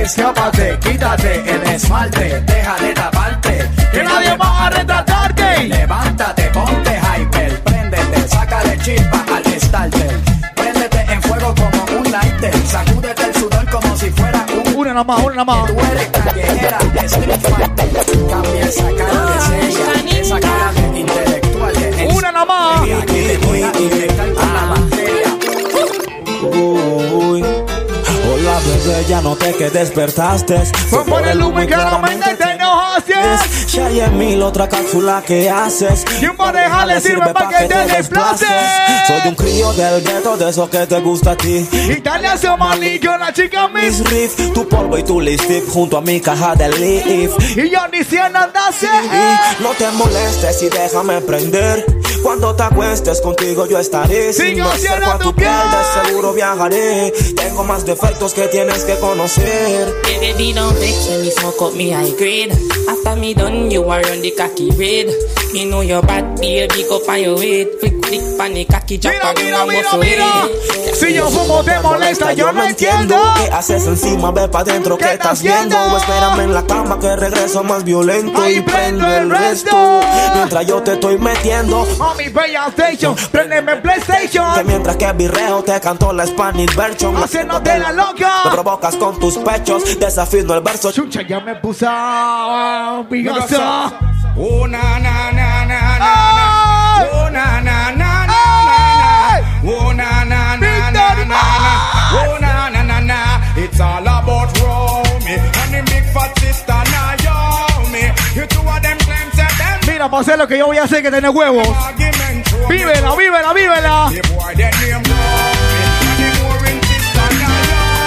Escápate, 0.09 0.79
quítate 0.79 1.51
el 1.53 1.61
esmalte, 1.69 2.41
deja 2.41 2.75
de 2.77 2.93
taparte, 2.93 3.69
Que 3.91 4.03
nadie 4.03 4.35
va 4.37 4.65
a 4.65 4.69
retratarte. 4.71 5.67
Levántate, 5.67 6.43
ponte 6.49 6.99
hyper, 6.99 7.63
préndete, 7.63 8.27
sácale 8.27 8.77
chispa 8.79 9.23
al 9.35 9.61
starter, 9.61 10.19
préndete 10.55 11.13
en 11.13 11.21
fuego 11.21 11.53
como 11.53 11.99
un 11.99 12.11
lighter, 12.11 12.53
sacúdete 12.65 13.23
el 13.23 13.33
sudor 13.35 13.69
como 13.69 13.97
si 13.97 14.09
fuera 14.09 14.45
un 14.51 14.75
Una 14.75 14.93
nada 14.93 15.03
más, 15.03 15.23
una 15.23 15.35
nada 15.35 15.45
más. 15.45 15.67
Tú 15.67 15.79
eres 15.79 16.07
callejera 16.07 16.77
de 16.93 17.05
Street 17.05 17.39
Fighter. 17.41 18.29
Cambia 18.29 18.65
esa 18.65 18.89
cara 18.97 19.25
de 19.25 19.41
seria, 19.41 20.21
esa 20.21 20.39
cara 20.39 20.71
de 20.73 20.99
intelectual. 20.99 21.73
De 21.73 22.07
Una 22.15 22.31
nada 22.31 22.83
ya 29.07 29.21
no 29.21 29.35
te 29.35 29.53
que 29.53 29.69
despertaste. 29.69 30.65
Fue 30.89 31.05
por 31.05 31.25
el 31.27 31.41
humo 31.41 31.61
y 31.61 31.67
claramente 31.67 32.35
te 32.35 32.51
enojaste. 32.51 33.13
Ya 33.67 33.85
hay 33.85 33.99
en 34.01 34.17
mil 34.17 34.41
otra 34.41 34.67
cápsula 34.67 35.23
que 35.25 35.49
haces. 35.49 36.05
Y 36.21 36.25
un 36.25 36.35
pareja 36.35 36.85
le 36.85 36.99
sirve 36.99 37.33
pa' 37.33 37.49
que 37.49 37.67
te 37.67 37.85
desplaces. 37.95 38.47
Soy 39.07 39.29
un 39.29 39.35
crío 39.35 39.73
del 39.73 40.03
gueto, 40.03 40.37
de 40.37 40.49
esos 40.49 40.69
que 40.69 40.85
te 40.87 40.99
gusta 41.01 41.31
a 41.31 41.37
ti. 41.37 41.67
Italia 41.89 42.37
se 42.37 42.49
malillo, 42.57 43.17
la 43.17 43.33
chica 43.33 43.67
Mis 43.67 43.99
Miss. 43.99 44.09
riff, 44.09 44.53
tu 44.53 44.67
polvo 44.67 44.97
y 44.97 45.03
tu 45.03 45.21
lipstick 45.21 45.67
junto 45.69 45.97
a 45.97 46.01
mi 46.01 46.19
caja 46.19 46.55
de 46.55 46.69
leaf. 46.69 47.57
Y 47.57 47.69
yo 47.69 47.87
ni 47.91 48.03
si 48.03 48.17
andase. 48.17 48.87
Y 48.87 49.63
no 49.63 49.69
te 49.71 49.89
molestes 49.91 50.63
y 50.63 50.69
déjame 50.69 51.21
prender. 51.21 51.85
Cuando 52.23 52.53
te 52.55 52.63
acuestes 52.63 53.21
contigo 53.21 53.65
yo 53.65 53.79
estaré. 53.79 54.33
Sin 54.33 54.61
haciendo 54.61 54.71
cerco 54.77 55.11
a 55.11 55.19
tu 55.19 55.33
piel. 55.33 55.49
de 55.49 56.07
seguro 56.07 56.33
viajaré. 56.33 57.13
Tengo 57.35 57.63
más 57.63 57.85
defectos 57.85 58.33
que 58.33 58.47
tienes 58.47 58.78
que 58.83 58.95
conocer. 58.99 59.93
Baby, 60.03 60.53
don't 60.53 60.73
when 60.73 61.23
you 61.25 61.31
smoke 61.31 61.61
up 61.61 61.73
me 61.73 61.91
high 61.91 62.15
grade. 62.17 62.51
After 62.87 63.15
me 63.15 63.33
done, 63.33 63.71
you 63.71 63.83
are 63.83 64.05
on 64.11 64.21
the 64.21 64.31
cocky 64.31 64.69
red. 64.71 65.38
Me 65.53 65.65
know 65.65 65.81
your 65.81 66.01
bad 66.03 66.39
baby, 66.39 66.83
go 66.87 67.01
on 67.09 67.21
your 67.21 67.35
weight. 67.37 67.67
Flick, 67.79 68.05
flick, 68.05 68.21
pan 68.37 68.53
the 68.53 68.65
cocky, 68.65 68.97
drop 68.97 69.13
Mira, 69.13 69.65
mira, 69.65 69.65
mira, 69.65 69.97
mira. 69.97 70.47
Si 70.93 71.13
yo 71.13 71.27
fumo 71.29 71.63
te 71.63 71.79
molesta, 71.79 72.33
yo 72.33 72.51
no 72.51 72.63
entiendo. 72.65 73.15
¿Qué 73.37 73.51
haces 73.51 73.87
encima? 73.87 74.31
Ve 74.31 74.47
pa' 74.47 74.63
dentro, 74.63 74.97
¿Qué 74.97 75.05
¿qué 75.05 75.13
estás 75.13 75.41
viendo? 75.41 75.75
Espérame 75.97 76.41
en 76.41 76.53
la 76.53 76.63
cama 76.67 76.99
que 76.99 77.15
regreso 77.15 77.63
más 77.63 77.83
violento 77.83 78.47
y 78.47 78.61
prendo 78.61 79.07
el 79.07 79.29
resto. 79.29 80.01
Mientras 80.35 80.67
yo 80.67 80.83
te 80.83 80.93
estoy 80.93 81.17
metiendo. 81.17 81.87
Mami, 81.97 82.29
PlayStation, 82.29 83.15
prendeme 83.31 83.75
Que 83.75 83.81
PlayStation. 83.81 84.67
mientras 84.67 84.97
que 84.97 85.11
virreo 85.13 85.63
te 85.63 85.79
canto 85.79 86.13
la 86.13 86.27
Spanish 86.27 86.75
version 86.75 87.15
Haciéndote 87.17 87.79
la 87.79 87.91
loca. 87.91 88.43
Me 88.45 88.51
provocas 88.51 88.95
con 88.97 89.19
tus 89.19 89.37
pechos 89.37 89.99
Desafino 89.99 90.53
el 90.53 90.61
verso 90.61 90.91
Chucha, 90.91 91.21
ya 91.23 91.39
me 91.39 91.55
puse 91.55 91.85
a. 91.87 93.03
Oh 94.41 94.65
na 94.67 94.97
na 94.99 95.31
na 95.35 95.65
na 95.67 95.79
na 95.99 96.11
¡Ay! 96.15 97.09
Oh 97.11 97.27
na 97.29 97.59
na 97.59 97.91
na 97.91 98.23
na 98.23 98.39
¡Ay! 99.27 99.43
Oh 99.67 99.91
na 99.91 100.23
na 100.23 100.55
na 100.55 100.55
na 100.55 100.69
Victory 100.95 101.25
na 101.27 101.41
Oh 102.15 102.39
na 102.39 102.69
na 102.69 102.81
na 102.83 102.99
na 103.01 103.19
It's 103.57 103.81
all 103.81 103.99
about 103.99 104.57
Romy 104.63 105.35
And 105.35 105.71
the 105.75 105.81
big 105.91 106.05
fat 106.15 106.31
sister 106.39 106.71
Naomi 106.71 108.15
You 108.33 108.47
two 108.47 108.63
of 108.63 108.79
them 108.81 108.97
claim 109.03 109.27
say 109.35 109.51
them 109.59 109.79
Mira, 109.85 110.07
para 110.07 110.21
hacer 110.21 110.37
lo 110.39 110.47
que 110.47 110.57
yo 110.57 110.67
voy 110.67 110.77
a 110.77 110.83
hacer 110.83 111.03
que 111.03 111.11
tener 111.11 111.31
huevos. 111.31 111.67
Vívela, 112.69 113.15
vívela, 113.17 113.51
vívela. 113.53 114.09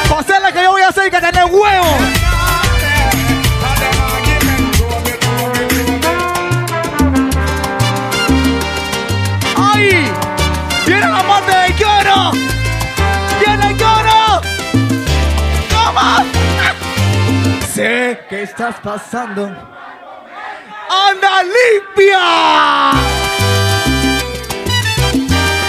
Para 0.08 0.20
hacer 0.20 0.40
lo 0.40 0.52
que 0.52 0.62
yo 0.62 0.70
voy 0.70 0.82
a 0.82 0.88
hacer 0.88 1.10
que 1.10 1.20
tener 1.20 1.44
huevos. 1.44 2.31
Sé 17.74 18.20
que 18.28 18.42
estás 18.42 18.74
pasando. 18.80 19.46
¡Anda 20.90 21.42
limpia! 21.42 22.92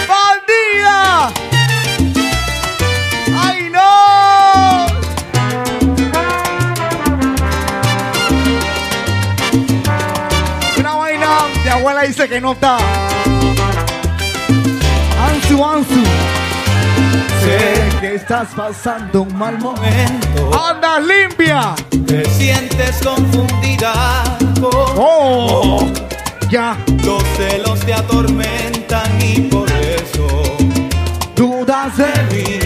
¡Bandida! 0.09 1.31
¡Ay, 3.41 3.69
no! 3.71 4.85
Una 10.77 10.95
vaina 10.95 11.29
de 11.63 11.69
abuela 11.69 12.01
dice 12.01 12.27
que 12.27 12.41
no 12.41 12.51
está. 12.51 12.79
Ansu, 15.25 15.65
Ansu. 15.65 16.03
Sé 17.45 17.82
que 18.03 18.15
estás 18.15 18.49
pasando 18.53 19.21
un 19.21 19.33
mal 19.37 19.57
momento. 19.59 20.51
¡Anda 20.53 20.99
limpia! 20.99 21.73
Te 22.05 22.25
sientes 22.31 22.99
confundida 23.01 23.93
por 24.59 24.93
¡Oh! 24.97 25.89
Ya, 26.49 26.77
los 27.05 27.23
celos 27.37 27.79
te 27.79 27.93
atormentan 27.93 29.09
y 29.21 29.43
por 29.43 29.71
eso 29.71 30.27
dudas 31.33 31.95
de 31.95 32.13
mí. 32.33 32.62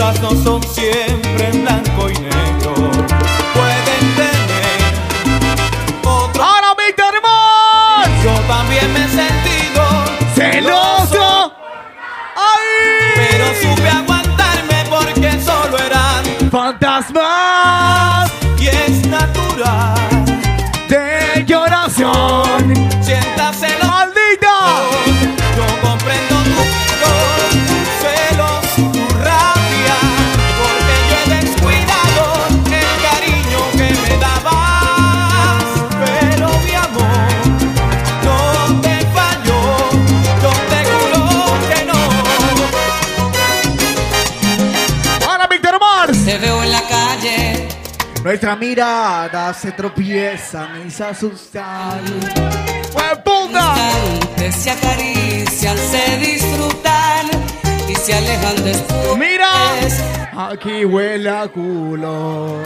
Cosas 0.00 0.22
no 0.22 0.30
son 0.42 0.62
siempre 0.62 1.50
en 1.50 1.62
blanco 1.62 2.08
y 2.08 2.14
negro. 2.20 2.39
Nuestra 48.30 48.54
mirada 48.54 49.52
se 49.52 49.72
tropiezan 49.72 50.86
y 50.86 50.90
se 50.92 51.02
asustan. 51.02 52.00
Se 54.52 54.70
acarician, 54.70 55.76
se 55.76 56.16
disfrutan 56.18 57.26
y 57.88 57.94
se 57.96 58.14
alejan 58.14 58.64
después. 58.64 59.16
¡Mira! 59.18 59.50
Aquí 60.48 60.84
huele 60.84 61.28
a 61.28 61.48
culo. 61.48 62.62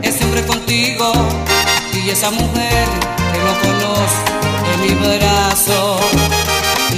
Ese 0.00 0.24
hombre 0.26 0.46
contigo 0.46 1.12
y 1.92 2.10
esa 2.10 2.30
mujer 2.30 2.86
que 3.32 3.38
no 3.40 3.54
conozco 3.62 4.32
en 4.74 4.80
mi 4.80 5.16
brazo. 5.16 5.98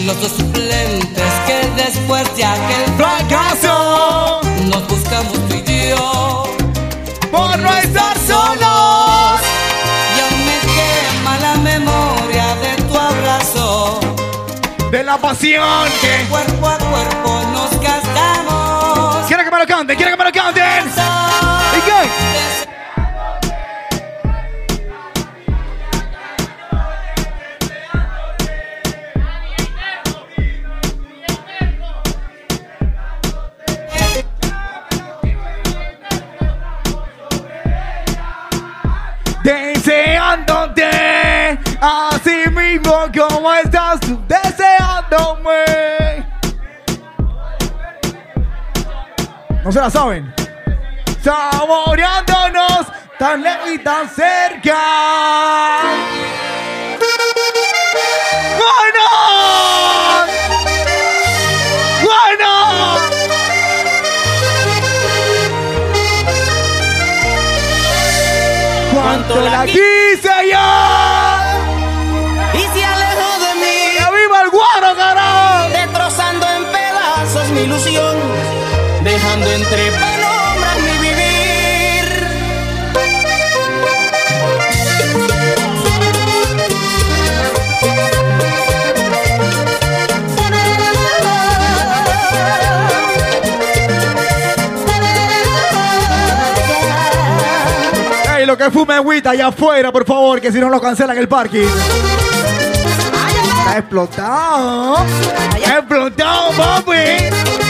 Los 0.04 0.20
dos 0.20 0.32
suplentes 0.32 1.32
que 1.46 1.82
después 1.82 2.36
de 2.36 2.44
aquel 2.44 2.92
¡Fracaso! 2.98 4.42
nos 4.68 4.86
buscamos 4.86 5.48
tú 5.48 5.54
y. 5.54 5.63
¡Por 7.34 7.58
no 7.58 7.76
estar 7.78 8.16
solos! 8.18 9.40
Y 10.16 10.20
aún 10.20 10.46
me 10.46 10.58
quema 10.76 11.36
la 11.40 11.54
memoria 11.56 12.54
de 12.62 12.82
tu 12.84 12.96
abrazo. 12.96 14.00
De 14.92 15.02
la 15.02 15.16
pasión 15.18 15.88
que... 16.00 16.26
Cuerpo 16.30 16.68
a 16.68 16.78
cuerpo 16.78 17.42
nos 17.52 17.80
gastamos. 17.80 19.26
¡Quiero 19.26 19.42
que 19.42 19.50
me 19.50 19.58
lo 19.58 19.66
canten! 19.66 19.96
¡Quiero 19.96 20.12
que 20.12 20.16
me 20.16 20.24
lo 20.24 20.32
canten! 20.32 21.63
Como 43.16 43.52
estás 43.54 44.00
tú 44.00 44.20
Deseándome 44.26 45.64
No 49.64 49.72
se 49.72 49.80
la 49.80 49.90
saben 49.90 50.34
Saboreándonos 51.22 52.86
Tan 53.18 53.42
lejos 53.42 53.70
y 53.72 53.78
tan 53.78 54.08
cerca 54.08 54.76
¡Bueno! 58.58 59.04
¡Bueno! 62.02 62.54
cuánto 68.94 69.40
la 69.40 69.66
quise 69.66 70.50
yo. 70.50 70.93
Ilusión. 77.74 78.16
Dejando 79.02 79.50
entre 79.50 79.90
penumbras 79.90 80.78
mi 80.78 80.98
vivir. 80.98 81.24
Ey, 98.36 98.46
lo 98.46 98.56
que 98.56 98.70
fume 98.70 98.94
agüita 98.94 99.30
allá 99.30 99.48
afuera, 99.48 99.90
por 99.92 100.06
favor, 100.06 100.40
que 100.40 100.52
si 100.52 100.58
no 100.58 100.70
lo 100.70 100.80
cancelan 100.80 101.18
el 101.18 101.28
parking. 101.28 101.66
Está 103.58 103.78
explotado. 103.78 105.04
Está 105.56 105.78
explotado, 105.78 106.50
papi. 106.52 107.63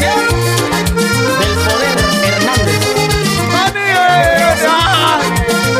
Del 0.00 1.54
poder 1.66 1.98
Hernández. 2.24 2.80
Ay, 3.52 3.72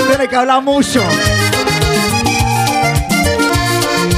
Tiene 0.09 0.29
que 0.29 0.37
hablar 0.37 0.63
mucho. 0.63 1.03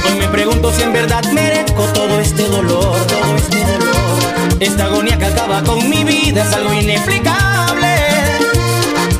Hoy 0.05 0.15
me 0.19 0.27
pregunto 0.27 0.71
si 0.73 0.83
en 0.83 0.93
verdad 0.93 1.23
merezco 1.31 1.83
todo 1.93 2.19
este 2.19 2.43
dolor, 2.47 2.95
todo 3.07 3.35
este 3.35 3.57
dolor. 3.65 3.93
Esta 4.59 4.85
agonía 4.85 5.17
que 5.17 5.25
acaba 5.25 5.63
con 5.63 5.89
mi 5.89 6.03
vida 6.03 6.43
es 6.43 6.53
algo 6.53 6.73
inexplicable. 6.73 7.95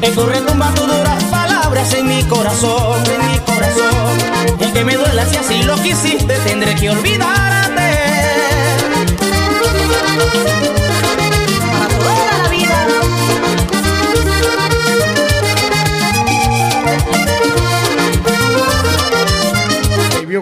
Eco 0.01 0.26
retumba 0.26 0.69
tus 0.73 0.88
duras 0.88 1.23
palabras 1.26 1.93
en 1.93 2.07
mi 2.07 2.23
corazón, 2.23 3.01
en 3.05 3.31
mi 3.31 3.38
corazón. 3.39 4.18
Y 4.60 4.65
que 4.72 4.84
me 4.84 4.95
duela 4.95 5.26
si 5.26 5.38
así 5.38 5.64
lo 5.64 5.76
quisiste, 5.81 6.35
tendré 6.45 6.76
que 6.76 6.89
olvidarte. 6.89 8.12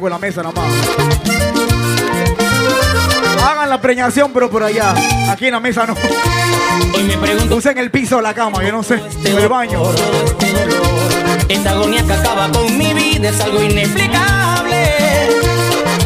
Con 0.02 0.10
la 0.10 0.18
mesa 0.18 0.42
nada 0.42 0.54
más. 0.56 0.68
Hagan 3.44 3.70
la 3.70 3.80
preñación, 3.80 4.32
pero 4.34 4.50
por 4.50 4.64
allá. 4.64 4.96
Aquí 5.30 5.46
en 5.46 5.54
la 5.54 5.60
mesa 5.60 5.86
no. 5.86 5.96
Hoy 6.96 7.04
me 7.04 7.18
pregunto 7.18 7.56
Usen 7.58 7.78
el 7.78 7.92
piso 7.92 8.18
de 8.18 8.24
la 8.24 8.34
cama, 8.34 8.64
yo 8.64 8.72
no 8.72 8.82
sé. 8.82 9.02
En 9.24 9.38
el 9.38 9.48
baño. 9.48 9.84
Esta 11.48 11.70
agonía 11.70 12.04
que 12.04 12.14
acaba 12.14 12.52
con 12.52 12.78
mi 12.78 12.94
vida 12.94 13.30
es 13.30 13.40
algo 13.40 13.62
inexplicable. 13.62 14.41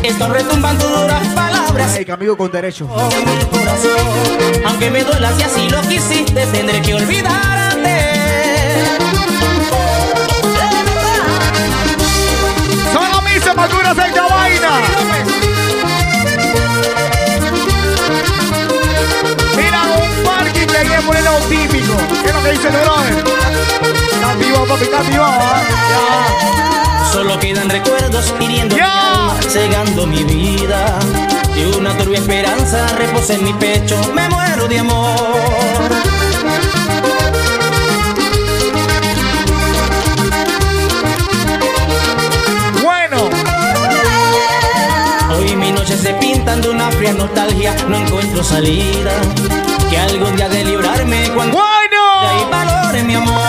Esto 0.06 0.28
retumban 0.28 0.78
tus 0.78 0.88
duras 0.88 1.28
palabras 1.30 2.00
que 2.06 2.12
amigo 2.12 2.38
con 2.38 2.52
derecho. 2.52 2.88
en 3.12 3.26
mi 3.26 3.46
corazón. 3.46 3.92
Aunque 4.64 4.92
me 4.92 5.04
duela 5.04 5.34
si 5.36 5.42
así 5.42 5.68
lo 5.68 5.82
quisiste, 5.82 6.46
tendré 6.46 6.80
que 6.84 6.94
olvidarte. 6.94 8.14
Solo 12.94 13.18
a 13.18 13.22
mí 13.24 13.32
se 13.32 13.54
me 13.56 13.68
cura 13.68 13.92
esta 13.92 14.28
vaina. 14.28 14.72
Mira, 19.58 19.82
un 19.82 20.24
parking 20.24 20.68
voy 20.68 20.94
a 20.94 21.02
poner 21.02 21.24
lo 21.24 21.38
típico. 21.50 21.98
¿Qué 22.22 22.30
es 22.30 22.36
lo 22.36 22.44
que 22.44 22.52
dice 22.52 22.68
el 22.68 22.74
brother? 22.74 23.24
Está 24.14 24.32
activado, 24.32 24.66
papi, 24.68 24.84
está 24.84 25.00
activado, 25.00 25.34
¿ah? 25.42 25.64
Ya. 25.90 26.85
Solo 27.12 27.40
quedan 27.40 27.70
recuerdos 27.70 28.34
hiriendo 28.40 28.76
mi 28.76 28.82
alma, 28.82 29.36
cegando 29.48 30.06
mi 30.06 30.24
vida. 30.24 31.00
Y 31.56 31.64
una 31.78 31.98
turbia 31.98 32.20
esperanza 32.20 32.88
reposa 32.98 33.34
en 33.36 33.44
mi 33.44 33.54
pecho, 33.54 34.00
me 34.14 34.28
muero 34.30 34.68
de 34.68 34.80
amor. 34.80 35.16
Bueno, 42.84 43.30
Hoy 45.38 45.56
mis 45.56 45.72
noches 45.74 46.00
se 46.02 46.14
pintan 46.16 46.62
de 46.62 46.70
una 46.70 46.92
fría 46.92 47.14
nostalgia, 47.14 47.76
no 47.88 47.98
encuentro 47.98 48.44
salida. 48.44 49.12
Que 49.90 49.98
algún 49.98 50.36
día 50.36 50.50
de 50.50 50.64
librarme 50.66 51.30
cuando 51.34 51.58
bueno. 51.58 52.02
hay 52.28 52.50
valor 52.50 52.96
en 52.96 53.08
mi 53.08 53.16
amor. 53.16 53.45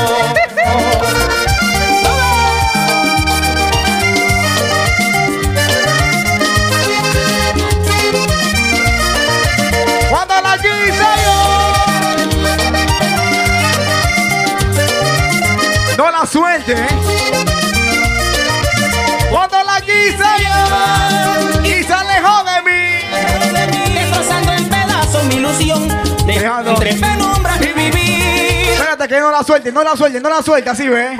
Que 29.08 29.20
no 29.20 29.30
la 29.30 29.42
suelte, 29.42 29.70
no 29.72 29.82
la 29.82 29.96
suelte, 29.96 30.20
no 30.20 30.28
la 30.28 30.42
suelte, 30.42 30.70
así 30.70 30.88
ve. 30.88 31.16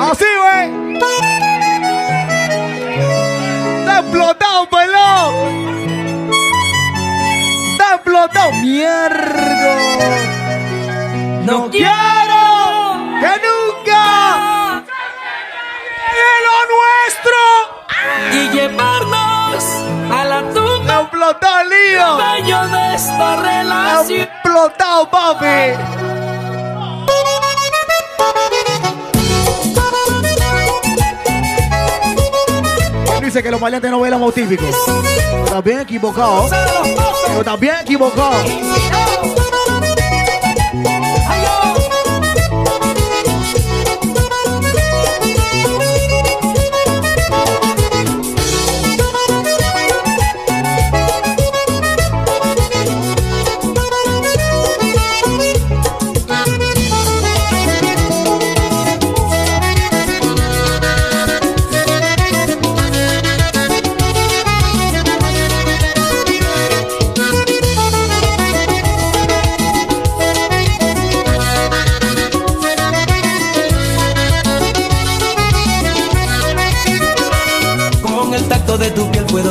Así 0.00 0.24
ve. 0.24 0.98
Está 3.80 4.00
explotado, 4.00 4.68
pelón. 4.68 6.32
Está 7.72 7.94
explotado, 7.94 8.52
mierda. 8.52 9.76
No 11.44 11.70
quiero 11.70 12.96
que 13.20 13.32
nunca 13.46 14.82
de 16.18 16.32
lo 16.46 16.56
nuestro. 16.74 17.38
y 18.32 18.48
llevarnos 18.50 19.64
a 20.10 20.24
la 20.24 20.40
tumba 20.52 21.00
explotado 21.02 21.60
el 21.60 21.68
lío. 21.68 22.16
bello 22.16 22.68
de 22.68 22.94
esta 22.94 23.36
relación. 23.36 24.31
Explotado, 24.52 25.10
papi. 25.10 25.46
Dice 33.24 33.42
que 33.42 33.50
los 33.50 33.60
maleantes 33.60 33.90
no 33.90 34.00
bailamos 34.00 34.34
típicos. 34.34 34.74
Está 35.44 35.60
bien 35.62 35.80
equivocado. 35.80 36.48
Pero 37.26 37.40
está 37.40 37.56
bien 37.56 37.76
equivocado. 37.80 39.51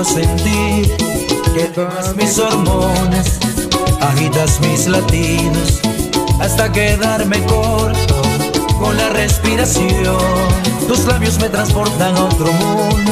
Puedo 0.01 0.15
sentir 0.15 0.95
que 1.53 1.65
todas 1.75 2.15
mis 2.15 2.39
hormonas 2.39 3.39
agitas 3.99 4.59
mis 4.61 4.87
latidos 4.87 5.79
hasta 6.39 6.71
quedarme 6.71 7.43
corto 7.45 8.21
con 8.79 8.97
la 8.97 9.09
respiración. 9.09 10.17
Tus 10.87 11.05
labios 11.05 11.39
me 11.39 11.49
transportan 11.49 12.17
a 12.17 12.25
otro 12.25 12.51
mundo 12.51 13.11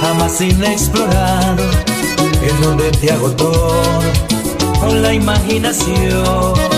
jamás 0.00 0.40
inexplorado 0.40 1.64
en 2.42 2.60
donde 2.62 2.90
te 2.92 3.10
hago 3.10 3.30
todo 3.32 4.00
con 4.80 5.02
la 5.02 5.12
imaginación. 5.12 6.77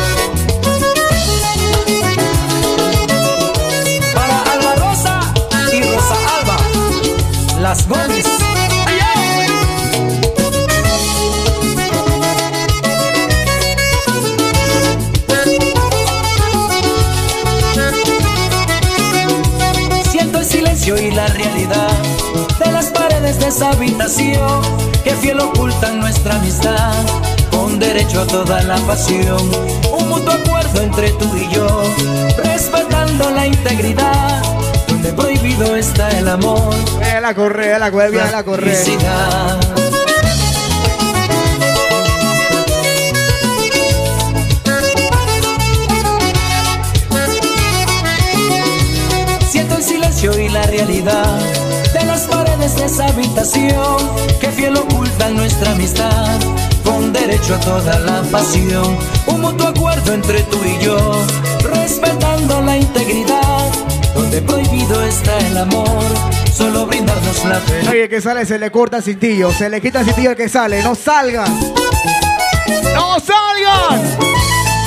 Las 7.61 7.87
Gómez. 7.87 8.25
Siento 20.09 20.39
el 20.39 20.45
silencio 20.45 20.97
y 20.97 21.11
la 21.11 21.27
realidad 21.27 21.87
de 22.65 22.71
las 22.71 22.87
paredes 22.87 23.39
de 23.39 23.47
esa 23.47 23.69
habitación 23.69 24.61
que 25.03 25.11
fiel 25.11 25.39
ocultan 25.39 25.99
nuestra 25.99 26.37
amistad 26.37 26.93
con 27.51 27.77
derecho 27.77 28.21
a 28.21 28.27
toda 28.27 28.63
la 28.63 28.77
pasión. 28.87 29.51
Un 29.91 30.09
mutuo 30.09 30.33
acuerdo 30.33 30.81
entre 30.81 31.11
tú 31.11 31.29
y 31.37 31.47
yo, 31.53 31.83
respetando 32.43 33.29
la 33.29 33.45
integridad, 33.45 34.41
donde 35.01 35.13
prohibido 35.19 35.75
está 35.75 36.09
el 36.09 36.27
amor. 36.27 36.75
la 37.21 37.33
correa, 37.33 37.79
la 37.79 37.91
correa, 37.91 38.31
la 38.31 38.43
felicidad. 38.43 39.59
Siento 49.49 49.75
el 49.75 49.83
silencio 49.83 50.39
y 50.39 50.49
la 50.49 50.63
realidad 50.63 51.39
de 51.93 52.05
las 52.05 52.21
paredes 52.27 52.75
de 52.75 52.85
esa 52.85 53.07
habitación 53.07 53.97
que 54.39 54.51
fiel 54.51 54.77
ocultan 54.77 55.35
nuestra 55.35 55.71
amistad 55.71 56.39
con 56.83 57.11
derecho 57.11 57.55
a 57.55 57.59
toda 57.59 57.99
la 57.99 58.21
pasión. 58.23 58.97
Un 59.25 59.41
mutuo 59.41 59.67
acuerdo 59.67 60.13
entre 60.13 60.43
tú 60.43 60.59
y 60.63 60.83
yo, 60.83 61.25
respetando 61.63 62.61
la 62.61 62.77
integridad, 62.77 63.60
donde 64.31 64.41
prohibido 64.47 65.03
está 65.03 65.37
el 65.39 65.57
amor, 65.57 66.01
solo 66.53 66.85
brindarnos 66.85 67.43
la 67.43 67.59
fe. 67.59 67.81
Oye, 67.89 68.03
el 68.03 68.09
que 68.09 68.21
sale 68.21 68.45
se 68.45 68.57
le 68.57 68.71
corta 68.71 68.97
el 68.97 69.03
cintillo, 69.03 69.51
se 69.51 69.69
le 69.69 69.81
quita 69.81 69.99
el 69.99 70.05
cintillo 70.05 70.29
al 70.29 70.35
que 70.37 70.47
sale. 70.47 70.81
¡No 70.83 70.95
salgan! 70.95 71.53
¡No 72.95 73.19
salgan! 73.19 74.01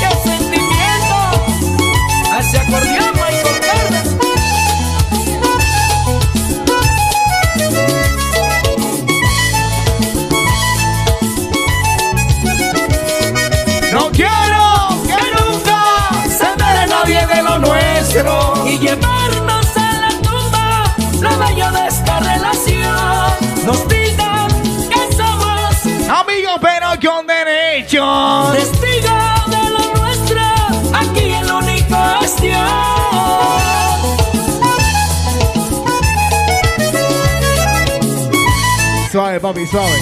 ¡Qué 0.01 0.09
sentimiento! 0.31 1.17
Hacia 2.33 2.63
acordeón, 2.63 3.13
Michael 3.13 3.61
Carter. 3.61 4.05
¡No 13.93 14.11
quiero 14.11 14.44
y 18.17 18.79
llevarnos 18.79 19.77
a 19.77 19.93
la 20.03 20.09
tumba 20.23 20.95
lo 21.21 21.37
bello 21.37 21.69
de 21.73 21.87
esta 21.89 22.21
relación. 22.21 23.67
Nos 23.67 23.89
digan 23.89 24.49
que 24.89 25.17
somos 25.17 26.09
amigos 26.09 26.61
pero 26.61 26.91
con 27.03 27.27
derechos. 27.27 28.53
Testigo 28.53 29.17
de 29.49 29.71
lo 29.71 30.01
nuestro, 30.01 30.43
aquí 30.97 31.25
el 31.25 31.51
único 31.51 31.97
es 32.23 32.37
Dios. 32.41 32.61
Suave, 39.11 39.41
papi, 39.41 39.67
suave. 39.67 39.99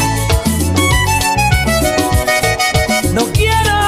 No 3.15 3.25
quiero 3.33 3.82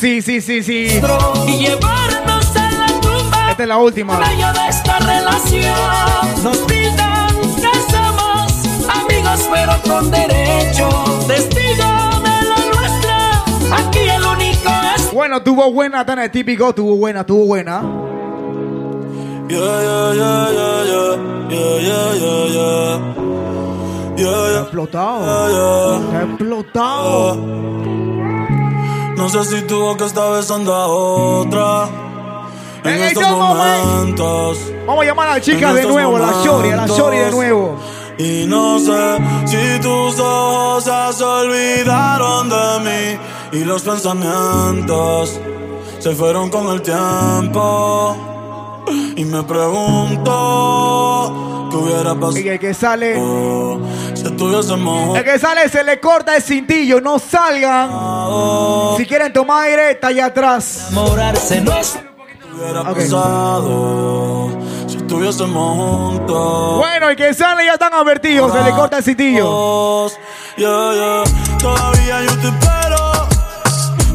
Sí, 0.00 0.22
sí, 0.22 0.40
sí, 0.40 0.62
sí. 0.62 0.88
Y 1.46 1.58
llevarnos 1.58 2.56
a 2.56 2.70
la 2.70 2.86
tumba. 3.02 3.50
Esta 3.50 3.62
es 3.64 3.68
la 3.68 3.76
última. 3.76 4.18
Medio 4.18 4.50
de 4.50 4.68
esta 4.70 4.98
relación 4.98 5.74
nos 6.42 6.66
brindan 6.66 7.36
que 7.56 7.70
somos 7.92 8.88
amigos, 8.88 9.46
pero 9.52 9.72
con 9.82 10.10
derecho. 10.10 10.88
Testigo. 11.28 11.84
Aquí 13.76 13.98
el 13.98 14.24
único 14.24 14.70
es. 14.96 15.12
Bueno, 15.12 15.42
tuvo 15.42 15.70
buena, 15.70 16.06
tan 16.06 16.32
típico. 16.32 16.74
Tuvo 16.74 16.96
buena, 16.96 17.26
tuvo 17.26 17.44
buena. 17.44 17.82
Explotado. 24.62 26.00
Explotado. 26.22 27.79
No 29.20 29.28
sé 29.28 29.44
si 29.44 29.60
tuvo 29.66 29.96
que 29.98 30.06
estar 30.06 30.32
besando 30.32 30.74
a 30.74 30.86
otra. 30.86 31.88
En, 32.84 32.94
En 32.94 33.02
estos 33.02 33.28
momentos. 33.30 34.58
Vamos 34.86 35.02
a 35.02 35.06
llamar 35.06 35.28
a 35.28 35.34
la 35.34 35.40
chica 35.42 35.74
de 35.74 35.84
nuevo, 35.86 36.16
a 36.16 36.20
la 36.20 36.32
Shori, 36.42 36.70
a 36.70 36.76
la 36.76 36.86
Shori 36.86 37.18
de 37.18 37.30
momentos. 37.30 37.34
nuevo. 37.34 37.76
Y 38.18 38.46
no 38.46 38.78
sé 38.78 39.18
si 39.46 39.78
tus 39.80 40.18
ojos 40.18 40.86
ya 40.86 41.12
se 41.12 41.22
olvidaron 41.24 42.48
de 42.48 42.80
mí 42.84 43.18
y 43.60 43.64
los 43.64 43.82
pensamientos 43.82 45.38
se 45.98 46.14
fueron 46.14 46.48
con 46.48 46.68
el 46.68 46.80
tiempo. 46.80 48.16
Y 49.16 49.24
me 49.26 49.42
pregunto 49.42 50.30
qué 51.70 51.76
hubiera 51.76 52.14
pasado 52.14 52.38
Y 52.38 52.48
el 52.48 52.58
que 52.58 52.72
sale, 52.74 53.16
si 54.40 54.46
estuviésemos 54.46 55.18
el 55.18 55.24
que 55.24 55.38
sale 55.38 55.68
se 55.68 55.84
le 55.84 56.00
corta 56.00 56.34
el 56.34 56.42
cintillo, 56.42 57.00
no 57.00 57.18
salgan. 57.18 57.90
Si 58.96 59.04
quieren 59.06 59.32
tomar 59.32 59.64
aire, 59.64 59.90
está 59.90 60.08
allá 60.08 60.26
atrás. 60.26 60.88
Enamorarse 60.90 61.60
no 61.60 61.76
es 61.76 61.98
hubiera 62.54 62.82
pasado 62.82 64.50
si 64.86 64.96
estuviésemos 64.96 65.76
juntos. 65.76 66.78
Bueno, 66.78 67.10
el 67.10 67.16
que 67.16 67.34
sale 67.34 67.66
ya 67.66 67.74
están 67.74 67.92
advertidos, 67.92 68.52
se 68.52 68.62
le 68.62 68.70
corta 68.70 68.98
el 68.98 69.04
cintillo. 69.04 70.08
Yeah, 70.56 70.92
yeah. 70.94 71.24
Todavía 71.58 72.22
yo 72.22 72.38
te 72.38 72.48
espero. 72.48 73.28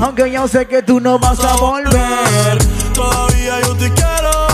Aunque 0.01 0.31
yo 0.31 0.47
sé 0.47 0.67
que 0.67 0.81
tú 0.81 0.99
no 0.99 1.19
vas 1.19 1.39
a 1.39 1.55
volver. 1.55 2.57
Todavía 2.93 3.61
yo 3.61 3.75
te 3.75 3.91
quiero. 3.91 4.47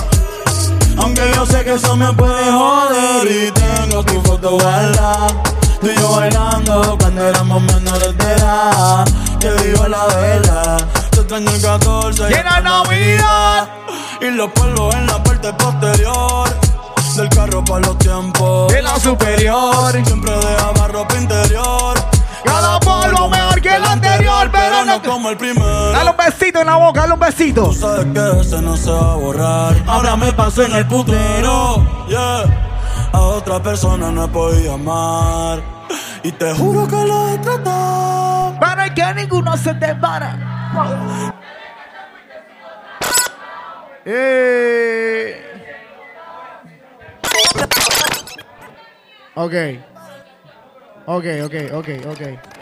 Aunque 0.98 1.32
yo 1.34 1.46
sé 1.46 1.64
que 1.64 1.74
eso 1.74 1.96
me 1.96 2.12
puede 2.14 2.52
joder. 2.52 3.32
Y 3.32 3.52
tengo 3.52 4.04
tu 4.04 4.22
foto 4.22 4.52
guardada. 4.52 5.61
Tú 5.82 5.88
y 5.88 6.00
yo 6.00 6.12
bailando 6.12 6.96
cuando 7.00 7.28
éramos 7.28 7.64
menores 7.64 8.16
de 8.16 8.34
edad. 8.34 9.04
Te 9.40 9.52
digo 9.64 9.88
la 9.88 10.06
verdad. 10.06 10.88
Te 11.10 11.22
extraño 11.22 11.50
el 11.50 11.60
14. 11.60 12.30
Y 12.30 12.34
en 12.36 12.46
la 12.46 12.62
Navidad. 12.62 13.70
Y 14.22 14.30
los 14.30 14.52
polvos 14.52 14.94
en 14.94 15.08
la 15.08 15.24
parte 15.24 15.52
posterior. 15.54 16.50
Del 17.16 17.30
carro 17.30 17.66
para 17.66 17.88
los 17.88 17.98
tiempos. 17.98 18.72
De 18.72 18.84
la 18.84 19.00
superior. 19.00 19.92
Siempre 20.06 20.32
dejaba 20.32 20.88
ropa 20.88 21.16
interior. 21.16 21.98
Cada 22.46 22.80
polvo 22.80 23.30
mejor 23.30 23.60
que 23.60 23.76
el 23.76 23.84
anterior, 23.84 24.50
pero 24.52 24.86
no 24.86 25.02
como 25.02 25.32
el 25.32 25.38
primero. 25.38 25.92
Dale 25.94 26.12
un 26.12 26.18
besito 26.18 26.60
en 26.62 26.68
la 26.68 26.76
boca, 26.76 27.02
dale 27.02 27.14
un 27.14 27.20
besito. 27.20 27.74
Sabes 27.74 28.06
que 28.14 28.42
ese 28.42 28.62
no 28.62 28.78
se 28.78 28.92
va 28.92 29.14
a 29.14 29.16
borrar. 29.16 29.84
Ahora 29.88 30.16
me 30.16 30.32
pasó 30.32 30.62
en 30.64 30.76
el 30.76 30.88
putero. 30.88 32.06
Yeah. 32.08 32.71
A 33.14 33.20
otra 33.20 33.62
persona 33.62 34.12
no 34.12 34.26
he 34.26 34.28
podido 34.28 34.74
amar. 34.74 35.62
Y 36.24 36.32
te 36.32 36.54
juro 36.54 36.88
que 36.88 36.96
lo 36.96 37.30
he 37.30 37.38
tratado. 37.40 38.60
Para 38.60 38.94
que 38.94 39.14
ninguno 39.16 39.58
se 39.58 39.74
te 39.74 39.96
para. 39.96 40.38
Eh. 44.06 45.42
Ok. 49.36 49.54
Ok, 51.06 51.26
ok, 51.44 51.56
ok, 51.74 51.90
ok. 52.08 52.61